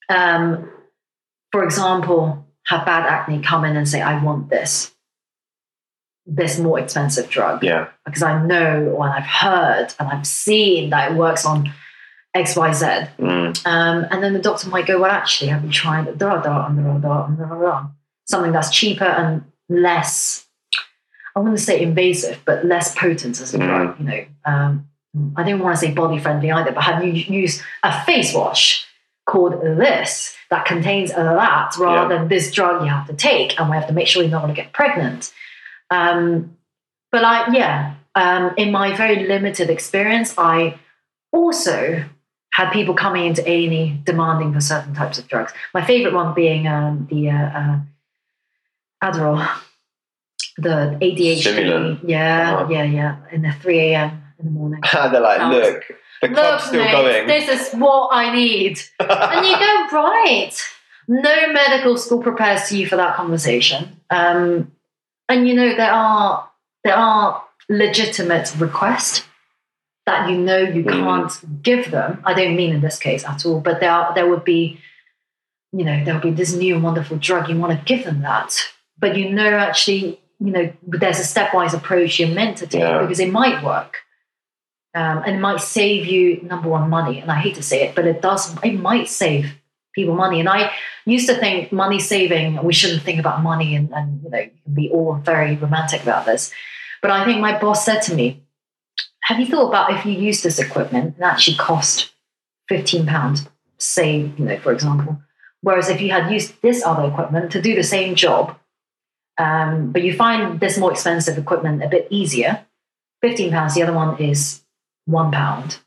um, 0.10 0.70
for 1.52 1.64
example, 1.64 2.46
have 2.66 2.86
bad 2.86 3.06
acne 3.06 3.42
come 3.42 3.64
in 3.64 3.78
and 3.78 3.88
say, 3.88 4.02
I 4.02 4.22
want 4.22 4.50
this, 4.50 4.94
this 6.26 6.60
more 6.60 6.80
expensive 6.80 7.30
drug. 7.30 7.64
Yeah. 7.64 7.88
Because 8.06 8.24
I 8.24 8.46
know 8.46 9.02
and 9.02 9.14
I've 9.14 9.24
heard 9.24 9.94
and 10.00 10.10
I've 10.10 10.28
seen 10.28 10.90
that 10.90 11.12
it 11.12 11.18
works 11.18 11.46
on 11.46 11.72
XYZ. 12.36 13.10
Mm. 13.18 13.68
Um, 13.68 14.06
and 14.10 14.24
then 14.24 14.34
the 14.34 14.40
doctor 14.40 14.70
might 14.70 14.88
go, 14.88 15.00
Well, 15.00 15.12
actually, 15.12 15.50
have 15.50 15.64
you 15.64 15.72
tried 15.72 16.06
da, 16.18 16.42
da, 16.42 16.42
da, 16.42 16.70
da, 16.70 16.98
da, 16.98 17.28
da, 17.28 17.62
da, 17.62 17.88
something 18.26 18.52
that's 18.52 18.72
cheaper 18.72 19.06
and 19.06 19.44
less, 19.70 20.46
I 21.36 21.40
wouldn't 21.40 21.60
say 21.60 21.82
invasive, 21.82 22.40
but 22.46 22.66
less 22.66 22.96
potent 22.96 23.40
as 23.42 23.54
a 23.54 23.58
drug, 23.58 24.00
you 24.00 24.06
know. 24.06 24.26
Um, 24.46 24.88
I 25.36 25.44
didn't 25.44 25.60
want 25.60 25.78
to 25.78 25.86
say 25.86 25.92
body 25.94 26.20
friendly 26.20 26.52
either, 26.52 26.72
but 26.72 26.84
have 26.84 27.04
you 27.04 27.12
used 27.12 27.62
a 27.84 28.04
face 28.06 28.34
wash 28.34 28.86
called 29.26 29.62
this 29.62 30.36
that 30.50 30.66
contains 30.66 31.12
that 31.12 31.76
rather 31.78 32.14
Yeah. 32.14 32.20
than 32.20 32.28
this 32.30 32.52
drug 32.52 32.84
you 32.84 32.90
have 32.90 33.08
to 33.08 33.14
take 33.14 33.60
and 33.60 33.70
we 33.70 33.76
have 33.76 33.88
to 33.88 33.94
make 33.94 34.08
sure 34.08 34.22
you're 34.22 34.32
not 34.32 34.42
going 34.44 34.56
to 34.56 34.62
get 34.62 34.72
pregnant? 34.72 35.34
Um, 35.90 36.56
but 37.12 37.26
I, 37.26 37.52
yeah, 37.52 37.96
um, 38.16 38.54
in 38.58 38.72
my 38.72 38.96
very 38.96 39.28
limited 39.28 39.70
experience, 39.70 40.34
I 40.38 40.80
also 41.34 42.06
had 42.66 42.72
people 42.74 42.94
coming 42.94 43.26
into 43.26 43.42
A&E 43.50 44.00
demanding 44.04 44.54
for 44.54 44.62
certain 44.62 44.94
types 44.94 45.18
of 45.20 45.28
drugs. 45.28 45.52
My 45.74 45.84
favorite 45.86 46.14
one 46.14 46.34
being 46.34 46.68
um, 46.68 47.08
the 47.10 47.30
uh, 47.30 47.34
uh, 47.60 47.80
Adderall, 49.04 49.48
the 50.58 50.98
ADHD. 51.02 51.42
Stimulant. 51.42 52.08
Yeah, 52.08 52.58
Uh-huh. 52.58 52.72
yeah, 52.72 52.84
yeah. 52.84 53.16
In 53.32 53.42
the 53.42 53.52
3 53.62 53.80
a.m. 53.80 54.22
in 54.40 54.46
the 54.46 54.52
morning. 54.52 54.82
They're 54.94 55.20
like, 55.22 55.42
look, 55.52 55.84
the 56.22 56.30
club's 56.30 56.64
Look, 56.66 56.70
still 56.70 56.84
mate, 56.84 56.92
going. 56.92 57.28
this 57.28 57.50
is 57.50 57.74
what 57.80 58.10
I 58.12 58.34
need. 58.34 58.80
And 59.00 59.46
you 59.46 59.54
go, 59.58 59.88
right. 59.98 60.52
No 61.08 61.52
medical 61.52 61.98
school 61.98 62.22
prepares 62.22 62.72
you 62.72 62.86
for 62.88 62.96
that 62.96 63.16
conversation. 63.16 64.00
Um, 64.10 64.72
and 65.28 65.48
you 65.48 65.56
know, 65.56 65.76
there 65.76 65.92
are 65.92 66.48
there 66.84 66.96
are 66.96 67.44
legitimate 67.70 68.54
requests 68.60 69.24
that 70.06 70.30
you 70.30 70.38
know 70.38 70.58
you 70.58 70.84
Mm. 70.84 70.92
can't 71.04 71.64
give 71.64 71.92
them. 71.92 72.22
I 72.26 72.34
don't 72.34 72.56
mean 72.56 72.74
in 72.74 72.82
this 72.82 72.98
case 73.00 73.24
at 73.26 73.46
all, 73.46 73.60
but 73.60 73.80
there 73.80 73.92
are, 73.92 74.14
there 74.16 74.28
would 74.30 74.44
be, 74.44 74.80
you 75.72 75.86
know, 75.86 76.04
there 76.04 76.14
would 76.16 76.24
be 76.24 76.32
this 76.32 76.54
new 76.54 76.80
wonderful 76.80 77.18
drug. 77.18 77.50
You 77.50 77.58
want 77.58 77.78
to 77.78 77.86
give 77.86 78.04
them 78.06 78.22
that, 78.22 78.56
but 79.00 79.16
you 79.18 79.30
know, 79.32 79.48
actually, 79.50 80.20
you 80.40 80.52
know, 80.52 80.74
there's 80.88 81.20
a 81.20 81.24
stepwise 81.24 81.74
approach 81.74 82.20
you're 82.20 82.30
meant 82.30 82.58
to 82.58 82.68
take 82.68 82.82
Yeah. 82.82 83.02
because 83.02 83.20
it 83.20 83.32
might 83.32 83.64
work. 83.64 83.98
Um, 84.94 85.24
and 85.26 85.38
it 85.38 85.40
might 85.40 85.62
save 85.62 86.06
you 86.06 86.42
number 86.44 86.68
one 86.68 86.90
money, 86.90 87.20
and 87.20 87.32
I 87.32 87.36
hate 87.36 87.56
to 87.56 87.64
say 87.64 87.84
it, 87.88 87.96
but 87.96 88.06
it 88.06 88.22
does. 88.22 88.54
It 88.62 88.74
might 88.74 89.08
save 89.08 89.54
people 89.96 90.16
money. 90.16 90.42
And 90.42 90.50
I 90.50 90.72
used 91.06 91.28
to 91.30 91.36
think 91.36 91.72
money 91.72 91.98
saving. 92.00 92.62
We 92.62 92.74
shouldn't 92.74 93.04
think 93.04 93.18
about 93.20 93.42
money, 93.42 93.74
and, 93.76 93.90
and 93.94 94.22
you 94.24 94.30
know, 94.30 94.50
be 94.74 94.90
all 94.90 95.14
very 95.16 95.56
romantic 95.56 96.02
about 96.04 96.26
this. 96.26 96.52
But 97.02 97.12
I 97.12 97.24
think 97.24 97.40
my 97.40 97.58
boss 97.58 97.86
said 97.86 98.02
to 98.02 98.16
me, 98.16 98.44
"Have 99.32 99.40
you 99.40 99.46
thought 99.46 99.70
about 99.70 99.94
if 99.94 100.06
you 100.06 100.12
use 100.12 100.44
this 100.44 100.60
equipment 100.60 101.16
and 101.16 101.24
actually 101.24 101.56
cost 101.56 102.12
fifteen 102.68 103.06
pounds, 103.06 103.48
say, 103.78 104.30
you 104.38 104.46
know, 104.46 104.58
for 104.60 104.74
example, 104.74 105.22
whereas 105.62 105.88
if 105.88 106.02
you 106.02 106.12
had 106.12 106.30
used 106.30 106.62
this 106.62 106.84
other 106.84 107.08
equipment 107.08 107.50
to 107.54 107.62
do 107.62 107.74
the 107.74 107.84
same 107.84 108.16
job, 108.16 108.58
um, 109.38 109.94
but 109.94 110.04
you 110.04 110.14
find 110.14 110.60
this 110.60 110.78
more 110.78 110.92
expensive 110.92 111.38
equipment 111.38 111.82
a 111.82 111.88
bit 111.88 112.08
easier, 112.10 112.66
fifteen 113.22 113.52
pounds. 113.52 113.74
The 113.74 113.84
other 113.84 113.94
one 113.94 114.20
is 114.20 114.64
one 115.06 115.32
pound, 115.32 115.80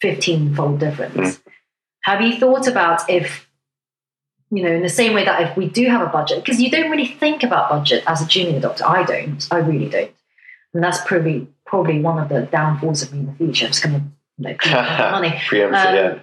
fifteen 0.00 0.54
fold 0.54 0.80
difference. 0.80 1.42
Have 2.04 2.22
you 2.22 2.38
thought 2.38 2.66
about 2.66 3.10
if, 3.10 3.50
you 4.50 4.62
know, 4.62 4.72
in 4.72 4.82
the 4.82 4.88
same 4.88 5.12
way 5.12 5.26
that 5.26 5.42
if 5.42 5.58
we 5.58 5.68
do 5.68 5.84
have 5.90 6.00
a 6.00 6.06
budget, 6.06 6.42
because 6.42 6.58
you 6.58 6.70
don't 6.70 6.90
really 6.90 7.06
think 7.06 7.42
about 7.42 7.68
budget 7.68 8.02
as 8.06 8.22
a 8.22 8.26
junior 8.26 8.60
doctor. 8.60 8.86
I 8.86 9.04
don't. 9.04 9.46
I 9.50 9.58
really 9.58 9.90
don't. 9.90 10.14
And 10.72 10.82
that's 10.82 11.02
probably 11.04 11.48
probably 11.68 12.00
one 12.00 12.18
of 12.22 12.28
the 12.28 12.42
downfalls 12.50 13.02
of 13.02 13.12
me 13.12 13.20
in 13.20 13.26
the 13.26 13.32
future. 13.34 13.66
I'm 13.66 13.70
just 13.72 13.82
going 13.84 13.94
to 13.96 14.02
you 14.38 14.44
know, 14.48 14.54
keep 14.58 14.72
my 14.72 15.10
money. 15.10 15.30
Preemptive, 15.30 15.86
Um, 15.88 15.94
yeah. 15.94 16.18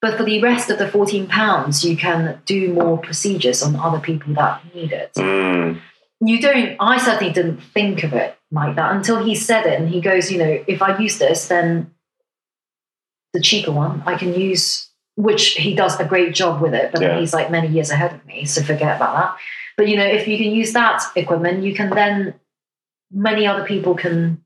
But 0.00 0.16
for 0.18 0.24
the 0.24 0.40
rest 0.42 0.68
of 0.70 0.78
the 0.78 0.88
fourteen 0.88 1.26
pounds, 1.28 1.84
you 1.84 1.96
can 1.96 2.40
do 2.44 2.72
more 2.74 2.98
procedures 2.98 3.62
on 3.62 3.76
other 3.76 4.00
people 4.00 4.34
that 4.34 4.62
need 4.74 4.90
it 4.92 5.12
Mm. 5.16 5.80
you 6.30 6.40
don't 6.40 6.76
i 6.80 6.94
certainly 6.98 7.32
didn't 7.32 7.58
think 7.76 8.04
of 8.04 8.12
it 8.12 8.30
like 8.52 8.74
that 8.76 8.94
until 8.96 9.18
he 9.24 9.34
said 9.34 9.66
it 9.66 9.78
and 9.80 9.88
he 9.94 10.00
goes 10.00 10.30
you 10.32 10.38
know 10.38 10.52
if 10.74 10.80
i 10.86 10.96
use 10.98 11.18
this 11.18 11.48
then 11.48 11.90
the 13.32 13.40
cheaper 13.40 13.72
one 13.72 14.02
i 14.06 14.14
can 14.16 14.32
use 14.48 14.88
which 15.16 15.44
he 15.64 15.74
does 15.74 15.98
a 16.00 16.04
great 16.04 16.32
job 16.34 16.60
with 16.62 16.74
it 16.74 16.90
but 16.92 17.00
Yeah. 17.02 17.18
he's 17.18 17.34
like 17.34 17.50
many 17.50 17.68
years 17.68 17.90
ahead 17.90 18.12
of 18.14 18.24
me 18.26 18.44
so 18.44 18.62
forget 18.62 18.96
about 18.96 19.14
that 19.18 19.30
but 19.76 19.88
you 19.88 19.96
know 19.96 20.04
if 20.18 20.28
you 20.28 20.36
can 20.38 20.50
use 20.52 20.72
that 20.72 21.02
equipment 21.16 21.62
you 21.64 21.74
can 21.74 21.90
then 21.90 22.34
many 23.12 23.46
other 23.46 23.64
people 23.64 23.94
can 23.94 24.42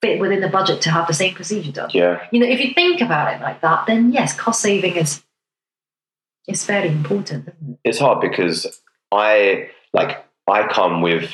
fit 0.00 0.20
within 0.20 0.40
the 0.40 0.48
budget 0.48 0.80
to 0.82 0.90
have 0.90 1.06
the 1.08 1.14
same 1.14 1.34
procedure 1.34 1.72
done 1.72 1.90
Yeah. 1.92 2.24
you 2.30 2.38
know 2.40 2.46
if 2.46 2.60
you 2.60 2.72
think 2.74 3.00
about 3.00 3.34
it 3.34 3.40
like 3.42 3.60
that 3.62 3.86
then 3.86 4.12
yes 4.12 4.32
cost 4.36 4.60
saving 4.60 4.96
is 4.96 5.22
is 6.46 6.64
fairly 6.64 6.88
important 6.88 7.48
isn't 7.48 7.72
it 7.74 7.78
It's 7.84 7.98
hard 7.98 8.20
because 8.20 8.66
I 9.12 9.70
like 9.92 10.24
I 10.46 10.66
come 10.68 11.02
with 11.02 11.30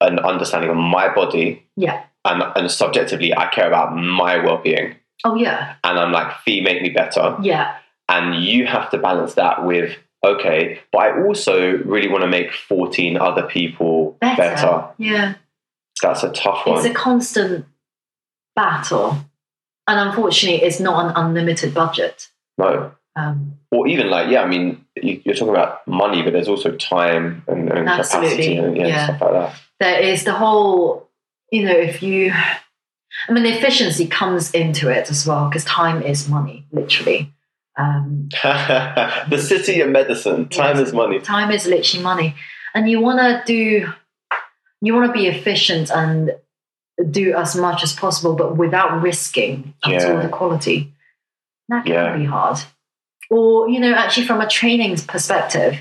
an 0.00 0.18
understanding 0.18 0.70
of 0.70 0.76
my 0.76 1.12
body 1.14 1.64
yeah 1.76 2.04
and 2.24 2.42
and 2.56 2.70
subjectively 2.70 3.34
I 3.34 3.46
care 3.48 3.66
about 3.66 3.96
my 3.96 4.36
well 4.44 4.58
being. 4.58 4.96
oh 5.24 5.34
yeah 5.36 5.76
And 5.84 5.98
I'm 5.98 6.12
like, 6.12 6.36
fee 6.44 6.60
make 6.60 6.82
me 6.82 6.90
better. 6.90 7.36
yeah 7.42 7.76
And 8.08 8.34
you 8.44 8.66
have 8.66 8.90
to 8.90 8.98
balance 8.98 9.34
that 9.34 9.64
with 9.64 9.96
okay, 10.24 10.78
but 10.92 10.98
I 10.98 11.24
also 11.24 11.78
really 11.78 12.08
want 12.08 12.22
to 12.22 12.28
make 12.28 12.52
14 12.52 13.16
other 13.16 13.42
people 13.42 14.16
better, 14.20 14.36
better. 14.36 14.88
yeah 14.98 15.34
That's 16.02 16.22
a 16.24 16.30
tough 16.32 16.66
one. 16.66 16.76
it's 16.78 16.86
a 16.86 16.92
constant 16.92 17.64
battle 18.54 19.16
and 19.88 20.08
unfortunately 20.08 20.62
it's 20.66 20.80
not 20.80 21.06
an 21.06 21.12
unlimited 21.16 21.72
budget 21.72 22.28
no. 22.58 22.92
um, 23.16 23.54
Or 23.70 23.88
even 23.88 24.10
like, 24.10 24.30
yeah, 24.30 24.42
I 24.42 24.46
mean, 24.46 24.84
you, 24.96 25.22
you're 25.24 25.34
talking 25.34 25.48
about 25.54 25.86
money, 25.88 26.20
but 26.22 26.34
there's 26.34 26.48
also 26.48 26.72
time 26.76 27.42
and, 27.48 27.70
and 27.70 27.88
capacity 27.88 28.56
and 28.56 28.76
yeah, 28.76 28.86
yeah. 28.88 29.04
stuff 29.06 29.20
like 29.22 29.32
that. 29.32 29.60
there 29.80 30.00
is 30.00 30.24
the 30.24 30.34
whole 30.34 31.08
you 31.50 31.64
know 31.64 31.76
if 31.76 32.02
you 32.02 32.30
i 33.28 33.32
mean 33.32 33.42
the 33.44 33.50
efficiency 33.56 34.06
comes 34.06 34.50
into 34.52 34.88
it 34.88 35.10
as 35.10 35.26
well 35.26 35.48
because 35.48 35.64
time 35.64 36.02
is 36.02 36.28
money 36.28 36.66
literally 36.72 37.32
um, 37.78 38.28
the 38.42 39.38
city 39.42 39.80
of 39.80 39.88
medicine. 39.88 40.46
Time 40.50 40.76
Yes. 40.76 40.88
is 40.88 40.92
money. 40.92 41.20
time 41.20 41.50
is 41.50 41.66
literally 41.66 42.02
money 42.04 42.34
and 42.74 42.88
you 42.90 43.00
want 43.00 43.18
to 43.18 43.42
do 43.46 43.90
you 44.82 44.94
want 44.94 45.06
to 45.06 45.12
be 45.12 45.26
efficient 45.26 45.90
and 45.90 46.34
do 47.10 47.34
as 47.34 47.56
much 47.56 47.82
as 47.82 47.94
possible 47.94 48.34
but 48.34 48.56
without 48.56 49.00
risking 49.02 49.74
at 49.84 50.04
all 50.04 50.20
the 50.22 50.28
quality 50.28 50.92
that 51.68 51.84
can 51.86 51.94
Yeah. 51.94 52.16
be 52.16 52.24
hard 52.26 52.58
or 53.30 53.68
you 53.68 53.80
know 53.80 53.94
actually 53.94 54.26
from 54.26 54.40
a 54.40 54.48
training 54.48 54.96
perspective 54.96 55.78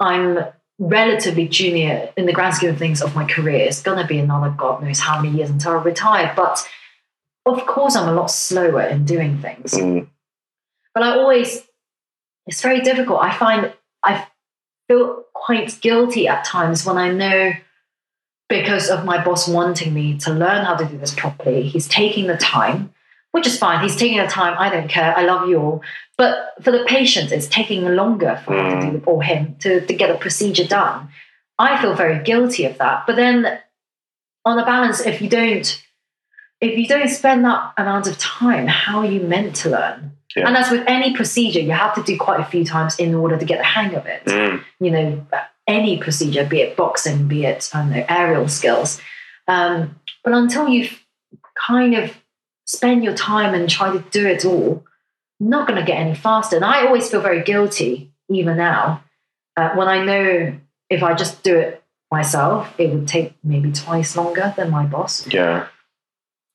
i'm 0.00 0.44
relatively 0.78 1.46
junior 1.46 2.12
in 2.16 2.26
the 2.26 2.32
grand 2.32 2.54
scheme 2.56 2.70
of 2.70 2.78
things 2.78 3.00
of 3.00 3.14
my 3.14 3.24
career. 3.24 3.60
It's 3.66 3.82
going 3.82 3.98
to 3.98 4.06
be 4.06 4.18
another 4.18 4.50
God 4.50 4.82
knows 4.82 4.98
how 4.98 5.20
many 5.20 5.36
years 5.38 5.50
until 5.50 5.72
I 5.72 5.82
retire. 5.82 6.32
But 6.34 6.68
of 7.46 7.64
course, 7.66 7.94
I'm 7.94 8.08
a 8.08 8.12
lot 8.12 8.30
slower 8.30 8.82
in 8.82 9.04
doing 9.04 9.38
things. 9.38 9.72
Mm. 9.72 10.08
But 10.92 11.02
I 11.04 11.10
always, 11.10 11.62
it's 12.46 12.60
very 12.60 12.80
difficult. 12.80 13.20
I 13.22 13.32
find 13.36 13.72
I 14.04 14.26
feel 14.88 15.24
quite 15.32 15.80
guilty 15.80 16.26
at 16.28 16.44
times 16.44 16.84
when 16.84 16.98
I 16.98 17.10
know 17.10 17.52
because 18.48 18.90
of 18.90 19.04
my 19.04 19.22
boss 19.24 19.48
wanting 19.48 19.94
me 19.94 20.18
to 20.18 20.32
learn 20.32 20.64
how 20.64 20.76
to 20.76 20.84
do 20.84 20.98
this 20.98 21.14
properly, 21.14 21.62
he's 21.68 21.88
taking 21.88 22.26
the 22.26 22.36
time, 22.36 22.92
which 23.32 23.46
is 23.46 23.58
fine. 23.58 23.82
He's 23.82 23.96
taking 23.96 24.18
the 24.18 24.26
time. 24.26 24.54
I 24.58 24.70
don't 24.70 24.88
care. 24.88 25.16
I 25.16 25.24
love 25.24 25.48
you 25.48 25.58
all. 25.60 25.82
But 26.16 26.54
for 26.62 26.70
the 26.70 26.84
patient, 26.86 27.32
it's 27.32 27.48
taking 27.48 27.84
longer 27.84 28.40
for 28.44 28.56
him 28.56 28.80
to 28.80 28.98
do 28.98 29.04
or 29.06 29.22
him 29.22 29.56
to, 29.60 29.84
to 29.84 29.94
get 29.94 30.10
a 30.10 30.14
procedure 30.14 30.66
done. 30.66 31.08
I 31.58 31.80
feel 31.80 31.94
very 31.94 32.22
guilty 32.22 32.64
of 32.64 32.78
that. 32.78 33.06
But 33.06 33.16
then 33.16 33.58
on 34.44 34.56
the 34.56 34.64
balance, 34.64 35.00
if 35.00 35.20
you 35.20 35.28
don't 35.28 35.80
if 36.60 36.78
you 36.78 36.86
don't 36.86 37.08
spend 37.08 37.44
that 37.44 37.74
amount 37.76 38.06
of 38.06 38.16
time, 38.18 38.66
how 38.66 39.00
are 39.00 39.06
you 39.06 39.20
meant 39.20 39.54
to 39.56 39.70
learn? 39.70 40.12
Yeah. 40.34 40.48
And 40.48 40.56
as 40.56 40.70
with 40.70 40.84
any 40.86 41.14
procedure, 41.14 41.60
you 41.60 41.72
have 41.72 41.94
to 41.94 42.02
do 42.02 42.16
quite 42.18 42.40
a 42.40 42.44
few 42.44 42.64
times 42.64 42.98
in 42.98 43.14
order 43.14 43.36
to 43.36 43.44
get 43.44 43.58
the 43.58 43.64
hang 43.64 43.94
of 43.94 44.06
it. 44.06 44.24
Mm. 44.24 44.64
You 44.80 44.90
know, 44.90 45.26
any 45.66 45.98
procedure, 45.98 46.44
be 46.44 46.60
it 46.60 46.76
boxing, 46.76 47.28
be 47.28 47.44
it 47.44 47.70
I 47.72 47.80
don't 47.80 47.90
know, 47.90 48.04
aerial 48.08 48.48
skills. 48.48 49.00
Um, 49.48 50.00
but 50.22 50.32
until 50.32 50.68
you've 50.68 51.02
kind 51.66 51.94
of 51.94 52.16
spend 52.66 53.04
your 53.04 53.14
time 53.14 53.54
and 53.54 53.68
try 53.68 53.92
to 53.92 54.04
do 54.10 54.26
it 54.26 54.44
all, 54.44 54.84
you're 55.38 55.50
not 55.50 55.66
going 55.66 55.78
to 55.78 55.86
get 55.86 55.98
any 55.98 56.14
faster. 56.14 56.56
And 56.56 56.64
I 56.64 56.86
always 56.86 57.10
feel 57.10 57.20
very 57.20 57.42
guilty, 57.42 58.12
even 58.28 58.56
now, 58.56 59.02
uh, 59.56 59.70
when 59.74 59.88
I 59.88 60.04
know 60.04 60.58
if 60.90 61.02
I 61.02 61.14
just 61.14 61.42
do 61.42 61.56
it 61.56 61.82
myself, 62.10 62.72
it 62.78 62.90
would 62.90 63.08
take 63.08 63.34
maybe 63.42 63.72
twice 63.72 64.16
longer 64.16 64.54
than 64.56 64.70
my 64.70 64.86
boss. 64.86 65.26
Yeah. 65.26 65.68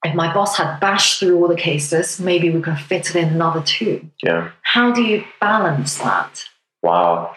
If 0.03 0.15
my 0.15 0.33
boss 0.33 0.57
had 0.57 0.79
bashed 0.79 1.19
through 1.19 1.37
all 1.41 1.49
the 1.49 1.55
cases, 1.55 2.19
maybe 2.19 2.49
we 2.49 2.61
could 2.61 2.75
have 2.75 2.87
fitted 2.87 3.17
in 3.17 3.29
another 3.29 3.61
two. 3.61 4.09
Yeah. 4.23 4.51
How 4.61 4.91
do 4.91 5.03
you 5.03 5.25
balance 5.41 5.97
that? 5.97 6.45
Wow. 6.81 7.35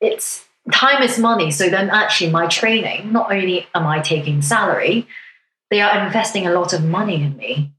It's 0.00 0.44
time 0.72 1.02
is 1.02 1.18
money. 1.18 1.50
So 1.50 1.68
then, 1.68 1.90
actually, 1.90 2.30
my 2.30 2.46
training, 2.46 3.12
not 3.12 3.32
only 3.32 3.66
am 3.74 3.86
I 3.86 4.00
taking 4.00 4.42
salary, 4.42 5.06
they 5.70 5.80
are 5.80 6.06
investing 6.06 6.46
a 6.46 6.52
lot 6.52 6.72
of 6.72 6.84
money 6.84 7.22
in 7.22 7.36
me. 7.36 7.72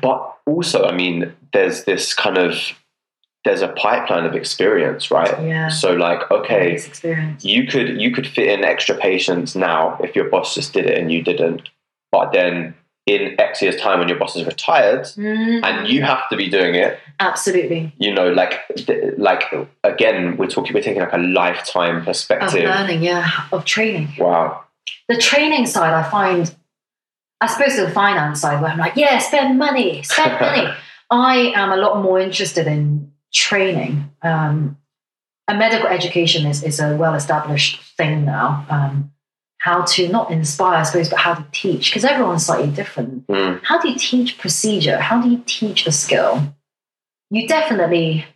But 0.00 0.36
also, 0.46 0.84
I 0.84 0.92
mean, 0.92 1.32
there's 1.52 1.84
this 1.84 2.14
kind 2.14 2.38
of 2.38 2.56
there's 3.44 3.62
a 3.62 3.68
pipeline 3.68 4.24
of 4.24 4.34
experience, 4.34 5.10
right? 5.10 5.42
Yeah. 5.44 5.68
So 5.68 5.94
like, 5.94 6.30
okay, 6.30 6.78
you 7.40 7.66
could 7.66 8.00
you 8.00 8.12
could 8.12 8.26
fit 8.26 8.48
in 8.48 8.64
extra 8.64 8.96
patients 8.96 9.56
now 9.56 9.98
if 10.00 10.14
your 10.14 10.28
boss 10.28 10.54
just 10.54 10.72
did 10.72 10.86
it 10.86 10.98
and 10.98 11.10
you 11.10 11.22
didn't. 11.22 11.68
But 12.12 12.32
then 12.32 12.74
in 13.06 13.40
X 13.40 13.62
years' 13.62 13.80
time 13.80 13.98
when 13.98 14.08
your 14.08 14.18
boss 14.18 14.36
is 14.36 14.46
retired 14.46 15.02
Mm, 15.02 15.64
and 15.64 15.88
you 15.88 16.02
have 16.02 16.28
to 16.28 16.36
be 16.36 16.48
doing 16.48 16.74
it, 16.76 17.00
absolutely 17.22 17.92
you 17.98 18.12
know, 18.12 18.28
like 18.30 18.60
like 19.16 19.44
again, 19.84 20.36
we're 20.36 20.48
talking 20.48 20.74
we're 20.74 20.82
taking 20.82 21.02
like 21.02 21.12
a 21.12 21.18
lifetime 21.18 22.04
perspective 22.04 22.64
of 22.64 22.68
learning, 22.68 23.02
yeah, 23.02 23.46
of 23.52 23.64
training. 23.64 24.08
Wow. 24.18 24.64
The 25.08 25.16
training 25.16 25.66
side, 25.66 25.94
I 25.94 26.08
find, 26.08 26.54
I 27.40 27.46
suppose 27.46 27.76
the 27.76 27.90
finance 27.90 28.40
side, 28.40 28.60
where 28.60 28.70
I'm 28.70 28.78
like, 28.78 28.96
yeah, 28.96 29.18
spend 29.18 29.58
money, 29.58 30.02
spend 30.02 30.32
money. 30.40 30.68
I 31.10 31.52
am 31.54 31.70
a 31.70 31.76
lot 31.76 32.02
more 32.02 32.18
interested 32.18 32.66
in 32.66 33.12
training. 33.32 34.10
Um, 34.22 34.78
and 35.48 35.58
medical 35.58 35.88
education 35.88 36.46
is, 36.46 36.62
is 36.62 36.80
a 36.80 36.96
well 36.96 37.14
established 37.14 37.82
thing 37.96 38.24
now. 38.24 38.66
Um, 38.68 39.12
how 39.58 39.82
to 39.82 40.08
not 40.08 40.32
inspire, 40.32 40.78
I 40.78 40.82
suppose, 40.82 41.08
but 41.08 41.20
how 41.20 41.34
to 41.34 41.46
teach, 41.52 41.90
because 41.90 42.04
everyone's 42.04 42.46
slightly 42.46 42.72
different. 42.72 43.28
Mm. 43.28 43.60
How 43.62 43.78
do 43.80 43.88
you 43.90 43.96
teach 43.96 44.38
procedure? 44.38 44.98
How 44.98 45.22
do 45.22 45.30
you 45.30 45.42
teach 45.46 45.86
a 45.86 45.92
skill? 45.92 46.52
You 47.32 47.48
definitely, 47.48 48.26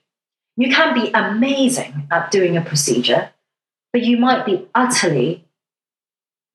you 0.57 0.75
can 0.75 0.95
be 0.95 1.11
amazing 1.13 2.09
at 2.11 2.31
doing 2.31 2.57
a 2.57 2.63
procedure, 2.63 3.29
but 3.93 4.03
you 4.03 4.17
might 4.17 4.47
be 4.47 4.67
utterly 4.75 5.45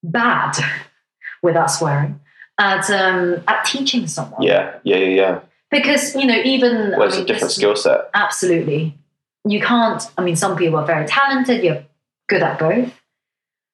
bad, 0.04 0.58
without 1.44 1.70
swearing, 1.70 2.20
at 2.58 2.90
um, 2.90 3.44
at 3.48 3.64
teaching 3.66 4.08
someone. 4.08 4.42
Yeah, 4.42 4.80
yeah, 4.84 4.98
yeah, 4.98 5.16
yeah. 5.22 5.40
Because 5.70 6.16
you 6.16 6.26
know, 6.26 6.42
even 6.44 6.96
Well, 6.98 7.04
it's 7.04 7.14
I 7.14 7.18
a 7.18 7.20
mean, 7.20 7.28
different 7.28 7.52
skill 7.52 7.76
set. 7.76 8.10
Absolutely, 8.16 8.98
you 9.46 9.62
can't. 9.62 10.02
I 10.18 10.24
mean, 10.24 10.36
some 10.36 10.58
people 10.58 10.80
are 10.80 10.86
very 10.86 11.06
talented. 11.06 11.64
You're 11.64 11.84
good 12.28 12.42
at 12.42 12.58
both. 12.58 12.92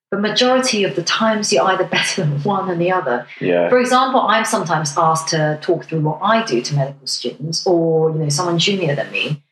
But 0.10 0.22
majority 0.22 0.84
of 0.86 0.96
the 0.96 1.04
times, 1.04 1.52
you're 1.52 1.66
either 1.66 1.86
better 1.86 2.22
than 2.24 2.42
one 2.44 2.70
and 2.70 2.80
the 2.80 2.92
other. 2.92 3.28
Yeah. 3.42 3.70
For 3.70 3.80
example, 3.80 4.22
I'm 4.22 4.46
sometimes 4.46 4.98
asked 4.98 5.30
to 5.30 5.60
talk 5.62 5.86
through 5.86 6.02
what 6.02 6.20
I 6.22 6.46
do 6.46 6.62
to 6.62 6.76
medical 6.76 7.08
students, 7.08 7.66
or 7.66 8.12
you 8.12 8.18
know, 8.18 8.30
someone 8.30 8.60
junior 8.60 8.96
than 8.96 9.12
me. 9.12 9.44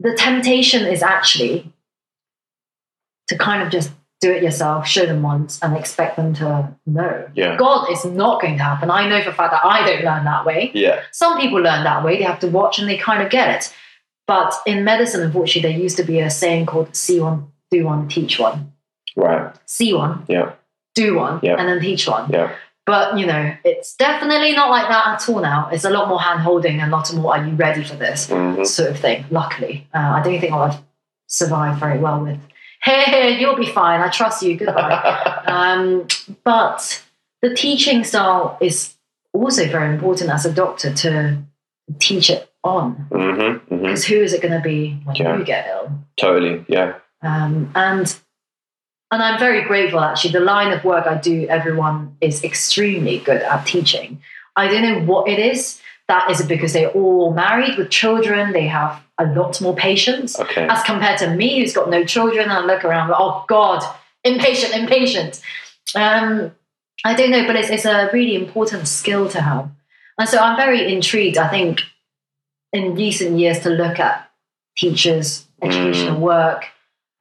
The 0.00 0.14
temptation 0.14 0.86
is 0.86 1.02
actually 1.02 1.72
to 3.28 3.36
kind 3.36 3.62
of 3.62 3.70
just 3.70 3.90
do 4.20 4.32
it 4.32 4.42
yourself, 4.42 4.86
show 4.86 5.06
them 5.06 5.22
once, 5.22 5.60
and 5.62 5.76
expect 5.76 6.16
them 6.16 6.34
to 6.34 6.74
know. 6.86 7.28
Yeah. 7.34 7.56
God, 7.56 7.86
it's 7.88 8.04
not 8.04 8.40
going 8.40 8.56
to 8.56 8.64
happen. 8.64 8.90
I 8.90 9.08
know 9.08 9.22
for 9.22 9.30
a 9.30 9.34
fact 9.34 9.52
that 9.52 9.64
I 9.64 9.86
don't 9.86 10.04
learn 10.04 10.24
that 10.24 10.44
way. 10.44 10.72
Yeah. 10.74 11.02
Some 11.12 11.38
people 11.38 11.60
learn 11.60 11.84
that 11.84 12.04
way. 12.04 12.18
They 12.18 12.24
have 12.24 12.40
to 12.40 12.48
watch 12.48 12.78
and 12.78 12.88
they 12.88 12.96
kind 12.96 13.22
of 13.22 13.30
get 13.30 13.54
it. 13.56 13.74
But 14.26 14.54
in 14.66 14.84
medicine, 14.84 15.22
unfortunately, 15.22 15.70
there 15.70 15.80
used 15.80 15.96
to 15.98 16.02
be 16.02 16.18
a 16.18 16.30
saying 16.30 16.66
called 16.66 16.94
see 16.96 17.20
one, 17.20 17.52
do 17.70 17.84
one, 17.84 18.08
teach 18.08 18.38
one. 18.38 18.72
Right. 19.18 19.52
See 19.66 19.92
one, 19.92 20.24
Yeah. 20.28 20.52
do 20.94 21.16
one, 21.16 21.40
Yeah. 21.42 21.56
and 21.58 21.68
then 21.68 21.80
teach 21.80 22.06
one. 22.08 22.30
Yeah. 22.30 22.50
But 22.86 23.18
you 23.18 23.26
know, 23.26 23.52
it's 23.64 23.94
definitely 23.96 24.52
not 24.52 24.70
like 24.70 24.88
that 24.88 25.06
at 25.14 25.28
all 25.28 25.40
now. 25.42 25.68
It's 25.72 25.84
a 25.84 25.90
lot 25.90 26.08
more 26.08 26.20
hand 26.20 26.40
holding 26.40 26.80
and 26.80 26.90
a 26.92 26.96
lot 26.96 27.12
more, 27.12 27.34
are 27.36 27.44
you 27.46 27.54
ready 27.54 27.82
for 27.84 27.96
this 27.96 28.28
hmm 28.30 28.62
sort 28.64 28.90
of 28.90 28.98
thing, 28.98 29.24
luckily. 29.30 29.86
Uh, 29.94 30.12
I 30.16 30.22
don't 30.22 30.40
think 30.40 30.52
I've 30.54 30.78
survived 31.26 31.78
very 31.80 31.98
well 31.98 32.20
with, 32.24 32.38
hey, 32.82 33.02
hey, 33.02 33.38
you'll 33.40 33.56
be 33.56 33.66
fine. 33.66 34.00
I 34.00 34.08
trust 34.08 34.42
you. 34.42 34.56
Goodbye. 34.56 35.42
um, 35.46 36.06
but 36.44 37.02
the 37.42 37.54
teaching 37.54 38.04
style 38.04 38.56
is 38.60 38.94
also 39.34 39.66
very 39.66 39.92
important 39.94 40.30
as 40.30 40.46
a 40.46 40.52
doctor 40.52 40.92
to 40.94 41.38
teach 41.98 42.30
it 42.30 42.50
on. 42.64 42.92
hmm 43.12 43.58
hmm 43.68 43.82
Because 43.82 44.04
who 44.06 44.16
is 44.16 44.32
it 44.32 44.40
going 44.42 44.54
to 44.54 44.60
be 44.60 45.00
when 45.04 45.16
Yeah. 45.16 45.36
you 45.38 45.44
get 45.44 45.66
ill? 45.74 45.92
Totally. 46.18 46.64
Yeah. 46.68 46.94
Um, 47.22 47.70
and 47.74 48.06
and 49.10 49.22
I'm 49.22 49.38
very 49.38 49.62
grateful 49.64 50.00
actually. 50.00 50.32
The 50.32 50.40
line 50.40 50.72
of 50.72 50.84
work 50.84 51.06
I 51.06 51.16
do, 51.16 51.46
everyone 51.48 52.16
is 52.20 52.44
extremely 52.44 53.18
good 53.18 53.42
at 53.42 53.66
teaching. 53.66 54.20
I 54.56 54.68
don't 54.68 54.82
know 54.82 55.00
what 55.12 55.28
it 55.28 55.38
is. 55.38 55.80
That 56.08 56.30
is 56.30 56.42
because 56.44 56.72
they're 56.72 56.88
all 56.90 57.32
married 57.34 57.76
with 57.76 57.90
children. 57.90 58.52
They 58.52 58.66
have 58.66 59.02
a 59.18 59.26
lot 59.26 59.60
more 59.60 59.74
patience 59.76 60.38
Okay. 60.38 60.66
as 60.66 60.82
compared 60.82 61.18
to 61.18 61.34
me, 61.34 61.60
who's 61.60 61.74
got 61.74 61.90
no 61.90 62.04
children. 62.04 62.50
I 62.50 62.60
look 62.64 62.84
around, 62.84 63.12
oh 63.14 63.44
God, 63.46 63.82
impatient, 64.24 64.74
impatient. 64.74 65.40
Um, 65.94 66.52
I 67.04 67.14
don't 67.14 67.30
know, 67.30 67.46
but 67.46 67.56
it's, 67.56 67.68
it's 67.70 67.84
a 67.84 68.08
really 68.12 68.34
important 68.34 68.88
skill 68.88 69.28
to 69.30 69.40
have. 69.40 69.70
And 70.18 70.28
so 70.28 70.38
I'm 70.38 70.56
very 70.56 70.92
intrigued, 70.92 71.36
I 71.36 71.48
think, 71.48 71.82
in 72.72 72.94
recent 72.94 73.38
years 73.38 73.60
to 73.60 73.70
look 73.70 73.98
at 74.00 74.30
teachers' 74.76 75.46
educational 75.62 76.20
work, 76.20 76.64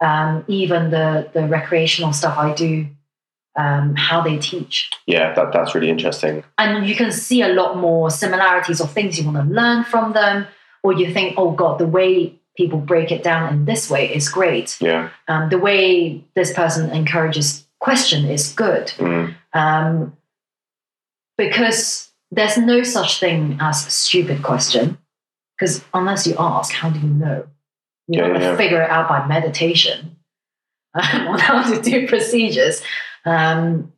um, 0.01 0.43
even 0.47 0.91
the, 0.91 1.29
the 1.33 1.47
recreational 1.47 2.13
stuff 2.13 2.37
I 2.37 2.53
do, 2.53 2.87
um, 3.57 3.95
how 3.95 4.21
they 4.21 4.37
teach. 4.37 4.89
Yeah. 5.05 5.33
That 5.33 5.51
that's 5.51 5.73
really 5.73 5.89
interesting. 5.89 6.43
And 6.57 6.87
you 6.87 6.95
can 6.95 7.11
see 7.11 7.41
a 7.41 7.49
lot 7.49 7.77
more 7.77 8.11
similarities 8.11 8.79
or 8.79 8.87
things 8.87 9.17
you 9.17 9.25
want 9.25 9.37
to 9.37 9.53
learn 9.53 9.83
from 9.83 10.13
them, 10.13 10.47
or 10.83 10.93
you 10.93 11.11
think, 11.11 11.35
oh 11.37 11.51
God, 11.51 11.79
the 11.79 11.87
way 11.87 12.39
people 12.55 12.79
break 12.79 13.11
it 13.11 13.23
down 13.23 13.53
in 13.53 13.65
this 13.65 13.89
way 13.89 14.13
is 14.13 14.29
great. 14.29 14.77
Yeah. 14.79 15.09
Um, 15.27 15.49
the 15.49 15.57
way 15.59 16.23
this 16.35 16.53
person 16.53 16.89
encourages 16.91 17.65
question 17.79 18.25
is 18.25 18.53
good. 18.53 18.87
Mm. 18.97 19.35
Um, 19.53 20.17
because 21.37 22.09
there's 22.31 22.57
no 22.57 22.83
such 22.83 23.19
thing 23.19 23.57
as 23.61 23.85
a 23.85 23.89
stupid 23.89 24.43
question. 24.43 24.97
Because 25.55 25.83
unless 25.93 26.27
you 26.27 26.35
ask, 26.37 26.73
how 26.73 26.89
do 26.89 26.99
you 26.99 27.07
know? 27.07 27.47
You're 28.07 28.27
Yeah, 28.27 28.33
to 28.33 28.39
yeah, 28.45 28.55
figure 28.57 28.81
it 28.81 28.89
out 28.89 29.09
by 29.09 29.27
meditation 29.27 30.17
um, 30.93 31.27
on 31.27 31.39
how 31.39 31.63
to 31.73 31.81
do 31.81 32.07
procedures. 32.07 32.81
Um, 33.25 33.91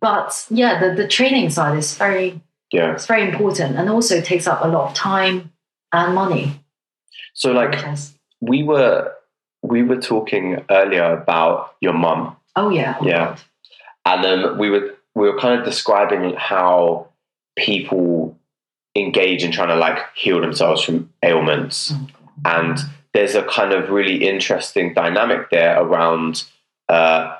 but 0.00 0.46
yeah, 0.50 0.80
the, 0.80 0.94
the 0.94 1.08
training 1.08 1.50
side 1.50 1.78
is 1.78 1.94
very 1.96 2.40
Yeah. 2.72 2.92
it's 2.92 3.06
very 3.06 3.22
important 3.28 3.76
and 3.76 3.88
also 3.88 4.20
takes 4.20 4.46
up 4.46 4.64
a 4.64 4.68
lot 4.68 4.90
of 4.90 4.94
time 4.94 5.52
and 5.92 6.14
money. 6.14 6.60
So 7.34 7.52
like 7.52 7.72
Yes. 7.72 8.14
we 8.40 8.62
were 8.62 9.12
we 9.62 9.82
were 9.82 10.00
talking 10.00 10.64
earlier 10.70 11.12
about 11.16 11.74
your 11.80 11.92
mum, 11.92 12.36
Oh 12.56 12.70
yeah. 12.70 12.96
Oh 13.00 13.06
Yeah. 13.06 13.24
God. 13.26 13.40
and 14.06 14.24
then 14.24 14.58
we 14.58 14.70
were 14.70 14.94
we 15.14 15.28
were 15.30 15.38
kind 15.38 15.58
of 15.58 15.64
describing 15.64 16.34
how 16.36 17.08
people 17.56 18.36
engage 18.96 19.42
in 19.44 19.52
trying 19.52 19.68
to 19.68 19.76
like 19.76 19.98
heal 20.14 20.40
themselves 20.40 20.82
from 20.82 21.10
ailments 21.22 21.92
Oh. 21.94 22.06
And 22.44 22.78
there's 23.14 23.34
a 23.34 23.42
kind 23.44 23.72
of 23.72 23.90
really 23.90 24.26
interesting 24.26 24.94
dynamic 24.94 25.50
there 25.50 25.80
around 25.80 26.44
uh, 26.88 27.36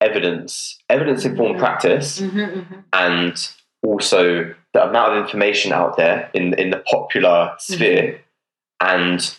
evidence, 0.00 0.78
evidence 0.88 1.24
informed 1.24 1.56
Mhm. 1.56 1.58
practice, 1.60 2.20
Mhm, 2.20 2.64
mhm. 2.64 2.84
and 2.92 3.48
also 3.82 4.54
the 4.72 4.84
amount 4.88 5.12
of 5.16 5.24
information 5.24 5.72
out 5.72 5.96
there 5.96 6.30
in 6.34 6.54
in 6.54 6.70
the 6.70 6.78
popular 6.90 7.54
sphere, 7.58 8.20
and 8.80 9.36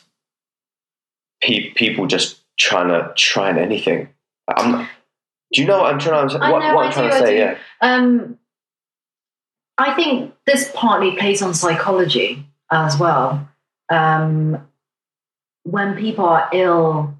pe- 1.41 1.71
people 1.71 2.07
just 2.07 2.41
trying 2.57 2.87
to 2.89 3.11
trying 3.15 3.57
anything. 3.57 4.09
I'm 4.47 4.87
do 5.53 5.61
you 5.61 5.67
know 5.67 5.79
what 5.81 5.93
I'm 5.93 5.99
trying 5.99 6.27
to 6.29 6.37
what, 6.39 6.59
know, 6.59 6.75
what 6.75 6.85
I'm 6.87 6.91
trying 6.91 7.09
do, 7.09 7.19
to 7.19 7.25
say? 7.25 7.37
Yeah. 7.37 7.57
Um, 7.81 8.37
I 9.77 9.93
think 9.93 10.33
this 10.45 10.71
partly 10.75 11.15
plays 11.15 11.41
on 11.41 11.53
psychology 11.53 12.45
as 12.71 12.97
well. 12.99 13.47
Um, 13.89 14.67
when 15.63 15.95
people 15.95 16.25
are 16.25 16.49
ill, 16.53 17.13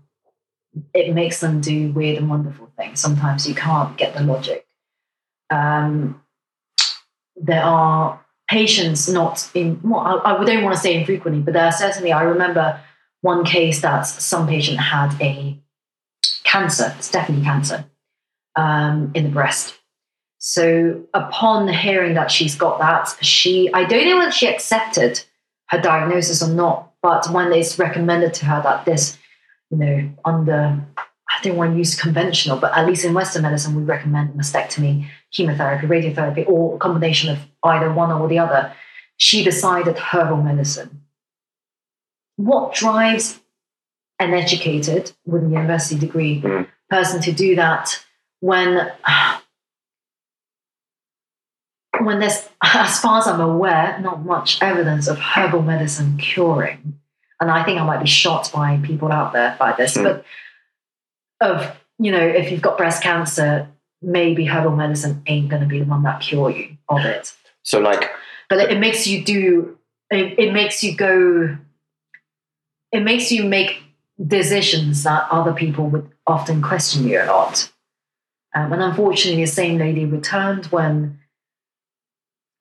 it 0.94 1.14
makes 1.14 1.40
them 1.40 1.62
do 1.62 1.92
weird 1.92 2.18
and 2.18 2.30
wonderful 2.30 2.72
things. 2.78 3.00
Sometimes 3.00 3.48
you 3.48 3.56
can't 3.56 3.98
get 3.98 4.14
the 4.14 4.22
logic. 4.22 4.66
Um, 5.50 6.22
there 7.36 7.64
are 7.64 8.20
patients 8.50 9.10
not 9.10 9.50
in, 9.54 9.80
well, 9.84 10.22
I, 10.24 10.36
I 10.36 10.44
don't 10.44 10.64
want 10.64 10.76
to 10.76 10.82
say 10.82 10.96
infrequently, 10.96 11.42
but 11.42 11.54
there 11.54 11.66
are 11.66 11.72
certainly, 11.72 12.12
I 12.12 12.24
remember 12.24 12.80
one 13.22 13.44
case 13.44 13.82
that 13.82 14.04
some 14.04 14.48
patient 14.48 14.80
had 14.80 15.20
a 15.22 15.60
cancer, 16.44 16.94
it's 16.98 17.12
definitely 17.12 17.44
cancer, 17.44 17.86
um, 18.56 19.12
in 19.14 19.24
the 19.24 19.30
breast. 19.30 19.76
So 20.40 21.04
upon 21.14 21.68
hearing 21.68 22.14
that 22.14 22.32
she's 22.32 22.56
got 22.56 22.80
that, 22.80 23.16
she 23.22 23.72
I 23.74 23.84
don't 23.86 24.06
know 24.06 24.18
whether 24.18 24.32
she 24.32 24.48
accepted 24.48 25.24
her 25.70 25.80
diagnosis 25.80 26.42
or 26.42 26.50
not, 26.50 26.92
but 27.02 27.30
when 27.32 27.52
it's 27.54 27.78
recommended 27.78 28.34
to 28.36 28.46
her 28.46 28.62
that 28.62 28.86
this, 28.86 29.18
you 29.70 29.78
know, 29.78 30.10
under 30.26 30.82
I 31.30 31.44
don't 31.44 31.58
want 31.58 31.74
to 31.74 31.78
use 31.78 32.00
conventional, 32.00 32.58
but 32.58 32.76
at 32.76 32.88
least 32.88 33.06
in 33.06 33.14
Western 33.14 33.44
medicine, 33.44 33.76
we 33.76 33.84
recommend 33.84 34.34
mastectomy, 34.34 35.08
chemotherapy, 35.32 35.86
radiotherapy, 35.86 36.48
or 36.48 36.76
a 36.76 36.80
combination 36.80 37.30
of 37.30 37.38
either 37.64 37.92
one 37.94 38.12
or 38.12 38.28
the 38.28 38.40
other. 38.40 38.74
She 39.18 39.44
decided 39.44 39.98
herbal 39.98 40.38
medicine. 40.38 41.02
What 42.38 42.74
drives 42.74 43.40
an 44.20 44.34
educated 44.34 45.12
with 45.26 45.44
a 45.44 45.50
university 45.50 46.00
degree 46.00 46.42
Mm. 46.42 46.68
person 46.90 47.22
to 47.22 47.32
do 47.32 47.56
that 47.56 48.04
when 48.40 48.92
when 52.04 52.20
there's, 52.20 52.48
as 52.64 53.00
far 53.00 53.20
as 53.20 53.28
I'm 53.28 53.42
aware, 53.42 54.00
not 54.02 54.26
much 54.26 54.62
evidence 54.62 55.08
of 55.08 55.18
herbal 55.18 55.62
medicine 55.62 56.18
curing. 56.18 57.00
And 57.40 57.52
I 57.52 57.64
think 57.64 57.80
I 57.80 57.86
might 57.86 58.02
be 58.02 58.08
shot 58.08 58.52
by 58.54 58.78
people 58.84 59.12
out 59.12 59.34
there 59.34 59.56
by 59.60 59.74
this, 59.74 59.96
Hmm. 59.96 60.04
but 60.04 60.26
of, 61.40 61.72
you 62.00 62.12
know, 62.12 62.26
if 62.26 62.52
you've 62.52 62.62
got 62.62 62.78
breast 62.78 63.04
cancer, 63.04 63.68
maybe 64.02 64.46
herbal 64.46 64.76
medicine 64.76 65.22
ain't 65.28 65.50
going 65.50 65.62
to 65.62 65.68
be 65.68 65.80
the 65.80 65.86
one 65.86 66.04
that 66.04 66.22
cure 66.22 66.50
you 66.50 66.78
of 66.90 67.06
it. 67.06 67.34
So 67.64 67.80
like 67.80 68.10
But 68.50 68.60
it, 68.60 68.72
it 68.72 68.80
makes 68.80 69.08
you 69.08 69.24
do, 69.24 69.78
it, 70.10 70.40
it 70.40 70.54
makes 70.54 70.84
you 70.84 70.96
go, 70.96 71.58
it 72.92 73.02
makes 73.02 73.32
you 73.32 73.44
make 73.44 73.84
decisions 74.26 75.04
that 75.04 75.28
other 75.30 75.54
people 75.54 75.88
would 75.90 76.10
often 76.26 76.62
question 76.62 77.08
you 77.08 77.22
a 77.22 77.26
lot. 77.26 77.72
Um, 78.56 78.74
and 78.74 78.82
unfortunately, 78.82 79.44
the 79.44 79.52
same 79.52 79.78
lady 79.78 80.06
returned 80.06 80.66
when 80.68 81.20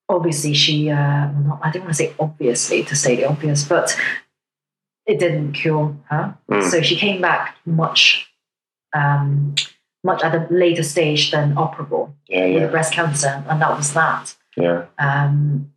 obviously 0.09 0.54
she, 0.54 0.90
uh, 0.90 1.30
not, 1.30 1.61
I 1.62 1.70
don't 1.70 1.82
want 1.82 1.96
to 1.96 2.04
say 2.04 2.14
obviously 2.18 2.84
to 2.84 2.96
say 2.96 3.16
the 3.16 3.28
obvious, 3.28 3.64
but 3.64 3.96
it 5.07 5.18
didn't 5.18 5.52
cure 5.52 5.96
her. 6.09 6.36
Mm. 6.50 6.70
So 6.70 6.82
she 6.82 6.96
came 6.96 7.20
back 7.20 7.57
much, 7.64 8.30
um, 8.94 9.54
much 10.04 10.22
at 10.22 10.34
a 10.34 10.46
later 10.52 10.82
stage 10.82 11.30
than 11.30 11.54
operable 11.54 12.12
yeah 12.28 12.46
with 12.46 12.62
yeah 12.62 12.66
breast 12.68 12.92
cancer, 12.92 13.44
and 13.48 13.61
that 13.61 13.76
was 13.76 13.92
that. 13.94 14.36
yeah 14.57 14.86
Um, 14.98 15.72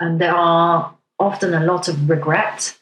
and 0.00 0.20
there 0.20 0.34
are 0.34 0.94
often 1.18 1.54
a 1.54 1.64
lot 1.64 1.88
of 1.88 2.08
regret 2.08 2.78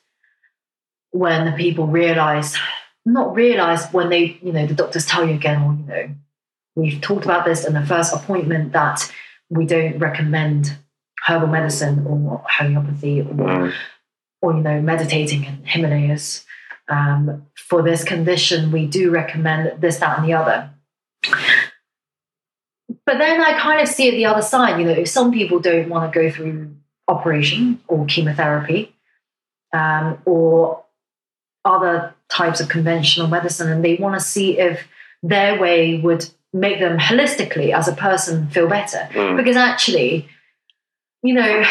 when 1.11 1.45
the 1.45 1.53
people 1.53 1.87
realize, 1.87 2.57
not 3.05 3.35
realize 3.35 3.87
when 3.93 4.09
they, 4.09 4.39
you 4.43 4.53
know, 4.53 4.67
the 4.67 4.75
doctors 4.75 5.07
tell 5.07 5.27
you 5.29 5.35
again, 5.35 5.63
or, 5.63 5.75
you 5.75 5.87
know, 5.87 6.15
we've 6.75 7.01
talked 7.01 7.25
about 7.25 7.45
this 7.45 7.67
in 7.67 7.75
the 7.75 7.87
first 7.87 8.15
appointment 8.15 8.73
that 8.73 9.13
we 9.53 9.67
don't 9.67 9.99
recommend 9.99 10.77
herbal 11.27 11.49
medicine 11.49 12.07
or 12.07 12.43
homeopathy 12.49 13.21
or, 13.21 13.25
Mm. 13.25 13.73
or 14.41 14.55
you 14.55 14.61
know, 14.61 14.81
meditating 14.81 15.45
in 15.45 15.63
Himalayas. 15.65 16.45
Um, 16.89 17.47
for 17.55 17.83
this 17.83 18.03
condition, 18.03 18.73
we 18.73 18.87
do 18.87 19.11
recommend 19.11 19.81
this, 19.81 19.99
that, 19.99 20.19
and 20.19 20.27
the 20.29 20.35
other. 20.35 20.71
But 23.07 23.19
then 23.19 23.41
I 23.41 23.59
kind 23.59 23.81
of 23.81 23.89
see 23.89 24.09
it 24.09 24.13
the 24.13 24.27
other 24.27 24.43
side. 24.43 24.79
You 24.81 24.87
know, 24.87 24.93
if 24.93 25.09
some 25.09 25.33
people 25.33 25.59
don't 25.61 25.89
want 25.89 26.13
to 26.13 26.19
go 26.21 26.31
through 26.31 26.75
operation 27.09 27.81
or 27.89 28.07
chemotherapy 28.07 28.95
um, 29.73 30.19
or 30.25 30.85
other 31.65 32.15
types 32.29 32.61
of 32.61 32.69
conventional 32.69 33.29
medicine, 33.29 33.71
and 33.71 33.85
they 33.85 33.97
want 33.97 34.15
to 34.15 34.21
see 34.21 34.59
if 34.59 34.89
their 35.23 35.61
way 35.61 35.99
would 35.99 36.29
make 36.53 36.81
them 36.81 36.99
holistically 36.99 37.73
as 37.73 37.89
a 37.89 37.93
person 37.93 38.49
feel 38.49 38.69
better. 38.69 39.09
Mm. 39.13 39.37
Because 39.37 39.57
actually, 39.57 40.29
you 41.23 41.35
know, 41.35 41.65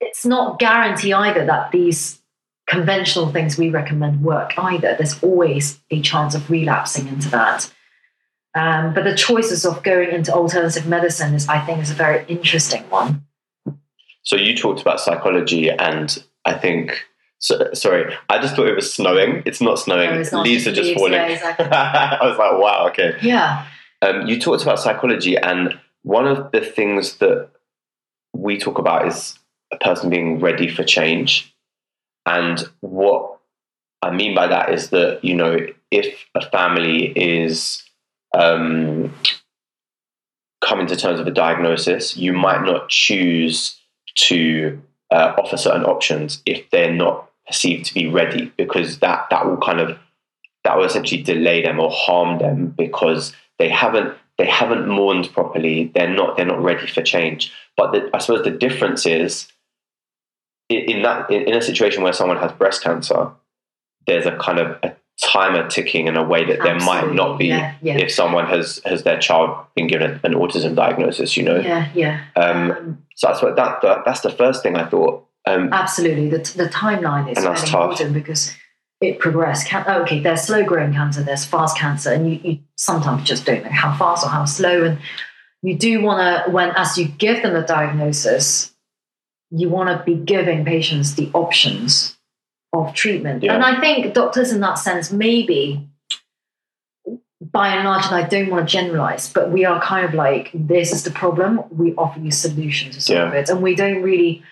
it's 0.00 0.24
not 0.24 0.58
guarantee 0.58 1.12
either 1.12 1.44
that 1.46 1.72
these 1.72 2.20
conventional 2.68 3.30
things 3.32 3.56
we 3.56 3.70
recommend 3.70 4.22
work 4.22 4.52
either. 4.58 4.94
There's 4.96 5.22
always 5.22 5.80
a 5.90 6.00
chance 6.00 6.34
of 6.34 6.50
relapsing 6.50 7.08
into 7.08 7.28
that. 7.30 7.72
Um, 8.54 8.94
but 8.94 9.04
the 9.04 9.14
choices 9.14 9.64
of 9.64 9.82
going 9.82 10.10
into 10.10 10.32
alternative 10.32 10.86
medicine 10.86 11.34
is, 11.34 11.48
I 11.48 11.64
think, 11.64 11.82
is 11.82 11.90
a 11.90 11.94
very 11.94 12.24
interesting 12.28 12.82
one. 12.90 13.24
So 14.22 14.36
you 14.36 14.56
talked 14.56 14.80
about 14.80 15.00
psychology, 15.00 15.70
and 15.70 16.22
I 16.44 16.54
think. 16.54 17.04
So, 17.40 17.70
sorry, 17.72 18.12
I 18.28 18.40
just 18.40 18.56
thought 18.56 18.66
it 18.68 18.74
was 18.74 18.92
snowing. 18.92 19.42
It's 19.46 19.60
not 19.60 19.78
snowing. 19.78 20.10
No, 20.10 20.20
it's 20.20 20.32
not. 20.32 20.44
Leaves 20.44 20.66
are 20.66 20.72
just 20.72 20.88
Leaves, 20.88 20.98
falling. 20.98 21.12
yeah, 21.14 21.26
exactly. 21.26 21.66
I 21.70 22.18
was 22.26 22.36
like, 22.38 22.52
wow, 22.60 22.88
okay. 22.88 23.16
Yeah, 23.22 23.64
Um, 24.02 24.26
you 24.26 24.40
talked 24.40 24.62
about 24.62 24.80
psychology, 24.80 25.36
and 25.36 25.78
one 26.02 26.26
of 26.26 26.50
the 26.52 26.60
things 26.60 27.18
that 27.18 27.48
we 28.34 28.58
talk 28.58 28.78
about 28.78 29.06
is 29.06 29.38
a 29.72 29.76
person 29.76 30.10
being 30.10 30.40
ready 30.40 30.68
for 30.68 30.82
change. 30.82 31.54
And 32.26 32.68
what 32.80 33.38
I 34.02 34.10
mean 34.10 34.34
by 34.34 34.48
that 34.48 34.72
is 34.72 34.90
that, 34.90 35.24
you 35.24 35.34
know, 35.34 35.58
if 35.90 36.26
a 36.34 36.44
family 36.50 37.06
is 37.16 37.82
um, 38.34 39.14
coming 40.64 40.86
to 40.88 40.96
terms 40.96 41.18
with 41.18 41.28
a 41.28 41.32
diagnosis, 41.32 42.16
you 42.16 42.32
might 42.32 42.62
not 42.62 42.88
choose 42.88 43.78
to 44.16 44.80
uh, 45.10 45.34
offer 45.38 45.56
certain 45.56 45.84
options 45.84 46.42
if 46.44 46.68
they're 46.70 46.92
not 46.92 47.27
perceived 47.48 47.86
to 47.86 47.94
be 47.94 48.06
ready, 48.06 48.52
because 48.56 49.00
that, 49.00 49.26
that 49.30 49.46
will 49.46 49.56
kind 49.56 49.80
of 49.80 49.98
that 50.64 50.76
will 50.76 50.84
essentially 50.84 51.22
delay 51.22 51.62
them 51.62 51.80
or 51.80 51.90
harm 51.90 52.38
them 52.38 52.74
because 52.76 53.32
they 53.58 53.68
haven't 53.68 54.14
they 54.38 54.46
haven't 54.46 54.86
mourned 54.86 55.32
properly. 55.32 55.90
They're 55.94 56.12
not 56.12 56.36
they're 56.36 56.46
not 56.46 56.62
ready 56.62 56.86
for 56.86 57.02
change. 57.02 57.52
But 57.76 57.92
the, 57.92 58.10
I 58.14 58.18
suppose 58.18 58.44
the 58.44 58.50
difference 58.50 59.06
is 59.06 59.48
in, 60.68 61.02
that 61.02 61.30
in, 61.30 61.54
a 61.54 61.62
situation 61.62 62.02
where 62.02 62.12
someone 62.12 62.36
has 62.38 62.52
breast 62.52 62.82
cancer, 62.82 63.30
there's 64.06 64.26
a 64.26 64.36
kind 64.36 64.58
of 64.58 64.78
a 64.82 64.94
timer 65.22 65.68
ticking 65.68 66.06
in 66.06 66.16
a 66.16 66.22
way 66.22 66.44
that 66.44 66.62
there 66.62 66.78
might 66.78 67.12
not 67.12 67.38
be 67.38 67.46
Yeah, 67.46 67.74
yeah, 67.82 67.98
if 67.98 68.12
someone 68.12 68.46
has 68.46 68.80
has 68.84 69.02
their 69.02 69.18
child 69.18 69.64
been 69.74 69.86
given 69.86 70.20
an 70.22 70.34
autism 70.34 70.74
diagnosis. 70.74 71.36
You 71.36 71.44
know, 71.44 71.56
yeah, 71.56 71.90
yeah. 71.94 72.24
um, 72.36 72.70
Um, 72.72 73.02
so 73.16 73.28
that's 73.28 73.42
what 73.42 73.56
that, 73.56 73.80
that 73.82 74.04
that's 74.04 74.20
the 74.20 74.30
first 74.30 74.62
thing 74.62 74.76
I 74.76 74.88
thought. 74.88 75.24
Um, 75.48 75.72
Absolutely. 75.72 76.28
The, 76.30 76.38
the 76.56 76.68
timeline 76.68 77.30
is 77.30 77.42
very 77.42 77.58
important 77.58 78.14
because 78.14 78.54
it 79.00 79.18
progressed. 79.18 79.66
Can, 79.66 79.84
oh, 79.86 80.02
okay, 80.02 80.20
there's 80.20 80.42
slow 80.42 80.64
growing 80.64 80.92
cancer, 80.92 81.22
there's 81.22 81.44
fast 81.44 81.78
cancer, 81.78 82.12
and 82.12 82.30
you, 82.30 82.40
you 82.42 82.58
sometimes 82.76 83.24
just 83.24 83.46
don't 83.46 83.64
know 83.64 83.70
how 83.70 83.96
fast 83.96 84.24
or 84.24 84.28
how 84.28 84.44
slow. 84.44 84.84
And 84.84 84.98
you 85.62 85.76
do 85.76 86.00
want 86.02 86.20
to, 86.46 86.50
when 86.50 86.70
as 86.76 86.98
you 86.98 87.06
give 87.06 87.42
them 87.42 87.54
the 87.54 87.62
diagnosis, 87.62 88.74
you 89.50 89.68
want 89.68 89.88
to 89.88 90.04
be 90.04 90.14
giving 90.14 90.64
patients 90.64 91.14
the 91.14 91.30
options 91.32 92.16
of 92.72 92.92
treatment. 92.92 93.42
Yeah. 93.42 93.54
And 93.54 93.64
I 93.64 93.80
think 93.80 94.14
doctors, 94.14 94.52
in 94.52 94.60
that 94.60 94.74
sense, 94.74 95.10
maybe 95.10 95.88
by 97.40 97.68
and 97.68 97.88
large, 97.88 98.04
and 98.06 98.16
I 98.16 98.28
don't 98.28 98.50
want 98.50 98.68
to 98.68 98.72
generalize, 98.72 99.32
but 99.32 99.50
we 99.50 99.64
are 99.64 99.80
kind 99.80 100.04
of 100.04 100.12
like, 100.12 100.50
this 100.52 100.92
is 100.92 101.04
the 101.04 101.10
problem. 101.10 101.62
We 101.70 101.94
offer 101.94 102.20
you 102.20 102.30
solutions 102.30 102.96
to 102.96 103.00
solve 103.00 103.32
Yeah. 103.32 103.40
it. 103.40 103.48
And 103.48 103.62
we 103.62 103.74
don't 103.74 104.02
really 104.02 104.42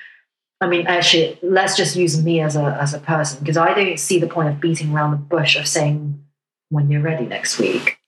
I 0.61 0.67
mean, 0.69 0.87
actually, 0.87 1.39
let's 1.43 1.77
just 1.77 1.97
use 1.97 2.23
me 2.23 2.41
as 2.41 2.57
a 2.57 2.79
as 2.81 2.95
a 2.95 2.99
person 2.99 3.41
because 3.41 3.57
I 3.57 3.75
don't 3.75 3.99
see 3.99 4.19
the 4.19 4.27
point 4.27 4.49
of 4.49 4.61
beating 4.61 4.93
around 4.93 5.11
the 5.11 5.17
bush 5.19 5.57
of 5.57 5.67
saying 5.67 6.25
when 6.71 6.91
you're 6.91 7.03
ready 7.03 7.27
next 7.27 7.59
week, 7.59 7.99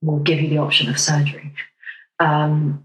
we'll 0.00 0.20
give 0.20 0.40
you 0.40 0.48
the 0.48 0.58
option 0.58 0.88
of 0.88 0.98
surgery. 0.98 1.52
Um, 2.20 2.84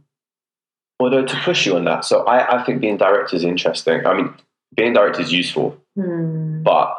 Although 0.99 1.26
to 1.26 1.36
push 1.41 1.66
you 1.66 1.76
on 1.76 1.84
that, 1.86 2.05
so 2.05 2.24
I, 2.24 2.61
I 2.61 2.63
think 2.63 2.80
being 2.82 2.97
direct 2.97 3.34
is 3.34 3.43
interesting. 3.43 4.05
I 4.05 4.13
mean, 4.13 4.34
being 4.76 4.93
direct 4.93 5.20
is 5.20 5.32
useful, 5.32 5.78
Hmm. 5.95 6.63
but 6.63 6.95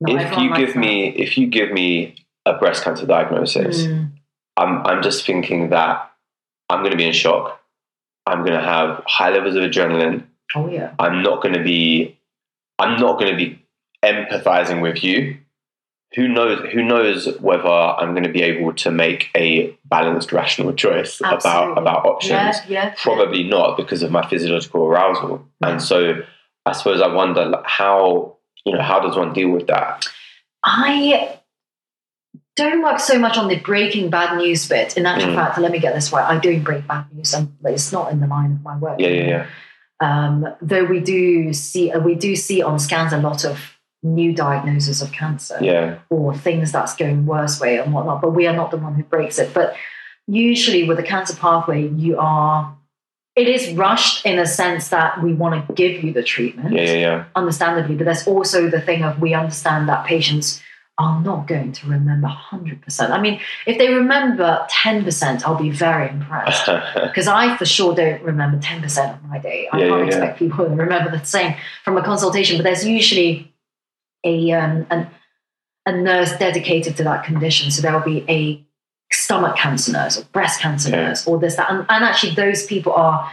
Not 0.00 0.22
if 0.22 0.38
you 0.38 0.54
give 0.54 0.76
me 0.76 1.08
if 1.08 1.36
you 1.38 1.46
give 1.48 1.72
me 1.72 2.14
a 2.46 2.52
breast 2.56 2.84
cancer 2.84 3.06
diagnosis, 3.06 3.84
Hmm. 3.86 4.04
I'm 4.56 4.86
I'm 4.86 5.02
just 5.02 5.26
thinking 5.26 5.70
that 5.70 6.12
I'm 6.68 6.80
going 6.80 6.92
to 6.92 6.96
be 6.96 7.06
in 7.06 7.12
shock. 7.12 7.60
I'm 8.26 8.40
going 8.44 8.58
to 8.58 8.64
have 8.64 9.02
high 9.06 9.30
levels 9.30 9.56
of 9.56 9.62
adrenaline. 9.62 10.24
Oh 10.54 10.68
yeah. 10.68 10.94
I'm 10.98 11.22
not 11.22 11.42
going 11.42 11.54
to 11.54 11.62
be 11.62 12.18
I'm 12.78 12.98
not 13.00 13.18
going 13.18 13.30
to 13.32 13.36
be 13.36 13.64
empathizing 14.04 14.80
with 14.82 15.02
you. 15.02 15.38
Who 16.14 16.26
knows 16.26 16.66
who 16.72 16.82
knows 16.82 17.28
whether 17.38 17.68
I'm 17.68 18.12
going 18.12 18.24
to 18.24 18.32
be 18.32 18.42
able 18.42 18.72
to 18.74 18.90
make 18.90 19.28
a 19.36 19.76
balanced 19.84 20.32
rational 20.32 20.72
choice 20.72 21.20
about 21.20 21.34
Absolutely. 21.34 21.82
about 21.82 22.06
options. 22.06 22.30
Yeah, 22.30 22.62
yeah. 22.68 22.94
Probably 22.96 23.42
not 23.44 23.76
because 23.76 24.02
of 24.02 24.10
my 24.10 24.26
physiological 24.26 24.84
arousal. 24.86 25.46
And 25.60 25.82
so 25.82 26.22
I 26.64 26.72
suppose 26.72 27.00
I 27.02 27.08
wonder 27.08 27.44
like, 27.44 27.66
how 27.66 28.36
you 28.64 28.72
know 28.72 28.82
how 28.82 29.00
does 29.00 29.16
one 29.16 29.32
deal 29.34 29.50
with 29.50 29.66
that? 29.66 30.06
I 30.64 31.38
don't 32.56 32.82
work 32.82 32.98
so 32.98 33.18
much 33.18 33.36
on 33.36 33.48
the 33.48 33.56
breaking 33.60 34.10
bad 34.10 34.36
news 34.36 34.68
bit. 34.68 34.96
In 34.96 35.06
actual 35.06 35.30
Mm. 35.32 35.36
fact, 35.36 35.58
let 35.58 35.70
me 35.70 35.78
get 35.78 35.94
this 35.94 36.12
right. 36.12 36.28
I 36.28 36.38
do 36.38 36.60
break 36.60 36.86
bad 36.88 37.04
news, 37.12 37.32
and 37.34 37.54
it's 37.64 37.92
not 37.92 38.10
in 38.10 38.20
the 38.20 38.26
line 38.26 38.52
of 38.52 38.62
my 38.62 38.76
work. 38.76 38.98
Yeah, 38.98 39.08
yeah, 39.08 39.28
yeah. 39.28 39.46
Um, 40.00 40.46
though 40.62 40.84
we 40.84 41.00
do 41.00 41.52
see, 41.52 41.90
uh, 41.90 42.00
we 42.00 42.14
do 42.14 42.36
see 42.36 42.62
on 42.62 42.78
scans 42.78 43.12
a 43.12 43.18
lot 43.18 43.44
of 43.44 43.58
new 44.02 44.32
diagnoses 44.32 45.02
of 45.02 45.10
cancer 45.10 45.58
Yeah. 45.60 45.96
or 46.08 46.32
things 46.34 46.70
that's 46.70 46.94
going 46.94 47.26
worse 47.26 47.60
way 47.60 47.78
and 47.78 47.92
whatnot. 47.92 48.20
But 48.22 48.30
we 48.30 48.46
are 48.46 48.54
not 48.54 48.70
the 48.70 48.76
one 48.76 48.94
who 48.94 49.02
breaks 49.02 49.38
it. 49.40 49.52
But 49.52 49.74
usually 50.28 50.84
with 50.84 50.98
the 50.98 51.02
cancer 51.02 51.34
pathway, 51.34 51.88
you 51.88 52.18
are. 52.18 52.76
It 53.34 53.48
is 53.48 53.72
rushed 53.72 54.26
in 54.26 54.38
a 54.40 54.46
sense 54.46 54.88
that 54.88 55.22
we 55.22 55.32
want 55.32 55.66
to 55.66 55.72
give 55.74 56.02
you 56.02 56.12
the 56.12 56.24
treatment 56.24 56.74
Yeah, 56.74 56.82
yeah, 56.82 56.92
yeah. 56.94 57.24
understandably, 57.36 57.94
but 57.94 58.04
there's 58.04 58.26
also 58.26 58.68
the 58.68 58.80
thing 58.80 59.04
of 59.04 59.20
we 59.20 59.32
understand 59.32 59.88
that 59.88 60.04
patients 60.06 60.60
are 60.98 61.20
not 61.22 61.46
going 61.46 61.70
to 61.72 61.86
remember 61.86 62.26
100%. 62.26 63.10
I 63.10 63.20
mean, 63.20 63.40
if 63.66 63.78
they 63.78 63.88
remember 63.88 64.66
10%, 64.70 65.44
I'll 65.44 65.54
be 65.54 65.70
very 65.70 66.08
impressed. 66.10 66.66
Because 67.08 67.28
I 67.28 67.56
for 67.56 67.64
sure 67.64 67.94
don't 67.94 68.22
remember 68.22 68.58
10% 68.58 69.14
of 69.14 69.22
my 69.24 69.38
day. 69.38 69.68
I 69.72 69.78
Yeah, 69.78 69.88
can't 69.88 70.00
yeah, 70.00 70.06
expect 70.08 70.38
people 70.40 70.64
to 70.64 70.70
remember 70.74 71.10
the 71.16 71.24
same 71.24 71.54
from 71.84 71.96
a 71.96 72.02
consultation, 72.02 72.56
but 72.58 72.64
there's 72.64 72.84
usually 72.84 73.52
a, 74.24 74.50
um, 74.52 74.86
an, 74.90 75.08
a 75.86 75.92
nurse 75.92 76.36
dedicated 76.36 76.96
to 76.96 77.04
that 77.04 77.24
condition. 77.24 77.70
So 77.70 77.80
there'll 77.80 78.00
be 78.00 78.24
a 78.28 78.64
stomach 79.12 79.56
cancer 79.56 79.92
nurse 79.92 80.18
or 80.18 80.24
breast 80.32 80.60
cancer 80.60 80.90
Yeah. 80.90 81.06
nurse 81.08 81.26
or 81.28 81.38
this, 81.38 81.54
that. 81.56 81.70
And, 81.70 81.86
and 81.88 82.04
actually, 82.04 82.34
those 82.34 82.66
people 82.66 82.92
are 82.92 83.30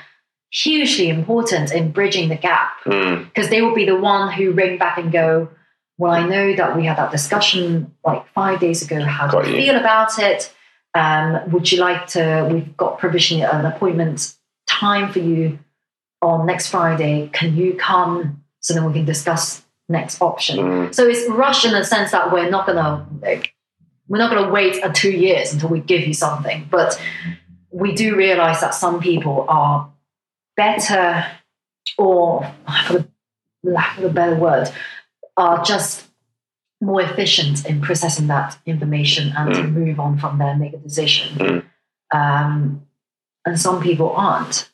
hugely 0.52 1.10
important 1.10 1.72
in 1.72 1.92
bridging 1.92 2.30
the 2.30 2.36
gap 2.36 2.74
Mm, 2.86 3.26
because 3.26 3.50
they 3.50 3.62
will 3.64 3.74
be 3.74 3.86
the 3.86 3.98
one 3.98 4.32
who 4.32 4.52
ring 4.52 4.78
back 4.78 5.00
and 5.00 5.12
go, 5.12 5.50
Well, 5.98 6.12
I 6.12 6.28
know 6.28 6.56
that 6.56 6.76
we 6.76 6.86
had 6.86 6.98
that 6.98 7.12
discussion 7.12 7.94
like 8.04 8.28
five 8.34 8.60
days 8.60 8.82
ago. 8.82 9.02
How 9.02 9.28
do 9.28 9.38
you 9.50 9.56
feel 9.56 9.76
about 9.78 10.20
it? 10.20 10.54
Um, 10.94 11.52
would 11.52 11.72
you 11.72 11.80
like 11.80 12.08
to? 12.08 12.48
We've 12.52 12.76
got 12.78 13.00
provisionally 13.00 13.44
an 13.44 13.66
appointment 13.66 14.34
time 14.68 15.12
for 15.12 15.20
you 15.20 15.60
on 16.22 16.46
next 16.46 16.68
Friday. 16.70 17.30
Can 17.34 17.56
you 17.56 17.76
come 17.76 18.44
so 18.60 18.74
then 18.74 18.86
we 18.86 18.94
can 18.94 19.06
discuss 19.06 19.64
next 19.88 20.22
option? 20.22 20.58
mm, 20.58 20.96
So 20.96 21.08
it's 21.08 21.30
rushed 21.30 21.66
in 21.66 21.72
the 21.72 21.84
sense 21.84 22.12
that 22.12 22.32
we're 22.32 22.50
not 22.50 22.66
gonna 22.68 23.06
we're 24.08 24.18
not 24.18 24.32
gonna 24.34 24.52
wait 24.52 24.84
uh, 24.84 24.92
two 24.94 25.12
years 25.12 25.54
until 25.54 25.70
we 25.70 25.80
give 25.80 26.06
you 26.08 26.14
something, 26.14 26.68
but 26.70 27.00
we 27.72 27.94
do 27.94 28.16
realize 28.16 28.62
that 28.62 28.74
some 28.74 29.00
people 29.00 29.46
are 29.50 29.90
better, 30.56 31.26
or 31.98 32.50
for 32.88 32.94
the 32.94 33.08
lack 33.64 33.98
of 33.98 34.06
a 34.06 34.10
better 34.10 34.36
word, 34.36 34.70
are 35.38 35.64
just 35.64 36.08
more 36.82 37.02
efficient 37.02 37.66
in 37.66 37.82
processing 37.82 38.28
that 38.28 38.58
information 38.66 39.34
and 39.38 39.54
to 39.54 39.64
move 39.64 40.00
on 40.00 40.18
from 40.18 40.38
there 40.38 40.50
and 40.50 40.60
make 40.60 40.74
a 40.74 40.78
decision. 40.78 41.38
Mm. 41.38 41.64
Um, 42.14 42.86
and 43.46 43.60
some 43.60 43.82
people 43.82 44.12
aren't. 44.12 44.70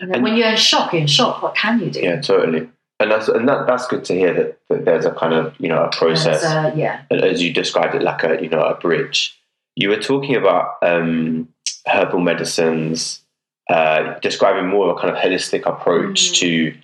Know, 0.00 0.14
And- 0.14 0.22
when 0.22 0.36
you're 0.36 0.50
in 0.50 0.56
shock, 0.56 0.92
you're 0.92 1.02
in 1.02 1.06
shock. 1.08 1.42
What 1.42 1.54
can 1.54 1.80
you 1.80 1.90
do? 1.90 2.00
yeah, 2.00 2.20
totally. 2.20 2.68
And 2.98 3.10
that's 3.10 3.28
and 3.28 3.46
that, 3.48 3.66
that's 3.66 3.86
good 3.86 4.04
to 4.06 4.14
hear 4.14 4.32
that, 4.32 4.58
that 4.70 4.84
there's 4.86 5.04
a 5.04 5.10
kind 5.12 5.34
of 5.34 5.54
you 5.58 5.68
know 5.68 5.84
a 5.84 5.90
process 5.90 6.42
uh, 6.42 6.72
yeah. 6.74 7.02
as 7.10 7.42
you 7.42 7.52
described 7.52 7.94
it 7.94 8.00
like 8.00 8.24
a 8.24 8.42
you 8.42 8.48
know 8.48 8.62
a 8.62 8.74
bridge. 8.74 9.38
You 9.74 9.90
were 9.90 9.98
talking 10.00 10.34
about 10.34 10.76
um, 10.82 11.48
herbal 11.86 12.20
medicines, 12.20 13.20
uh, 13.68 14.18
describing 14.20 14.68
more 14.70 14.88
of 14.90 14.96
a 14.96 15.00
kind 15.00 15.14
of 15.14 15.22
holistic 15.22 15.66
approach 15.66 16.30
Mm. 16.32 16.34
to 16.40 16.74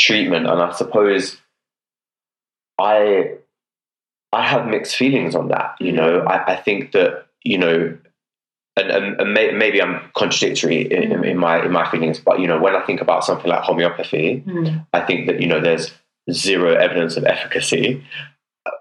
treatment, 0.00 0.48
and 0.48 0.60
I 0.60 0.72
suppose 0.72 1.39
I 2.80 3.36
I 4.32 4.46
have 4.46 4.66
mixed 4.66 4.96
feelings 4.96 5.34
on 5.34 5.48
that. 5.48 5.76
You 5.80 5.92
know, 5.92 6.20
I, 6.20 6.52
I 6.52 6.56
think 6.56 6.92
that 6.92 7.26
you 7.42 7.58
know, 7.58 7.96
and, 8.76 8.90
and, 8.90 9.20
and 9.20 9.34
may, 9.34 9.50
maybe 9.52 9.82
I'm 9.82 10.10
contradictory 10.16 10.82
in, 10.82 11.12
in, 11.12 11.24
in 11.24 11.36
my 11.38 11.64
in 11.64 11.72
my 11.72 11.90
feelings, 11.90 12.20
but 12.20 12.40
you 12.40 12.46
know, 12.46 12.60
when 12.60 12.74
I 12.74 12.84
think 12.86 13.00
about 13.00 13.24
something 13.24 13.50
like 13.50 13.62
homeopathy, 13.62 14.42
Mm. 14.46 14.86
I 14.92 15.00
think 15.00 15.26
that 15.26 15.40
you 15.40 15.46
know 15.46 15.60
there's 15.60 15.92
zero 16.30 16.74
evidence 16.74 17.16
of 17.16 17.24
efficacy 17.24 18.04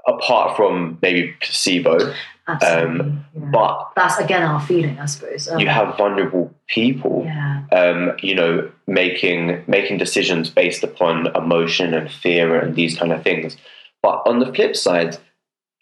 apart 0.08 0.56
from 0.56 0.98
maybe 1.02 1.34
placebo. 1.42 2.14
Absolutely. 2.48 3.12
yeah. 3.12 3.50
But 3.52 3.92
that's 3.96 4.18
again 4.18 4.42
our 4.42 4.60
feeling, 4.60 5.00
I 5.00 5.06
suppose. 5.06 5.48
Um, 5.48 5.60
you 5.60 5.68
have 5.68 5.96
vulnerable 5.98 6.52
people, 6.68 7.24
yeah, 7.26 7.64
um, 7.72 8.18
you 8.24 8.34
know, 8.34 8.72
making 8.88 9.64
making 9.68 10.00
decisions 10.00 10.50
based 10.50 10.84
upon 10.84 11.28
emotion 11.36 11.94
and 11.94 12.12
fear 12.12 12.60
and 12.60 12.76
these 12.76 12.98
kind 12.98 13.12
of 13.12 13.24
things. 13.24 13.56
But 14.02 14.24
on 14.26 14.40
the 14.40 14.54
flip 14.54 14.76
side, 14.76 15.18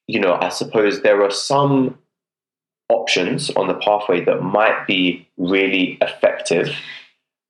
you 0.07 0.19
know, 0.19 0.37
I 0.39 0.49
suppose 0.49 1.01
there 1.01 1.23
are 1.23 1.31
some 1.31 1.97
options 2.89 3.49
on 3.51 3.67
the 3.67 3.73
pathway 3.75 4.23
that 4.25 4.41
might 4.41 4.87
be 4.87 5.27
really 5.37 5.97
effective 6.01 6.69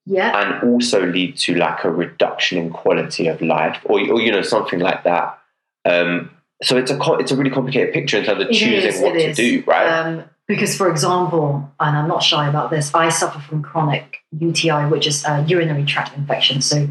yeah, 0.04 0.40
and 0.40 0.72
also 0.72 1.04
lead 1.06 1.36
to 1.36 1.54
like 1.54 1.84
a 1.84 1.90
reduction 1.90 2.58
in 2.58 2.70
quality 2.70 3.28
of 3.28 3.40
life 3.42 3.78
or, 3.84 4.00
or 4.00 4.20
you 4.20 4.32
know 4.32 4.42
something 4.42 4.80
like 4.80 5.04
that 5.04 5.38
um, 5.84 6.30
so 6.62 6.76
it's 6.76 6.90
a 6.90 6.98
it's 7.20 7.30
a 7.30 7.36
really 7.36 7.50
complicated 7.50 7.94
picture 7.94 8.18
in 8.18 8.24
terms 8.24 8.42
of 8.42 8.48
It 8.48 8.54
choosing 8.54 8.88
is, 8.88 9.00
what 9.00 9.12
to 9.12 9.28
is. 9.28 9.36
do 9.36 9.62
right 9.66 9.86
Um, 9.86 10.24
because, 10.48 10.74
for 10.74 10.90
example, 10.90 11.70
and 11.78 11.94
I'm 11.96 12.08
not 12.08 12.22
shy 12.22 12.48
about 12.48 12.70
this, 12.70 12.94
I 12.94 13.10
suffer 13.10 13.38
from 13.38 13.62
chronic 13.62 14.20
UTI, 14.40 14.86
which 14.86 15.06
is 15.06 15.22
a 15.26 15.44
urinary 15.46 15.84
tract 15.84 16.16
infection. 16.16 16.62
So, 16.62 16.88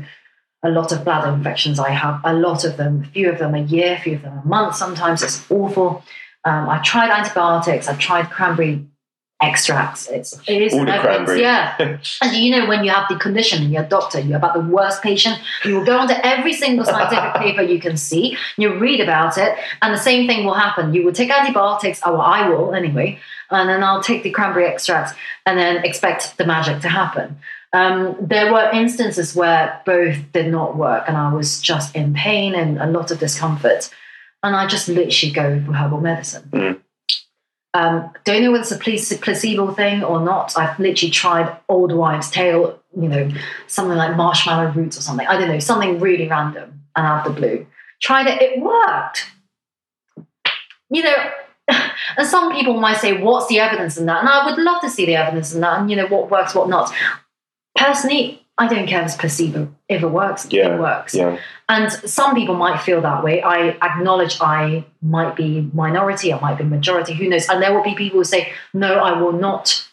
a 0.68 0.72
lot 0.72 0.91
of 0.91 1.03
bladder 1.03 1.32
infections 1.32 1.80
I 1.80 1.91
have, 1.91 2.20
a 2.24 2.34
lot 2.34 2.63
of 2.65 2.78
them, 2.78 3.03
a 3.03 3.07
few 3.07 3.30
of 3.30 3.39
them 3.39 3.55
a 3.55 3.61
year, 3.61 3.95
a 3.95 3.99
few 3.99 4.15
of 4.15 4.22
them 4.22 4.41
a 4.43 4.47
month. 4.47 4.76
Sometimes 4.76 5.24
it's 5.24 5.49
awful. 5.49 6.03
Um, 6.43 6.70
I've 6.70 6.84
tried 6.84 7.09
antibiotics. 7.09 7.88
I've 7.88 7.99
tried 7.99 8.30
cranberry 8.30 8.86
extracts. 9.41 10.07
It's 10.07 10.34
it 10.47 10.61
is 10.61 10.74
All 10.74 10.86
the 10.86 10.97
cranberry. 10.99 11.41
yeah. 11.41 11.76
And 12.22 12.36
you 12.36 12.51
know, 12.51 12.65
when 12.68 12.84
you 12.84 12.91
have 12.91 13.07
the 13.07 13.18
condition 13.18 13.63
and 13.63 13.72
you're 13.72 13.84
a 13.84 13.88
doctor, 13.88 14.20
you're 14.20 14.38
about 14.38 14.55
the 14.55 14.61
worst 14.61 15.03
patient, 15.03 15.39
you 15.63 15.76
will 15.76 15.86
go 15.86 15.97
onto 15.99 16.15
every 16.24 16.53
single 16.53 16.86
scientific 16.86 17.34
paper 17.41 17.61
you 17.61 17.80
can 17.80 17.97
see, 17.97 18.36
you 18.57 18.78
read 18.80 18.99
about 18.99 19.38
it, 19.38 19.55
and 19.82 19.93
the 19.93 19.99
same 19.99 20.28
thing 20.28 20.45
will 20.45 20.55
happen. 20.55 20.93
You 20.93 21.03
will 21.05 21.13
take 21.13 21.30
antibiotics, 21.30 22.01
or 22.05 22.18
I 22.20 22.49
will 22.49 22.74
anyway, 22.74 23.20
and 23.51 23.70
then 23.70 23.84
I'll 23.84 24.01
take 24.03 24.24
the 24.24 24.32
cranberry 24.32 24.65
extracts 24.65 25.13
and 25.45 25.57
then 25.57 25.86
expect 25.86 26.38
the 26.38 26.45
magic 26.45 26.82
to 26.82 26.89
happen. 26.89 27.38
Um, 27.74 28.15
there 28.22 28.51
were 28.51 28.70
instances 28.72 29.36
where 29.36 29.82
both 29.86 30.32
did 30.32 30.51
not 30.51 30.78
work, 30.78 31.03
and 31.07 31.18
I 31.18 31.34
was 31.34 31.61
just 31.61 31.95
in 31.95 32.13
pain 32.13 32.55
and 32.55 32.78
a 32.80 32.88
lot 32.88 33.11
of 33.11 33.20
discomfort. 33.20 33.89
And 34.43 34.55
I 34.55 34.68
just 34.68 34.88
literally 34.88 35.34
go 35.34 35.63
for 35.65 35.74
herbal 35.74 36.01
medicine. 36.01 36.49
Mm. 36.53 36.82
Um, 37.74 38.11
don't 38.24 38.41
know 38.41 38.51
whether 38.51 38.63
it's 38.63 39.11
a 39.11 39.18
placebo 39.18 39.72
thing 39.74 40.03
or 40.03 40.22
not. 40.22 40.57
I've 40.57 40.80
literally 40.80 41.11
tried 41.11 41.55
old 41.70 41.91
wives' 41.91 42.32
tale, 42.32 42.80
you 42.99 43.07
know, 43.07 43.30
something 43.68 43.97
like 43.97 44.15
marshmallow 44.15 44.72
roots 44.72 44.97
or 44.97 45.01
something. 45.01 45.28
I 45.28 45.38
don't 45.38 45.49
know, 45.49 45.59
something 45.59 45.99
really 45.99 46.28
random 46.28 46.82
and 46.95 47.05
out 47.05 47.28
of 47.28 47.36
the 47.36 47.39
blue. 47.39 47.68
Tried 48.01 48.28
it, 48.28 48.41
it 48.41 48.61
worked. 48.61 49.28
You 50.89 51.03
know, 51.03 51.15
and 52.18 52.28
some 52.28 52.51
people 52.51 52.80
might 52.80 52.97
say, 52.97 53.22
what's 53.22 53.47
the 53.47 53.59
evidence 53.59 53.97
in 53.97 54.05
that? 54.07 54.22
And 54.22 54.30
I 54.30 54.45
would 54.45 54.57
love 54.57 54.82
to 54.82 54.89
see 54.89 55.05
the 55.05 55.15
evidence 55.15 55.53
in 55.53 55.61
that 55.61 55.80
and, 55.80 55.89
you 55.89 55.97
know, 55.97 56.07
what 56.07 56.32
works, 56.32 56.55
what 56.55 56.70
not. 56.70 56.91
Personally, 57.78 58.43
I 58.57 58.67
don't 58.67 58.88
care 58.88 59.01
if 59.01 59.05
it's 59.07 59.15
placebo. 59.15 59.73
If 59.88 60.01
it 60.01 60.07
works, 60.07 60.47
Yeah, 60.49 60.75
it 60.75 60.80
works. 60.80 61.13
yeah 61.13 61.38
And 61.69 61.91
some 61.91 62.34
people 62.36 62.55
might 62.55 62.82
feel 62.82 63.01
that 63.01 63.23
way. 63.23 63.41
I 63.41 63.78
acknowledge 63.82 64.38
I 64.41 64.84
might 65.01 65.36
be 65.36 65.69
minority, 65.73 66.34
I 66.34 66.39
might 66.39 66.57
be 66.57 66.63
majority, 66.63 67.13
who 67.13 67.30
knows? 67.30 67.47
And 67.49 67.61
there 67.61 67.73
will 67.73 67.84
be 67.84 67.93
people 67.95 68.19
who 68.19 68.23
say, 68.23 68.51
no, 68.73 68.95
I 68.95 69.19
will 69.21 69.34
not 69.34 69.88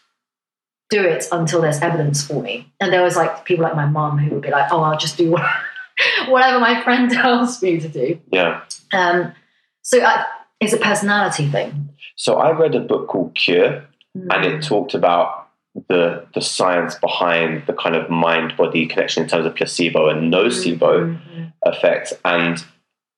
do 0.91 1.03
it 1.03 1.27
until 1.33 1.61
there's 1.61 1.81
evidence 1.81 2.27
for 2.27 2.43
me. 2.43 2.73
And 2.81 2.93
there 2.93 3.03
was 3.03 3.17
like 3.17 3.45
people 3.45 3.65
like 3.65 3.77
my 3.77 3.87
mum 3.87 4.19
who 4.19 4.31
would 4.35 4.43
be 4.43 4.51
like, 4.51 4.71
oh, 4.73 4.81
I'll 4.83 4.99
just 4.99 5.17
do 5.19 5.31
whatever 6.29 6.59
my 6.61 6.83
friend 6.83 7.11
tells 7.21 7.63
me 7.63 7.81
to 7.81 7.89
do. 7.89 8.21
yeah 8.33 8.63
Um, 8.93 9.33
so 9.83 10.03
I, 10.03 10.25
it's 10.61 10.73
a 10.73 10.79
personality 10.79 11.49
thing. 11.51 11.91
so 12.17 12.37
i 12.37 12.51
read 12.53 12.75
a 12.75 12.81
book 12.81 13.09
called 13.09 13.35
cure 13.35 13.85
and 14.15 14.31
Mm. 14.31 14.45
it 14.45 14.63
talked 14.63 14.95
about 14.95 15.44
the 15.89 16.25
the 16.35 16.41
science 16.41 16.95
behind 16.97 17.65
the 17.67 17.73
kind 17.73 17.97
of 17.97 18.09
mind 18.09 18.57
body 18.57 18.87
connection 18.87 19.23
in 19.23 19.29
terms 19.29 19.45
of 19.47 19.55
placebo 19.55 20.09
and 20.09 20.33
nocebo 20.33 21.17
Mhm. 21.17 21.53
effect. 21.67 22.13
And 22.25 22.63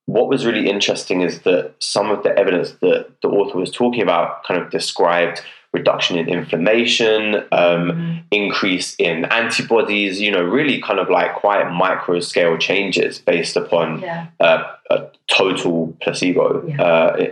what 0.06 0.28
was 0.28 0.46
really 0.46 0.68
interesting 0.70 1.20
is 1.20 1.40
that 1.42 1.72
some 1.80 2.10
of 2.10 2.22
the 2.22 2.36
evidence 2.38 2.72
that 2.80 3.08
the 3.22 3.28
author 3.28 3.58
was 3.58 3.70
talking 3.70 4.02
about 4.02 4.44
kind 4.44 4.60
of 4.60 4.70
described 4.70 5.42
reduction 5.72 6.16
in 6.16 6.28
inflammation, 6.28 7.34
um, 7.52 7.90
Mm. 7.92 8.22
increase 8.30 8.94
in 8.96 9.26
antibodies, 9.26 10.20
you 10.22 10.30
know, 10.30 10.42
really 10.42 10.80
kind 10.80 10.98
of 10.98 11.10
like 11.10 11.34
quite 11.34 11.70
micro 11.70 12.20
scale 12.20 12.56
changes 12.56 13.18
based 13.18 13.56
upon 13.56 14.00
Yeah. 14.00 14.26
uh, 14.40 14.62
a 14.90 15.02
total 15.28 15.94
placebo, 16.00 16.64
Yeah. 16.66 16.82
uh, 16.82 17.26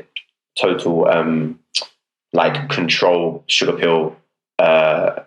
total 0.61 1.09
um, 1.09 1.59
like 2.35 2.69
control 2.69 3.45
sugar 3.47 3.73
pill 3.73 4.17
uh, 4.59 5.21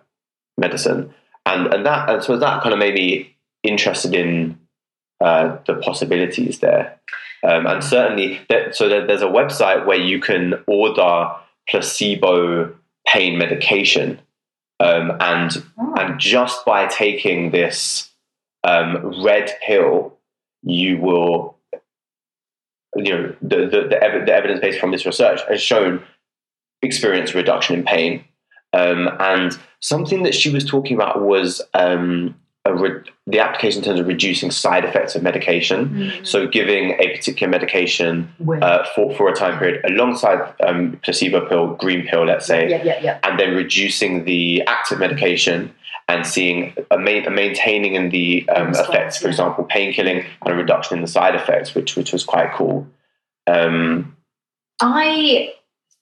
medicine, 0.58 1.14
and 1.46 1.68
and 1.74 1.86
that 1.86 2.10
and 2.10 2.24
so 2.24 2.38
that 2.38 2.62
kind 2.62 2.74
of 2.74 2.80
made 2.80 2.94
me 2.94 3.36
interested 3.64 4.14
in 4.14 4.58
uh, 5.24 5.58
the 5.66 5.76
possibilities 5.76 6.60
there, 6.60 7.00
um, 7.44 7.66
and 7.68 7.84
certainly 7.84 8.40
that, 8.50 8.76
so 8.76 8.88
that 8.90 9.08
there's 9.08 9.22
a 9.22 9.26
website 9.28 9.86
where 9.86 10.00
you 10.00 10.20
can 10.20 10.54
order 10.68 11.30
placebo 11.70 12.74
pain 13.08 13.38
medication, 13.38 14.20
um, 14.80 15.12
and 15.20 15.64
Oh. 15.80 15.94
and 15.98 16.20
just 16.20 16.66
by 16.66 16.88
taking 16.88 17.52
this 17.52 18.12
um, 18.64 19.24
red 19.24 19.52
pill, 19.66 20.18
you 20.64 20.98
will, 20.98 21.58
you 22.96 23.12
know, 23.14 23.36
the 23.42 23.58
the, 23.68 23.88
the, 23.90 24.04
ev- 24.04 24.26
the 24.26 24.34
evidence 24.34 24.60
based 24.60 24.80
from 24.80 24.92
this 24.92 25.06
research 25.06 25.42
has 25.48 25.62
shown 25.62 26.04
experience 26.82 27.34
reduction 27.34 27.76
in 27.76 27.84
pain. 27.84 28.24
Um, 28.74 29.10
and 29.20 29.58
something 29.80 30.24
that 30.24 30.36
she 30.36 30.50
was 30.50 30.66
talking 30.66 30.96
about 30.96 31.22
was 31.22 31.62
um, 31.74 32.36
a 32.66 32.76
re- 32.76 33.02
the 33.26 33.40
application 33.40 33.80
in 33.82 33.86
terms 33.86 34.00
of 34.00 34.08
reducing 34.08 34.52
side 34.52 34.84
effects 34.86 35.16
of 35.16 35.24
medication. 35.24 35.90
Mhm. 35.90 36.28
So, 36.28 36.48
giving 36.48 36.92
a 37.00 37.16
particular 37.16 37.50
medication 37.50 38.34
uh, 38.62 38.84
for, 38.96 39.14
for 39.16 39.30
a 39.30 39.34
time 39.36 39.58
period 39.58 39.84
alongside 39.86 40.54
um, 40.66 41.00
placebo 41.04 41.48
pill, 41.48 41.76
green 41.76 42.06
pill, 42.08 42.26
let's 42.26 42.46
say, 42.46 42.70
yeah, 42.70 42.84
yeah, 42.84 43.00
yeah. 43.02 43.20
and 43.24 43.40
then 43.40 43.56
reducing 43.56 44.26
the 44.26 44.64
active 44.68 45.00
medication 45.00 45.74
and 46.10 46.26
seeing 46.26 46.74
a, 46.92 46.98
ma- 46.98 47.26
a 47.26 47.30
maintaining 47.30 47.96
in 47.96 48.10
the 48.10 48.48
um, 48.50 48.70
effects, 48.70 49.18
for 49.18 49.28
example, 49.28 49.64
pain 49.66 49.92
killing 49.94 50.26
and 50.46 50.54
a 50.54 50.56
reduction 50.56 50.98
in 50.98 51.02
the 51.02 51.08
side 51.08 51.36
effects, 51.36 51.74
which 51.76 51.96
which 51.96 52.14
was 52.14 52.24
quite 52.24 52.54
cool. 52.54 52.88
Um, 53.46 54.16
I 54.82 55.54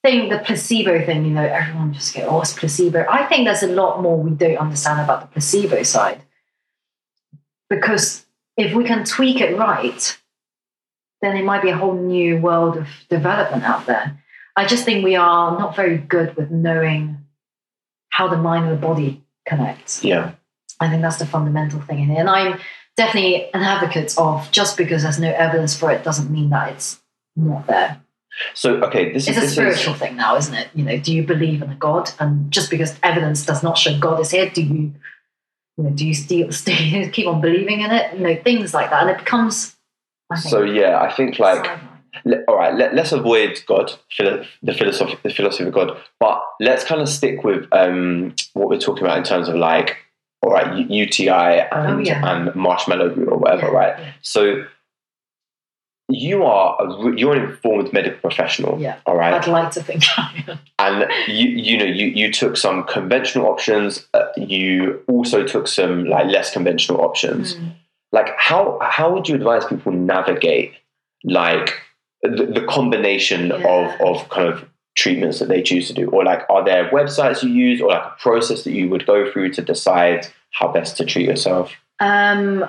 think 0.05 0.29
the 0.29 0.37
placebo 0.37 1.03
thing, 1.03 1.25
you 1.25 1.31
know, 1.31 1.43
everyone 1.43 1.91
just 1.91 2.13
go, 2.13 2.21
oh, 2.27 2.41
it's 2.41 2.53
placebo. 2.53 3.05
I 3.09 3.25
think 3.25 3.45
there's 3.45 3.63
a 3.63 3.67
lot 3.67 4.03
more 4.03 4.17
we 4.17 4.31
don't 4.31 4.57
understand 4.57 5.01
about 5.01 5.21
the 5.21 5.27
placebo 5.27 5.81
side. 5.81 6.21
Because 7.69 8.25
if 8.55 8.75
we 8.75 8.83
can 8.83 9.03
tweak 9.03 9.41
it 9.41 9.57
right, 9.57 10.17
then 11.21 11.35
it 11.35 11.43
might 11.43 11.63
be 11.63 11.71
a 11.71 11.77
whole 11.77 11.95
new 11.95 12.37
world 12.37 12.77
of 12.77 12.87
development 13.09 13.63
out 13.63 13.87
there. 13.87 14.21
I 14.55 14.67
just 14.67 14.85
think 14.85 15.03
we 15.03 15.15
are 15.15 15.57
not 15.57 15.75
very 15.75 15.97
good 15.97 16.35
with 16.35 16.51
knowing 16.51 17.17
how 18.09 18.27
the 18.27 18.37
mind 18.37 18.65
and 18.65 18.73
the 18.77 18.87
body 18.87 19.23
connects. 19.47 20.03
yeah, 20.03 20.33
I 20.79 20.89
think 20.89 21.01
that's 21.01 21.17
the 21.17 21.25
fundamental 21.25 21.81
thing 21.81 21.99
in 21.99 22.11
it. 22.11 22.19
And 22.19 22.29
I'm 22.29 22.59
definitely 22.95 23.51
an 23.53 23.63
advocate 23.63 24.13
of 24.17 24.51
just 24.51 24.77
because 24.77 25.01
there's 25.01 25.19
no 25.19 25.31
evidence 25.31 25.75
for 25.75 25.91
it 25.91 26.03
doesn't 26.03 26.29
mean 26.29 26.51
that 26.51 26.73
it's 26.73 27.01
not 27.35 27.65
there. 27.65 28.04
So 28.53 28.75
okay, 28.83 29.11
this 29.13 29.27
It's 29.27 29.37
is 29.37 29.43
a 29.43 29.45
this 29.45 29.51
spiritual 29.53 29.93
is 29.93 29.99
thing 29.99 30.15
now, 30.15 30.35
isn't 30.35 30.53
it? 30.53 30.69
You 30.75 30.83
know, 30.83 30.97
do 30.99 31.13
you 31.13 31.23
believe 31.23 31.61
in 31.61 31.69
a 31.71 31.75
God? 31.75 32.11
And 32.19 32.51
just 32.51 32.69
because 32.69 32.97
evidence 33.03 33.45
does 33.45 33.63
not 33.63 33.77
show 33.77 33.97
God 33.99 34.19
is 34.19 34.31
here, 34.31 34.49
do 34.49 34.61
you, 34.61 34.93
you 35.77 35.83
know, 35.83 35.89
do 35.91 36.05
you 36.07 36.13
still 36.13 36.51
stay, 36.61 37.09
keep 37.11 37.27
on 37.27 37.41
believing 37.41 37.81
in 37.81 37.91
it? 37.91 38.13
You 38.17 38.19
know, 38.21 38.35
things 38.43 38.73
like 38.73 38.89
that, 38.89 39.01
and 39.03 39.11
it 39.11 39.19
becomes. 39.19 39.75
Think, 40.33 40.41
so 40.49 40.63
yeah. 40.63 40.99
I 41.01 41.11
think 41.11 41.37
like 41.39 41.67
all 42.47 42.55
right, 42.55 42.73
let, 42.73 42.95
let's 42.95 43.11
avoid 43.11 43.61
God, 43.67 43.91
philo- 44.09 44.43
the 44.63 44.73
philosophy, 44.73 45.17
the 45.23 45.29
philosophy 45.29 45.65
of 45.67 45.73
God, 45.73 45.97
but 46.19 46.41
let's 46.61 46.83
kind 46.85 47.01
of 47.01 47.09
stick 47.09 47.43
with 47.43 47.67
um, 47.73 48.33
what 48.53 48.69
we're 48.69 48.79
talking 48.79 49.03
about 49.03 49.17
in 49.17 49.23
terms 49.25 49.49
of 49.49 49.55
like, 49.55 49.97
all 50.41 50.51
right, 50.51 50.89
UTI 50.89 51.29
and, 51.71 51.71
Oh, 51.73 51.97
yeah. 51.99 52.21
and 52.23 52.55
marshmallow 52.55 53.13
root 53.13 53.27
or 53.27 53.37
whatever, 53.37 53.67
Yeah, 53.67 53.71
right? 53.73 53.99
yeah. 53.99 54.11
So 54.21 54.63
you 56.09 56.43
are 56.43 56.77
a, 56.81 57.15
you're 57.17 57.35
an 57.35 57.43
informed 57.49 57.91
medical 57.91 58.19
professional, 58.19 58.79
Yeah. 58.79 58.97
all 59.05 59.15
right, 59.17 59.33
I'd 59.33 59.47
like 59.47 59.71
to 59.71 59.81
think 59.83 60.03
I 60.17 60.43
am. 60.47 60.59
and 60.79 61.11
you 61.27 61.47
you 61.49 61.77
know 61.77 61.85
you 61.85 62.07
you 62.07 62.31
took 62.31 62.57
some 62.57 62.83
conventional 62.83 63.47
options, 63.47 64.05
uh, 64.13 64.25
you 64.37 65.01
also 65.07 65.43
took 65.43 65.67
some 65.67 66.05
like 66.05 66.27
less 66.27 66.51
conventional 66.51 67.01
options 67.01 67.55
Mm. 67.55 67.71
like 68.11 68.29
how 68.37 68.77
how 68.81 69.11
would 69.13 69.27
you 69.27 69.35
advise 69.35 69.65
people 69.65 69.91
navigate 69.91 70.73
like 71.23 71.73
the, 72.21 72.45
the 72.57 72.65
combination 72.67 73.47
Yeah. 73.47 73.67
of 73.75 73.99
of 74.01 74.29
kind 74.29 74.47
of 74.47 74.65
treatments 74.95 75.39
that 75.39 75.49
they 75.49 75.61
choose 75.61 75.87
to 75.87 75.93
do 75.93 76.07
or 76.09 76.23
like 76.23 76.43
are 76.49 76.63
there 76.63 76.89
websites 76.91 77.43
you 77.43 77.49
use 77.49 77.81
or 77.81 77.89
like 77.89 78.03
a 78.03 78.15
process 78.21 78.63
that 78.63 78.71
you 78.71 78.87
would 78.89 79.05
go 79.05 79.29
through 79.31 79.49
to 79.53 79.61
decide 79.61 80.27
how 80.51 80.67
best 80.71 80.95
to 80.97 81.03
treat 81.05 81.27
yourself 81.27 81.73
Um, 81.99 82.65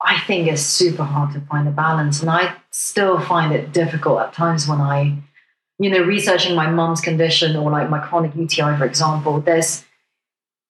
I 0.00 0.20
think 0.20 0.48
it's 0.48 0.62
super 0.62 1.02
hard 1.02 1.32
to 1.34 1.40
find 1.42 1.66
a 1.66 1.72
balance, 1.72 2.20
and 2.20 2.30
I 2.30 2.54
still 2.70 3.18
find 3.20 3.52
it 3.52 3.72
difficult 3.72 4.20
at 4.20 4.32
times 4.32 4.68
when 4.68 4.80
I, 4.80 5.16
you 5.78 5.90
know, 5.90 6.02
researching 6.02 6.54
my 6.54 6.68
mum's 6.70 7.00
condition 7.00 7.56
or 7.56 7.70
like 7.70 7.90
my 7.90 7.98
chronic 7.98 8.34
UTI, 8.36 8.76
for 8.76 8.84
example. 8.84 9.40
There's 9.40 9.84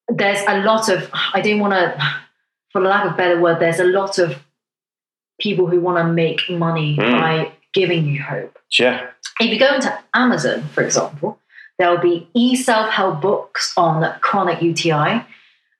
there's 0.08 0.40
a 0.48 0.60
lot 0.62 0.88
of 0.88 1.10
I 1.34 1.40
don't 1.42 1.60
want 1.60 1.74
to, 1.74 2.02
for 2.72 2.80
lack 2.80 3.04
of 3.04 3.12
a 3.12 3.16
better 3.16 3.38
word, 3.40 3.60
there's 3.60 3.80
a 3.80 3.84
lot 3.84 4.18
of 4.18 4.36
people 5.40 5.66
who 5.66 5.80
want 5.80 5.98
to 5.98 6.12
make 6.12 6.48
money 6.48 6.96
Mm. 6.96 7.12
by 7.20 7.52
giving 7.74 8.06
you 8.06 8.22
hope. 8.22 8.58
yeah 8.78 9.08
If 9.40 9.50
you 9.52 9.58
go 9.58 9.74
into 9.74 9.96
Amazon, 10.14 10.62
for 10.74 10.82
example, 10.82 11.38
there'll 11.78 12.00
be 12.00 12.28
e 12.34 12.56
self 12.56 12.88
help 12.90 13.20
books 13.20 13.72
on 13.76 14.02
chronic 14.20 14.62
UTI. 14.62 15.24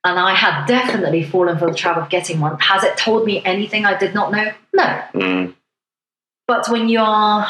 And 0.05 0.19
I 0.19 0.33
had 0.35 0.67
definitely 0.67 1.25
fallen 1.25 1.59
for 1.59 1.69
the 1.71 1.77
trap 1.77 1.97
of 1.97 2.09
getting 2.09 2.41
one. 2.41 2.59
Has 2.61 2.85
it 2.85 2.97
told 2.97 3.27
me 3.27 3.43
anything 3.45 3.85
I 3.85 3.97
did 3.99 4.15
not 4.15 4.31
know? 4.33 4.53
No. 4.73 5.03
mm, 5.15 5.55
But 6.47 6.69
when 6.69 6.89
you 6.89 7.01
are, 7.01 7.47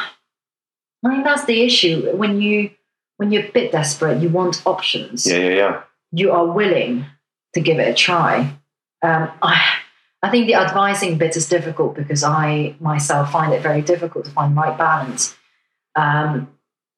I 1.05 1.11
think 1.11 1.24
that's 1.24 1.44
the 1.44 1.62
issue. 1.62 2.11
When 2.16 2.40
you 2.40 2.70
when 3.18 3.32
you're 3.32 3.44
a 3.44 3.51
bit 3.53 3.72
desperate, 3.72 4.20
you 4.22 4.28
want 4.28 4.62
options. 4.64 5.26
yeah 5.30 5.38
yeah 5.38 5.51
yeah 5.51 5.82
You 6.12 6.32
are 6.32 6.46
willing 6.46 7.05
to 7.55 7.61
give 7.61 7.78
it 7.78 7.88
a 7.88 7.94
try. 7.94 8.55
Um, 9.03 9.30
I 9.42 9.57
I 10.22 10.30
think 10.30 10.46
the 10.46 10.55
advising 10.55 11.18
bit 11.18 11.36
is 11.36 11.49
difficult 11.49 11.94
because 11.94 12.24
I 12.24 12.74
myself 12.80 13.30
find 13.30 13.53
it 13.53 13.62
very 13.62 13.82
difficult 13.82 14.24
to 14.24 14.30
find 14.30 14.57
the 14.57 14.61
right 14.61 14.76
balance. 14.76 15.36
Um, 15.94 16.49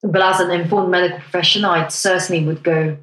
but 0.03 0.23
as 0.23 0.41
an 0.41 0.51
informed 0.51 0.91
medical 0.91 1.19
professional, 1.19 1.71
I 1.73 1.89
certainly 1.89 2.45
would 2.47 2.63
go. 2.63 2.97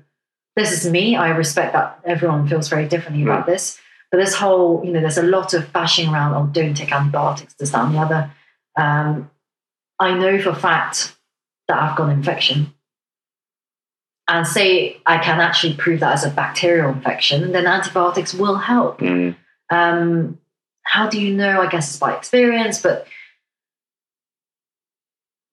This 0.57 0.71
is 0.71 0.91
me. 0.91 1.15
I 1.15 1.29
respect 1.29 1.73
that 1.73 1.99
everyone 2.03 2.47
feels 2.47 2.67
very 2.67 2.87
differently 2.87 3.23
about 3.23 3.45
this. 3.45 3.79
But 4.11 4.17
this 4.17 4.33
whole, 4.33 4.83
you 4.83 4.91
know, 4.91 5.01
there's 5.01 5.19
a 5.19 5.23
lot 5.23 5.53
of 5.53 5.71
bashing 5.71 6.09
around. 6.09 6.33
Oh, 6.33 6.47
don't 6.51 6.75
take 6.75 6.91
antibiotics. 6.91 7.53
This, 7.53 7.69
that, 7.69 7.85
and 7.85 7.93
the 7.93 7.99
other. 7.99 8.31
Um, 8.75 9.29
I 9.99 10.13
know 10.17 10.41
for 10.41 10.49
a 10.49 10.55
fact 10.55 11.15
that 11.67 11.77
I've 11.77 11.95
got 11.95 12.09
an 12.09 12.17
infection, 12.17 12.73
and 14.27 14.47
say 14.47 14.97
I 15.05 15.19
can 15.19 15.39
actually 15.39 15.75
prove 15.75 15.99
that 15.99 16.13
as 16.13 16.23
a 16.23 16.29
bacterial 16.29 16.89
infection, 16.91 17.51
then 17.51 17.67
antibiotics 17.67 18.33
will 18.33 18.57
help. 18.57 18.99
mm, 18.99 19.35
Um, 19.69 20.39
how 20.83 21.07
do 21.07 21.21
you 21.21 21.35
know? 21.35 21.61
I 21.61 21.67
guess 21.67 21.89
it's 21.89 21.99
by 21.99 22.15
experience, 22.15 22.81
but 22.81 23.07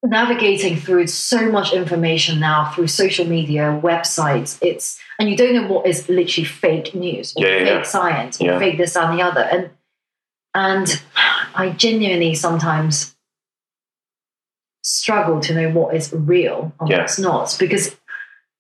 navigating 0.05 0.77
through 0.77 1.07
so 1.07 1.51
much 1.51 1.73
information 1.73 2.39
now 2.39 2.71
through 2.71 2.89
social 2.89 3.27
media, 3.27 3.81
websites, 3.83 4.59
it's 4.61 4.99
and 5.19 5.29
you 5.29 5.37
don't 5.37 5.55
know 5.55 5.67
what 5.67 5.87
is 5.87 6.09
literally 6.09 6.45
fake 6.45 6.95
news 6.95 7.35
or 7.37 7.45
Yeah, 7.47 7.59
fake 7.59 7.67
yeah. 7.69 7.83
science 7.83 8.41
or 8.41 8.45
Yeah. 8.47 8.59
fake 8.59 8.77
this 8.79 8.97
and 8.97 9.19
the 9.19 9.23
other. 9.23 9.41
And 9.43 9.71
and 10.55 11.03
I 11.55 11.71
genuinely 11.71 12.35
sometimes 12.35 13.17
struggle 14.83 15.41
to 15.41 15.55
know 15.55 15.71
what 15.71 15.97
is 15.97 16.13
real 16.13 16.73
and 16.79 16.91
what's 16.91 17.19
not 17.19 17.57
because 17.59 17.97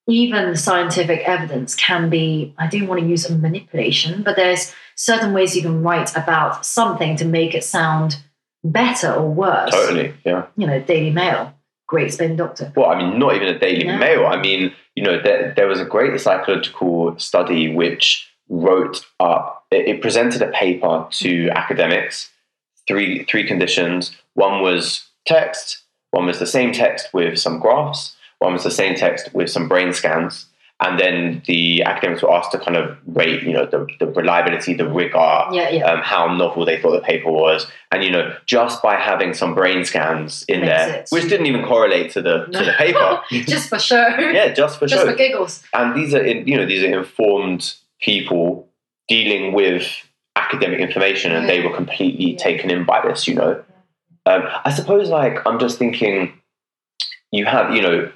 even 0.08 0.56
scientific 0.56 1.20
evidence 1.28 1.74
can 1.74 2.08
be 2.08 2.54
i 2.56 2.66
don't 2.66 2.86
want 2.86 2.98
to 2.98 3.06
use 3.06 3.28
a 3.28 3.36
manipulation 3.36 4.22
but 4.22 4.34
there's 4.34 4.72
certain 4.96 5.34
ways 5.34 5.54
you 5.54 5.60
can 5.60 5.82
write 5.82 6.16
about 6.16 6.64
something 6.64 7.14
to 7.14 7.26
make 7.26 7.54
it 7.54 7.62
sound 7.62 8.16
better 8.64 9.12
or 9.12 9.28
worse. 9.30 9.70
Totally 9.70 10.14
yeah. 10.24 10.46
You 10.56 10.66
know 10.66 10.80
daily 10.80 11.10
mail 11.10 11.54
great 11.86 12.12
spin 12.12 12.34
doctor. 12.34 12.72
Well 12.74 12.90
i 12.90 12.96
mean 12.98 13.18
not 13.18 13.34
even 13.36 13.48
a 13.48 13.58
daily 13.58 13.84
No. 13.86 13.98
mail. 13.98 14.26
I 14.26 14.40
mean 14.40 14.72
you 14.94 15.02
know 15.04 15.20
there, 15.22 15.52
there 15.54 15.66
was 15.68 15.80
a 15.80 15.84
great 15.84 16.18
psychological 16.20 17.16
study 17.18 17.72
which 17.74 18.28
wrote 18.48 19.04
up 19.20 19.64
it, 19.70 19.86
it 19.88 20.00
presented 20.02 20.40
a 20.42 20.48
paper 20.50 21.06
to 21.10 21.48
academics 21.50 22.30
three 22.88 23.24
three 23.24 23.46
conditions. 23.46 24.12
One 24.34 24.62
was 24.62 25.06
text 25.26 25.82
one 26.10 26.26
was 26.26 26.38
the 26.38 26.46
same 26.46 26.72
text 26.72 27.08
with 27.12 27.38
some 27.38 27.58
graphs 27.58 28.16
one 28.38 28.52
was 28.52 28.64
the 28.64 28.70
same 28.70 28.94
text 28.94 29.32
with 29.34 29.50
some 29.50 29.68
brain 29.68 29.92
scans 29.92 30.46
and 30.80 30.98
then 30.98 31.42
the 31.46 31.82
academics 31.84 32.20
were 32.22 32.32
asked 32.34 32.50
to 32.52 32.58
kind 32.58 32.76
of 32.76 32.96
rate, 33.06 33.42
you 33.44 33.52
know, 33.52 33.64
the, 33.64 33.86
the 34.00 34.06
reliability, 34.06 34.74
the 34.74 34.88
rigor, 34.88 35.44
Yeah, 35.52 35.70
yeah. 35.70 35.84
um, 35.86 36.00
how 36.02 36.34
novel 36.34 36.64
they 36.66 36.80
thought 36.82 36.92
the 36.92 37.00
paper 37.00 37.30
was, 37.30 37.66
and 37.92 38.02
you 38.02 38.10
know, 38.10 38.36
just 38.46 38.82
by 38.82 38.96
having 38.96 39.34
some 39.34 39.54
brain 39.54 39.84
scans 39.84 40.44
in 40.48 40.60
Makes 40.60 40.70
there, 40.70 40.94
it- 41.00 41.08
which 41.10 41.28
didn't 41.28 41.46
even 41.46 41.64
correlate 41.64 42.10
to 42.12 42.22
the 42.22 42.46
to 42.46 42.64
the 42.64 42.72
paper. 42.76 43.20
just 43.30 43.68
for 43.68 43.78
show. 43.78 44.04
yeah, 44.18 44.52
just 44.52 44.78
for 44.78 44.86
just 44.86 45.02
show. 45.04 45.10
for 45.10 45.16
giggles. 45.16 45.62
and 45.72 45.94
these 45.94 46.12
are, 46.12 46.22
in, 46.24 46.46
you 46.48 46.56
know, 46.56 46.66
these 46.66 46.82
are 46.82 46.98
informed 46.98 47.74
people 48.02 48.68
dealing 49.08 49.52
with 49.52 49.86
academic 50.36 50.80
information, 50.80 51.30
and 51.32 51.48
they 51.48 51.60
were 51.64 51.74
completely 51.74 52.32
Yeah. 52.32 52.38
taken 52.38 52.68
in 52.70 52.84
by 52.84 53.00
this. 53.06 53.28
You 53.28 53.34
know, 53.36 53.64
um, 54.26 54.42
I 54.64 54.72
suppose, 54.72 55.08
like, 55.08 55.38
I'm 55.46 55.60
just 55.60 55.78
thinking, 55.78 56.32
you 57.30 57.46
have, 57.46 57.72
you 57.74 57.80
know. 57.82 58.10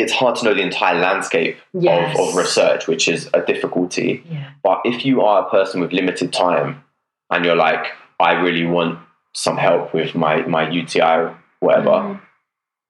It's 0.00 0.12
hard 0.12 0.36
to 0.36 0.44
know 0.44 0.54
the 0.54 0.62
entire 0.62 0.98
landscape 1.00 1.58
Yes. 1.72 2.18
of, 2.18 2.28
of 2.28 2.34
research, 2.36 2.86
which 2.86 3.08
is 3.08 3.28
a 3.34 3.40
difficulty. 3.42 4.22
Yeah. 4.30 4.50
But 4.62 4.80
if 4.84 5.04
you 5.04 5.22
are 5.22 5.46
a 5.46 5.50
person 5.50 5.80
with 5.80 5.92
limited 5.92 6.32
time 6.32 6.82
and 7.30 7.44
you're 7.44 7.56
like, 7.56 7.86
I 8.18 8.32
really 8.32 8.66
want 8.66 8.98
some 9.34 9.56
help 9.56 9.94
with 9.94 10.14
my, 10.14 10.42
my 10.46 10.68
UTI 10.68 11.16
or 11.18 11.38
whatever, 11.60 11.90
Mhm. 11.90 12.20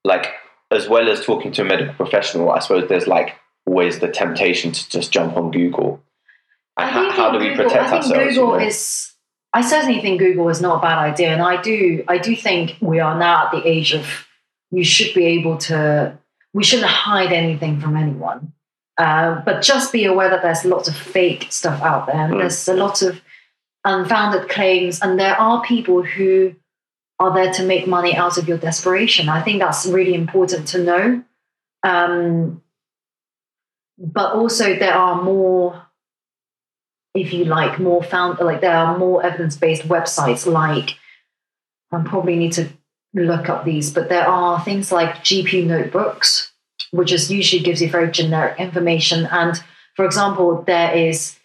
like, 0.05 0.27
as 0.71 0.89
well 0.89 1.09
as 1.11 1.25
talking 1.25 1.53
to 1.53 1.63
a 1.63 1.65
medical 1.65 1.95
professional, 1.95 2.51
I 2.51 2.61
suppose 2.61 2.89
there's 2.89 3.07
like 3.07 3.37
always 3.67 3.99
the 3.99 4.09
temptation 4.09 4.73
to 4.73 4.89
just 4.89 5.13
jump 5.13 5.37
on 5.37 5.51
Google. 5.51 6.01
And 6.79 6.89
I 6.89 7.11
how, 7.13 7.31
do 7.31 7.39
in 7.39 7.43
we 7.43 7.49
Google- 7.51 7.65
protect 7.65 7.83
I 7.85 8.01
think 8.01 8.15
ourselves? 8.15 8.35
Google 8.37 8.55
is. 8.57 9.13
I 9.53 9.63
certainly 9.63 10.01
think 10.01 10.21
Google 10.21 10.49
is 10.49 10.61
not 10.61 10.79
a 10.79 10.81
bad 10.81 10.99
idea, 10.99 11.31
and 11.33 11.43
I 11.43 11.61
do. 11.61 12.05
I 12.07 12.19
do 12.19 12.37
think 12.37 12.77
we 12.81 13.01
are 13.01 13.19
now 13.19 13.47
at 13.47 13.51
the 13.51 13.67
age 13.69 13.93
of 13.95 14.07
you 14.71 14.85
should 14.85 15.13
be 15.13 15.27
able 15.27 15.59
to. 15.69 16.17
We 16.53 16.65
shouldn't 16.65 16.89
hide 16.91 17.33
anything 17.33 17.81
from 17.81 17.97
anyone, 17.97 18.53
uh, 18.99 19.41
but 19.45 19.63
just 19.63 19.93
be 19.93 20.05
aware 20.05 20.31
that 20.31 20.43
there's 20.43 20.65
lots 20.65 20.89
of 20.89 20.97
fake 20.97 21.47
stuff 21.51 21.81
out 21.83 22.07
there, 22.07 22.17
and 22.17 22.35
Mm. 22.35 22.39
there's 22.41 22.69
a 22.69 22.75
lot 22.75 23.03
of 23.03 23.21
unfounded 23.85 24.49
claims, 24.49 25.01
and 25.01 25.19
there 25.19 25.37
are 25.41 25.63
people 25.63 26.03
who 26.03 26.55
are 27.19 27.33
there 27.35 27.53
to 27.53 27.63
make 27.63 27.87
money 27.87 28.17
out 28.17 28.39
of 28.39 28.49
your 28.49 28.59
desperation. 28.59 29.29
I 29.29 29.43
think 29.43 29.61
that's 29.61 29.87
really 29.87 30.15
important 30.15 30.69
to 30.69 30.83
know. 30.83 31.23
Um, 31.83 32.63
but 33.99 34.35
also, 34.35 34.75
there 34.79 34.95
are 34.95 35.23
more 35.23 35.87
if 37.15 37.33
you 37.33 37.45
like 37.45 37.81
more 37.81 38.03
found 38.03 38.39
like 38.39 38.61
there 38.61 38.77
are 38.77 38.97
more 38.97 39.25
evidence-based 39.25 39.89
websites 39.89 40.47
like 40.47 40.97
I 41.93 42.01
probably 42.05 42.37
need 42.37 42.53
to 42.53 42.69
look 43.15 43.49
up 43.49 43.65
these, 43.65 43.93
but 43.93 44.09
there 44.09 44.27
are 44.27 44.61
things 44.65 44.93
like 44.93 45.17
GP 45.17 45.67
notebooks, 45.67 46.53
which 46.93 47.13
is 47.13 47.31
usually 47.31 47.63
gives 47.63 47.83
you 47.83 47.91
very 47.91 48.11
generic 48.11 48.59
information. 48.59 49.27
And 49.27 49.61
for 49.97 50.05
example, 50.05 50.63
there 50.67 50.95
is 50.95 51.37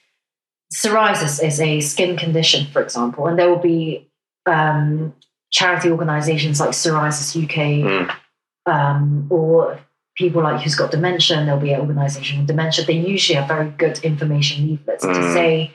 psoriasis 0.73 1.43
is 1.43 1.59
a 1.59 1.79
skin 1.81 2.17
condition, 2.17 2.65
for 2.71 2.81
example, 2.81 3.27
and 3.27 3.37
there 3.37 3.49
will 3.49 3.61
be 3.61 4.09
um, 4.45 5.13
charity 5.51 5.89
organizations 5.89 6.59
like 6.59 6.69
Psoriasis 6.71 7.35
UK 7.35 7.55
Mm. 7.85 8.15
um, 8.65 9.27
or 9.29 9.79
people 10.17 10.41
like 10.43 10.61
who's 10.61 10.75
got 10.75 10.91
dementia, 10.91 11.37
and 11.37 11.47
there'll 11.47 11.61
be 11.61 11.73
an 11.73 11.81
organization 11.81 12.37
with 12.39 12.47
dementia. 12.47 12.85
They 12.85 12.93
usually 12.93 13.35
have 13.37 13.47
very 13.47 13.69
good 13.69 13.99
information 13.99 14.67
leaflets 14.67 15.03
to 15.03 15.09
Mm. 15.09 15.33
say 15.33 15.71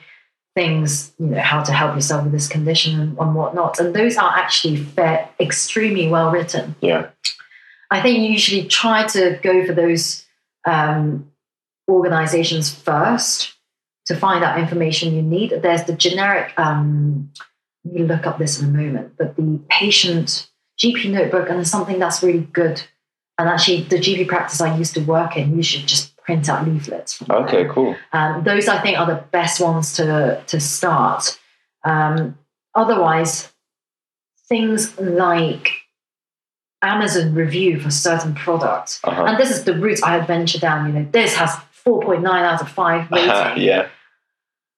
things, 0.55 1.13
you 1.17 1.27
know, 1.27 1.39
how 1.39 1.63
to 1.63 1.71
help 1.71 1.95
yourself 1.95 2.23
with 2.23 2.33
this 2.33 2.47
condition 2.47 2.99
and, 2.99 3.17
and 3.17 3.35
whatnot. 3.35 3.79
And 3.79 3.95
those 3.95 4.17
are 4.17 4.31
actually 4.35 4.77
fair, 4.77 5.29
extremely 5.39 6.07
well 6.07 6.31
written. 6.31 6.75
Yeah. 6.81 7.09
I 7.89 8.01
think 8.01 8.19
you 8.19 8.25
usually 8.25 8.67
try 8.67 9.05
to 9.07 9.39
go 9.41 9.65
for 9.65 9.73
those 9.73 10.25
um, 10.65 11.31
organizations 11.89 12.73
first 12.73 13.53
to 14.05 14.15
find 14.15 14.43
out 14.43 14.59
information 14.59 15.13
you 15.13 15.21
need. 15.21 15.51
There's 15.61 15.83
the 15.83 15.93
generic, 15.93 16.53
um, 16.57 17.31
let 17.83 17.93
me 17.93 18.03
look 18.03 18.25
up 18.25 18.37
this 18.37 18.61
in 18.61 18.69
a 18.69 18.71
moment, 18.71 19.13
but 19.17 19.35
the 19.35 19.59
patient 19.69 20.49
GP 20.79 21.11
notebook, 21.11 21.47
and 21.47 21.57
there's 21.57 21.71
something 21.71 21.99
that's 21.99 22.23
really 22.23 22.47
good. 22.53 22.81
And 23.37 23.49
actually, 23.49 23.83
the 23.83 23.97
GP 23.97 24.27
practice 24.27 24.61
I 24.61 24.77
used 24.77 24.93
to 24.95 25.01
work 25.01 25.37
in, 25.37 25.55
you 25.55 25.63
should 25.63 25.87
just 25.87 26.10
print 26.31 26.49
out 26.49 26.67
leaflets. 26.67 27.13
From 27.13 27.27
there. 27.27 27.37
Okay, 27.39 27.65
cool. 27.69 27.95
Um, 28.13 28.43
those 28.43 28.67
I 28.67 28.81
think 28.81 28.97
are 28.99 29.05
the 29.05 29.23
best 29.31 29.59
ones 29.59 29.93
to 29.95 30.41
to 30.47 30.59
start. 30.59 31.39
Um, 31.83 32.37
otherwise, 32.75 33.51
things 34.47 34.97
like 34.99 35.71
Amazon 36.81 37.33
review 37.35 37.79
for 37.79 37.91
certain 37.91 38.33
products, 38.33 38.99
Uh-huh. 39.03 39.25
and 39.25 39.37
this 39.37 39.51
is 39.51 39.63
the 39.65 39.73
route 39.77 40.03
I 40.03 40.11
had 40.17 40.27
ventured 40.27 40.61
down. 40.61 40.87
You 40.87 40.93
know, 40.99 41.07
this 41.11 41.35
has 41.35 41.55
four 41.71 42.01
point 42.01 42.21
nine 42.23 42.43
out 42.45 42.61
of 42.61 42.69
five 42.69 43.09
rating. 43.11 43.63
yeah. 43.63 43.87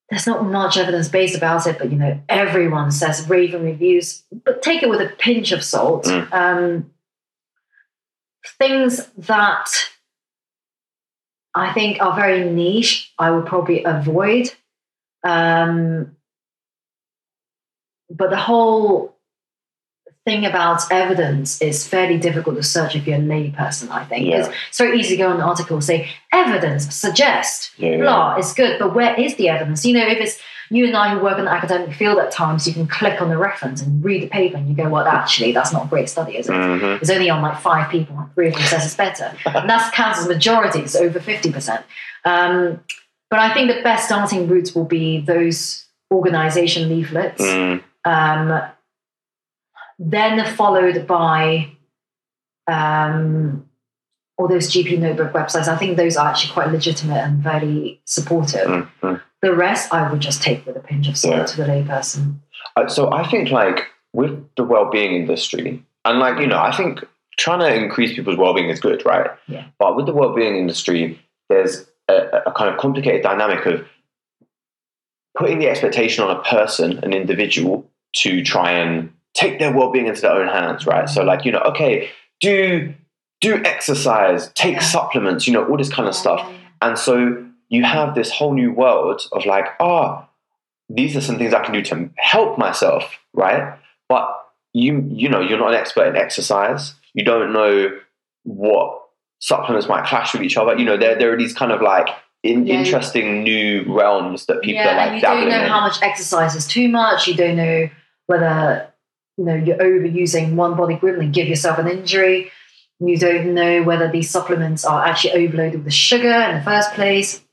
There's 0.10 0.28
not 0.28 0.46
much 0.46 0.78
evidence 0.78 1.08
based 1.08 1.36
about 1.36 1.66
it, 1.66 1.78
but 1.80 1.92
you 1.92 1.98
know, 1.98 2.20
everyone 2.30 2.92
says 2.92 3.28
raving 3.30 3.64
reviews. 3.64 4.24
But 4.46 4.62
take 4.62 4.84
it 4.84 4.90
with 4.90 5.02
a 5.02 5.08
pinch 5.18 5.52
of 5.52 5.64
salt. 5.64 6.06
Mm. 6.06 6.32
Um, 6.34 6.92
things 8.60 9.08
that 9.18 9.70
I 11.56 11.74
think 11.74 12.02
are 12.02 12.16
very 12.16 12.50
niche, 12.50 13.14
I 13.20 13.32
would 13.32 13.46
probably 13.46 13.84
avoid. 13.84 14.52
Um, 15.24 16.16
but 18.10 18.30
the 18.30 18.38
whole 18.38 19.16
thing 20.26 20.46
about 20.46 20.82
evidence 20.92 21.62
is 21.62 21.86
fairly 21.86 22.18
difficult 22.18 22.56
to 22.56 22.64
search 22.64 22.96
if 22.96 23.06
you're 23.06 23.18
a 23.18 23.20
layperson, 23.20 23.90
I 23.90 24.06
think. 24.06 24.28
Yeah. 24.28 24.48
It's, 24.70 24.78
very 24.78 25.00
easy 25.00 25.18
to 25.18 25.24
go 25.24 25.30
on 25.30 25.36
an 25.36 25.42
article 25.42 25.76
and 25.76 25.84
say, 25.84 26.10
evidence 26.32 26.94
suggest 26.96 27.72
Yeah, 27.78 27.92
yeah. 27.92 27.98
blah 27.98 28.36
is 28.38 28.54
good, 28.54 28.80
but 28.80 28.96
where 28.96 29.20
is 29.20 29.36
the 29.36 29.50
evidence? 29.50 29.86
You 29.86 29.96
know, 29.96 30.08
if 30.08 30.18
it's 30.20 30.40
you 30.74 30.88
and 30.88 30.98
I 30.98 31.10
who 31.14 31.20
work 31.24 31.38
in 31.38 31.46
the 31.46 31.52
academic 31.52 31.94
field 31.96 32.18
at 32.18 32.32
times, 32.32 32.68
you 32.68 32.74
can 32.74 32.88
click 32.88 33.22
on 33.22 33.30
the 33.30 33.38
reference 33.38 33.82
and 33.82 34.04
read 34.04 34.24
the 34.24 34.28
paper 34.28 34.58
and 34.58 34.68
you 34.68 34.76
go, 34.76 34.90
well, 34.90 35.06
actually, 35.06 35.52
that's 35.52 35.72
not 35.72 35.86
a 35.86 35.88
great 35.88 36.10
study, 36.10 36.36
is 36.38 36.50
it? 36.50 36.54
Mhm. 36.54 37.00
It's 37.00 37.10
only 37.12 37.30
on 37.30 37.42
like 37.44 37.60
five 37.62 37.92
people, 37.92 38.18
and 38.18 38.34
three 38.34 38.48
of 38.48 38.56
them 38.56 38.64
says 38.64 38.86
it's 38.86 38.96
better. 38.96 39.32
and 39.46 39.70
that's 39.70 39.94
counts 39.96 40.20
as 40.20 40.28
majority, 40.28 40.80
it's 40.80 40.96
over 40.96 41.20
50%. 41.20 41.84
Um, 42.26 42.80
but 43.30 43.40
I 43.40 43.54
think 43.54 43.72
the 43.76 43.82
best 43.84 44.06
starting 44.06 44.48
routes 44.48 44.74
will 44.74 44.86
be 44.86 45.20
those 45.22 45.86
organization 46.12 46.90
leaflets, 46.90 47.42
Mm. 47.42 47.84
um, 48.06 48.62
then 50.00 50.46
followed 50.56 51.06
by 51.08 51.70
um, 52.68 53.70
all 54.38 54.48
those 54.48 54.72
GP 54.72 55.00
notebook 55.00 55.32
websites. 55.34 55.68
I 55.68 55.78
think 55.78 55.98
those 55.98 56.18
are 56.18 56.28
actually 56.28 56.54
quite 56.54 56.72
legitimate 56.72 57.18
and 57.22 57.42
very 57.44 58.02
supportive. 58.06 58.68
Mm, 58.68 58.88
mm. 59.02 59.22
The 59.42 59.54
rest 59.54 59.94
I 59.94 60.10
would 60.10 60.22
just 60.22 60.42
take 60.42 60.66
with 60.66 60.76
a 60.76 60.80
pinch 60.80 61.08
of 61.08 61.18
salt 61.18 61.36
Yeah. 61.36 61.46
to 61.46 61.58
the 61.58 61.64
layperson. 61.64 62.38
Uh, 62.76 62.88
So 62.88 63.12
I 63.12 63.28
think 63.28 63.50
like 63.52 63.88
with 64.14 64.48
the 64.58 64.64
well-being 64.64 65.14
industry, 65.16 65.84
and 66.06 66.20
like 66.20 66.40
you 66.40 66.48
know, 66.48 66.60
I 66.60 66.72
think 66.76 67.04
trying 67.38 67.60
to 67.60 67.74
increase 67.74 68.14
people's 68.16 68.38
well-being 68.38 68.70
is 68.70 68.80
good, 68.80 69.06
right? 69.06 69.30
Yeah. 69.48 69.66
But 69.80 69.96
with 69.96 70.06
the 70.06 70.14
well-being 70.14 70.56
industry, 70.56 71.20
there's 71.50 71.86
a, 72.08 72.42
a 72.48 72.52
kind 72.52 72.70
of 72.74 72.80
complicated 72.80 73.22
dynamic 73.24 73.66
of 73.66 73.86
putting 75.38 75.60
the 75.60 75.68
expectation 75.70 76.24
on 76.24 76.36
a 76.36 76.42
person, 76.44 77.00
an 77.04 77.14
individual, 77.14 77.90
to 78.18 78.44
try 78.44 78.72
and 78.72 79.12
take 79.34 79.58
their 79.60 79.72
well-being 79.76 80.06
into 80.08 80.22
their 80.22 80.32
own 80.32 80.48
hands, 80.48 80.86
right? 80.86 81.10
So 81.10 81.24
like 81.24 81.44
you 81.46 81.52
know, 81.52 81.60
okay, 81.72 82.10
do 82.40 82.94
do 83.44 83.62
exercise, 83.64 84.50
take 84.54 84.82
supplements, 84.82 85.46
you 85.48 85.54
know, 85.54 85.66
all 85.68 85.78
this 85.78 85.90
kind 85.90 86.08
of 86.08 86.16
stuff. 86.16 86.42
And 86.82 86.98
so 86.98 87.46
you 87.70 87.84
have 87.84 88.16
this 88.16 88.32
whole 88.32 88.54
new 88.54 88.72
world 88.72 89.22
of 89.32 89.46
like, 89.46 89.68
ah, 89.80 90.28
these 90.90 91.16
are 91.18 91.22
some 91.22 91.38
things 91.38 91.54
I 91.54 91.64
can 91.64 91.74
do 91.74 91.82
to 91.84 92.10
help 92.18 92.58
myself, 92.58 93.04
right? 93.34 93.78
But 94.10 94.28
you, 94.74 95.06
you 95.12 95.30
know, 95.30 95.40
you're 95.42 95.60
not 95.60 95.70
an 95.70 95.76
expert 95.76 96.08
in 96.08 96.16
exercise. 96.16 96.96
You 97.14 97.24
don't 97.24 97.54
know 97.54 97.98
what 98.44 99.02
supplements 99.40 99.88
might 99.88 100.06
clash 100.06 100.34
with 100.34 100.44
each 100.44 100.58
other. 100.58 100.76
You 100.78 100.86
know, 100.86 100.98
there, 100.98 101.16
there 101.18 101.34
are 101.34 101.38
these 101.38 101.54
kind 101.54 101.72
of 101.72 101.82
like 101.82 102.10
in, 102.44 102.66
Yeah. 102.68 102.76
interesting 102.76 103.44
new 103.44 103.84
realms 103.88 104.46
that 104.48 104.62
people 104.62 104.84
yeah, 104.84 104.94
are 104.94 104.98
like 104.98 105.16
you 105.16 105.22
don't 105.22 105.50
know 105.50 105.64
in. 105.64 105.70
how 105.70 105.82
much 105.82 106.02
exercise 106.02 106.56
is 106.56 106.68
too 106.68 106.90
much. 106.90 107.28
You 107.28 107.36
don't 107.36 107.56
know 107.56 107.90
whether 108.28 108.88
you 109.38 109.46
know 109.46 109.56
you're 109.56 109.78
overusing 109.78 110.56
one 110.56 110.76
body 110.76 110.96
equivalent 110.96 111.24
and 111.26 111.34
give 111.34 111.48
yourself 111.48 111.78
an 111.80 111.88
injury. 111.88 112.52
You 113.00 113.18
don't 113.18 113.54
know 113.54 113.84
whether 113.84 114.10
these 114.12 114.30
supplements 114.30 114.86
are 114.86 115.06
actually 115.06 115.46
overloaded 115.46 115.84
with 115.84 115.94
sugar 115.94 116.32
in 116.32 116.56
the 116.58 116.64
first 116.64 116.94
place. 116.94 117.44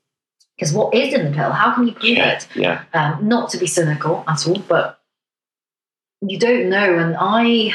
Because 0.57 0.73
what 0.75 0.95
is 0.95 1.15
in 1.15 1.25
the 1.25 1.35
pill? 1.35 1.51
How 1.53 1.75
can 1.75 1.87
you 1.87 1.93
prove 1.93 2.19
yeah, 2.19 2.33
it? 2.33 2.49
yeah, 2.55 2.85
Um, 2.93 3.27
not 3.27 3.51
to 3.51 3.59
be 3.59 3.67
cynical 3.67 4.23
at 4.29 4.47
all, 4.47 4.59
but 4.69 5.01
you 6.21 6.39
don't 6.39 6.69
know. 6.69 6.99
And 6.99 7.17
I, 7.19 7.43
you 7.45 7.73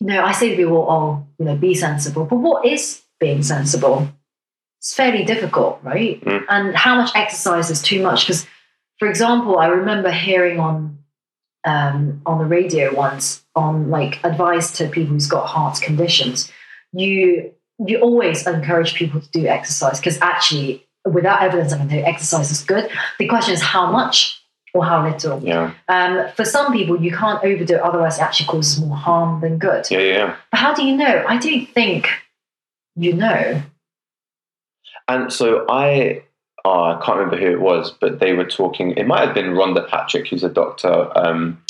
know, 0.00 0.24
I 0.24 0.32
say 0.32 0.50
to 0.50 0.56
people, 0.56 0.84
"Oh, 0.88 1.26
you 1.38 1.44
know, 1.44 1.54
be 1.54 1.74
sensible." 1.74 2.24
But 2.24 2.36
what 2.36 2.66
is 2.66 3.02
being 3.20 3.44
sensible? 3.44 4.08
It's 4.80 4.94
fairly 4.94 5.24
difficult, 5.24 5.78
right? 5.82 6.20
Mm. 6.24 6.44
And 6.48 6.76
how 6.76 6.96
much 6.96 7.12
exercise 7.14 7.70
is 7.70 7.80
too 7.80 8.02
much? 8.02 8.26
Because, 8.26 8.46
for 8.98 9.08
example, 9.08 9.58
I 9.58 9.66
remember 9.68 10.10
hearing 10.10 10.58
on 10.58 10.93
um, 11.64 12.20
on 12.26 12.38
the 12.38 12.44
radio 12.44 12.94
once 12.94 13.44
on 13.54 13.90
like 13.90 14.22
advice 14.24 14.70
to 14.78 14.88
people 14.88 15.14
who's 15.14 15.26
got 15.26 15.46
heart 15.46 15.80
conditions. 15.80 16.50
You 16.92 17.52
you 17.84 17.98
always 18.00 18.46
encourage 18.46 18.94
people 18.94 19.20
to 19.20 19.30
do 19.30 19.46
exercise 19.46 19.98
because 19.98 20.20
actually, 20.20 20.86
without 21.04 21.42
evidence, 21.42 21.72
I 21.72 21.84
know 21.84 22.02
exercise 22.02 22.50
is 22.50 22.62
good. 22.62 22.88
The 23.18 23.28
question 23.28 23.54
is 23.54 23.62
how 23.62 23.90
much 23.90 24.40
or 24.74 24.84
how 24.84 25.08
little. 25.08 25.42
Yeah. 25.42 25.72
Um, 25.88 26.28
for 26.36 26.44
some 26.44 26.72
people, 26.72 27.00
you 27.00 27.12
can't 27.12 27.42
overdo 27.44 27.76
it, 27.76 27.80
otherwise, 27.80 28.18
it 28.18 28.22
actually 28.22 28.46
causes 28.46 28.80
more 28.80 28.96
harm 28.96 29.40
than 29.40 29.58
good. 29.58 29.90
Yeah. 29.90 30.00
Yeah. 30.00 30.36
But 30.50 30.58
how 30.58 30.74
do 30.74 30.84
you 30.84 30.96
know? 30.96 31.24
I 31.26 31.38
do 31.38 31.64
think 31.64 32.08
you 32.96 33.14
know. 33.14 33.62
And 35.08 35.32
so 35.32 35.66
I, 35.68 36.22
oh, 36.64 36.84
I 36.84 37.00
can't 37.04 37.18
remember 37.18 37.36
who 37.36 37.50
it 37.52 37.60
was, 37.60 37.90
but 37.90 38.20
they 38.20 38.32
were 38.32 38.46
talking. 38.46 38.92
It 38.92 39.06
might 39.06 39.24
have 39.26 39.34
been 39.34 39.52
Rhonda 39.54 39.86
Patrick, 39.88 40.28
who's 40.28 40.44
a 40.44 40.48
doctor 40.48 41.10
um, 41.16 41.62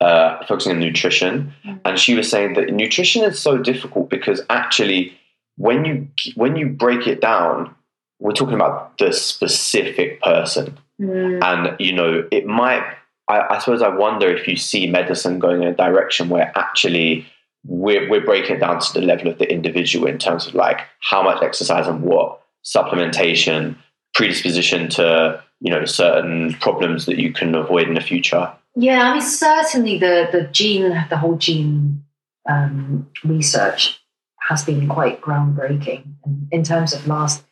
uh, 0.00 0.44
focusing 0.46 0.72
on 0.72 0.80
nutrition, 0.80 1.52
Mm. 1.66 1.80
and 1.84 1.98
she 1.98 2.14
was 2.14 2.30
saying 2.30 2.54
that 2.54 2.72
nutrition 2.72 3.22
is 3.24 3.38
so 3.38 3.58
difficult 3.58 4.08
because 4.08 4.40
actually, 4.48 5.12
when 5.56 5.84
you 5.84 6.08
when 6.36 6.56
you 6.56 6.68
break 6.68 7.06
it 7.06 7.20
down, 7.20 7.74
we're 8.18 8.32
talking 8.32 8.54
about 8.54 8.96
the 8.98 9.12
specific 9.12 10.20
person, 10.22 10.78
Mm, 11.00 11.42
and 11.42 11.76
you 11.80 11.92
know 11.92 12.26
it 12.30 12.46
might. 12.46 12.82
I, 13.28 13.54
I 13.54 13.58
suppose 13.58 13.80
I 13.82 13.88
wonder 13.88 14.28
if 14.34 14.48
you 14.48 14.56
see 14.56 14.86
medicine 14.88 15.38
going 15.38 15.62
in 15.62 15.68
a 15.68 15.74
direction 15.74 16.28
where 16.30 16.50
actually 16.58 17.26
we're, 17.64 18.08
we're 18.10 18.24
breaking 18.24 18.56
it 18.56 18.58
down 18.58 18.80
to 18.80 18.92
the 18.92 19.02
level 19.02 19.28
of 19.28 19.38
the 19.38 19.48
individual 19.52 20.08
in 20.08 20.18
terms 20.18 20.46
of 20.48 20.54
like 20.54 20.80
how 21.00 21.22
much 21.22 21.40
exercise 21.42 21.86
and 21.86 22.02
what 22.02 22.40
supplementation 22.64 23.76
predisposition 24.14 24.88
to 24.88 25.42
you 25.60 25.70
know 25.70 25.84
certain 25.84 26.54
problems 26.54 27.06
that 27.06 27.18
you 27.18 27.32
can 27.32 27.54
avoid 27.54 27.88
in 27.88 27.94
the 27.94 28.00
future 28.00 28.52
Yeah, 28.76 29.10
I 29.10 29.12
mean, 29.14 29.22
certainly 29.22 29.98
the 29.98 30.28
the 30.30 30.44
gene, 30.44 31.06
the 31.10 31.16
whole 31.16 31.36
gene 31.36 32.04
um, 32.48 33.08
research 33.24 34.00
has 34.40 34.64
been 34.64 34.88
quite 34.88 35.20
groundbreaking 35.20 36.04
in, 36.50 36.64
terms 36.64 36.92
of 36.92 37.06
last 37.06 37.44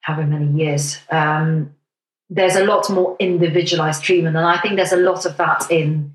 however 0.00 0.26
many 0.26 0.50
years. 0.58 0.98
Um, 1.10 1.74
there's 2.30 2.56
a 2.56 2.64
lot 2.64 2.88
more 2.90 3.16
individualized 3.18 4.02
treatment, 4.02 4.36
and 4.36 4.46
I 4.46 4.58
think 4.58 4.76
there's 4.76 4.92
a 4.92 4.96
lot 4.96 5.26
of 5.26 5.36
that 5.36 5.70
in 5.70 6.14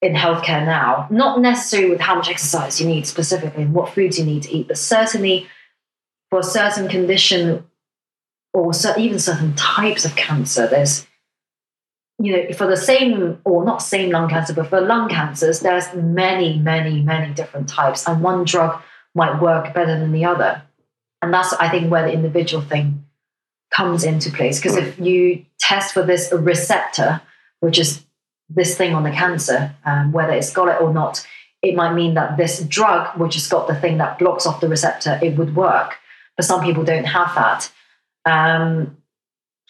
in 0.00 0.14
healthcare 0.14 0.64
now. 0.64 1.06
Not 1.10 1.40
necessarily 1.40 1.90
with 1.90 2.00
how 2.00 2.14
much 2.14 2.30
exercise 2.30 2.80
you 2.80 2.86
need 2.86 3.06
specifically 3.06 3.64
and 3.64 3.74
what 3.74 3.92
foods 3.92 4.18
you 4.18 4.24
need 4.24 4.44
to 4.44 4.50
eat, 4.50 4.68
but 4.68 4.78
certainly 4.78 5.46
for 6.30 6.40
a 6.40 6.44
certain 6.44 6.88
condition 6.88 7.67
or 8.52 8.72
even 8.96 9.18
certain 9.18 9.54
types 9.54 10.04
of 10.04 10.16
cancer, 10.16 10.66
there's 10.66 11.06
you 12.20 12.32
know, 12.32 12.52
for 12.52 12.66
the 12.66 12.76
same 12.76 13.38
or 13.44 13.64
not 13.64 13.80
same 13.80 14.10
lung 14.10 14.28
cancer, 14.28 14.52
but 14.52 14.68
for 14.68 14.80
lung 14.80 15.08
cancers, 15.08 15.60
there's 15.60 15.94
many, 15.94 16.58
many, 16.58 17.00
many 17.00 17.32
different 17.32 17.68
types, 17.68 18.06
and 18.08 18.22
one 18.22 18.44
drug 18.44 18.80
might 19.14 19.40
work 19.40 19.72
better 19.72 19.98
than 19.98 20.12
the 20.12 20.24
other. 20.24 20.62
And 21.22 21.32
that's, 21.32 21.52
I 21.54 21.68
think, 21.68 21.90
where 21.90 22.04
the 22.04 22.12
individual 22.12 22.62
thing 22.62 23.04
comes 23.70 24.04
into 24.04 24.30
place. 24.30 24.58
Because 24.58 24.76
if 24.76 24.98
you 24.98 25.44
test 25.60 25.94
for 25.94 26.02
this 26.02 26.32
receptor, 26.32 27.20
which 27.60 27.78
is 27.78 28.04
this 28.48 28.76
thing 28.76 28.94
on 28.94 29.02
the 29.02 29.10
cancer, 29.10 29.74
um, 29.84 30.12
whether 30.12 30.32
it's 30.32 30.52
got 30.52 30.68
it 30.68 30.80
or 30.80 30.92
not, 30.92 31.26
it 31.62 31.74
might 31.74 31.94
mean 31.94 32.14
that 32.14 32.36
this 32.36 32.60
drug, 32.64 33.16
which 33.18 33.34
has 33.34 33.48
got 33.48 33.66
the 33.66 33.74
thing 33.74 33.98
that 33.98 34.18
blocks 34.18 34.46
off 34.46 34.60
the 34.60 34.68
receptor, 34.68 35.18
it 35.22 35.36
would 35.36 35.54
work. 35.54 35.96
But 36.36 36.46
some 36.46 36.62
people 36.62 36.84
don't 36.84 37.04
have 37.04 37.34
that. 37.34 37.70
Um, 38.24 38.96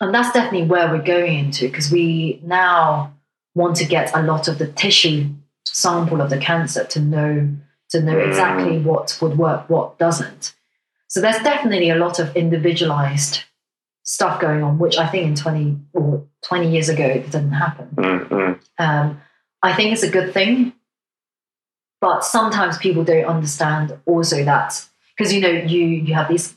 and 0.01 0.14
that's 0.14 0.32
definitely 0.32 0.66
where 0.68 0.90
we're 0.90 1.03
going 1.03 1.38
into 1.38 1.68
because 1.68 1.90
we 1.90 2.40
now 2.44 3.14
want 3.55 3.76
to 3.76 3.84
get 3.84 4.14
a 4.14 4.22
lot 4.22 4.49
of 4.49 4.59
the 4.59 4.68
tissue 4.68 5.26
sample 5.66 6.20
of 6.20 6.30
the 6.30 6.38
cancer 6.38 6.84
to 6.84 7.01
know 7.01 7.49
to 7.90 8.03
know 8.03 8.14
Mm. 8.14 8.28
exactly 8.28 8.78
what 8.78 9.16
would 9.22 9.38
work, 9.38 9.68
what 9.70 9.99
doesn't. 9.99 10.55
So 11.09 11.20
there's 11.22 11.38
definitely 11.42 11.88
a 11.88 11.96
lot 11.96 12.18
of 12.18 12.36
individualized 12.36 13.44
stuff 14.03 14.40
going 14.40 14.62
on, 14.62 14.78
which 14.78 14.99
I 14.99 15.07
think 15.07 15.26
in 15.26 15.34
20 15.34 15.78
or 15.94 16.26
20 16.42 16.70
years 16.70 16.88
ago 16.90 17.05
it 17.07 17.24
didn't 17.30 17.53
happen. 17.53 17.88
mm-hmm. 17.96 18.53
Um, 18.78 19.20
I 19.62 19.72
think 19.72 19.92
it's 19.92 20.03
a 20.03 20.11
good 20.11 20.32
thing, 20.34 20.74
but 22.01 22.24
sometimes 22.24 22.78
people 22.78 23.05
don't 23.05 23.24
understand 23.24 23.99
also 24.07 24.44
that 24.44 24.86
because 25.16 25.32
you 25.32 25.40
know 25.40 25.49
you 25.49 25.80
you 25.86 26.14
have 26.14 26.28
these 26.28 26.55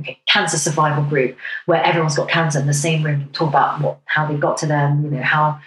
okay 0.00 0.18
cancer 0.28 0.56
survival 0.56 1.04
group 1.04 1.36
where 1.66 1.82
everyone's 1.82 2.16
got 2.16 2.28
cancer 2.28 2.58
in 2.60 2.66
the 2.66 2.74
same 2.74 3.02
room 3.04 3.22
and 3.22 3.34
talk 3.34 3.48
about 3.48 3.80
what 3.80 3.98
how 4.04 4.26
they 4.26 4.36
got 4.36 4.56
to 4.58 4.66
them, 4.66 5.04
you 5.04 5.10
know 5.10 5.22
how 5.22 5.60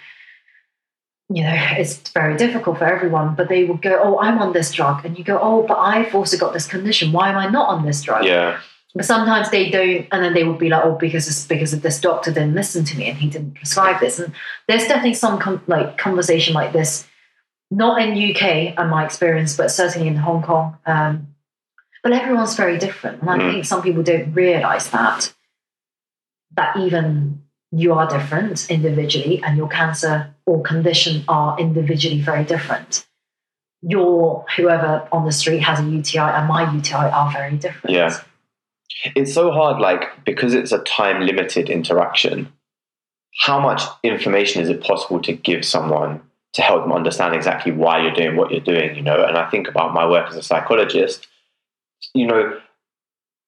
you 1.28 1.42
know 1.42 1.54
it's 1.78 1.96
very 2.10 2.36
difficult 2.36 2.78
for 2.78 2.84
everyone, 2.84 3.34
but 3.34 3.48
they 3.48 3.64
will 3.64 3.76
go, 3.76 4.00
oh, 4.02 4.18
I'm 4.18 4.38
on 4.38 4.52
this 4.52 4.72
drug, 4.72 5.04
and 5.04 5.18
you 5.18 5.24
go, 5.24 5.38
oh, 5.40 5.66
but 5.66 5.78
I've 5.78 6.14
also 6.14 6.36
got 6.36 6.52
this 6.52 6.66
condition. 6.66 7.12
Why 7.12 7.30
am 7.30 7.38
I 7.38 7.48
not 7.48 7.68
on 7.68 7.86
this 7.86 8.02
drug? 8.02 8.24
yeah 8.24 8.60
But 8.94 9.06
sometimes 9.06 9.50
they 9.50 9.70
don't, 9.70 10.06
and 10.12 10.22
then 10.22 10.34
they 10.34 10.44
would 10.44 10.58
be 10.58 10.68
like, 10.68 10.84
"Oh, 10.84 10.96
because 10.96 11.26
it's 11.26 11.46
because 11.46 11.72
of 11.72 11.80
this 11.80 11.98
doctor 12.00 12.30
didn't 12.30 12.54
listen 12.54 12.84
to 12.84 12.98
me 12.98 13.08
and 13.08 13.16
he 13.16 13.30
didn't 13.30 13.54
prescribe 13.54 14.00
this." 14.00 14.18
And 14.18 14.34
there's 14.68 14.86
definitely 14.86 15.14
some 15.14 15.38
com- 15.38 15.62
like 15.66 15.96
conversation 15.96 16.52
like 16.52 16.72
this, 16.74 17.06
not 17.70 18.02
in 18.02 18.10
UK, 18.12 18.78
in 18.78 18.88
my 18.90 19.04
experience, 19.04 19.56
but 19.56 19.70
certainly 19.70 20.08
in 20.08 20.16
Hong 20.16 20.42
Kong. 20.42 20.76
Um, 20.84 21.28
but 22.02 22.12
everyone's 22.12 22.54
very 22.56 22.78
different, 22.78 23.20
and 23.20 23.30
I 23.30 23.38
Mm. 23.38 23.52
think 23.52 23.64
some 23.64 23.82
people 23.82 24.02
don't 24.02 24.32
realize 24.34 24.90
that 24.90 25.32
that 26.54 26.76
even 26.76 27.42
you 27.70 27.94
are 27.94 28.06
different 28.06 28.70
individually, 28.70 29.42
and 29.42 29.56
your 29.56 29.68
cancer 29.68 30.34
or 30.44 30.62
condition 30.62 31.24
are 31.28 31.58
individually 31.58 32.20
very 32.20 32.44
different. 32.44 33.06
Your 33.80 34.44
whoever 34.56 35.08
on 35.10 35.24
the 35.24 35.32
street 35.32 35.60
has 35.60 35.80
a 35.80 35.84
UTI 35.84 36.18
and 36.36 36.46
my 36.46 36.70
UTI 36.72 37.08
are 37.10 37.30
very 37.32 37.56
different. 37.56 37.94
Yeah. 37.96 38.20
it's 39.16 39.32
so 39.32 39.50
hard 39.50 39.80
like 39.80 40.02
because 40.26 40.52
it's 40.54 40.70
a 40.70 40.78
time 40.80 41.22
limited 41.22 41.70
interaction 41.70 42.52
how 43.40 43.58
much 43.58 43.80
information 44.02 44.60
is 44.62 44.68
it 44.68 44.82
possible 44.84 45.18
to 45.20 45.32
give 45.32 45.64
someone 45.64 46.20
to 46.52 46.60
help 46.62 46.82
them 46.84 46.92
understand 46.92 47.34
exactly 47.34 47.72
why 47.72 48.00
you're 48.02 48.12
doing 48.12 48.36
what 48.36 48.50
you're 48.50 48.60
doing 48.74 48.94
you 48.94 49.00
know 49.02 49.24
and 49.24 49.38
i 49.38 49.48
think 49.50 49.66
about 49.66 49.94
my 49.94 50.06
work 50.06 50.28
as 50.28 50.36
a 50.36 50.42
psychologist 50.42 51.26
you 52.14 52.26
know 52.26 52.58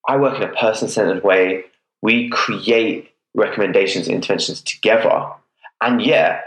i 0.07 0.15
work 0.17 0.35
in 0.35 0.43
a 0.43 0.53
person-centered 0.53 1.23
way 1.23 1.63
we 2.01 2.29
create 2.29 3.11
recommendations 3.33 4.07
and 4.07 4.15
interventions 4.15 4.61
together 4.61 5.27
and 5.81 6.01
yeah 6.01 6.39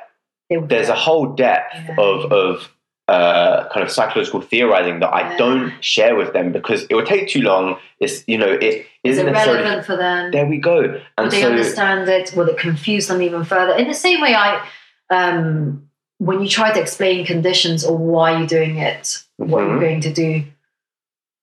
there's 0.68 0.88
a 0.88 0.94
whole 0.94 1.26
depth 1.34 1.74
Yeah. 1.74 1.96
of 1.98 2.32
of 2.32 2.68
uh, 3.08 3.66
kind 3.70 3.82
of 3.82 3.90
psychological 3.90 4.42
theorizing 4.42 5.00
that 5.00 5.08
I 5.08 5.30
Yeah. 5.30 5.36
don't 5.38 5.72
share 5.82 6.14
with 6.14 6.34
them 6.34 6.52
because 6.52 6.84
it 6.90 6.94
would 6.94 7.06
take 7.06 7.26
too 7.28 7.40
long. 7.40 7.78
It's 8.00 8.22
you 8.28 8.36
know 8.36 8.52
it 8.52 8.84
Is 9.02 9.16
isn't 9.16 9.32
relevant 9.32 9.86
for 9.86 9.96
them? 9.96 10.30
There 10.30 10.44
we 10.44 10.58
go. 10.58 10.80
Will 10.82 11.00
And 11.16 11.30
they 11.30 11.40
so 11.40 11.48
understand 11.48 12.06
it? 12.10 12.34
Will 12.36 12.48
it 12.50 12.58
confuse 12.58 13.06
them 13.08 13.22
even 13.22 13.44
further? 13.44 13.72
In 13.76 13.88
the 13.88 13.94
same 13.94 14.20
way, 14.20 14.34
I, 14.34 14.62
um, 15.08 15.88
when 16.18 16.42
you 16.42 16.48
try 16.50 16.70
to 16.70 16.78
explain 16.78 17.24
conditions 17.24 17.82
or 17.82 17.96
why 17.96 18.36
you're 18.36 18.46
doing 18.46 18.76
it, 18.76 19.22
what 19.38 19.60
you're 19.60 19.76
Mhm. 19.78 19.80
going 19.80 20.00
to 20.02 20.12
do, 20.12 20.44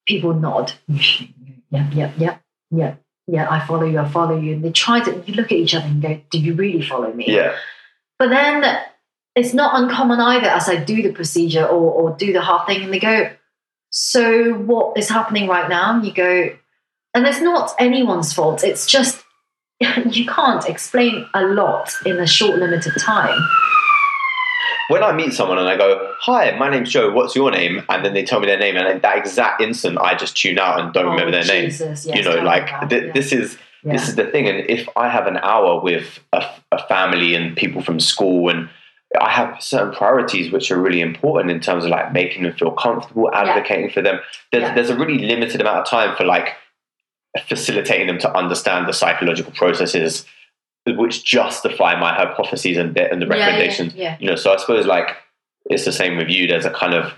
people 0.05 0.33
nod. 0.33 0.73
Yeah, 0.87 1.89
yeah, 1.91 2.11
yeah, 2.17 2.37
yeah, 2.71 2.95
yeah. 3.27 3.47
I 3.49 3.65
follow 3.65 3.85
you. 3.85 3.99
I 3.99 4.07
follow 4.07 4.39
you. 4.39 4.53
And 4.53 4.63
they 4.63 4.71
try 4.71 5.03
to. 5.03 5.23
You 5.25 5.33
look 5.33 5.51
at 5.51 5.57
each 5.57 5.75
other 5.75 5.87
and 5.87 6.01
go, 6.01 6.21
"Do 6.31 6.39
you 6.39 6.53
really 6.53 6.81
follow 6.81 7.11
me?" 7.11 7.25
yeah, 7.27 7.55
But 8.19 8.29
then 8.29 8.63
it's 9.35 9.53
not 9.53 9.81
uncommon 9.81 10.19
either 10.19 10.47
as 10.47 10.69
I 10.69 10.77
do 10.77 11.01
the 11.01 11.11
procedure 11.11 11.65
or, 11.65 11.91
or 11.91 12.15
do 12.15 12.31
the 12.31 12.41
half 12.41 12.65
thing, 12.67 12.83
and 12.83 12.93
they 12.93 12.99
go, 12.99 13.29
So 13.89 14.53
what 14.53 14.97
is 14.97 15.09
happening 15.09 15.47
right 15.47 15.69
now? 15.69 15.93
And 15.93 16.05
you 16.05 16.13
go, 16.13 16.55
and 17.13 17.27
it's 17.27 17.41
not 17.41 17.75
anyone's 17.77 18.33
fault. 18.33 18.63
It's 18.63 18.85
just 18.85 19.23
you 19.79 20.25
can't 20.25 20.65
explain 20.67 21.27
a 21.33 21.43
lot 21.43 21.91
in 22.05 22.17
a 22.17 22.27
short, 22.27 22.59
limited 22.59 22.93
time. 22.99 23.37
When 24.89 25.03
I 25.03 25.11
meet 25.11 25.33
someone 25.33 25.57
and 25.57 25.67
I 25.67 25.77
go, 25.77 26.13
"Hi, 26.21 26.55
my 26.57 26.69
name's 26.69 26.91
Joe. 26.91 27.11
What's 27.11 27.35
your 27.35 27.51
name?" 27.51 27.83
and 27.89 28.03
then 28.05 28.13
they 28.13 28.23
tell 28.23 28.39
me 28.39 28.47
their 28.47 28.59
name, 28.59 28.75
and 28.77 28.87
in 28.87 28.99
that 29.01 29.17
exact 29.17 29.61
instant, 29.61 29.97
I 29.99 30.15
just 30.15 30.35
tune 30.37 30.59
out 30.59 30.79
and 30.79 30.93
don't 30.93 31.05
Oh, 31.07 31.11
remember 31.11 31.31
their 31.31 31.45
name. 31.45 31.69
Yes, 31.69 32.05
you 32.05 32.23
know, 32.23 32.35
like 32.41 32.67
th- 32.89 33.03
yeah. 33.05 33.11
this 33.13 33.31
is 33.31 33.57
Yeah. 33.83 33.93
this 33.93 34.07
is 34.07 34.15
the 34.15 34.25
thing. 34.25 34.47
And 34.47 34.69
if 34.69 34.87
I 34.95 35.09
have 35.09 35.27
an 35.27 35.37
hour 35.37 35.79
with 35.81 36.19
a, 36.33 36.43
a 36.71 36.81
family 36.87 37.35
and 37.35 37.55
people 37.55 37.81
from 37.81 37.99
school, 37.99 38.49
and 38.49 38.69
I 39.21 39.29
have 39.29 39.61
certain 39.61 39.93
priorities 39.93 40.51
which 40.51 40.71
are 40.71 40.77
really 40.81 41.01
important 41.01 41.51
in 41.51 41.59
terms 41.61 41.85
of 41.85 41.89
like 41.91 42.11
making 42.11 42.43
them 42.43 42.53
feel 42.53 42.71
comfortable, 42.71 43.29
advocating 43.33 43.89
for 43.89 44.01
them. 44.01 44.19
There's 44.51 44.63
Yeah. 44.63 44.73
there's 44.75 44.89
a 44.89 44.97
really 44.97 45.19
limited 45.19 45.61
amount 45.61 45.79
of 45.79 45.85
time 45.87 46.15
for 46.17 46.25
like 46.25 46.49
facilitating 47.47 48.07
them 48.07 48.17
to 48.19 48.33
understand 48.37 48.87
the 48.87 48.93
psychological 48.93 49.51
processes 49.51 50.25
which 50.85 51.25
justify 51.25 51.99
my 51.99 52.13
hypotheses 52.13 52.77
and 52.77 52.95
the, 52.95 53.11
and 53.11 53.21
the 53.21 53.25
Yeah, 53.27 53.35
yeah, 53.35 53.45
recommendations. 53.45 53.95
Yeah, 53.95 54.17
You 54.19 54.29
know, 54.29 54.35
so 54.35 54.53
I 54.53 54.57
suppose 54.57 54.85
like 54.85 55.15
it's 55.69 55.85
the 55.85 55.91
same 55.91 56.17
with 56.17 56.29
you. 56.29 56.47
There's 56.47 56.65
a 56.65 56.71
kind 56.71 56.93
of 56.93 57.13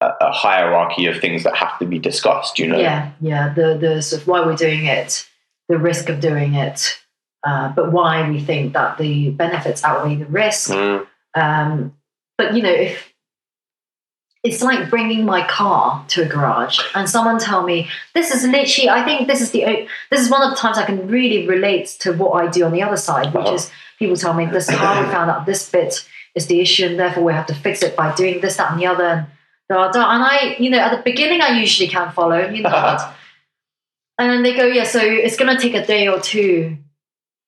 a, 0.00 0.10
a 0.20 0.32
hierarchy 0.32 1.06
of 1.06 1.20
things 1.20 1.44
that 1.44 1.54
have 1.56 1.78
to 1.78 1.86
be 1.86 1.98
discussed. 1.98 2.58
You 2.58 2.66
know, 2.68 2.78
yeah, 2.78 3.12
yeah. 3.20 3.52
The 3.54 3.78
the 3.78 4.02
sort 4.02 4.22
of 4.22 4.28
why 4.28 4.44
we're 4.44 4.56
doing 4.56 4.86
it, 4.86 5.28
the 5.68 5.78
risk 5.78 6.08
of 6.08 6.20
doing 6.20 6.54
it, 6.54 6.98
uh, 7.46 7.68
but 7.68 7.92
why 7.92 8.28
we 8.28 8.40
think 8.40 8.72
that 8.72 8.98
the 8.98 9.30
benefits 9.30 9.84
outweigh 9.84 10.16
the 10.16 10.26
risk. 10.26 10.70
Mm, 10.70 11.06
Um, 11.34 11.94
but 12.36 12.54
you 12.54 12.62
know, 12.62 12.72
if 12.72 13.11
it's 14.44 14.60
like 14.60 14.90
bringing 14.90 15.24
my 15.24 15.46
car 15.46 16.04
to 16.08 16.22
a 16.22 16.26
garage 16.26 16.80
and 16.96 17.08
someone 17.08 17.38
tell 17.38 17.62
me 17.62 17.88
this 18.14 18.30
is 18.34 18.44
literally 18.46 18.88
i 18.90 19.04
think 19.04 19.28
this 19.28 19.40
is 19.40 19.50
the 19.52 19.86
this 20.10 20.20
is 20.20 20.28
one 20.30 20.42
of 20.42 20.50
the 20.50 20.56
times 20.56 20.78
i 20.78 20.84
can 20.84 21.06
really 21.08 21.46
relate 21.46 21.86
to 22.00 22.12
what 22.12 22.32
i 22.42 22.48
do 22.50 22.64
on 22.64 22.72
the 22.72 22.82
other 22.82 22.96
side 22.96 23.32
which 23.34 23.44
Uh-huh. 23.46 23.54
is 23.54 23.70
people 23.98 24.16
tell 24.16 24.34
me 24.34 24.46
this 24.46 24.68
car 24.68 25.00
we 25.04 25.10
found 25.12 25.30
out 25.30 25.46
this 25.46 25.68
bit 25.70 26.04
is 26.34 26.46
the 26.46 26.60
issue 26.60 26.86
and 26.86 26.98
therefore 26.98 27.22
we 27.24 27.32
have 27.32 27.46
to 27.46 27.54
fix 27.54 27.82
it 27.82 27.94
by 27.96 28.12
doing 28.14 28.40
this 28.40 28.56
that 28.56 28.72
and 28.72 28.80
the 28.80 28.86
other 28.86 29.04
and 29.04 29.26
da, 29.68 29.90
da. 29.92 30.10
and 30.14 30.22
i 30.24 30.56
you 30.58 30.70
know 30.70 30.78
at 30.78 30.96
the 30.96 31.02
beginning 31.02 31.40
i 31.40 31.50
usually 31.60 31.88
can 31.88 32.10
follow 32.12 32.38
you 32.48 32.62
know 32.62 32.70
and 34.18 34.30
then 34.30 34.42
they 34.42 34.54
go 34.56 34.66
yeah 34.66 34.84
so 34.84 35.00
it's 35.00 35.36
going 35.36 35.54
to 35.54 35.60
take 35.62 35.74
a 35.74 35.86
day 35.86 36.08
or 36.08 36.20
two 36.20 36.76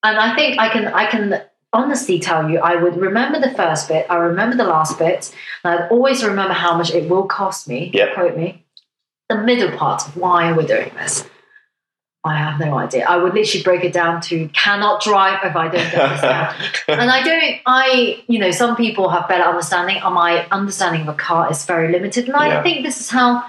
and 0.05 0.17
i 0.19 0.35
think 0.37 0.59
i 0.61 0.69
can 0.69 0.87
i 0.89 1.07
can 1.07 1.43
honestly 1.75 2.19
tell 2.19 2.49
you 2.49 2.59
i 2.61 2.75
would 2.83 2.97
remember 2.97 3.39
the 3.41 3.53
first 3.55 3.89
bit 3.89 4.07
i 4.09 4.17
remember 4.17 4.57
the 4.57 4.65
last 4.65 4.99
bit 4.99 5.35
and 5.65 5.75
i'd 5.75 5.91
always 5.91 6.25
remember 6.25 6.55
how 6.55 6.77
much 6.77 6.91
it 6.95 7.09
will 7.11 7.25
cost 7.27 7.69
me 7.69 7.91
Yep. 7.93 8.15
quote 8.15 8.37
me 8.37 8.65
the 9.29 9.37
middle 9.37 9.77
part 9.77 10.07
of 10.07 10.17
why 10.17 10.53
we're 10.53 10.67
doing 10.67 10.91
this 10.95 11.29
i 12.25 12.35
have 12.37 12.59
no 12.61 12.79
idea 12.79 13.05
i 13.09 13.17
would 13.17 13.35
literally 13.35 13.63
break 13.63 13.85
it 13.85 13.93
down 13.93 14.21
to 14.21 14.49
cannot 14.49 15.03
drive 15.03 15.39
if 15.45 15.57
i 15.57 15.65
don't 15.69 15.91
get 15.91 16.09
this 16.11 16.21
down 16.23 16.55
and 17.01 17.11
I 17.11 17.23
don't, 17.23 17.61
I, 17.67 18.23
you 18.29 18.39
know, 18.39 18.51
some 18.51 18.77
people 18.77 19.09
have 19.09 19.27
better 19.29 19.45
understanding, 19.45 19.99
and 20.03 20.15
my 20.15 20.47
understanding 20.51 21.03
of 21.03 21.09
a 21.09 21.15
car 21.15 21.51
is 21.51 21.65
very 21.65 21.91
limited. 21.91 22.27
And 22.27 22.37
I 22.37 22.63
think 22.63 22.85
this 22.85 23.01
is 23.01 23.09
how 23.09 23.43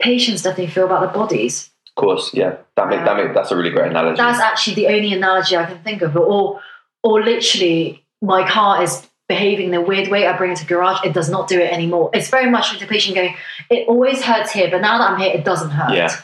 patients 0.00 0.42
definitely 0.42 0.72
feel 0.72 0.86
about 0.86 1.00
their 1.00 1.12
bodies. 1.22 1.70
Of 1.88 2.00
course, 2.00 2.30
yeah. 2.32 2.56
That 2.76 2.88
make 2.88 3.04
that 3.04 3.16
make 3.16 3.34
that's 3.34 3.50
a 3.50 3.56
really 3.56 3.70
great 3.70 3.90
analogy. 3.90 4.16
That's 4.16 4.38
actually 4.40 4.76
the 4.76 4.86
only 4.88 5.12
analogy 5.12 5.56
I 5.56 5.66
can 5.66 5.82
think 5.82 6.02
of. 6.02 6.16
Or, 6.16 6.60
or 7.02 7.22
literally, 7.22 8.04
my 8.20 8.48
car 8.48 8.82
is 8.82 9.08
behaving 9.28 9.68
in 9.68 9.74
a 9.74 9.80
weird 9.80 10.08
way. 10.08 10.26
I 10.26 10.36
bring 10.36 10.52
it 10.52 10.58
to 10.58 10.66
garage, 10.66 11.04
it 11.04 11.12
does 11.12 11.28
not 11.30 11.48
do 11.48 11.58
it 11.58 11.72
anymore. 11.72 12.10
It's 12.12 12.28
very 12.28 12.50
much 12.50 12.70
like 12.70 12.80
the 12.80 12.86
patient 12.86 13.16
going, 13.16 13.34
it 13.70 13.88
always 13.88 14.22
hurts 14.22 14.52
here, 14.52 14.70
but 14.70 14.80
now 14.80 14.98
that 14.98 15.10
I'm 15.10 15.18
here, 15.20 15.32
it 15.34 15.44
doesn't 15.44 15.70
hurt. 15.70 15.94
Yeah. 15.94 16.14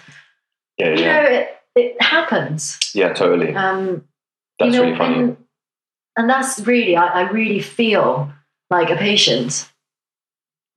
yeah, 0.77 0.89
You 0.91 1.01
yeah, 1.01 1.23
know, 1.23 1.29
it, 1.29 1.49
it 1.75 2.03
happens. 2.03 2.79
yeah, 2.95 3.13
totally. 3.13 3.55
Um, 3.55 4.05
That's 4.59 4.75
you 4.75 4.79
know, 4.81 4.85
really 4.87 4.99
funny. 4.99 5.19
And, 5.21 5.37
and 6.17 6.29
that's 6.29 6.61
really, 6.61 6.97
I, 6.97 7.07
I 7.07 7.31
really 7.31 7.61
feel 7.61 8.31
like 8.71 8.91
a 8.91 8.97
patient. 8.97 9.71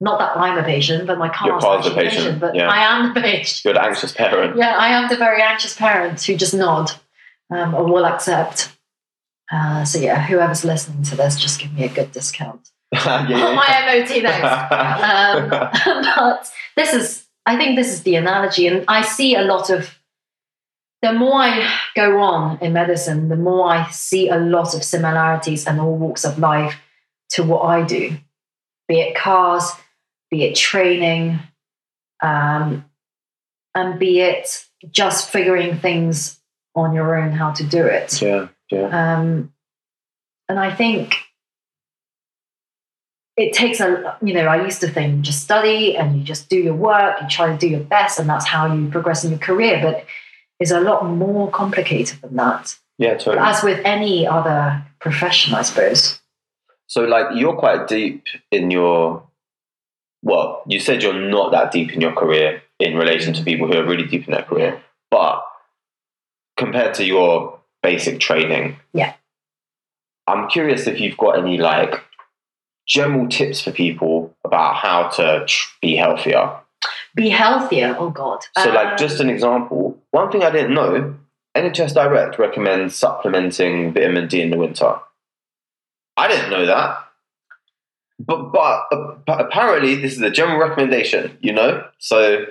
Not 0.00 0.18
that 0.18 0.36
I'm 0.36 0.58
a 0.58 0.64
patient, 0.64 1.06
but 1.06 1.18
my 1.18 1.28
car's 1.28 1.62
car's 1.62 1.86
a 1.86 1.88
actually 1.88 1.92
a 1.92 2.04
patient, 2.04 2.24
patient. 2.24 2.40
But 2.40 2.54
yeah. 2.54 2.68
I 2.68 2.96
am 2.96 3.14
the 3.14 3.20
patient. 3.20 3.64
You're 3.64 3.74
the 3.74 3.84
anxious 3.84 4.12
parent. 4.12 4.56
Yeah, 4.56 4.76
I 4.76 4.88
am 4.88 5.08
the 5.08 5.16
very 5.16 5.42
anxious 5.42 5.76
parent 5.76 6.22
who 6.22 6.36
just 6.36 6.54
nod 6.54 6.90
um, 7.50 7.74
or 7.74 7.84
will 7.84 8.04
accept. 8.06 8.76
Uh, 9.52 9.84
so 9.84 9.98
yeah, 9.98 10.24
whoever's 10.26 10.64
listening 10.64 11.02
to 11.02 11.14
this, 11.14 11.38
just 11.38 11.60
give 11.60 11.72
me 11.74 11.84
a 11.84 11.88
good 11.88 12.10
discount 12.10 12.70
yeah, 12.92 13.28
yeah, 13.28 13.46
on 13.46 13.56
my 13.56 13.66
MOT 13.86 14.22
next. 14.22 14.72
um, 15.92 16.02
but 16.16 16.50
this 16.74 16.94
is, 16.94 17.26
I 17.44 17.56
think 17.56 17.76
this 17.76 17.92
is 17.92 18.02
the 18.02 18.16
analogy, 18.16 18.66
and 18.66 18.84
I 18.88 19.02
see 19.02 19.34
a 19.34 19.42
lot 19.42 19.70
of. 19.70 19.98
The 21.02 21.12
more 21.12 21.34
I 21.34 21.68
go 21.96 22.20
on 22.20 22.58
in 22.60 22.74
medicine, 22.74 23.28
the 23.28 23.36
more 23.36 23.66
I 23.66 23.90
see 23.90 24.28
a 24.28 24.36
lot 24.36 24.72
of 24.72 24.84
similarities 24.84 25.66
in 25.66 25.80
all 25.80 25.96
walks 25.96 26.24
of 26.24 26.38
life 26.38 26.76
to 27.30 27.42
what 27.42 27.62
I 27.62 27.82
do, 27.82 28.16
be 28.86 29.00
it 29.00 29.16
cars, 29.16 29.72
be 30.30 30.44
it 30.44 30.54
training, 30.54 31.40
um, 32.22 32.84
and 33.74 33.98
be 33.98 34.20
it 34.20 34.64
just 34.92 35.30
figuring 35.30 35.76
things 35.76 36.40
on 36.76 36.94
your 36.94 37.16
own 37.18 37.32
how 37.32 37.50
to 37.50 37.64
do 37.64 37.84
it. 37.84 38.22
yeah, 38.22 38.46
yeah. 38.72 39.18
Um, 39.18 39.52
and 40.48 40.58
I 40.58 40.74
think 40.74 41.16
it 43.36 43.52
takes 43.54 43.80
a, 43.80 44.16
you 44.22 44.34
know, 44.34 44.46
I 44.46 44.62
used 44.64 44.80
to 44.80 44.88
think 44.88 45.22
just 45.22 45.42
study 45.42 45.96
and 45.96 46.18
you 46.18 46.24
just 46.24 46.48
do 46.48 46.56
your 46.56 46.74
work, 46.74 47.20
you 47.22 47.28
try 47.28 47.50
to 47.50 47.56
do 47.56 47.68
your 47.68 47.80
best, 47.80 48.18
and 48.18 48.28
that's 48.28 48.46
how 48.46 48.72
you 48.74 48.90
progress 48.90 49.24
in 49.24 49.30
your 49.30 49.38
career. 49.38 49.80
But 49.82 50.04
it's 50.60 50.70
a 50.70 50.80
lot 50.80 51.06
more 51.06 51.50
complicated 51.50 52.20
than 52.20 52.36
that, 52.36 52.76
Yeah, 52.98 53.14
totally. 53.14 53.38
as 53.38 53.62
with 53.62 53.80
any 53.84 54.26
other 54.26 54.84
profession, 55.00 55.54
I 55.54 55.62
suppose. 55.62 56.20
So, 56.86 57.04
like, 57.04 57.26
you're 57.34 57.56
quite 57.56 57.88
deep 57.88 58.26
in 58.50 58.70
your. 58.70 59.22
Well, 60.24 60.62
you 60.68 60.78
said 60.78 61.02
you're 61.02 61.14
not 61.30 61.50
that 61.52 61.72
deep 61.72 61.92
in 61.92 62.00
your 62.00 62.12
career 62.12 62.62
in 62.78 62.96
relation 62.96 63.32
to 63.34 63.42
people 63.42 63.66
who 63.66 63.76
are 63.78 63.84
really 63.84 64.06
deep 64.06 64.28
in 64.28 64.34
their 64.34 64.44
career, 64.44 64.80
but 65.10 65.42
compared 66.56 66.94
to 66.94 67.04
your 67.04 67.58
basic 67.82 68.20
training, 68.20 68.76
Yeah. 68.92 69.14
I'm 70.28 70.48
curious 70.48 70.86
if 70.86 71.00
you've 71.00 71.16
got 71.16 71.38
any 71.38 71.58
like 71.58 72.00
general 72.86 73.28
tips 73.28 73.60
for 73.62 73.72
people 73.72 74.34
about 74.44 74.76
how 74.76 75.08
to 75.08 75.44
tr- 75.46 75.68
be 75.80 75.96
healthier. 75.96 76.58
Be 77.14 77.28
healthier. 77.28 77.96
Oh 77.98 78.10
God. 78.10 78.40
So, 78.56 78.68
Um, 78.68 78.74
like, 78.74 78.96
just 78.96 79.20
an 79.20 79.28
example. 79.28 79.98
One 80.12 80.30
thing 80.30 80.42
I 80.44 80.50
didn't 80.50 80.74
know: 80.74 81.14
NHS 81.56 81.94
Direct 81.94 82.38
recommends 82.38 82.94
supplementing 82.94 83.92
vitamin 83.92 84.28
D 84.28 84.40
in 84.42 84.50
the 84.50 84.56
winter. 84.56 84.94
I 86.16 86.28
didn't 86.28 86.50
know 86.50 86.66
that, 86.66 86.98
but 88.18 88.52
but, 88.52 88.86
uh, 88.92 89.14
apparently 89.28 89.96
this 89.96 90.12
is 90.12 90.22
a 90.22 90.30
general 90.30 90.58
recommendation. 90.58 91.36
You 91.40 91.52
know, 91.52 91.84
so 91.98 92.46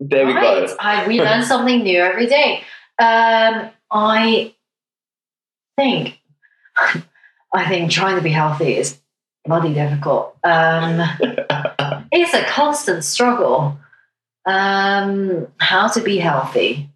there 0.00 0.26
we 0.26 0.34
go. 0.34 0.74
I, 0.80 1.06
we 1.06 1.20
learn 1.20 1.42
something 1.52 1.82
new 1.84 2.00
every 2.00 2.26
day. 2.26 2.62
Um, 2.98 3.70
I 3.90 4.53
think, 5.76 6.20
I 6.76 7.68
think 7.68 7.90
trying 7.90 8.16
to 8.16 8.22
be 8.22 8.30
healthy 8.30 8.76
is 8.76 8.98
bloody 9.44 9.74
difficult. 9.74 10.36
Um, 10.42 11.00
it's 12.12 12.34
a 12.34 12.44
constant 12.46 13.04
struggle. 13.04 13.78
Um, 14.46 15.46
how 15.58 15.88
to 15.88 16.00
be 16.02 16.18
healthy. 16.18 16.90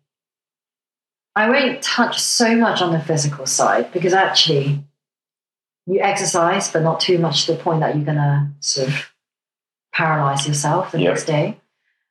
I 1.35 1.49
won't 1.49 1.83
touch 1.83 2.21
so 2.21 2.57
much 2.57 2.83
on 2.83 2.93
the 2.93 3.01
physical 3.01 3.47
side 3.47 3.93
because 3.93 4.13
actually, 4.13 4.85
you 5.87 6.01
exercise, 6.01 6.71
but 6.71 6.83
not 6.83 7.01
too 7.01 7.19
much 7.19 7.47
to 7.47 7.53
the 7.53 7.59
point 7.59 7.81
that 7.81 7.97
you're 7.97 8.05
gonna 8.05 8.53
sort 8.61 8.89
of 8.89 9.11
paralyze 9.95 10.47
yourself 10.47 10.91
the 10.93 11.01
Yeah. 11.01 11.11
next 11.11 11.25
day. 11.25 11.59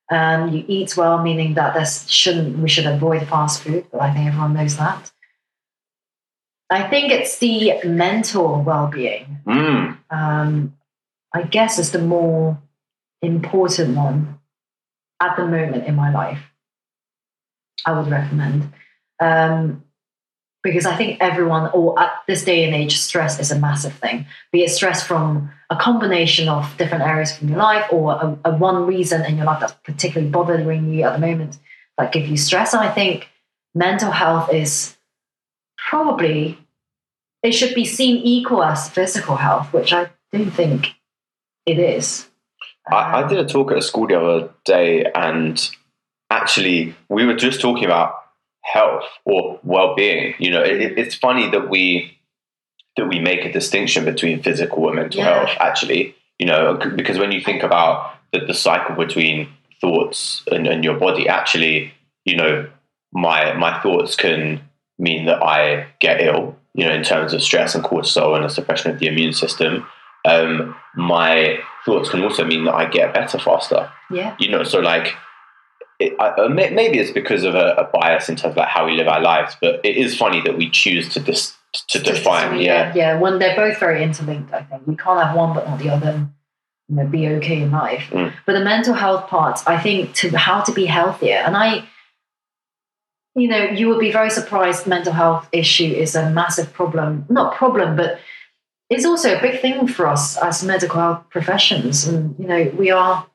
Um, 0.10 0.49
you 0.53 0.64
eat 0.68 0.95
well, 0.95 1.22
meaning 1.22 1.56
that 1.56 1.73
this 1.73 2.07
shouldn't 2.07 2.57
we 2.60 2.69
should 2.69 2.85
avoid 2.85 3.27
fast 3.27 3.61
food, 3.61 3.85
but 3.91 4.02
I 4.02 4.14
think 4.14 4.27
everyone 4.27 4.53
knows 4.53 4.77
that. 4.77 5.11
I 6.69 6.84
think 6.84 7.11
it's 7.11 7.38
the 7.39 7.80
mental 7.85 8.61
well-being. 8.61 9.39
Mm, 9.45 9.98
Um, 10.10 10.73
I 11.34 11.44
guess 11.44 11.80
is 11.80 11.91
the 11.91 11.99
more 11.99 12.57
important 13.22 13.95
one 13.95 14.39
at 15.22 15.35
the 15.38 15.45
moment 15.45 15.85
in 15.85 15.95
my 15.95 16.11
life. 16.11 16.39
I 17.85 17.94
would 17.94 18.10
recommend 18.11 18.73
um, 19.22 19.84
because 20.64 20.85
I 20.85 20.95
think 20.95 21.22
everyone, 21.22 21.69
or 21.73 21.98
at 21.99 22.11
this 22.27 22.44
day 22.44 22.65
and 22.65 22.76
age, 22.76 22.98
stress 22.98 23.39
is 23.39 23.52
a 23.52 23.60
massive 23.60 23.94
thing. 23.94 24.26
Be 24.52 24.64
it 24.64 24.69
stress 24.69 25.06
from 25.06 25.52
a 25.69 25.76
combination 25.76 26.49
of 26.49 26.76
different 26.77 27.03
areas 27.06 27.35
from 27.35 27.48
your 27.49 27.60
life, 27.60 27.85
or 27.91 28.14
a, 28.14 28.52
a 28.52 28.57
one 28.57 28.85
reason 28.85 29.23
in 29.26 29.38
your 29.38 29.45
life 29.45 29.61
that's 29.61 29.73
particularly 29.84 30.30
bothering 30.30 30.94
you 30.94 31.03
at 31.03 31.14
the 31.14 31.26
moment 31.26 31.57
that 31.98 32.11
give 32.11 32.27
you 32.27 32.35
stress. 32.35 32.73
And 32.73 32.84
I 32.84 32.91
think 32.91 33.30
mental 33.73 34.11
health 34.11 34.53
is 34.53 34.97
probably 35.89 36.57
it 37.43 37.51
should 37.53 37.73
be 37.76 37.85
seen 37.85 38.18
equal 38.18 38.64
as 38.64 38.89
physical 38.89 39.35
health, 39.38 39.72
which 39.73 39.93
I 39.93 40.09
don't 40.34 40.51
think 40.51 40.95
it 41.65 41.80
is. 41.80 42.27
I, 42.91 43.23
I 43.23 43.27
did 43.27 43.38
a 43.39 43.45
talk 43.45 43.72
at 43.72 43.77
a 43.77 43.81
school 43.81 44.07
the 44.07 44.19
other 44.19 44.49
day, 44.65 45.05
and 45.15 45.69
actually, 46.30 46.95
we 47.09 47.26
were 47.26 47.35
just 47.35 47.61
talking 47.61 47.85
about 47.85 48.15
health 48.64 49.05
or 49.26 49.59
well-being. 49.64 50.35
You 50.39 50.51
know, 50.51 50.61
it- 50.61 50.97
it's 50.97 51.15
funny 51.15 51.49
that 51.51 51.69
we 51.69 52.14
that 52.97 53.07
we 53.07 53.19
make 53.19 53.45
a 53.45 53.51
distinction 53.51 54.03
between 54.05 54.41
physical 54.41 54.88
and 54.88 54.95
mental 54.95 55.22
Yeah. 55.22 55.45
health. 55.45 55.57
Actually, 55.59 56.15
you 56.39 56.47
know, 56.47 56.73
because 56.95 57.19
when 57.19 57.31
you 57.31 57.41
think 57.41 57.61
about 57.64 58.15
the, 58.34 58.39
the 58.39 58.55
cycle 58.55 58.95
between 58.95 59.49
thoughts 59.80 60.43
and, 60.51 60.65
and 60.65 60.84
your 60.84 60.95
body, 60.97 61.30
actually, 61.30 61.93
you 62.26 62.35
know, 62.35 62.68
my 63.14 63.53
my 63.53 63.80
thoughts 63.81 64.15
can 64.15 64.66
mean 64.99 65.26
that 65.26 65.41
I 65.44 65.88
get 65.99 66.22
ill. 66.22 66.56
You 66.74 66.86
know, 66.86 66.94
in 66.94 67.03
terms 67.03 67.34
of 67.34 67.41
stress 67.41 67.74
and 67.74 67.84
cortisol 67.84 68.36
and 68.36 68.45
a 68.45 68.49
suppression 68.49 68.91
of 68.91 68.99
the 68.99 69.07
immune 69.07 69.34
system. 69.34 69.88
Um, 70.26 70.76
my 70.95 71.60
thoughts 71.86 72.10
can 72.10 72.22
also 72.22 72.44
mean 72.45 72.65
that 72.65 72.76
I 72.76 72.86
get 72.86 73.14
better 73.14 73.40
faster. 73.40 73.90
yeah, 74.11 74.36
You 74.40 74.49
know, 74.49 74.64
so 74.64 74.80
like, 74.80 75.15
it, 75.99 76.14
I, 76.19 76.30
uh, 76.30 76.49
maybe 76.49 76.99
it's 76.99 77.11
because 77.11 77.44
of 77.44 77.56
a, 77.56 77.74
a 77.78 77.84
bias 77.86 78.30
in 78.30 78.36
terms 78.36 78.52
of 78.52 78.57
like 78.57 78.68
how 78.68 78.86
we 78.86 78.91
live 78.91 79.07
our 79.07 79.22
lives, 79.22 79.56
but 79.60 79.84
it 79.84 79.98
is 79.98 80.15
funny 80.15 80.41
that 80.41 80.57
we 80.57 80.69
choose 80.69 81.10
to 81.10 81.19
dis, 81.19 81.56
to 81.88 81.99
define. 81.99 82.60
Yeah, 82.60 82.94
yeah. 82.94 83.18
When 83.18 83.40
they're 83.40 83.56
both 83.56 83.80
very 83.80 84.03
interlinked, 84.03 84.53
I 84.53 84.61
think 84.64 84.84
you 84.86 84.95
can't 84.98 85.19
have 85.26 85.36
one 85.36 85.56
but 85.56 85.68
not 85.68 85.80
the 85.80 85.90
other. 85.90 86.30
You 86.90 86.95
know, 86.95 87.07
be 87.07 87.28
okay 87.28 87.61
in 87.61 87.72
life. 87.72 88.10
Mm. 88.11 88.34
But 88.45 88.53
the 88.53 88.64
mental 88.64 88.94
health 88.94 89.28
part, 89.30 89.60
I 89.65 89.82
think, 89.82 90.14
to 90.15 90.30
how 90.38 90.61
to 90.61 90.72
be 90.72 90.86
healthier, 90.86 91.38
and 91.38 91.57
I. 91.57 91.88
You 93.38 93.47
know, 93.47 93.64
you 93.65 93.88
would 93.88 93.99
be 93.99 94.11
very 94.11 94.31
surprised. 94.31 94.88
Mental 94.88 95.14
health 95.14 95.47
issue 95.51 95.93
is 96.03 96.15
a 96.15 96.31
massive 96.31 96.73
problem. 96.73 97.26
Not 97.30 97.55
problem, 97.55 97.95
but 97.95 98.19
it's 98.89 99.05
also 99.05 99.38
a 99.38 99.41
big 99.41 99.61
thing 99.61 99.88
for 99.88 100.07
us 100.07 100.38
as 100.38 100.64
medical 100.64 100.99
health 100.99 101.30
professions. 101.30 102.07
And 102.07 102.35
you 102.39 102.47
know, 102.47 102.72
we 102.76 102.89
are 102.89 103.27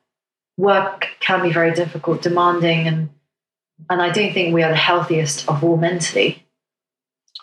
work 0.57 1.07
can 1.21 1.41
be 1.41 1.53
very 1.53 1.73
difficult, 1.73 2.21
demanding, 2.21 2.85
and 2.87 3.09
and 3.89 4.01
I 4.01 4.09
don't 4.11 4.33
think 4.33 4.53
we 4.53 4.61
are 4.63 4.69
the 4.69 4.75
healthiest 4.75 5.47
of 5.47 5.63
all 5.63 5.77
mentally. 5.77 6.45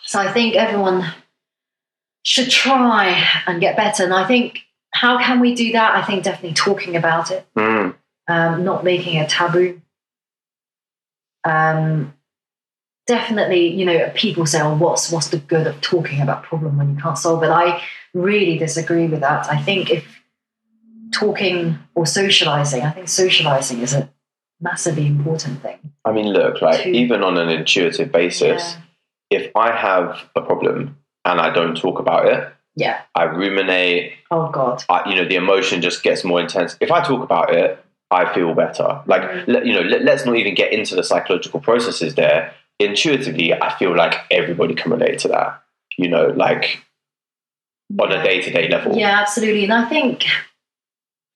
So 0.03 0.19
I 0.19 0.31
think 0.31 0.55
everyone 0.55 1.05
should 2.23 2.51
try 2.51 3.25
and 3.47 3.59
get 3.59 3.75
better. 3.75 4.03
And 4.03 4.13
I 4.13 4.27
think 4.27 4.59
how 4.93 5.17
can 5.17 5.39
we 5.39 5.55
do 5.55 5.71
that? 5.71 5.95
I 5.95 6.03
think 6.05 6.23
definitely 6.23 6.53
talking 6.53 6.95
about 6.95 7.31
it, 7.31 7.47
Mm. 7.57 7.95
um, 8.27 8.63
not 8.63 8.83
making 8.83 9.19
a 9.19 9.27
taboo. 9.27 9.81
Um, 11.43 12.13
definitely, 13.07 13.67
you 13.67 13.85
know, 13.85 14.11
people 14.15 14.45
say, 14.45 14.61
"Oh, 14.61 14.75
what's 14.75 15.11
what's 15.11 15.29
the 15.29 15.37
good 15.37 15.67
of 15.67 15.79
talking 15.81 16.21
about 16.21 16.43
problem 16.43 16.77
when 16.77 16.95
you 16.95 17.01
can't 17.01 17.17
solve 17.17 17.43
it?" 17.43 17.49
I 17.49 17.81
really 18.13 18.57
disagree 18.57 19.07
with 19.07 19.21
that. 19.21 19.49
I 19.51 19.57
think 19.57 19.89
if 19.89 20.05
talking 21.13 21.77
or 21.95 22.05
socializing, 22.05 22.83
I 22.83 22.91
think 22.91 23.07
socializing 23.07 23.81
is 23.81 23.93
a 23.93 24.09
massively 24.61 25.07
important 25.07 25.61
thing. 25.61 25.79
I 26.05 26.11
mean, 26.11 26.27
look, 26.27 26.61
like 26.61 26.83
To- 26.83 26.89
even 26.89 27.23
on 27.23 27.37
an 27.37 27.49
intuitive 27.49 28.11
basis, 28.11 28.77
if 29.29 29.51
I 29.55 29.75
have 29.75 30.21
a 30.35 30.41
problem 30.41 30.97
and 31.25 31.39
I 31.41 31.49
don't 31.51 31.75
talk 31.75 31.99
about 31.99 32.27
it, 32.27 32.47
Yeah. 32.75 33.01
I 33.15 33.23
ruminate, 33.23 34.13
Oh 34.29 34.49
God. 34.49 34.83
I, 34.87 35.09
you 35.09 35.15
know, 35.15 35.27
the 35.27 35.35
emotion 35.35 35.81
just 35.81 36.03
gets 36.03 36.23
more 36.23 36.39
intense. 36.39 36.77
If 36.79 36.89
I 36.91 37.01
talk 37.03 37.21
about 37.21 37.53
it, 37.53 37.83
I 38.09 38.33
feel 38.33 38.53
better. 38.53 39.01
Like, 39.05 39.21
Mm. 39.23 39.47
let, 39.47 39.65
you 39.65 39.73
know, 39.73 39.81
let, 39.81 40.03
let's 40.03 40.25
not 40.25 40.37
even 40.37 40.53
get 40.55 40.71
into 40.71 40.95
the 40.95 41.03
psychological 41.03 41.59
processes 41.59 42.15
there. 42.15 42.53
Intuitively, 42.85 43.53
I 43.53 43.77
feel 43.77 43.95
like 43.95 44.15
everybody 44.31 44.73
can 44.75 44.91
relate 44.91 45.19
to 45.19 45.27
that. 45.29 45.61
You 45.97 46.09
know, 46.09 46.27
like 46.27 46.83
on 47.99 48.11
a 48.11 48.23
day 48.23 48.41
to 48.41 48.51
day 48.51 48.69
level. 48.69 48.95
Yeah, 48.97 49.19
absolutely. 49.19 49.63
And 49.65 49.73
I 49.73 49.87
think 49.87 50.25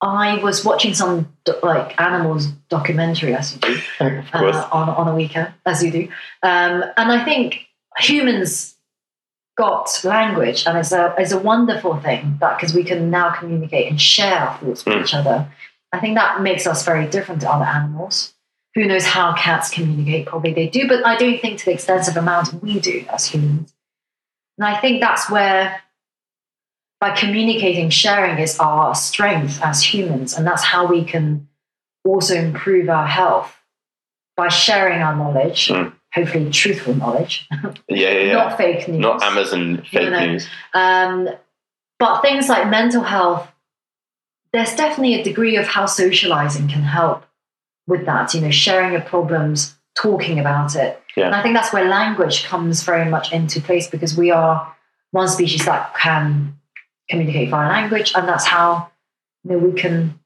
I 0.00 0.38
was 0.42 0.64
watching 0.64 0.94
some 0.94 1.32
like 1.62 1.98
animals 2.00 2.46
documentary, 2.68 3.34
as 3.34 3.54
you 3.54 3.60
do, 3.60 3.80
uh, 4.00 4.68
on 4.72 4.88
on 4.88 5.08
a 5.08 5.14
weekend, 5.14 5.52
as 5.64 5.82
you 5.82 5.90
do. 5.90 6.02
Um, 6.42 6.84
and 6.96 7.12
I 7.12 7.24
think 7.24 7.66
humans 7.98 8.74
got 9.56 9.88
language, 10.04 10.66
and 10.66 10.76
it's 10.78 10.92
a 10.92 11.14
it's 11.18 11.32
a 11.32 11.38
wonderful 11.38 11.98
thing 12.00 12.36
that 12.40 12.58
because 12.58 12.74
we 12.74 12.84
can 12.84 13.10
now 13.10 13.30
communicate 13.32 13.90
and 13.90 14.00
share 14.00 14.38
our 14.38 14.58
thoughts 14.58 14.84
with 14.84 14.96
Mm. 14.96 15.02
each 15.02 15.14
other. 15.14 15.50
I 15.92 16.00
think 16.00 16.16
that 16.16 16.42
makes 16.42 16.66
us 16.66 16.84
very 16.84 17.06
different 17.06 17.40
to 17.42 17.50
other 17.50 17.64
animals. 17.64 18.34
Who 18.76 18.84
knows 18.84 19.06
how 19.06 19.32
cats 19.32 19.70
communicate? 19.70 20.26
Probably 20.26 20.52
they 20.52 20.68
do, 20.68 20.86
but 20.86 21.04
I 21.04 21.16
don't 21.16 21.40
think 21.40 21.58
to 21.60 21.64
the 21.64 21.72
extensive 21.72 22.14
amount 22.18 22.62
we 22.62 22.78
do 22.78 23.06
as 23.10 23.24
humans. 23.24 23.72
And 24.58 24.66
I 24.68 24.78
think 24.78 25.00
that's 25.00 25.30
where 25.30 25.80
by 27.00 27.16
communicating, 27.16 27.88
sharing 27.88 28.38
is 28.38 28.58
our 28.58 28.94
strength 28.94 29.60
as 29.62 29.82
humans, 29.82 30.34
and 30.34 30.46
that's 30.46 30.62
how 30.62 30.86
we 30.86 31.04
can 31.04 31.48
also 32.04 32.34
improve 32.34 32.90
our 32.90 33.06
health 33.06 33.56
by 34.36 34.48
sharing 34.48 35.00
our 35.00 35.16
knowledge, 35.16 35.68
Mm. 35.68 35.94
hopefully 36.14 36.50
truthful 36.50 36.94
knowledge, 36.94 37.48
yeah, 37.88 38.10
yeah, 38.10 38.10
yeah. 38.10 38.32
not 38.34 38.58
fake 38.58 38.88
news. 38.88 39.00
Not 39.00 39.22
Amazon 39.22 39.82
fake 39.90 40.10
no. 40.10 40.26
news. 40.26 40.48
Um, 40.74 41.28
but 41.98 42.20
things 42.20 42.50
like 42.50 42.68
mental 42.68 43.02
health, 43.02 43.48
there's 44.52 44.74
definitely 44.76 45.14
a 45.14 45.24
degree 45.24 45.56
of 45.56 45.66
how 45.66 45.86
socializing 45.86 46.68
can 46.68 46.82
help 46.82 47.24
with 47.86 48.06
that. 48.06 48.34
You 48.34 48.40
know, 48.42 48.50
sharing 48.50 48.92
your 48.92 49.02
problems, 49.02 49.74
talking 49.96 50.38
about 50.38 50.76
it. 50.76 51.00
Yeah. 51.16 51.26
And 51.26 51.34
I 51.34 51.42
think 51.42 51.54
that's 51.54 51.72
where 51.72 51.88
language 51.88 52.44
comes 52.44 52.82
very 52.82 53.08
much 53.08 53.32
into 53.32 53.60
place 53.60 53.88
because 53.88 54.16
we 54.16 54.30
are 54.30 54.74
one 55.12 55.28
species 55.28 55.64
that 55.64 55.94
can 55.94 56.58
communicate 57.08 57.50
via 57.50 57.68
language, 57.68 58.12
and 58.14 58.28
that's 58.28 58.46
how 58.46 58.90
you 59.44 59.52
know 59.52 59.58
we 59.58 59.80
can. 59.80 60.18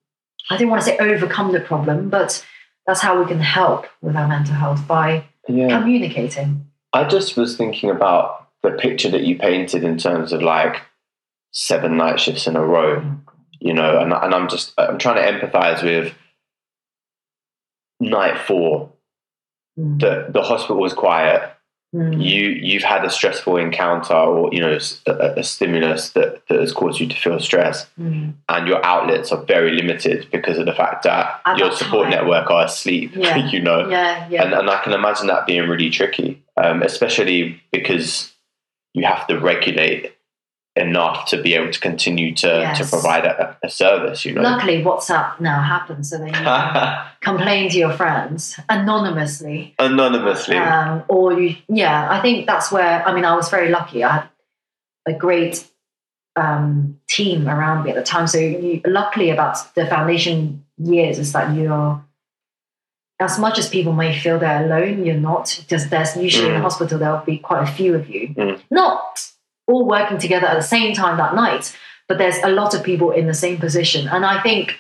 I 0.49 0.57
don't 0.57 0.69
want 0.69 0.83
to 0.83 0.87
say 0.87 0.99
overcome 0.99 1.53
the 1.53 1.61
problem, 1.61 2.09
but 2.11 2.45
that's 2.87 3.01
how 3.01 3.21
we 3.23 3.29
can 3.29 3.41
help 3.41 3.87
with 4.01 4.17
our 4.17 4.27
mental 4.27 4.55
health 4.55 4.87
by 4.89 5.25
Yeah. 5.49 5.79
communicating. 5.79 6.67
I 6.93 7.05
just 7.05 7.37
was 7.37 7.57
thinking 7.57 7.91
about 7.91 8.49
the 8.63 8.71
picture 8.73 9.11
that 9.11 9.23
you 9.23 9.39
painted 9.39 9.85
in 9.85 9.97
terms 9.97 10.33
of 10.33 10.43
like 10.43 10.83
seven 11.53 11.97
night 11.97 12.19
shifts 12.19 12.47
in 12.47 12.57
a 12.57 12.65
row, 12.65 13.03
oh 13.05 13.33
you 13.61 13.75
know, 13.75 13.99
and, 14.01 14.13
and 14.13 14.35
I'm 14.35 14.49
just 14.49 14.73
I'm 14.79 14.99
trying 14.99 15.17
to 15.17 15.47
empathize 15.47 15.83
with 15.85 16.15
night 18.01 18.39
four. 18.39 18.91
Mm. 19.79 20.01
The 20.01 20.27
the 20.33 20.43
hospital 20.43 20.79
was 20.81 20.93
quiet. 20.93 21.43
Mm. 21.95 22.23
You 22.25 22.51
you've 22.51 22.85
had 22.85 23.05
a 23.05 23.11
stressful 23.11 23.57
encounter 23.57 24.15
or 24.15 24.49
you 24.53 24.61
know 24.61 24.79
a 25.07 25.43
stimulus 25.43 26.11
that, 26.11 26.47
that 26.49 26.61
has 26.61 26.73
caused 26.73 27.01
you 27.01 27.09
to 27.09 27.17
feel 27.17 27.41
stress, 27.41 27.87
Mm. 27.99 28.35
and 28.49 28.69
your 28.69 28.85
outlets 28.87 29.33
are 29.33 29.43
very 29.45 29.73
limited 29.73 30.29
because 30.31 30.57
of 30.59 30.67
the 30.67 30.73
fact 30.73 31.03
that 31.03 31.41
At 31.45 31.59
your 31.59 31.71
that 31.71 31.79
support 31.79 32.05
time. 32.05 32.11
network 32.13 32.49
are 32.51 32.65
asleep. 32.67 33.13
Yeah. 33.17 33.37
you 33.51 33.61
know, 33.61 33.89
Yeah, 33.89 34.29
yeah. 34.31 34.45
and, 34.45 34.55
and 34.55 34.71
I 34.71 34.81
can 34.85 34.93
imagine 34.93 35.27
that 35.27 35.47
being 35.47 35.69
really 35.69 35.91
tricky, 35.91 36.41
um, 36.57 36.83
especially 36.83 37.61
because 37.73 38.33
you 38.95 39.05
have 39.05 39.27
to 39.27 39.39
regulate 39.41 40.15
enough 40.77 41.27
to 41.27 41.43
be 41.43 41.55
able 41.55 41.73
to 41.73 41.81
continue 41.81 42.35
to, 42.35 42.73
to 42.77 42.85
provide 42.85 43.25
a, 43.25 43.57
a 43.63 43.69
service, 43.69 44.25
you 44.25 44.33
know. 44.33 44.43
Luckily, 44.43 44.83
WhatsApp 44.83 45.41
now 45.41 45.61
happens, 45.61 46.11
so 46.11 46.19
then 46.19 46.29
you 46.29 46.97
complain 47.21 47.71
to 47.71 47.77
your 47.79 47.93
friends 47.93 48.59
anonymously. 48.69 49.75
Anonymously. 49.79 50.57
Um, 50.57 51.03
or 51.09 51.39
you, 51.41 51.57
yeah, 51.69 52.09
I 52.11 52.21
think 52.23 52.47
that's 52.47 52.71
where. 52.71 53.07
I 53.07 53.15
mean, 53.15 53.25
I 53.25 53.35
was 53.35 53.49
very 53.51 53.69
lucky. 53.71 54.05
I 54.05 54.13
had 54.13 54.29
a 55.07 55.13
great 55.13 55.67
um, 56.37 57.01
team 57.09 57.49
around 57.49 57.85
me 57.85 57.91
at 57.91 57.97
the 57.97 58.03
time. 58.03 58.27
So, 58.27 58.39
you, 58.39 58.81
luckily 58.87 59.31
about 59.31 59.75
the 59.75 59.87
foundation 59.87 60.65
years 60.79 61.19
is 61.19 61.33
that 61.33 61.55
you're. 61.55 62.05
As 63.23 63.39
much 63.39 63.59
as 63.59 63.69
people 63.69 63.93
may 63.93 64.19
feel 64.19 64.39
they're 64.39 64.65
alone, 64.65 65.05
you're 65.05 65.15
not. 65.17 65.55
Because 65.61 65.91
there's 65.91 66.17
usually 66.17 66.47
in 66.49 66.55
the 66.55 66.61
Mm. 66.61 66.63
hospital 66.63 66.99
there'll 66.99 67.19
be 67.25 67.37
quite 67.37 67.63
a 67.63 67.71
few 67.71 67.95
of 67.95 68.09
you, 68.09 68.29
Mm. 68.29 68.61
not 68.71 69.30
all 69.71 69.87
working 69.87 70.19
together 70.19 70.47
at 70.47 70.55
the 70.57 70.63
same 70.77 70.95
time 70.95 71.17
that 71.19 71.35
night, 71.35 71.77
but 72.09 72.19
there's 72.19 72.39
a 72.43 72.49
lot 72.49 72.75
of 72.75 72.83
people 72.83 73.11
in 73.13 73.27
the 73.27 73.35
same 73.35 73.59
position. 73.59 74.09
And 74.09 74.25
I 74.25 74.43
think 74.43 74.79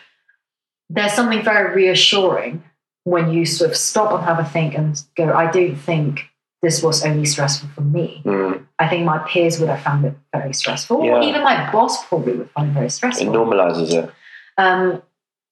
there's 0.88 1.12
something 1.12 1.42
very 1.42 1.74
reassuring 1.74 2.62
when 3.04 3.32
you 3.32 3.46
sort 3.46 3.70
of 3.70 3.76
stop 3.76 4.12
and 4.12 4.24
have 4.24 4.38
a 4.38 4.44
think 4.44 4.74
and 4.74 5.00
go, 5.16 5.32
I 5.32 5.50
don't 5.50 5.76
think 5.76 6.26
this 6.62 6.82
was 6.82 7.04
only 7.04 7.24
stressful 7.24 7.70
for 7.74 7.80
me. 7.80 8.20
Mm, 8.24 8.66
I 8.78 8.88
think 8.88 9.04
my 9.04 9.18
peers 9.18 9.58
would 9.58 9.68
have 9.70 9.80
found 9.80 10.04
it 10.04 10.14
very 10.34 10.52
stressful, 10.52 10.98
or 10.98 11.06
Yeah. 11.22 11.28
even 11.28 11.42
my 11.42 11.70
boss 11.72 12.04
probably 12.06 12.34
would 12.34 12.50
find 12.50 12.70
it 12.70 12.74
very 12.74 12.90
stressful. 12.90 13.26
it 13.26 13.36
normalizes 13.36 13.92
it. 13.94 14.10
Um, 14.58 15.02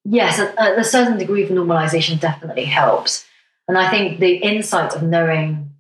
yes, 0.05 0.39
a, 0.39 0.81
a 0.81 0.85
certain 0.85 1.17
degree 1.17 1.45
of 1.45 1.49
normalization 1.51 2.21
definitely 2.21 2.67
helps. 2.67 3.25
And 3.69 3.79
I 3.79 3.91
think 3.91 4.21
the 4.21 4.35
insight 4.37 4.95
of 4.95 5.03
knowing 5.03 5.71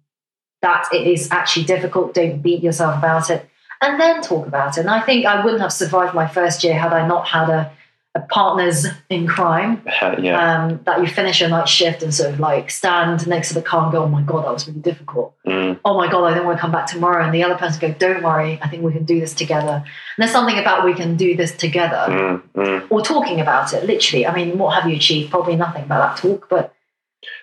that 0.62 0.86
it 0.92 1.06
is 1.06 1.30
actually 1.30 1.66
difficult, 1.66 2.14
don't 2.14 2.40
beat 2.42 2.62
yourself 2.62 2.96
about 2.98 3.30
it, 3.30 3.47
and 3.80 4.00
then 4.00 4.22
talk 4.22 4.46
about 4.46 4.76
it. 4.76 4.80
And 4.80 4.90
I 4.90 5.00
think 5.00 5.26
I 5.26 5.42
wouldn't 5.44 5.62
have 5.62 5.72
survived 5.72 6.14
my 6.14 6.26
first 6.26 6.64
year 6.64 6.74
had 6.78 6.92
I 6.92 7.06
not 7.06 7.28
had 7.28 7.48
a, 7.48 7.70
a 8.14 8.20
partners 8.20 8.86
in 9.08 9.26
crime 9.26 9.82
yeah. 10.18 10.64
um, 10.64 10.80
that 10.84 11.00
you 11.00 11.06
finish 11.06 11.40
a 11.40 11.48
night 11.48 11.68
shift 11.68 12.02
and 12.02 12.12
sort 12.12 12.30
of 12.30 12.40
like 12.40 12.70
stand 12.70 13.26
next 13.26 13.48
to 13.48 13.54
the 13.54 13.62
car 13.62 13.84
and 13.84 13.92
go, 13.92 14.02
oh 14.04 14.08
my 14.08 14.22
God, 14.22 14.44
that 14.44 14.52
was 14.52 14.66
really 14.66 14.80
difficult. 14.80 15.34
Mm, 15.46 15.78
Oh 15.84 15.96
my 15.96 16.10
God, 16.10 16.24
I 16.24 16.34
don't 16.34 16.46
want 16.46 16.58
to 16.58 16.60
come 16.60 16.72
back 16.72 16.86
tomorrow. 16.86 17.24
And 17.24 17.32
the 17.32 17.44
other 17.44 17.54
person 17.54 17.80
go, 17.80 17.94
don't 17.96 18.22
worry, 18.22 18.58
I 18.62 18.68
think 18.68 18.82
we 18.82 18.92
can 18.92 19.04
do 19.04 19.20
this 19.20 19.34
together. 19.34 19.84
And 19.84 19.84
there's 20.18 20.32
something 20.32 20.58
about 20.58 20.84
we 20.84 20.94
can 20.94 21.16
do 21.16 21.36
this 21.36 21.54
together 21.56 22.06
mm, 22.08 22.42
mm. 22.54 22.86
or 22.90 23.02
talking 23.02 23.40
about 23.40 23.72
it, 23.72 23.84
literally. 23.84 24.26
I 24.26 24.34
mean, 24.34 24.58
what 24.58 24.74
have 24.74 24.90
you 24.90 24.96
achieved? 24.96 25.30
Probably 25.30 25.56
nothing 25.56 25.84
about 25.84 26.16
that 26.16 26.22
talk, 26.22 26.48
but 26.48 26.74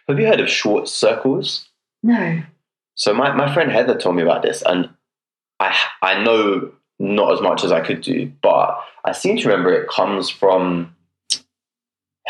Have 0.07 0.19
you 0.19 0.27
heard 0.27 0.41
of 0.41 0.49
short 0.49 0.89
circles? 0.89 1.69
no. 2.03 2.41
So 2.97 3.13
my, 3.13 3.33
my 3.35 3.53
friend 3.53 3.69
Heather 3.71 3.97
told 3.97 4.15
me 4.15 4.21
about 4.23 4.41
this, 4.41 4.63
and 4.65 4.89
I 5.59 5.77
I 6.01 6.23
know 6.23 6.71
not 6.99 7.33
as 7.33 7.41
much 7.41 7.63
as 7.63 7.71
I 7.71 7.81
could 7.81 8.01
do, 8.01 8.31
but 8.41 8.77
I 9.03 9.11
seem 9.11 9.37
to 9.37 9.47
remember 9.47 9.73
it 9.73 9.89
comes 9.89 10.29
from 10.29 10.95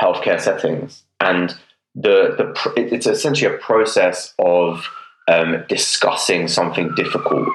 healthcare 0.01 0.39
settings, 0.39 1.03
and 1.19 1.55
the 1.95 2.35
the 2.37 2.73
it's 2.75 3.07
essentially 3.07 3.53
a 3.53 3.57
process 3.57 4.33
of 4.39 4.87
um, 5.27 5.63
discussing 5.69 6.47
something 6.47 6.93
difficult, 6.95 7.47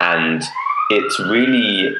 and 0.00 0.42
it's 0.90 1.18
really 1.20 1.94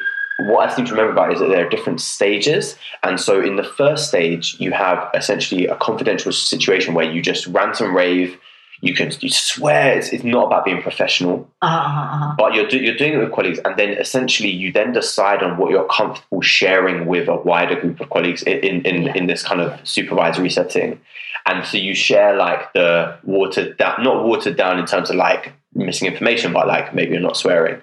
what 0.47 0.69
I 0.69 0.73
seem 0.73 0.85
to 0.85 0.91
remember 0.91 1.11
about 1.11 1.33
is 1.33 1.39
that 1.39 1.49
there 1.49 1.65
are 1.65 1.69
different 1.69 1.99
stages, 1.99 2.77
and 3.03 3.19
so 3.19 3.41
in 3.41 3.57
the 3.57 3.63
first 3.63 4.07
stage 4.07 4.55
you 4.59 4.71
have 4.71 5.09
essentially 5.13 5.67
a 5.67 5.75
confidential 5.75 6.31
situation 6.31 6.93
where 6.93 7.09
you 7.09 7.21
just 7.21 7.47
rant 7.47 7.81
and 7.81 7.93
rave. 7.93 8.37
You 8.81 8.93
can 8.93 9.11
you 9.19 9.29
swear 9.29 9.97
it's, 9.97 10.09
it's 10.13 10.23
not 10.23 10.47
about 10.47 10.63
being 10.65 10.81
professional, 10.81 11.49
Uh, 11.61 12.33
but 12.37 12.53
you're, 12.53 12.67
do, 12.67 12.77
you're 12.77 12.95
doing 12.95 13.13
it 13.13 13.17
with 13.17 13.31
colleagues, 13.33 13.59
and 13.65 13.75
then 13.77 13.89
essentially 13.89 14.49
you 14.49 14.71
then 14.71 14.93
decide 14.93 15.43
on 15.43 15.57
what 15.57 15.69
you're 15.71 15.87
comfortable 15.87 16.41
sharing 16.41 17.05
with 17.05 17.27
a 17.27 17.35
wider 17.35 17.79
group 17.79 17.99
of 17.99 18.09
colleagues 18.09 18.41
in 18.43 18.57
in, 18.59 18.85
in, 18.85 19.03
Yeah. 19.03 19.13
in 19.15 19.27
this 19.27 19.43
kind 19.43 19.59
of 19.61 19.79
supervisory 19.87 20.49
setting, 20.49 20.99
and 21.45 21.65
so 21.65 21.77
you 21.77 21.93
share 21.93 22.35
like 22.37 22.71
the 22.73 23.15
watered 23.23 23.77
down, 23.77 24.03
not 24.03 24.23
watered 24.23 24.55
down 24.55 24.79
in 24.79 24.85
terms 24.85 25.09
of 25.09 25.17
like 25.17 25.51
missing 25.73 26.07
information, 26.07 26.53
but 26.53 26.65
like 26.67 26.93
maybe 26.95 27.11
you're 27.11 27.21
not 27.21 27.37
swearing, 27.37 27.81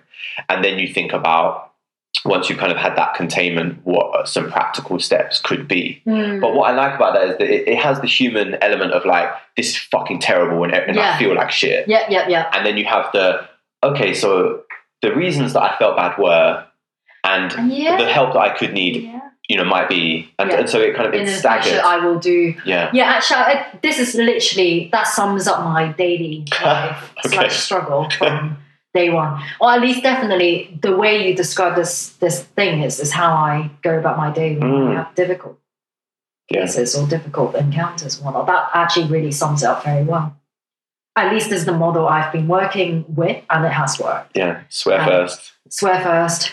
and 0.49 0.65
then 0.65 0.79
you 0.79 0.89
think 0.93 1.13
about 1.13 1.66
once 2.25 2.49
you 2.51 2.57
kind 2.57 2.73
of 2.73 2.79
had 2.79 2.97
that 2.97 3.15
containment, 3.15 3.81
what 3.85 4.29
some 4.29 4.51
practical 4.51 4.99
steps 4.99 5.39
could 5.41 5.69
be. 5.69 6.03
Mm. 6.07 6.41
But 6.41 6.55
what 6.55 6.71
I 6.71 6.75
like 6.75 6.95
about 6.97 7.15
that 7.15 7.29
is 7.29 7.39
that 7.39 7.49
it, 7.51 7.69
it 7.69 7.79
has 7.79 8.01
the 8.01 8.07
human 8.07 8.55
element 8.63 8.93
of 8.93 9.05
like 9.05 9.29
this 9.57 9.71
is 9.71 9.77
fucking 9.77 10.21
terrible 10.21 10.65
and, 10.65 10.73
and 10.75 10.97
Yeah. 10.97 11.15
I 11.15 11.19
feel 11.19 11.35
like 11.35 11.51
shit. 11.51 11.87
yeah, 11.89 12.07
yeah, 12.09 12.27
yeah. 12.29 12.51
And 12.53 12.65
then 12.67 12.77
you 12.77 12.85
have 12.87 13.11
the 13.13 13.49
okay, 13.83 14.15
so 14.15 14.63
the 15.03 15.15
reasons 15.15 15.53
that 15.53 15.63
I 15.63 15.79
felt 15.79 15.97
bad 15.97 16.19
were, 16.19 16.65
and 17.25 17.71
Yeah. 17.73 17.97
the 17.97 18.07
help 18.11 18.33
that 18.33 18.41
I 18.41 18.57
could 18.57 18.73
need, 18.73 19.03
yeah. 19.05 19.21
you 19.49 19.57
know, 19.59 19.65
might 19.65 19.89
be, 19.89 20.33
and, 20.39 20.51
and 20.51 20.69
so 20.69 20.81
it 20.81 20.95
kind 20.97 21.07
of 21.09 21.15
In 21.15 21.23
it's 21.23 21.33
the 21.33 21.39
staggered. 21.39 21.65
future, 21.73 21.85
I 21.85 21.99
will 22.05 22.19
do. 22.19 22.55
yeah, 22.65 22.91
Yeah, 22.93 23.05
actually, 23.05 23.37
I, 23.41 23.67
this 23.83 23.99
is 23.99 24.15
literally 24.15 24.89
that 24.93 25.07
sums 25.07 25.47
up 25.47 25.63
my 25.65 25.93
daily 25.93 26.45
life 26.65 27.13
Okay. 27.25 27.35
slash 27.37 27.57
struggle 27.59 28.09
from 28.11 28.57
day 28.97 29.09
one, 29.11 29.33
or 29.61 29.69
at 29.75 29.81
least 29.81 30.03
definitely 30.03 30.53
the 30.83 30.95
way 31.03 31.13
you 31.29 31.33
describe 31.43 31.75
this 31.77 31.95
this 32.25 32.37
thing 32.59 32.83
is 32.83 32.99
is 33.05 33.13
how 33.13 33.31
I 33.53 33.71
go 33.83 33.93
about 34.03 34.17
my 34.25 34.31
day 34.41 34.51
when 34.59 34.71
Mm. 34.71 34.91
I 34.91 34.95
have 35.03 35.15
difficult 35.15 35.57
Yeah. 36.51 36.61
cases 36.67 36.95
or 36.97 37.07
difficult 37.17 37.55
encounters 37.65 38.21
whatnot. 38.23 38.47
That 38.53 38.65
actually 38.83 39.07
really 39.17 39.33
sums 39.43 39.63
it 39.63 39.69
up 39.73 39.85
very 39.85 40.05
well. 40.13 40.27
At 41.23 41.33
least 41.33 41.51
is 41.53 41.65
the 41.65 41.73
model 41.85 42.05
I've 42.09 42.33
been 42.37 42.49
working 42.59 43.05
with, 43.21 43.39
and 43.53 43.65
it 43.71 43.73
has 43.81 43.99
worked. 43.99 44.37
yeah. 44.37 44.55
Swear 44.69 45.01
first. 45.11 45.41
Swear 45.71 45.99
first, 46.09 46.53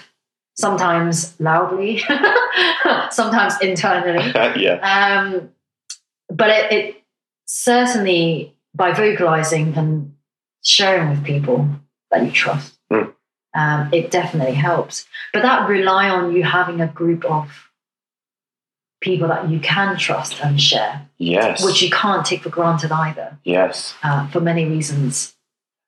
sometimes 0.66 1.36
loudly, 1.40 2.02
sometimes 3.12 3.54
internally. 3.62 4.26
yeah, 4.66 4.78
Um, 4.94 5.50
but 6.30 6.50
it, 6.50 6.72
it 6.78 7.04
certainly 7.46 8.56
by 8.74 8.92
vocalizing 8.94 9.74
and 9.78 10.16
sharing 10.64 11.10
with 11.10 11.24
people 11.24 11.68
that 12.14 12.24
you 12.26 12.32
trust, 12.32 12.78
Mm. 12.92 13.14
um, 13.56 13.90
it 13.94 14.12
definitely 14.12 14.56
helps. 14.56 15.06
But 15.34 15.42
that 15.44 15.68
rely 15.70 16.10
on 16.10 16.34
you 16.36 16.44
having 16.44 16.82
a 16.82 16.88
group 16.88 17.26
of 17.26 17.70
people 19.02 19.28
that 19.28 19.50
you 19.50 19.60
can 19.60 19.98
trust 19.98 20.40
and 20.42 20.60
share, 20.62 21.08
yes, 21.18 21.64
which 21.64 21.82
you 21.82 21.90
can't 21.90 22.26
take 22.26 22.44
for 22.44 22.50
granted 22.50 22.92
either, 22.92 23.38
yes. 23.44 23.96
uh, 24.04 24.28
for 24.30 24.40
many 24.40 24.66
reasons. 24.66 25.36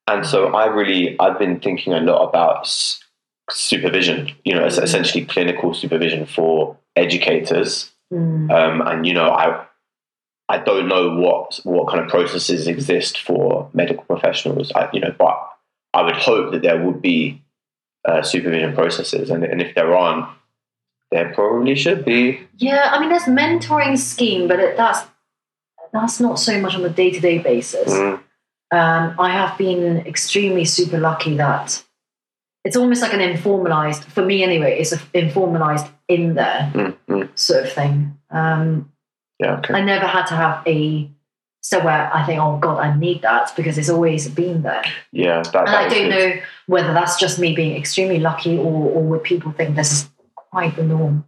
And 0.08 0.26
so 0.26 0.54
I 0.54 0.66
really, 0.68 1.18
I've 1.20 1.40
been 1.40 1.60
thinking 1.60 1.94
a 1.94 2.00
lot 2.02 2.28
about 2.28 2.62
s- 2.62 3.00
supervision. 3.50 4.32
You 4.44 4.56
know, 4.56 4.66
Mhm. 4.66 4.84
essentially 4.84 5.26
clinical 5.26 5.74
supervision 5.74 6.26
for 6.26 6.78
educators. 6.96 7.92
Mm. 8.14 8.52
Um, 8.52 8.82
and 8.88 9.06
you 9.08 9.14
know, 9.14 9.30
I, 9.32 9.66
I 10.50 10.58
don't 10.60 10.88
know 10.88 11.16
what 11.16 11.60
what 11.64 11.88
kind 11.88 12.04
of 12.04 12.08
processes 12.10 12.68
exist 12.68 13.20
for 13.22 13.70
medical 13.74 14.04
professionals. 14.04 14.72
I, 14.76 14.90
you 14.94 15.00
know, 15.00 15.14
but 15.18 15.40
I 15.96 16.04
would 16.04 16.16
hope 16.16 16.52
that 16.52 16.62
there 16.62 16.84
would 16.84 17.02
be 17.02 17.42
uh, 18.08 18.22
supervision 18.22 18.74
processes, 18.76 19.30
and, 19.30 19.44
and 19.44 19.62
if 19.62 19.74
there 19.74 19.96
aren't, 19.96 20.28
there 21.12 21.34
probably 21.34 21.76
should 21.76 22.06
be. 22.06 22.40
Yeah, 22.58 22.90
I 22.92 23.00
mean, 23.00 23.10
there's 23.10 23.24
mentoring 23.24 23.98
scheme, 23.98 24.48
but 24.48 24.60
it, 24.60 24.78
that's 24.78 25.08
that's 25.94 26.20
not 26.20 26.38
so 26.38 26.60
much 26.60 26.76
on 26.76 26.84
a 26.86 26.90
day 26.90 27.12
to 27.12 27.20
day 27.20 27.40
basis. 27.40 27.94
Mm, 27.94 28.20
um, 28.72 29.16
I 29.18 29.30
have 29.30 29.58
been 29.58 30.06
extremely 30.06 30.66
super 30.66 31.00
lucky 31.00 31.38
that 31.38 31.82
it's 32.66 32.76
almost 32.76 33.02
like 33.02 33.14
an 33.14 33.20
informalized, 33.20 34.04
for 34.06 34.26
me 34.26 34.44
anyway, 34.44 34.78
it's 34.80 34.92
a 34.92 34.98
informalized 35.14 35.90
in 36.10 36.34
there 36.34 36.72
mm, 36.74 36.96
mm. 37.08 37.30
sort 37.38 37.64
of 37.64 37.72
thing. 37.72 38.18
Um, 38.30 38.92
Yeah. 39.40 39.58
Okay. 39.60 39.74
I 39.74 39.82
never 39.82 40.08
had 40.08 40.26
to 40.28 40.36
have 40.36 40.64
a 40.68 41.10
so 41.66 41.84
where 41.84 42.14
I 42.14 42.24
think, 42.28 42.40
oh 42.40 42.60
God, 42.60 42.78
I 42.78 42.96
need 42.96 43.24
that 43.24 43.52
because 43.56 43.80
it's 43.80 43.90
always 43.90 44.28
been 44.28 44.62
there. 44.62 44.84
Yeah. 45.12 45.42
That, 45.42 45.56
And 45.56 45.68
that 45.70 45.86
I 45.86 45.90
don't 45.90 46.10
good. 46.12 46.36
know 46.36 46.42
whether 46.68 46.94
that's 46.94 47.18
just 47.18 47.40
me 47.40 47.56
being 47.56 47.76
extremely 47.76 48.20
lucky 48.20 48.56
or, 48.56 48.92
or 48.92 49.02
would 49.02 49.24
people 49.24 49.52
think 49.52 49.76
this 49.76 49.92
is 49.92 50.10
quite 50.36 50.76
the 50.76 50.84
norm 50.84 51.26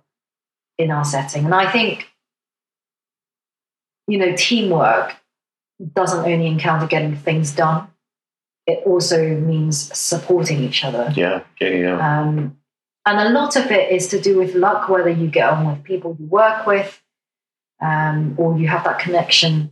in 0.77 0.91
our 0.91 1.03
setting. 1.03 1.45
And 1.45 1.55
I 1.55 1.71
think, 1.71 2.11
you 4.07 4.19
know, 4.19 4.35
teamwork 4.35 5.15
doesn't 5.95 6.31
only 6.31 6.45
encounter 6.45 6.85
getting 6.85 7.15
things 7.15 7.51
done, 7.51 7.87
it 8.67 8.83
also 8.85 9.39
means 9.39 9.91
supporting 9.97 10.59
each 10.63 10.83
other. 10.83 11.11
Yeah. 11.15 11.45
Yeah. 11.59 11.69
Yeah. 11.69 12.21
Um, 12.21 12.59
and 13.07 13.19
a 13.19 13.31
lot 13.31 13.55
of 13.55 13.71
it 13.71 13.91
is 13.91 14.07
to 14.09 14.21
do 14.21 14.37
with 14.37 14.53
luck, 14.53 14.87
whether 14.87 15.09
you 15.09 15.29
get 15.29 15.49
on 15.49 15.67
with 15.67 15.83
people 15.83 16.15
you 16.19 16.27
work 16.27 16.67
with 16.67 17.01
um, 17.81 18.35
or 18.37 18.55
you 18.59 18.67
have 18.67 18.83
that 18.83 18.99
connection. 18.99 19.71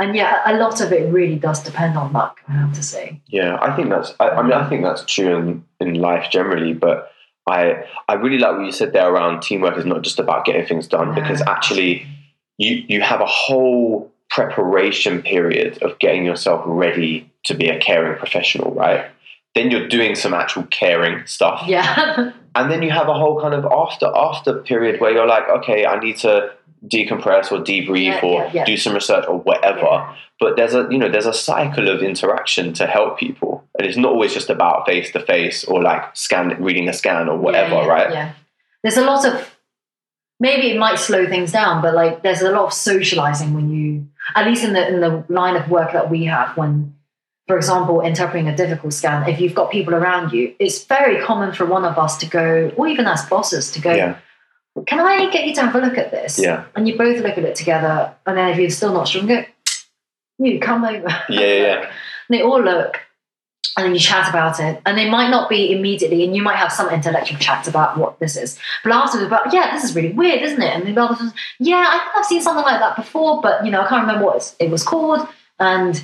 And 0.00 0.16
yeah, 0.16 0.40
a 0.46 0.56
lot 0.56 0.80
of 0.80 0.92
it 0.92 1.12
really 1.12 1.36
does 1.36 1.62
depend 1.62 1.96
on 1.96 2.12
luck, 2.12 2.40
I 2.48 2.52
have 2.52 2.72
to 2.72 2.82
say. 2.82 3.20
Yeah, 3.26 3.58
I 3.60 3.76
think 3.76 3.90
that's. 3.90 4.14
I, 4.18 4.30
I 4.30 4.42
mean, 4.42 4.52
I 4.52 4.68
think 4.68 4.82
that's 4.82 5.04
true 5.04 5.36
in, 5.36 5.64
in 5.78 5.94
life 5.94 6.30
generally. 6.30 6.72
But 6.72 7.12
I 7.46 7.84
I 8.08 8.14
really 8.14 8.38
like 8.38 8.56
what 8.56 8.64
you 8.64 8.72
said 8.72 8.92
there 8.92 9.12
around 9.12 9.42
teamwork 9.42 9.76
is 9.76 9.84
not 9.84 10.02
just 10.02 10.18
about 10.18 10.44
getting 10.44 10.66
things 10.66 10.86
done 10.86 11.14
because 11.14 11.42
actually 11.42 12.06
you 12.58 12.84
you 12.88 13.00
have 13.02 13.20
a 13.20 13.26
whole 13.26 14.10
preparation 14.30 15.22
period 15.22 15.82
of 15.82 15.98
getting 15.98 16.24
yourself 16.24 16.62
ready 16.64 17.30
to 17.44 17.54
be 17.54 17.68
a 17.68 17.78
caring 17.78 18.16
professional, 18.16 18.72
right? 18.72 19.06
Then 19.54 19.70
you're 19.70 19.88
doing 19.88 20.14
some 20.14 20.32
actual 20.32 20.62
caring 20.64 21.26
stuff, 21.26 21.64
Yeah. 21.66 22.32
and 22.54 22.70
then 22.70 22.82
you 22.82 22.90
have 22.90 23.08
a 23.08 23.14
whole 23.14 23.40
kind 23.40 23.54
of 23.54 23.64
after 23.64 24.06
after 24.14 24.54
period 24.62 25.00
where 25.00 25.10
you're 25.10 25.26
like, 25.26 25.48
okay, 25.48 25.84
I 25.86 25.98
need 25.98 26.16
to 26.18 26.52
decompress 26.86 27.52
or 27.52 27.58
debrief 27.58 28.04
Yeah, 28.04 28.20
or 28.22 28.44
yeah, 28.44 28.50
yeah. 28.54 28.64
do 28.64 28.76
some 28.76 28.94
research 28.94 29.24
or 29.28 29.38
whatever. 29.38 30.14
But 30.38 30.56
there's 30.56 30.74
a 30.74 30.88
you 30.90 30.98
know 30.98 31.08
there's 31.08 31.26
a 31.26 31.34
cycle 31.34 31.88
of 31.88 32.02
interaction 32.02 32.72
to 32.74 32.86
help 32.86 33.18
people. 33.18 33.64
And 33.78 33.86
it's 33.86 33.96
not 33.96 34.12
always 34.12 34.34
just 34.34 34.50
about 34.50 34.86
face 34.86 35.10
to 35.12 35.20
face 35.20 35.64
or 35.64 35.82
like 35.82 36.16
scan 36.16 36.62
reading 36.62 36.88
a 36.88 36.92
scan 36.92 37.28
or 37.28 37.38
whatever 37.38 37.76
right? 37.86 38.10
Yeah. 38.10 38.32
There's 38.82 38.96
a 38.96 39.04
lot 39.04 39.26
of 39.26 39.54
maybe 40.38 40.70
it 40.70 40.78
might 40.78 40.98
slow 40.98 41.26
things 41.26 41.52
down, 41.52 41.82
but 41.82 41.94
like 41.94 42.22
there's 42.22 42.40
a 42.40 42.50
lot 42.50 42.64
of 42.64 42.72
socializing 42.72 43.54
when 43.54 43.70
you 43.70 44.06
at 44.34 44.46
least 44.46 44.64
in 44.64 44.72
the 44.72 44.88
in 44.88 45.00
the 45.00 45.24
line 45.28 45.56
of 45.56 45.68
work 45.70 45.92
that 45.92 46.10
we 46.10 46.24
have 46.24 46.56
when 46.56 46.94
for 47.50 47.56
example, 47.56 48.00
interpreting 48.00 48.46
a 48.46 48.54
difficult 48.54 48.92
scan, 48.92 49.28
if 49.28 49.40
you've 49.40 49.56
got 49.56 49.72
people 49.72 49.92
around 49.92 50.32
you, 50.32 50.54
it's 50.60 50.84
very 50.84 51.20
common 51.20 51.52
for 51.52 51.66
one 51.66 51.84
of 51.84 51.98
us 51.98 52.16
to 52.18 52.26
go, 52.26 52.72
or 52.76 52.86
even 52.86 53.08
as 53.08 53.26
bosses, 53.26 53.72
to 53.72 53.80
go, 53.80 53.92
Can 54.86 55.00
I 55.00 55.30
get 55.30 55.46
you 55.46 55.54
to 55.56 55.62
have 55.62 55.74
a 55.74 55.78
look 55.80 55.98
at 55.98 56.10
this? 56.10 56.38
yeah 56.38 56.64
And 56.74 56.86
you 56.88 56.96
both 56.96 57.18
look 57.22 57.36
at 57.36 57.44
it 57.44 57.54
together, 57.56 58.14
and 58.26 58.36
then 58.38 58.48
if 58.50 58.58
you're 58.58 58.70
still 58.70 58.92
not 58.92 59.08
sure, 59.08 59.22
go, 59.26 59.44
You 60.38 60.58
come 60.60 60.84
over. 60.84 61.08
yeah 61.28 61.40
yeah. 61.40 61.90
And 62.28 62.38
they 62.38 62.42
all 62.42 62.62
look 62.62 63.00
and 63.76 63.86
then 63.86 63.92
you 63.94 64.00
chat 64.00 64.28
about 64.28 64.58
it 64.60 64.80
and 64.86 64.96
they 64.96 65.08
might 65.10 65.30
not 65.30 65.48
be 65.48 65.72
immediately 65.72 66.24
and 66.24 66.34
you 66.36 66.42
might 66.42 66.56
have 66.56 66.72
some 66.72 66.88
intellectual 66.90 67.38
chats 67.38 67.66
about 67.68 67.96
what 67.98 68.18
this 68.20 68.36
is 68.36 68.58
but 68.84 68.92
afterwards 68.92 69.26
about 69.26 69.52
yeah 69.52 69.72
this 69.74 69.84
is 69.84 69.94
really 69.96 70.12
weird 70.12 70.40
isn't 70.42 70.62
it 70.62 70.74
and 70.74 70.86
the 70.86 71.00
other 71.00 71.14
person 71.14 71.32
yeah 71.60 71.84
i 71.88 71.98
think 71.98 72.10
i've 72.16 72.24
seen 72.26 72.40
something 72.42 72.64
like 72.64 72.80
that 72.80 72.96
before 72.96 73.40
but 73.40 73.64
you 73.64 73.70
know 73.70 73.80
i 73.82 73.86
can't 73.88 74.02
remember 74.02 74.24
what 74.26 74.36
it's- 74.36 74.56
it 74.60 74.70
was 74.70 74.82
called 74.82 75.26
and 75.60 76.02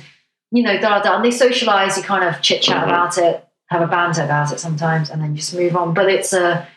you 0.51 0.63
know 0.63 0.77
da 0.79 0.89
da 0.99 1.01
da 1.03 1.15
and 1.17 1.25
they 1.25 1.31
socialize 1.31 1.97
you 1.97 2.03
kind 2.03 2.23
of 2.23 2.41
chit 2.41 2.61
chat 2.61 2.77
Mhm. 2.83 2.87
about 2.89 3.17
it 3.17 3.45
have 3.69 3.81
a 3.81 3.87
banter 3.87 4.23
about 4.23 4.51
it 4.53 4.59
sometimes 4.59 5.09
and 5.09 5.21
then 5.21 5.31
you 5.31 5.37
just 5.37 5.53
move 5.53 5.75
on 5.75 5.93
but 5.93 6.07
it's 6.09 6.33
a 6.33 6.67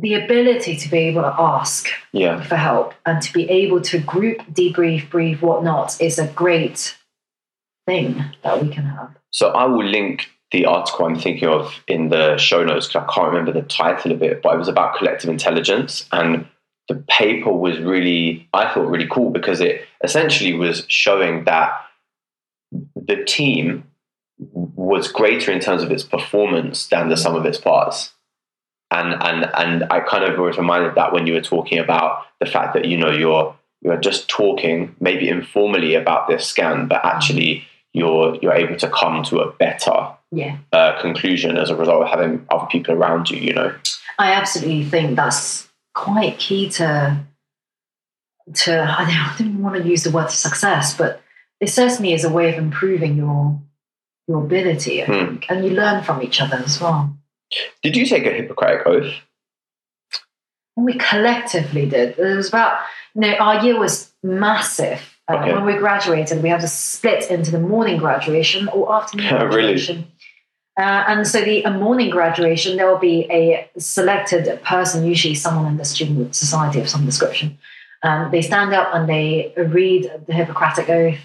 the 0.00 0.14
ability 0.14 0.76
to 0.76 0.90
be 0.90 0.98
able 0.98 1.22
to 1.22 1.34
ask 1.38 1.88
yeah 2.12 2.42
for 2.42 2.56
help 2.56 2.94
and 3.06 3.22
to 3.22 3.32
be 3.32 3.48
able 3.48 3.80
to 3.80 3.98
group, 3.98 4.38
debrief, 4.52 5.08
breathe, 5.10 5.40
whatnot 5.40 6.00
is 6.00 6.18
a 6.18 6.26
great 6.28 6.96
thing 7.86 8.24
that 8.42 8.62
we 8.62 8.68
can 8.68 8.84
have. 8.84 9.16
so 9.30 9.48
i 9.50 9.64
will 9.64 9.84
link 9.84 10.30
the 10.52 10.66
article 10.66 11.06
i'm 11.06 11.18
thinking 11.18 11.48
of 11.48 11.82
in 11.86 12.10
the 12.10 12.36
show 12.36 12.64
notes 12.64 12.86
because 12.86 13.06
i 13.08 13.12
can't 13.12 13.28
remember 13.28 13.52
the 13.52 13.66
title 13.66 14.12
of 14.12 14.22
it 14.22 14.42
but 14.42 14.54
it 14.54 14.58
was 14.58 14.68
about 14.68 14.96
collective 14.96 15.30
intelligence 15.30 16.06
and 16.12 16.46
the 16.88 16.96
paper 17.08 17.52
was 17.52 17.78
really 17.78 18.46
i 18.52 18.72
thought 18.72 18.86
really 18.88 19.08
cool 19.08 19.30
because 19.30 19.60
it 19.60 19.86
essentially 20.04 20.52
was 20.52 20.84
showing 20.88 21.44
that 21.44 21.72
the 22.94 23.24
team 23.24 23.84
was 24.38 25.10
greater 25.10 25.50
in 25.50 25.60
terms 25.60 25.82
of 25.82 25.90
its 25.90 26.02
performance 26.02 26.86
than 26.86 27.08
the 27.08 27.16
sum 27.16 27.34
of 27.34 27.44
its 27.44 27.58
parts. 27.58 28.12
And 28.90 29.12
and 29.22 29.50
and 29.54 29.84
I 29.90 30.00
kind 30.00 30.24
of 30.24 30.38
was 30.38 30.56
reminded 30.56 30.94
that 30.94 31.12
when 31.12 31.26
you 31.26 31.34
were 31.34 31.42
talking 31.42 31.78
about 31.78 32.24
the 32.40 32.46
fact 32.46 32.72
that 32.74 32.86
you 32.86 32.96
know 32.96 33.10
you're 33.10 33.54
you're 33.82 33.96
just 33.98 34.28
talking 34.28 34.94
maybe 34.98 35.28
informally 35.28 35.94
about 35.94 36.26
this 36.28 36.46
scan, 36.46 36.88
but 36.88 37.04
actually 37.04 37.64
you're 37.92 38.36
you're 38.40 38.54
able 38.54 38.76
to 38.76 38.88
come 38.88 39.22
to 39.24 39.40
a 39.40 39.52
better 39.52 40.08
Yeah, 40.32 40.56
uh, 40.72 41.00
conclusion 41.00 41.56
as 41.58 41.70
a 41.70 41.76
result 41.76 42.02
of 42.02 42.08
having 42.08 42.46
other 42.50 42.66
people 42.66 42.94
around 42.94 43.28
you. 43.30 43.38
You 43.38 43.52
know. 43.54 43.74
I 44.18 44.32
absolutely 44.32 44.84
think 44.84 45.16
that's 45.16 45.68
quite 45.94 46.38
key 46.38 46.70
to 46.70 47.18
to 48.54 48.72
I 48.72 49.04
don't, 49.04 49.10
I 49.10 49.34
don't 49.38 49.48
even 49.48 49.62
want 49.62 49.82
to 49.82 49.88
use 49.88 50.04
the 50.04 50.10
word 50.10 50.30
success, 50.30 50.96
but 50.96 51.20
it 51.60 51.68
certainly 51.68 52.14
is 52.14 52.24
a 52.24 52.30
way 52.32 52.50
of 52.52 52.58
improving 52.58 53.16
your 53.16 53.60
your 54.26 54.44
ability, 54.44 55.02
I 55.02 55.06
Hmm. 55.06 55.12
think, 55.12 55.46
and 55.50 55.64
you 55.64 55.72
learn 55.72 56.02
from 56.04 56.22
each 56.22 56.40
other 56.40 56.56
as 56.56 56.80
well. 56.80 57.14
Did 57.82 57.96
you 57.96 58.06
take 58.06 58.26
a 58.26 58.30
Hippocratic 58.32 58.86
oath? 58.86 59.12
We 60.76 60.94
collectively 60.94 61.86
did. 61.86 62.18
It 62.18 62.36
was 62.36 62.48
about, 62.48 62.78
you 63.14 63.22
know, 63.22 63.34
our 63.34 63.64
year 63.64 63.78
was 63.78 64.12
massive. 64.22 65.00
Uh, 65.28 65.36
Okay. 65.36 65.52
When 65.52 65.66
we 65.66 65.74
graduated, 65.74 66.42
we 66.42 66.48
had 66.48 66.62
to 66.62 66.68
split 66.68 67.30
into 67.30 67.50
the 67.50 67.58
morning 67.60 67.98
graduation 67.98 68.66
or 68.68 68.94
afternoon 68.94 69.26
Really? 69.34 69.48
graduation. 69.50 70.06
Uh, 70.80 71.04
and 71.08 71.26
so 71.26 71.42
the 71.42 71.64
a 71.64 71.70
morning 71.70 72.08
graduation, 72.08 72.76
there 72.76 72.86
will 72.90 72.98
be 73.00 73.26
a 73.30 73.68
selected 73.78 74.62
person, 74.62 75.04
usually 75.04 75.34
someone 75.34 75.66
in 75.66 75.76
the 75.76 75.84
student 75.84 76.34
society 76.36 76.80
of 76.80 76.88
some 76.88 77.04
description. 77.04 77.58
Um, 78.04 78.30
they 78.30 78.40
stand 78.42 78.72
up 78.72 78.94
and 78.94 79.08
they 79.08 79.52
read 79.56 80.10
the 80.26 80.32
Hippocratic 80.32 80.88
Oath. 80.88 81.18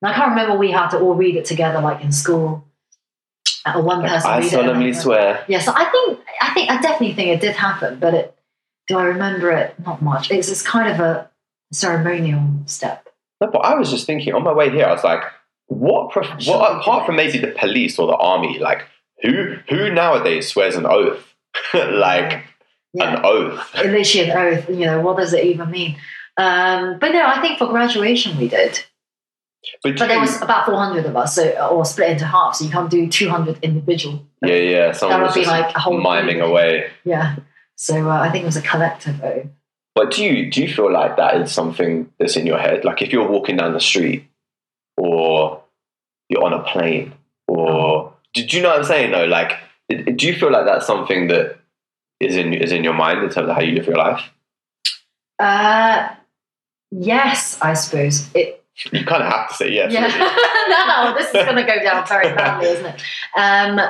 And 0.00 0.12
I 0.12 0.14
can't 0.14 0.30
remember 0.30 0.56
we 0.56 0.70
had 0.70 0.88
to 0.90 1.00
all 1.00 1.14
read 1.14 1.34
it 1.34 1.44
together, 1.44 1.80
like 1.80 2.02
in 2.04 2.12
school. 2.12 2.64
Uh, 3.76 3.82
one 3.82 4.02
person. 4.02 4.30
I 4.30 4.38
read 4.38 4.44
it 4.46 4.52
and 4.54 4.62
solemnly 4.66 4.92
swear. 4.92 5.44
Yeah, 5.48 5.60
so 5.60 5.72
I 5.74 5.84
think 5.86 6.20
I 6.40 6.54
think 6.54 6.70
I 6.70 6.80
definitely 6.80 7.14
think 7.14 7.28
it 7.30 7.40
did 7.40 7.56
happen, 7.56 7.98
but 7.98 8.14
it 8.14 8.34
do 8.86 8.98
I 8.98 9.04
remember 9.04 9.50
it? 9.50 9.74
Not 9.84 10.00
much. 10.02 10.30
It's 10.30 10.48
it's 10.48 10.62
kind 10.62 10.88
of 10.92 11.00
a 11.00 11.30
ceremonial 11.72 12.42
step. 12.66 13.06
No, 13.40 13.48
but 13.50 13.58
I 13.60 13.74
was 13.74 13.90
just 13.90 14.06
thinking 14.06 14.34
on 14.34 14.42
my 14.42 14.52
way 14.52 14.70
here, 14.70 14.84
I 14.86 14.92
was 14.92 15.04
like, 15.04 15.22
what, 15.66 16.10
prof- 16.10 16.28
I'm 16.30 16.40
sure 16.40 16.58
what 16.58 16.76
apart 16.78 17.06
from 17.06 17.16
maybe 17.16 17.38
the 17.38 17.48
police 17.58 17.98
or 17.98 18.06
the 18.08 18.16
army, 18.16 18.58
like 18.58 18.86
who 19.22 19.56
who 19.68 19.90
nowadays 19.92 20.48
swears 20.48 20.74
an 20.76 20.86
oath? 20.86 21.34
like 21.74 22.44
Yeah. 22.94 23.14
an 23.18 23.20
oath. 23.24 23.70
Elysian 23.74 24.30
oath, 24.30 24.68
you 24.68 24.86
know, 24.86 25.00
what 25.00 25.16
does 25.18 25.32
it 25.34 25.44
even 25.44 25.70
mean? 25.70 25.96
Um, 26.36 26.98
but 27.00 27.10
no, 27.12 27.24
I 27.26 27.40
think 27.40 27.58
for 27.58 27.66
graduation 27.66 28.36
we 28.38 28.48
did. 28.48 28.84
But, 29.82 29.98
there 29.98 30.20
was 30.20 30.40
about 30.40 30.66
400 30.66 31.06
of 31.06 31.16
us, 31.16 31.34
so 31.34 31.68
or 31.68 31.84
split 31.84 32.10
into 32.10 32.24
half, 32.24 32.56
so 32.56 32.64
you 32.64 32.70
can't 32.70 32.90
do 32.90 33.08
200 33.08 33.58
individual. 33.62 34.26
yeah, 34.42 34.54
yeah, 34.54 34.92
someone 34.92 35.20
would 35.20 35.26
was 35.26 35.34
be 35.34 35.44
like 35.44 35.74
a 35.74 35.80
whole 35.80 36.00
miming 36.00 36.38
group. 36.38 36.50
away. 36.50 36.90
Yeah. 37.04 37.36
So 37.76 38.10
uh, 38.10 38.18
I 38.18 38.30
think 38.30 38.42
it 38.42 38.46
was 38.46 38.56
a 38.56 38.62
collective 38.62 39.22
oath. 39.22 39.46
But 39.94 40.12
do 40.12 40.24
you 40.24 40.50
do 40.50 40.62
you 40.62 40.72
feel 40.72 40.92
like 40.92 41.16
that 41.16 41.40
is 41.40 41.52
something 41.52 42.12
that's 42.18 42.36
in 42.36 42.46
your 42.46 42.58
head? 42.58 42.84
Like 42.84 43.02
if 43.02 43.12
you're 43.12 43.28
walking 43.28 43.56
down 43.56 43.72
the 43.72 43.80
street, 43.80 44.28
or 44.96 45.62
you're 46.28 46.44
on 46.44 46.52
a 46.52 46.62
plane, 46.62 47.14
or 47.46 48.12
do, 48.34 48.46
do 48.46 48.56
you 48.56 48.62
know 48.62 48.70
what 48.70 48.78
I'm 48.78 48.84
saying? 48.84 49.12
though? 49.12 49.24
like 49.24 49.52
do 49.88 50.26
you 50.26 50.34
feel 50.34 50.52
like 50.52 50.66
that's 50.66 50.86
something 50.86 51.28
that 51.28 51.58
is 52.20 52.36
in 52.36 52.52
is 52.52 52.72
in 52.72 52.84
your 52.84 52.94
mind 52.94 53.22
in 53.22 53.30
terms 53.30 53.48
of 53.48 53.54
how 53.54 53.62
you 53.62 53.74
live 53.74 53.86
your 53.86 53.96
life? 53.96 54.22
Uh, 55.38 56.08
yes, 56.90 57.58
I 57.60 57.74
suppose 57.74 58.32
it. 58.34 58.57
You 58.92 59.04
kind 59.04 59.22
of 59.22 59.32
have 59.32 59.48
to 59.48 59.54
say 59.54 59.72
yes. 59.72 59.92
Yeah. 59.92 60.06
no, 60.68 61.14
this 61.16 61.28
is 61.28 61.44
going 61.44 61.56
to 61.56 61.64
go 61.64 61.82
down 61.82 62.06
very 62.06 62.34
badly, 62.34 62.68
isn't 62.68 62.86
it? 62.86 63.02
Um, 63.36 63.80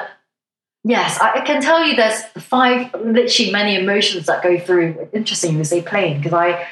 yes, 0.84 1.18
I, 1.20 1.40
can 1.40 1.60
tell 1.60 1.84
you 1.84 1.94
there's 1.94 2.22
five, 2.38 2.94
literally 2.94 3.52
many 3.52 3.76
emotions 3.76 4.26
that 4.26 4.42
go 4.42 4.58
through. 4.58 5.08
Interesting 5.12 5.58
you 5.58 5.64
say 5.64 5.82
plane, 5.82 6.18
because 6.18 6.32
I 6.32 6.66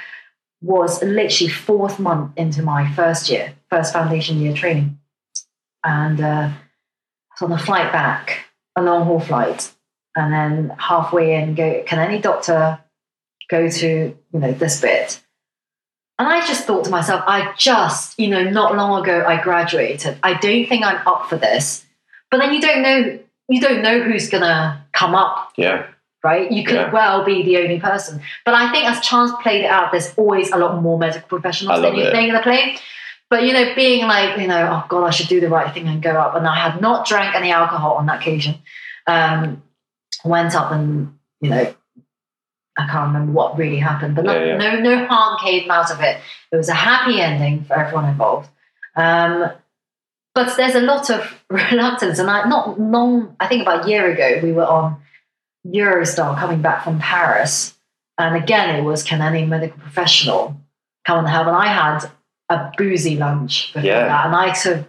was 0.62 1.02
literally 1.02 1.50
fourth 1.50 1.98
month 1.98 2.32
into 2.36 2.62
my 2.62 2.90
first 2.94 3.28
year, 3.28 3.54
first 3.70 3.92
foundation 3.92 4.40
year 4.40 4.54
training. 4.54 4.98
And 5.84 6.20
uh, 6.20 6.50
I 6.50 6.54
was 7.40 7.42
on 7.42 7.52
a 7.52 7.58
flight 7.58 7.92
back, 7.92 8.46
a 8.76 8.82
long 8.82 9.04
haul 9.04 9.20
flight. 9.20 9.72
And 10.16 10.32
then 10.32 10.76
halfway 10.78 11.34
in, 11.34 11.54
go, 11.54 11.82
can 11.86 11.98
any 11.98 12.18
doctor 12.18 12.80
go 13.50 13.68
to, 13.68 13.86
you 14.32 14.40
know, 14.40 14.52
this 14.52 14.80
bit? 14.80 15.22
And 16.18 16.26
I 16.26 16.46
just 16.46 16.64
thought 16.64 16.84
to 16.84 16.90
myself, 16.90 17.22
I 17.26 17.52
just, 17.58 18.18
you 18.18 18.28
know, 18.28 18.42
not 18.44 18.74
long 18.74 19.02
ago 19.02 19.24
I 19.26 19.40
graduated. 19.42 20.18
I 20.22 20.34
don't 20.34 20.66
think 20.66 20.84
I'm 20.84 21.06
up 21.06 21.28
for 21.28 21.36
this. 21.36 21.84
But 22.30 22.38
then 22.38 22.54
you 22.54 22.60
don't 22.60 22.82
know, 22.82 23.18
you 23.48 23.60
don't 23.60 23.82
know 23.82 24.00
who's 24.00 24.30
gonna 24.30 24.84
come 24.92 25.14
up, 25.14 25.52
Yeah, 25.56 25.86
right? 26.24 26.50
You 26.50 26.64
could 26.64 26.76
Yeah. 26.76 26.90
well 26.90 27.24
be 27.24 27.42
the 27.42 27.58
only 27.58 27.78
person. 27.78 28.22
But 28.44 28.54
I 28.54 28.70
think 28.72 28.86
as 28.86 29.00
chance 29.00 29.30
played 29.42 29.64
it 29.64 29.70
out, 29.70 29.92
there's 29.92 30.12
always 30.16 30.50
a 30.50 30.56
lot 30.56 30.80
more 30.82 30.98
medical 30.98 31.28
professionals 31.28 31.80
than 31.82 31.94
you 31.96 32.10
think 32.10 32.28
in 32.28 32.34
the 32.34 32.40
plane. 32.40 32.78
But 33.28 33.42
you 33.42 33.52
know, 33.52 33.74
being 33.74 34.06
like, 34.06 34.38
you 34.38 34.46
know, 34.46 34.68
oh 34.72 34.86
god, 34.88 35.04
I 35.04 35.10
should 35.10 35.28
do 35.28 35.40
the 35.40 35.48
right 35.48 35.72
thing 35.74 35.86
and 35.86 36.02
go 36.02 36.12
up. 36.12 36.34
And 36.34 36.46
I 36.46 36.54
had 36.56 36.80
not 36.80 37.06
drank 37.06 37.34
any 37.34 37.50
alcohol 37.52 37.94
on 37.94 38.06
that 38.06 38.20
occasion. 38.20 38.56
Um, 39.06 39.62
went 40.24 40.54
up 40.54 40.72
and 40.72 41.18
you 41.40 41.50
know, 41.50 41.74
I 42.78 42.86
can't 42.86 43.06
remember 43.08 43.32
what 43.32 43.56
really 43.56 43.78
happened, 43.78 44.14
but 44.14 44.26
yeah. 44.26 44.56
no, 44.56 44.78
no 44.80 45.06
harm 45.06 45.38
came 45.42 45.70
out 45.70 45.90
of 45.90 46.00
it. 46.00 46.18
It 46.52 46.56
was 46.56 46.68
a 46.68 46.74
happy 46.74 47.20
ending 47.20 47.64
for 47.64 47.74
everyone 47.78 48.04
involved. 48.08 48.50
Um, 48.94 49.50
but 50.34 50.56
there's 50.56 50.74
a 50.74 50.80
lot 50.80 51.08
of 51.10 51.34
reluctance, 51.50 52.18
and 52.18 52.28
I 52.30 52.46
not 52.48 52.78
long. 52.78 53.34
I 53.40 53.46
think 53.46 53.62
about 53.62 53.86
a 53.86 53.88
year 53.88 54.10
ago, 54.12 54.40
we 54.42 54.52
were 54.52 54.66
on 54.66 55.00
Eurostar 55.66 56.38
coming 56.38 56.60
back 56.62 56.84
from 56.84 56.98
Paris, 56.98 57.74
and 58.18 58.36
again, 58.36 58.76
it 58.76 58.82
was 58.82 59.02
can 59.02 59.22
any 59.22 59.44
medical 59.46 59.78
professional 59.78 60.56
come 61.06 61.20
and 61.20 61.28
help? 61.28 61.46
And 61.46 61.56
I 61.56 61.66
had 61.68 62.10
a 62.50 62.70
boozy 62.76 63.16
lunch 63.16 63.72
before 63.72 63.88
Yeah. 63.88 64.06
that, 64.06 64.26
and 64.26 64.36
I 64.36 64.52
sort 64.52 64.76
of 64.78 64.88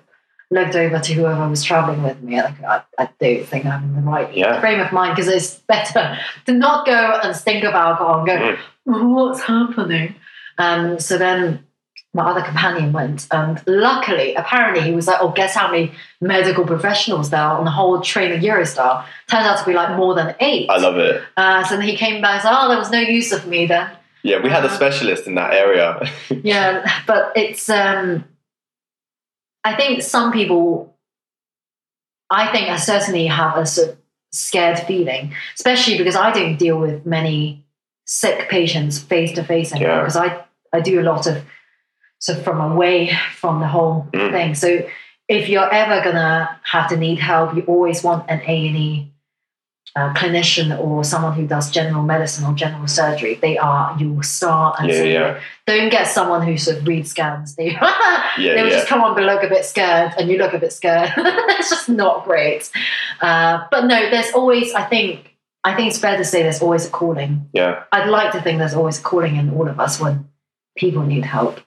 looked 0.50 0.76
over 0.76 1.00
to 1.00 1.14
whoever 1.14 1.48
was 1.50 1.64
traveling 1.64 2.04
with 2.04 2.22
me. 2.22 2.42
Like, 2.42 2.64
I, 2.64 2.82
I 2.98 3.10
don't 3.20 3.46
think 3.46 3.66
I'm 3.66 3.84
in 3.84 3.96
the 3.96 4.02
right 4.02 4.34
Yeah. 4.36 4.60
frame 4.62 4.80
of 4.80 4.92
mind 4.94 5.16
because 5.16 5.28
it's 5.32 5.56
better 5.56 6.18
to 6.46 6.54
not 6.54 6.86
go 6.86 7.20
and 7.24 7.36
stink 7.36 7.64
of 7.66 7.74
alcohol 7.74 8.20
and 8.20 8.28
go, 8.28 8.38
Mm. 8.38 8.58
"Oh, 8.88 9.08
what's 9.10 9.42
happening? 9.42 10.16
Um, 10.58 11.00
so 11.00 11.18
then 11.18 11.66
my 12.14 12.24
other 12.32 12.42
companion 12.42 12.94
went, 12.94 13.28
and 13.32 13.62
luckily, 13.68 14.34
apparently, 14.36 14.82
he 14.82 14.94
was 14.96 15.06
like, 15.08 15.18
"Oh, 15.20 15.30
guess 15.32 15.54
how 15.54 15.70
many 15.70 15.92
medical 16.22 16.66
professionals 16.66 17.30
there 17.30 17.42
are 17.42 17.58
on 17.60 17.66
the 17.66 17.72
whole 17.72 18.00
train 18.00 18.32
of 18.32 18.40
Eurostar?" 18.40 19.04
Turns 19.28 19.46
out 19.46 19.60
to 19.60 19.66
be 19.66 19.74
like 19.74 19.98
more 19.98 20.16
than 20.16 20.34
eight. 20.40 20.70
I 20.70 20.78
love 20.78 20.98
it. 20.98 21.22
Uh, 21.36 21.64
so 21.66 21.76
then 21.76 21.86
he 21.86 21.98
came 21.98 22.22
back 22.22 22.36
and 22.36 22.42
said, 22.44 22.54
"Oh, 22.58 22.70
there 22.70 22.78
was 22.80 22.90
no 22.92 23.00
use 23.00 23.34
of 23.34 23.46
me 23.48 23.66
then." 23.68 23.90
Yeah, 24.24 24.40
we 24.42 24.50
had 24.50 24.64
a 24.64 24.68
Uh-huh. 24.68 24.76
specialist 24.78 25.28
in 25.28 25.36
that 25.36 25.54
area. 25.54 26.10
yeah, 26.30 26.90
but 27.06 27.34
it's. 27.36 27.68
Um, 27.70 28.24
I 29.68 29.76
think 29.76 30.02
some 30.02 30.32
people. 30.32 30.96
I 32.30 32.52
think 32.52 32.70
I 32.70 32.78
certainly 32.78 33.28
have 33.28 33.58
a 33.58 33.66
sort 33.66 33.90
of 33.90 33.98
scared 34.32 34.80
feeling, 34.80 35.34
especially 35.56 35.98
because 35.98 36.16
I 36.16 36.32
don't 36.32 36.58
deal 36.58 36.78
with 36.80 37.06
many 37.06 37.64
sick 38.06 38.50
patients 38.50 39.00
face 39.00 39.32
to 39.34 39.44
face 39.44 39.72
anymore. 39.74 39.96
Yeah. 39.96 40.00
Because 40.02 40.18
I 40.18 40.44
I 40.74 40.80
do 40.82 41.00
a 41.00 41.04
lot 41.12 41.28
of 41.28 41.44
sort 42.20 42.38
of 42.40 42.44
from 42.44 42.60
away 42.72 43.12
from 43.36 43.60
the 43.60 43.68
whole 43.68 44.08
Mm. 44.14 44.32
thing. 44.32 44.56
So 44.56 44.70
if 45.30 45.50
you're 45.50 45.72
ever 45.84 46.02
gonna 46.04 46.60
have 46.64 46.90
to 46.90 46.98
need 46.98 47.20
help, 47.20 47.56
you 47.56 47.64
always 47.64 48.04
want 48.04 48.30
an 48.30 48.42
A 48.48 48.68
and 48.68 48.78
E 48.78 49.12
uh, 49.98 50.14
clinician 50.14 50.78
or 50.80 51.04
someone 51.04 51.34
who 51.34 51.48
does 51.48 51.72
general 51.72 52.04
medicine 52.04 52.46
or 52.46 52.54
general 52.54 52.88
surgery. 52.88 53.34
They 53.36 53.58
are 53.58 53.98
your 54.00 54.22
star. 54.22 54.76
And 54.78 54.90
Yeah, 54.90 55.04
yeah. 55.04 55.40
Don't 55.66 55.90
get 55.90 56.06
someone 56.08 56.46
who 56.46 56.56
sort 56.56 56.78
of 56.78 56.88
reads 56.88 57.10
scans. 57.10 57.56
They, 57.58 57.72
Yeah, 57.72 58.28
they 58.38 58.62
will 58.62 58.70
yeah. 58.70 58.78
just 58.78 58.88
come 58.88 59.02
on, 59.02 59.16
but 59.16 59.24
look 59.24 59.42
a 59.44 59.50
bit 59.50 59.66
scared, 59.66 60.14
and 60.20 60.30
you 60.30 60.38
look 60.38 60.54
a 60.54 60.60
bit 60.60 60.72
scared. 60.72 61.12
it's 61.18 61.72
just 61.72 61.90
not 61.90 62.26
great. 62.26 62.70
Uh, 63.22 63.66
but 63.72 63.86
no, 63.86 64.10
there's 64.12 64.32
always. 64.34 64.74
I 64.74 64.84
think. 64.84 65.34
I 65.64 65.76
think 65.76 65.90
it's 65.90 66.00
fair 66.00 66.16
to 66.16 66.24
say 66.24 66.44
there's 66.44 66.62
always 66.62 66.86
a 66.86 66.90
calling. 66.90 67.50
Yeah. 67.52 67.84
I'd 67.92 68.08
like 68.08 68.32
to 68.34 68.42
think 68.42 68.60
there's 68.60 68.76
always 68.76 69.00
a 69.00 69.02
calling 69.02 69.36
in 69.36 69.50
all 69.50 69.68
of 69.68 69.80
us 69.82 70.00
when 70.00 70.30
people 70.78 71.04
need 71.04 71.26
help. 71.26 71.60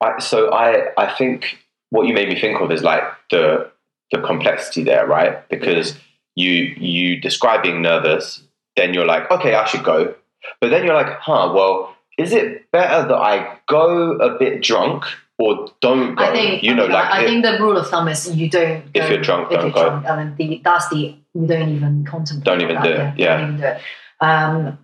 I, 0.00 0.20
so 0.20 0.50
I 0.52 0.92
I 0.96 1.12
think 1.12 1.58
what 1.90 2.06
you 2.06 2.14
made 2.14 2.28
me 2.28 2.40
think 2.40 2.60
of 2.60 2.70
is 2.70 2.82
like 2.82 3.02
the 3.30 3.70
the 4.12 4.20
complexity 4.20 4.84
there, 4.84 5.06
right? 5.06 5.46
Because 5.48 5.98
you 6.38 6.52
you 6.78 7.20
describe 7.20 7.62
being 7.62 7.82
nervous, 7.82 8.42
then 8.76 8.94
you're 8.94 9.06
like, 9.06 9.30
okay, 9.30 9.54
I 9.54 9.64
should 9.66 9.84
go, 9.84 10.14
but 10.60 10.70
then 10.70 10.84
you're 10.84 10.94
like, 10.94 11.18
huh, 11.18 11.52
well, 11.54 11.96
is 12.18 12.32
it 12.32 12.70
better 12.72 13.08
that 13.08 13.16
I 13.16 13.58
go 13.66 14.12
a 14.12 14.38
bit 14.38 14.62
drunk 14.62 15.04
or 15.38 15.68
don't 15.80 16.14
go? 16.14 16.24
I 16.24 16.32
think 16.32 16.62
you 16.62 16.74
know, 16.74 16.84
I, 16.84 16.86
mean, 16.86 16.92
like 16.94 17.04
I, 17.06 17.18
I 17.18 17.20
if- 17.22 17.28
think 17.28 17.44
the 17.44 17.58
rule 17.60 17.76
of 17.76 17.88
thumb 17.88 18.08
is 18.08 18.34
you 18.34 18.48
don't. 18.48 18.84
If 18.94 19.02
go- 19.02 19.08
you're 19.08 19.22
drunk, 19.22 19.50
if 19.52 19.56
don't 19.60 19.64
you're 19.66 19.74
go. 19.74 19.88
drunk. 19.90 20.06
I 20.06 20.24
mean, 20.24 20.36
the, 20.36 20.60
that's 20.64 20.88
the 20.88 21.16
you 21.34 21.46
don't 21.46 21.68
even 21.70 22.04
contemplate. 22.04 22.44
Don't 22.44 22.62
even 22.62 22.76
that, 22.76 22.84
do 22.84 22.90
it, 22.90 23.14
yeah. 23.18 23.36
Don't 23.36 23.48
even 23.48 23.60
do 23.60 23.66
it. 23.66 23.80
Um, 24.20 24.78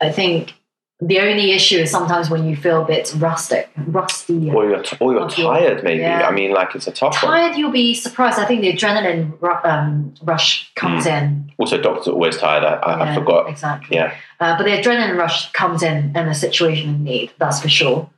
I 0.00 0.10
think 0.12 0.54
the 1.00 1.20
only 1.20 1.52
issue 1.52 1.76
is 1.76 1.90
sometimes 1.92 2.28
when 2.28 2.44
you 2.48 2.56
feel 2.56 2.82
a 2.82 2.84
bit 2.84 3.12
rustic, 3.18 3.70
rusty. 3.86 4.50
or 4.50 4.68
you're 4.68 4.82
t- 4.82 4.96
or 5.00 5.12
you're 5.12 5.28
tired, 5.28 5.84
maybe. 5.84 6.00
yeah. 6.02 6.26
I 6.26 6.32
mean, 6.32 6.50
like 6.52 6.74
it's 6.74 6.88
a 6.88 6.92
tough 6.92 7.22
one. 7.22 7.32
tired, 7.32 7.56
you'll 7.56 7.70
be 7.70 7.94
surprised. 7.94 8.38
I 8.38 8.44
think 8.46 8.62
the 8.62 8.72
adrenaline 8.72 9.40
ru- 9.40 9.70
um, 9.70 10.14
rush 10.22 10.72
comes 10.74 11.06
in. 11.06 11.52
Also, 11.56 11.80
doctors 11.80 12.08
are 12.08 12.12
always 12.12 12.36
tired. 12.36 12.64
I, 12.64 12.74
I, 12.74 13.12
I 13.12 13.14
forgot. 13.14 13.48
exactly. 13.48 13.96
Yeah. 13.96 14.12
Uh, 14.40 14.56
but 14.56 14.64
the 14.64 14.70
adrenaline 14.70 15.16
rush 15.16 15.52
comes 15.52 15.84
in 15.84 16.16
in 16.16 16.28
a 16.28 16.34
situation 16.34 16.90
of 16.90 17.00
need. 17.00 17.32
That's 17.38 17.60
for 17.60 17.68
sure. 17.68 18.10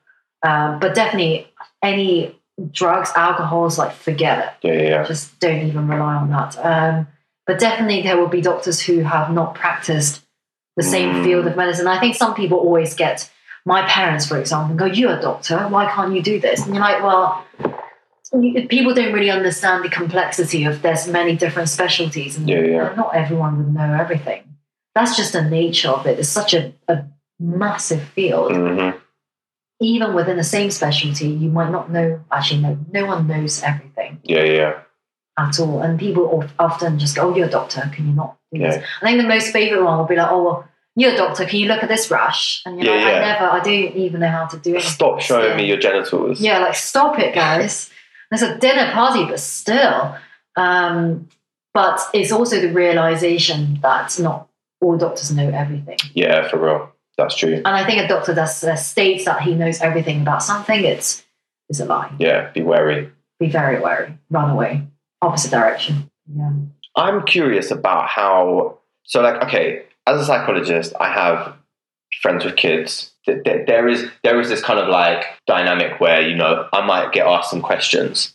Um, 0.42 0.80
but 0.80 0.94
definitely, 0.94 1.48
any 1.82 2.34
drugs, 2.72 3.10
alcohols, 3.14 3.78
like 3.78 3.92
forget 3.92 4.38
it. 4.62 4.66
Yeah, 4.66 4.72
yeah, 4.74 4.88
yeah. 4.88 5.04
Just 5.06 5.38
don't 5.38 5.66
even 5.66 5.86
rely 5.86 6.14
on 6.14 6.30
that. 6.30 6.56
Um, 6.64 7.08
but 7.46 7.58
definitely, 7.58 8.00
there 8.02 8.16
will 8.16 8.28
be 8.28 8.40
doctors 8.40 8.80
who 8.80 9.00
have 9.00 9.30
not 9.30 9.54
practiced 9.54 10.22
the 10.80 10.88
same 10.96 11.10
Mm. 11.14 11.24
field 11.24 11.46
of 11.46 11.54
medicine. 11.62 11.86
I 11.96 11.98
think 12.00 12.14
some 12.16 12.34
people 12.40 12.58
always 12.66 12.92
get 13.04 13.30
my 13.74 13.80
parents, 13.96 14.24
for 14.30 14.36
example, 14.42 14.74
go, 14.82 14.86
"You're 14.98 15.16
a 15.18 15.22
doctor. 15.28 15.58
Why 15.74 15.84
can't 15.94 16.12
you 16.16 16.22
do 16.32 16.36
this?" 16.46 16.58
And 16.64 16.70
you're 16.74 16.84
like, 16.90 17.02
"Well." 17.08 17.26
People 18.68 18.94
don't 18.94 19.12
really 19.12 19.28
understand 19.40 19.82
the 19.84 19.88
complexity 19.88 20.60
of 20.64 20.82
there's 20.82 21.08
many 21.08 21.34
different 21.34 21.68
specialties, 21.68 22.36
and 22.36 22.48
Yeah, 22.48 22.60
yeah. 22.60 22.94
not 23.02 23.10
everyone 23.22 23.52
would 23.58 23.74
know 23.74 23.90
everything. 24.04 24.42
That's 24.94 25.16
just 25.16 25.32
the 25.32 25.42
nature 25.42 25.88
of 25.88 26.06
it. 26.06 26.16
It's 26.20 26.28
such 26.28 26.54
a, 26.54 26.72
a 26.86 26.96
massive 27.40 28.02
field. 28.16 28.52
hmm 28.54 28.90
Even 29.80 30.14
within 30.14 30.36
the 30.36 30.44
same 30.56 30.70
specialty, 30.70 31.26
you 31.42 31.50
might 31.58 31.72
not 31.76 31.90
know. 31.90 32.20
Actually, 32.30 32.60
no, 32.66 32.72
no 32.98 33.02
one 33.12 33.26
knows 33.26 33.54
everything. 33.70 34.12
Yeah, 34.22 34.44
yeah. 34.58 34.72
at 35.38 35.58
all. 35.62 35.80
And 35.84 35.98
people 35.98 36.24
often 36.58 36.98
just 37.04 37.16
go, 37.16 37.22
"Oh, 37.22 37.34
you're 37.36 37.48
a 37.48 37.50
doctor. 37.58 37.82
Can 37.94 38.02
you 38.08 38.14
not 38.22 38.30
do 38.52 38.60
this?" 38.60 38.76
Yeah. 38.76 38.84
I 39.00 39.02
think 39.06 39.16
the 39.24 39.28
most 39.36 39.48
favorite 39.58 39.82
one 39.88 39.96
will 39.98 40.10
be 40.14 40.18
like, 40.22 40.30
"Oh, 40.30 40.42
well, 40.46 40.58
you're 40.96 41.12
a 41.12 41.16
doctor. 41.16 41.44
Can 41.44 41.60
you 41.60 41.66
look 41.68 41.82
at 41.82 41.88
this 41.88 42.10
rash?" 42.10 42.62
And 42.66 42.78
you're 42.82 42.94
Yeah, 42.94 43.04
like, 43.04 43.12
yeah. 43.14 43.18
"I 43.18 43.32
never. 43.32 43.44
I 43.50 43.60
don't 43.60 43.96
even 43.96 44.20
know 44.20 44.28
how 44.28 44.46
to 44.46 44.56
do 44.58 44.76
it." 44.76 44.82
Stop 44.82 45.20
showing 45.20 45.56
me 45.56 45.66
your 45.66 45.78
genitals. 45.78 46.40
Yeah, 46.40 46.58
like 46.58 46.74
stop 46.74 47.18
it, 47.18 47.34
guys. 47.34 47.90
There's 48.30 48.42
a 48.42 48.58
dinner 48.58 48.92
party, 48.92 49.24
but 49.24 49.40
still. 49.40 50.16
Um, 50.56 51.28
but 51.72 52.00
it's 52.12 52.32
also 52.32 52.60
the 52.60 52.72
realization 52.72 53.78
that 53.82 54.18
not 54.18 54.48
all 54.80 54.96
doctors 54.96 55.30
know 55.30 55.48
everything. 55.48 55.98
Yeah, 56.14 56.48
for 56.48 56.58
real. 56.58 56.92
That's 57.18 57.36
true. 57.36 57.54
And 57.54 57.68
I 57.68 57.84
think 57.84 57.98
a 58.02 58.08
doctor 58.08 58.32
that 58.34 58.64
uh, 58.64 58.76
states 58.76 59.24
that 59.26 59.42
he 59.42 59.54
knows 59.54 59.80
everything 59.80 60.22
about 60.22 60.42
something, 60.42 60.84
it's 60.84 61.24
is 61.68 61.80
a 61.80 61.84
lie. 61.84 62.10
Yeah, 62.18 62.50
be 62.52 62.62
wary. 62.62 63.10
Be 63.38 63.48
very 63.48 63.78
wary. 63.80 64.18
Run 64.30 64.50
away. 64.50 64.86
Opposite 65.22 65.50
direction. 65.50 66.10
Yeah. 66.34 66.50
I'm 66.96 67.24
curious 67.24 67.70
about 67.70 68.08
how. 68.08 68.78
So, 69.04 69.20
like, 69.22 69.42
okay, 69.44 69.82
as 70.14 70.20
a 70.20 70.24
psychologist, 70.24 70.92
I 71.00 71.08
have 71.12 71.54
friends 72.22 72.44
with 72.44 72.56
kids. 72.56 73.12
Th- 73.26 73.42
th- 73.44 73.66
There 73.66 73.86
is 73.88 74.08
there 74.24 74.40
is 74.40 74.48
this 74.48 74.62
kind 74.62 74.78
of 74.78 74.88
like 74.88 75.24
dynamic 75.46 76.00
where 76.00 76.20
you 76.22 76.34
know 76.36 76.68
I 76.72 76.84
might 76.84 77.12
get 77.12 77.26
asked 77.26 77.50
some 77.50 77.62
questions. 77.62 78.34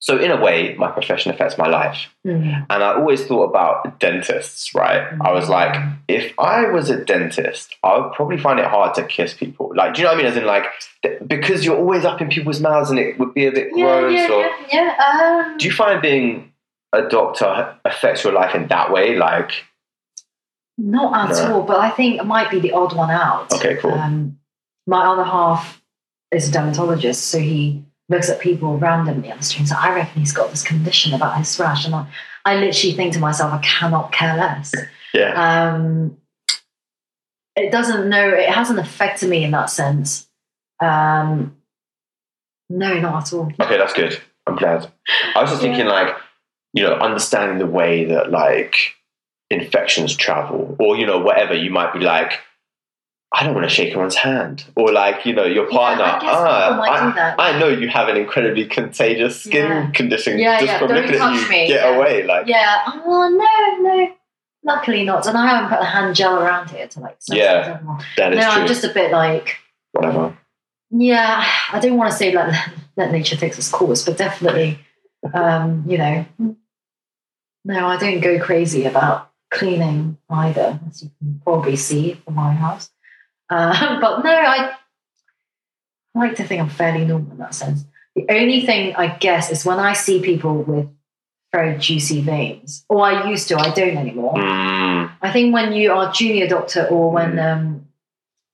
So, 0.00 0.16
in 0.16 0.30
a 0.30 0.40
way, 0.40 0.76
my 0.78 0.92
profession 0.92 1.32
affects 1.32 1.58
my 1.58 1.66
life, 1.66 2.06
Mm. 2.24 2.66
and 2.70 2.84
I 2.84 2.94
always 2.94 3.24
thought 3.26 3.44
about 3.50 3.98
dentists. 3.98 4.72
Right? 4.72 5.02
I 5.20 5.32
was 5.32 5.48
like, 5.48 5.74
if 6.06 6.32
I 6.38 6.66
was 6.70 6.88
a 6.88 7.04
dentist, 7.04 7.74
I 7.82 7.98
would 7.98 8.12
probably 8.12 8.38
find 8.38 8.60
it 8.60 8.66
hard 8.66 8.94
to 8.94 9.02
kiss 9.04 9.34
people. 9.34 9.72
Like, 9.74 9.94
do 9.94 10.00
you 10.02 10.04
know 10.06 10.12
what 10.12 10.20
I 10.20 10.22
mean? 10.22 10.30
As 10.32 10.36
in, 10.36 10.46
like, 10.46 10.66
because 11.26 11.64
you're 11.64 11.76
always 11.76 12.04
up 12.04 12.20
in 12.20 12.28
people's 12.28 12.60
mouths, 12.60 12.90
and 12.90 12.98
it 13.00 13.18
would 13.18 13.34
be 13.34 13.46
a 13.46 13.50
bit 13.52 13.68
yeah, 13.74 14.00
gross. 14.00 14.12
yeah, 14.14 14.30
or 14.32 14.40
yeah, 14.42 14.56
yeah. 14.72 15.42
Um, 15.50 15.58
do 15.58 15.66
you 15.66 15.72
find 15.72 16.00
being 16.00 16.52
a 16.92 17.02
doctor 17.02 17.74
affects 17.84 18.22
your 18.22 18.32
life 18.32 18.54
in 18.54 18.68
that 18.68 18.92
way? 18.92 19.16
Like, 19.16 19.50
Not 20.80 21.30
at 21.30 21.36
No. 21.48 21.56
all, 21.56 21.62
but 21.62 21.78
I 21.78 21.90
think 21.90 22.20
it 22.20 22.24
might 22.24 22.50
be 22.50 22.60
the 22.60 22.72
odd 22.72 22.94
one 22.94 23.10
out. 23.10 23.52
Okay, 23.52 23.76
cool. 23.76 23.92
Um, 23.92 24.38
my 24.86 25.04
other 25.04 25.24
half 25.24 25.82
is 26.30 26.48
a 26.48 26.52
dermatologist, 26.52 27.26
so 27.26 27.38
he 27.40 27.84
looks 28.08 28.30
at 28.30 28.40
people 28.40 28.78
randomly 28.78 29.30
on 29.30 29.38
the 29.38 29.44
street. 29.44 29.66
So 29.66 29.74
I 29.78 29.92
reckon 29.94 30.20
he's 30.20 30.32
got 30.32 30.50
this 30.50 30.62
condition 30.62 31.12
about 31.14 31.36
his 31.36 31.58
rash, 31.58 31.84
and 31.84 31.94
I, 31.94 32.06
I 32.44 32.56
literally 32.56 32.94
think 32.94 33.12
to 33.14 33.18
myself, 33.18 33.52
I 33.52 33.58
cannot 33.58 34.12
care 34.12 34.36
less. 34.36 34.72
yeah, 35.12 35.72
Um, 35.74 36.16
it 37.56 37.72
doesn't 37.72 38.08
know. 38.08 38.28
It 38.28 38.48
hasn't 38.48 38.78
affected 38.78 39.28
me 39.28 39.42
in 39.44 39.50
that 39.50 39.70
sense. 39.70 40.28
Um, 40.80 41.56
no, 42.70 42.94
not 43.00 43.24
at 43.26 43.32
all. 43.32 43.50
okay, 43.60 43.78
that's 43.78 43.94
good. 43.94 44.20
I'm 44.46 44.54
glad. 44.56 44.90
I 45.34 45.40
was 45.40 45.50
just 45.50 45.60
thinking, 45.62 45.86
like, 45.86 46.14
you 46.72 46.84
know, 46.84 46.94
understanding 46.94 47.58
the 47.58 47.66
way 47.66 48.04
that 48.04 48.30
like 48.30 48.94
infections 49.50 50.14
travel, 50.16 50.76
or 50.78 50.96
you 50.96 51.06
know, 51.06 51.18
whatever. 51.18 51.54
You 51.54 51.70
might 51.70 51.92
be 51.92 52.00
like, 52.00 52.40
I 53.32 53.44
don't 53.44 53.54
want 53.54 53.68
to 53.68 53.74
shake 53.74 53.88
anyone's 53.92 54.14
hand, 54.16 54.64
or 54.76 54.92
like, 54.92 55.26
you 55.26 55.32
know, 55.34 55.44
your 55.44 55.64
Yeah, 55.70 55.76
partner. 55.76 56.04
I 56.04 56.18
ah, 56.22 57.34
I. 57.38 57.50
I 57.50 57.58
know 57.58 57.68
you 57.68 57.88
have 57.88 58.08
an 58.08 58.16
incredibly 58.16 58.66
contagious 58.66 59.42
skin 59.42 59.66
Yeah. 59.70 59.90
condition 59.92 60.38
Yeah, 60.38 60.58
just 60.60 60.72
yeah, 60.72 60.78
from 60.78 60.88
don't 60.88 60.96
looking 61.02 61.20
at 61.20 61.34
you. 61.42 61.48
me, 61.48 61.66
Get 61.68 61.82
yeah. 61.84 61.96
away, 61.96 62.22
like, 62.24 62.46
Yeah. 62.46 62.82
Oh 62.86 63.28
no, 63.82 63.88
no. 63.90 64.14
Luckily 64.64 65.04
not. 65.04 65.26
And 65.26 65.36
I 65.38 65.46
haven't 65.46 65.70
put 65.70 65.80
a 65.80 65.84
hand 65.84 66.14
gel 66.16 66.42
around 66.42 66.70
here 66.70 66.88
to 66.88 67.00
like. 67.00 67.16
Yeah, 67.28 67.80
that 68.16 68.32
is 68.32 68.38
No, 68.40 68.52
true. 68.52 68.62
I'm 68.62 68.66
just 68.66 68.84
a 68.84 68.88
bit 68.92 69.12
like. 69.12 69.56
Whatever. 69.92 70.36
Yeah, 70.90 71.44
I 71.72 71.78
don't 71.80 71.96
want 71.96 72.10
to 72.10 72.16
say 72.16 72.32
like 72.32 72.54
let 72.96 73.12
nature 73.12 73.36
take 73.36 73.56
its 73.56 73.70
course, 73.70 74.04
but 74.04 74.16
definitely, 74.16 74.78
um, 75.32 75.84
you 75.86 75.96
know, 75.98 76.26
no, 77.64 77.86
I 77.86 77.96
don't 77.98 78.20
go 78.20 78.38
crazy 78.40 78.84
about 78.86 79.27
cleaning 79.50 80.18
either, 80.30 80.78
as 80.88 81.02
you 81.02 81.10
can 81.18 81.40
probably 81.44 81.76
see 81.76 82.14
from 82.14 82.34
my 82.34 82.52
house. 82.52 82.90
Uh, 83.50 84.00
but 84.00 84.22
no, 84.24 84.30
I, 84.30 84.72
I 86.14 86.18
like 86.18 86.36
to 86.36 86.44
think 86.44 86.60
I'm 86.60 86.68
fairly 86.68 87.04
normal 87.04 87.32
in 87.32 87.38
that 87.38 87.54
sense. 87.54 87.84
The 88.14 88.26
only 88.30 88.66
thing 88.66 88.94
I 88.96 89.08
guess 89.16 89.50
is 89.50 89.64
when 89.64 89.78
I 89.78 89.92
see 89.92 90.20
people 90.20 90.62
with 90.62 90.88
very 91.52 91.78
juicy 91.78 92.20
veins, 92.20 92.84
or 92.88 93.06
I 93.06 93.28
used 93.30 93.48
to, 93.48 93.56
I 93.58 93.70
don't 93.70 93.96
anymore. 93.96 94.34
Mm, 94.34 95.12
I 95.22 95.32
think 95.32 95.54
when 95.54 95.72
you 95.72 95.92
are 95.92 96.12
junior 96.12 96.46
doctor 96.46 96.86
or 96.86 97.10
when 97.10 97.38
um, 97.38 97.86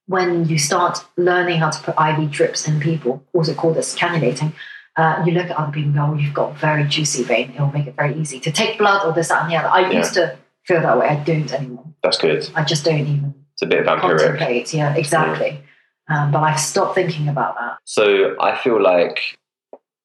when 0.06 0.46
you 0.48 0.58
start 0.58 1.04
learning 1.16 1.58
how 1.58 1.70
to 1.70 1.82
put 1.82 1.94
IV 1.98 2.30
drips 2.30 2.68
in 2.68 2.78
people, 2.78 3.24
also 3.32 3.54
called 3.54 3.78
as 3.78 3.96
cannulating, 3.96 4.52
uh, 4.96 5.22
you 5.26 5.32
look 5.32 5.46
at 5.46 5.56
other 5.56 5.72
people 5.72 5.88
and 5.90 5.94
go, 5.94 6.04
oh, 6.12 6.14
you've 6.14 6.34
got 6.34 6.56
very 6.58 6.84
juicy 6.84 7.22
vein. 7.24 7.50
It'll 7.52 7.72
make 7.72 7.86
it 7.86 7.96
very 7.96 8.14
easy 8.14 8.38
to 8.40 8.52
take 8.52 8.78
blood 8.78 9.04
or 9.04 9.12
this, 9.12 9.28
that, 9.28 9.42
and 9.42 9.50
the 9.50 9.56
other. 9.56 9.68
I 9.68 9.90
Yeah. 9.90 9.98
used 9.98 10.14
to 10.14 10.36
feel 10.65 10.81
that 10.82 10.99
way. 10.99 11.07
I 11.09 11.16
don't 11.23 11.53
anymore. 11.53 11.85
that's 12.03 12.19
good. 12.19 12.49
I 12.55 12.65
just 12.65 12.85
don't 12.85 13.01
even 13.01 13.35
It's 13.55 13.62
a 13.62 13.66
bit 13.66 13.85
vampiric. 13.86 14.19
contemplate. 14.19 14.74
Yeah, 14.74 14.95
exactly. 14.95 15.62
Um, 16.09 16.31
but 16.32 16.41
I've 16.43 16.61
stopped 16.61 16.95
thinking 16.95 17.28
about 17.28 17.55
that. 17.59 17.78
So 17.85 18.36
I 18.41 18.57
feel 18.57 18.81
like 18.82 19.20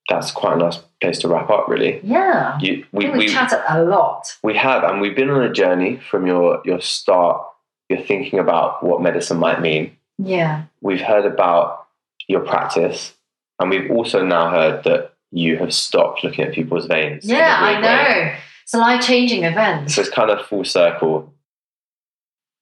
that's 0.09 0.31
quite 0.31 0.53
a 0.53 0.57
nice 0.57 0.79
place 1.01 1.19
to 1.19 1.27
wrap 1.27 1.49
up. 1.49 1.67
Really, 1.67 1.99
Yeah. 2.03 2.57
you, 2.61 2.85
we 2.91 3.09
we've 3.09 3.31
chatted 3.31 3.59
a 3.69 3.83
lot. 3.83 4.35
we 4.43 4.55
have, 4.55 4.83
and 4.83 5.01
we've 5.01 5.15
been 5.15 5.29
on 5.29 5.43
a 5.43 5.51
journey 5.51 5.99
from 6.09 6.25
your 6.25 6.61
your 6.65 6.81
start. 6.81 7.45
You're 7.89 8.01
thinking 8.01 8.39
about 8.39 8.83
what 8.83 9.01
medicine 9.01 9.37
might 9.39 9.61
mean. 9.61 9.97
Yeah. 10.17 10.63
We've 10.81 11.01
heard 11.01 11.25
about 11.25 11.87
your 12.27 12.41
practice, 12.41 13.13
and 13.59 13.69
we've 13.69 13.89
also 13.91 14.23
now 14.25 14.49
heard 14.51 14.83
that 14.85 15.13
you 15.31 15.57
have 15.57 15.73
stopped 15.73 16.23
looking 16.23 16.45
at 16.45 16.53
people's 16.53 16.85
veins. 16.87 17.25
Yeah, 17.25 17.55
I 17.59 17.73
know. 17.81 17.87
way. 17.87 18.37
It's 18.69 18.75
a 18.75 18.77
life 18.77 19.03
changing 19.03 19.45
event. 19.45 19.89
So 19.89 20.01
it's 20.01 20.11
kind 20.11 20.29
of 20.29 20.45
full 20.45 20.63
circle. 20.63 21.33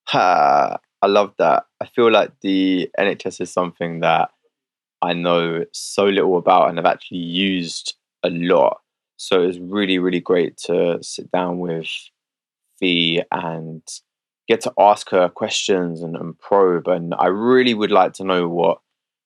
Ha, 0.05 0.77
I 1.01 1.05
love 1.07 1.33
that. 1.37 1.65
I 1.81 1.85
feel 1.85 2.09
like 2.09 2.31
the 2.39 2.89
NHS 2.97 3.41
is 3.41 3.51
something 3.51 3.99
that 3.99 4.29
I 5.01 5.11
know 5.11 5.65
so 5.73 6.05
little 6.05 6.37
about 6.37 6.69
and 6.69 6.77
have 6.77 6.85
actually 6.85 7.17
used 7.17 7.95
a 8.23 8.29
lot. 8.29 8.79
So 9.17 9.43
it 9.43 9.47
was 9.47 9.59
really, 9.59 9.99
really 9.99 10.21
great 10.21 10.55
to 10.67 10.97
sit 11.01 11.29
down 11.29 11.59
with 11.59 11.89
Fee 12.79 13.21
and 13.29 13.81
get 14.47 14.61
to 14.61 14.71
ask 14.79 15.09
her 15.09 15.27
questions 15.27 16.01
and, 16.01 16.15
and 16.15 16.39
probe. 16.39 16.87
And 16.87 17.15
I 17.19 17.25
really 17.25 17.73
would 17.73 17.91
like 17.91 18.13
to 18.13 18.23
know 18.23 18.47
what 18.47 18.79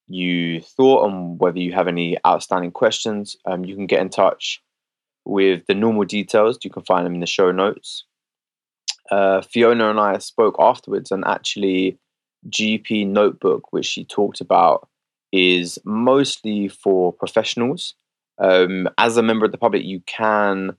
you 0.07 0.61
thought 0.61 1.11
and 1.11 1.39
whether 1.39 1.59
you 1.59 1.73
have 1.73 1.87
any 1.87 2.17
outstanding 2.25 2.71
questions. 2.71 3.35
Um, 3.45 3.65
you 3.65 3.75
can 3.75 3.85
get 3.85 4.01
in 4.01 4.09
touch 4.09 4.63
with 5.25 5.65
the 5.67 5.75
normal 5.75 6.05
details. 6.05 6.59
You 6.63 6.69
can 6.69 6.83
find 6.83 7.05
them 7.05 7.15
in 7.15 7.21
the 7.21 7.27
show 7.27 7.51
notes 7.51 8.05
uh, 9.11 9.41
Fiona 9.41 9.89
and 9.89 9.99
I 9.99 10.17
spoke 10.19 10.55
afterwards, 10.57 11.11
and 11.11 11.23
actually, 11.25 11.99
GP 12.49 13.07
Notebook, 13.07 13.71
which 13.71 13.85
she 13.85 14.05
talked 14.05 14.41
about, 14.41 14.87
is 15.31 15.77
mostly 15.83 16.69
for 16.69 17.13
professionals. 17.13 17.93
Um, 18.39 18.87
as 18.97 19.17
a 19.17 19.23
member 19.23 19.45
of 19.45 19.51
the 19.51 19.57
public, 19.57 19.83
you 19.83 20.01
can 20.07 20.75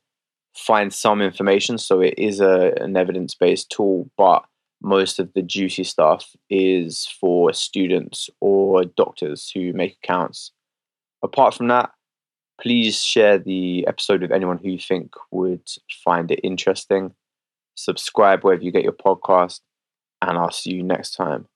find 0.56 0.92
some 0.92 1.20
information, 1.20 1.78
so 1.78 2.00
it 2.00 2.14
is 2.16 2.40
a, 2.40 2.72
an 2.80 2.96
evidence 2.96 3.34
based 3.34 3.70
tool, 3.70 4.10
but 4.16 4.44
most 4.82 5.20
of 5.20 5.32
the 5.34 5.42
juicy 5.42 5.84
stuff 5.84 6.34
is 6.50 7.06
for 7.20 7.52
students 7.52 8.28
or 8.40 8.84
doctors 8.84 9.50
who 9.54 9.72
make 9.72 9.98
accounts. 10.02 10.50
Apart 11.22 11.54
from 11.54 11.68
that, 11.68 11.90
please 12.62 13.02
share 13.02 13.38
the 13.38 13.84
episode 13.88 14.22
with 14.22 14.32
anyone 14.32 14.58
who 14.58 14.70
you 14.70 14.78
think 14.78 15.12
would 15.30 15.68
find 16.04 16.30
it 16.30 16.40
interesting 16.44 17.12
subscribe 17.74 18.42
wherever 18.42 18.62
you 18.62 18.72
get 18.72 18.82
your 18.82 18.92
podcast, 18.92 19.60
and 20.20 20.38
I'll 20.38 20.50
see 20.50 20.72
you 20.72 20.82
next 20.82 21.14
time. 21.14 21.48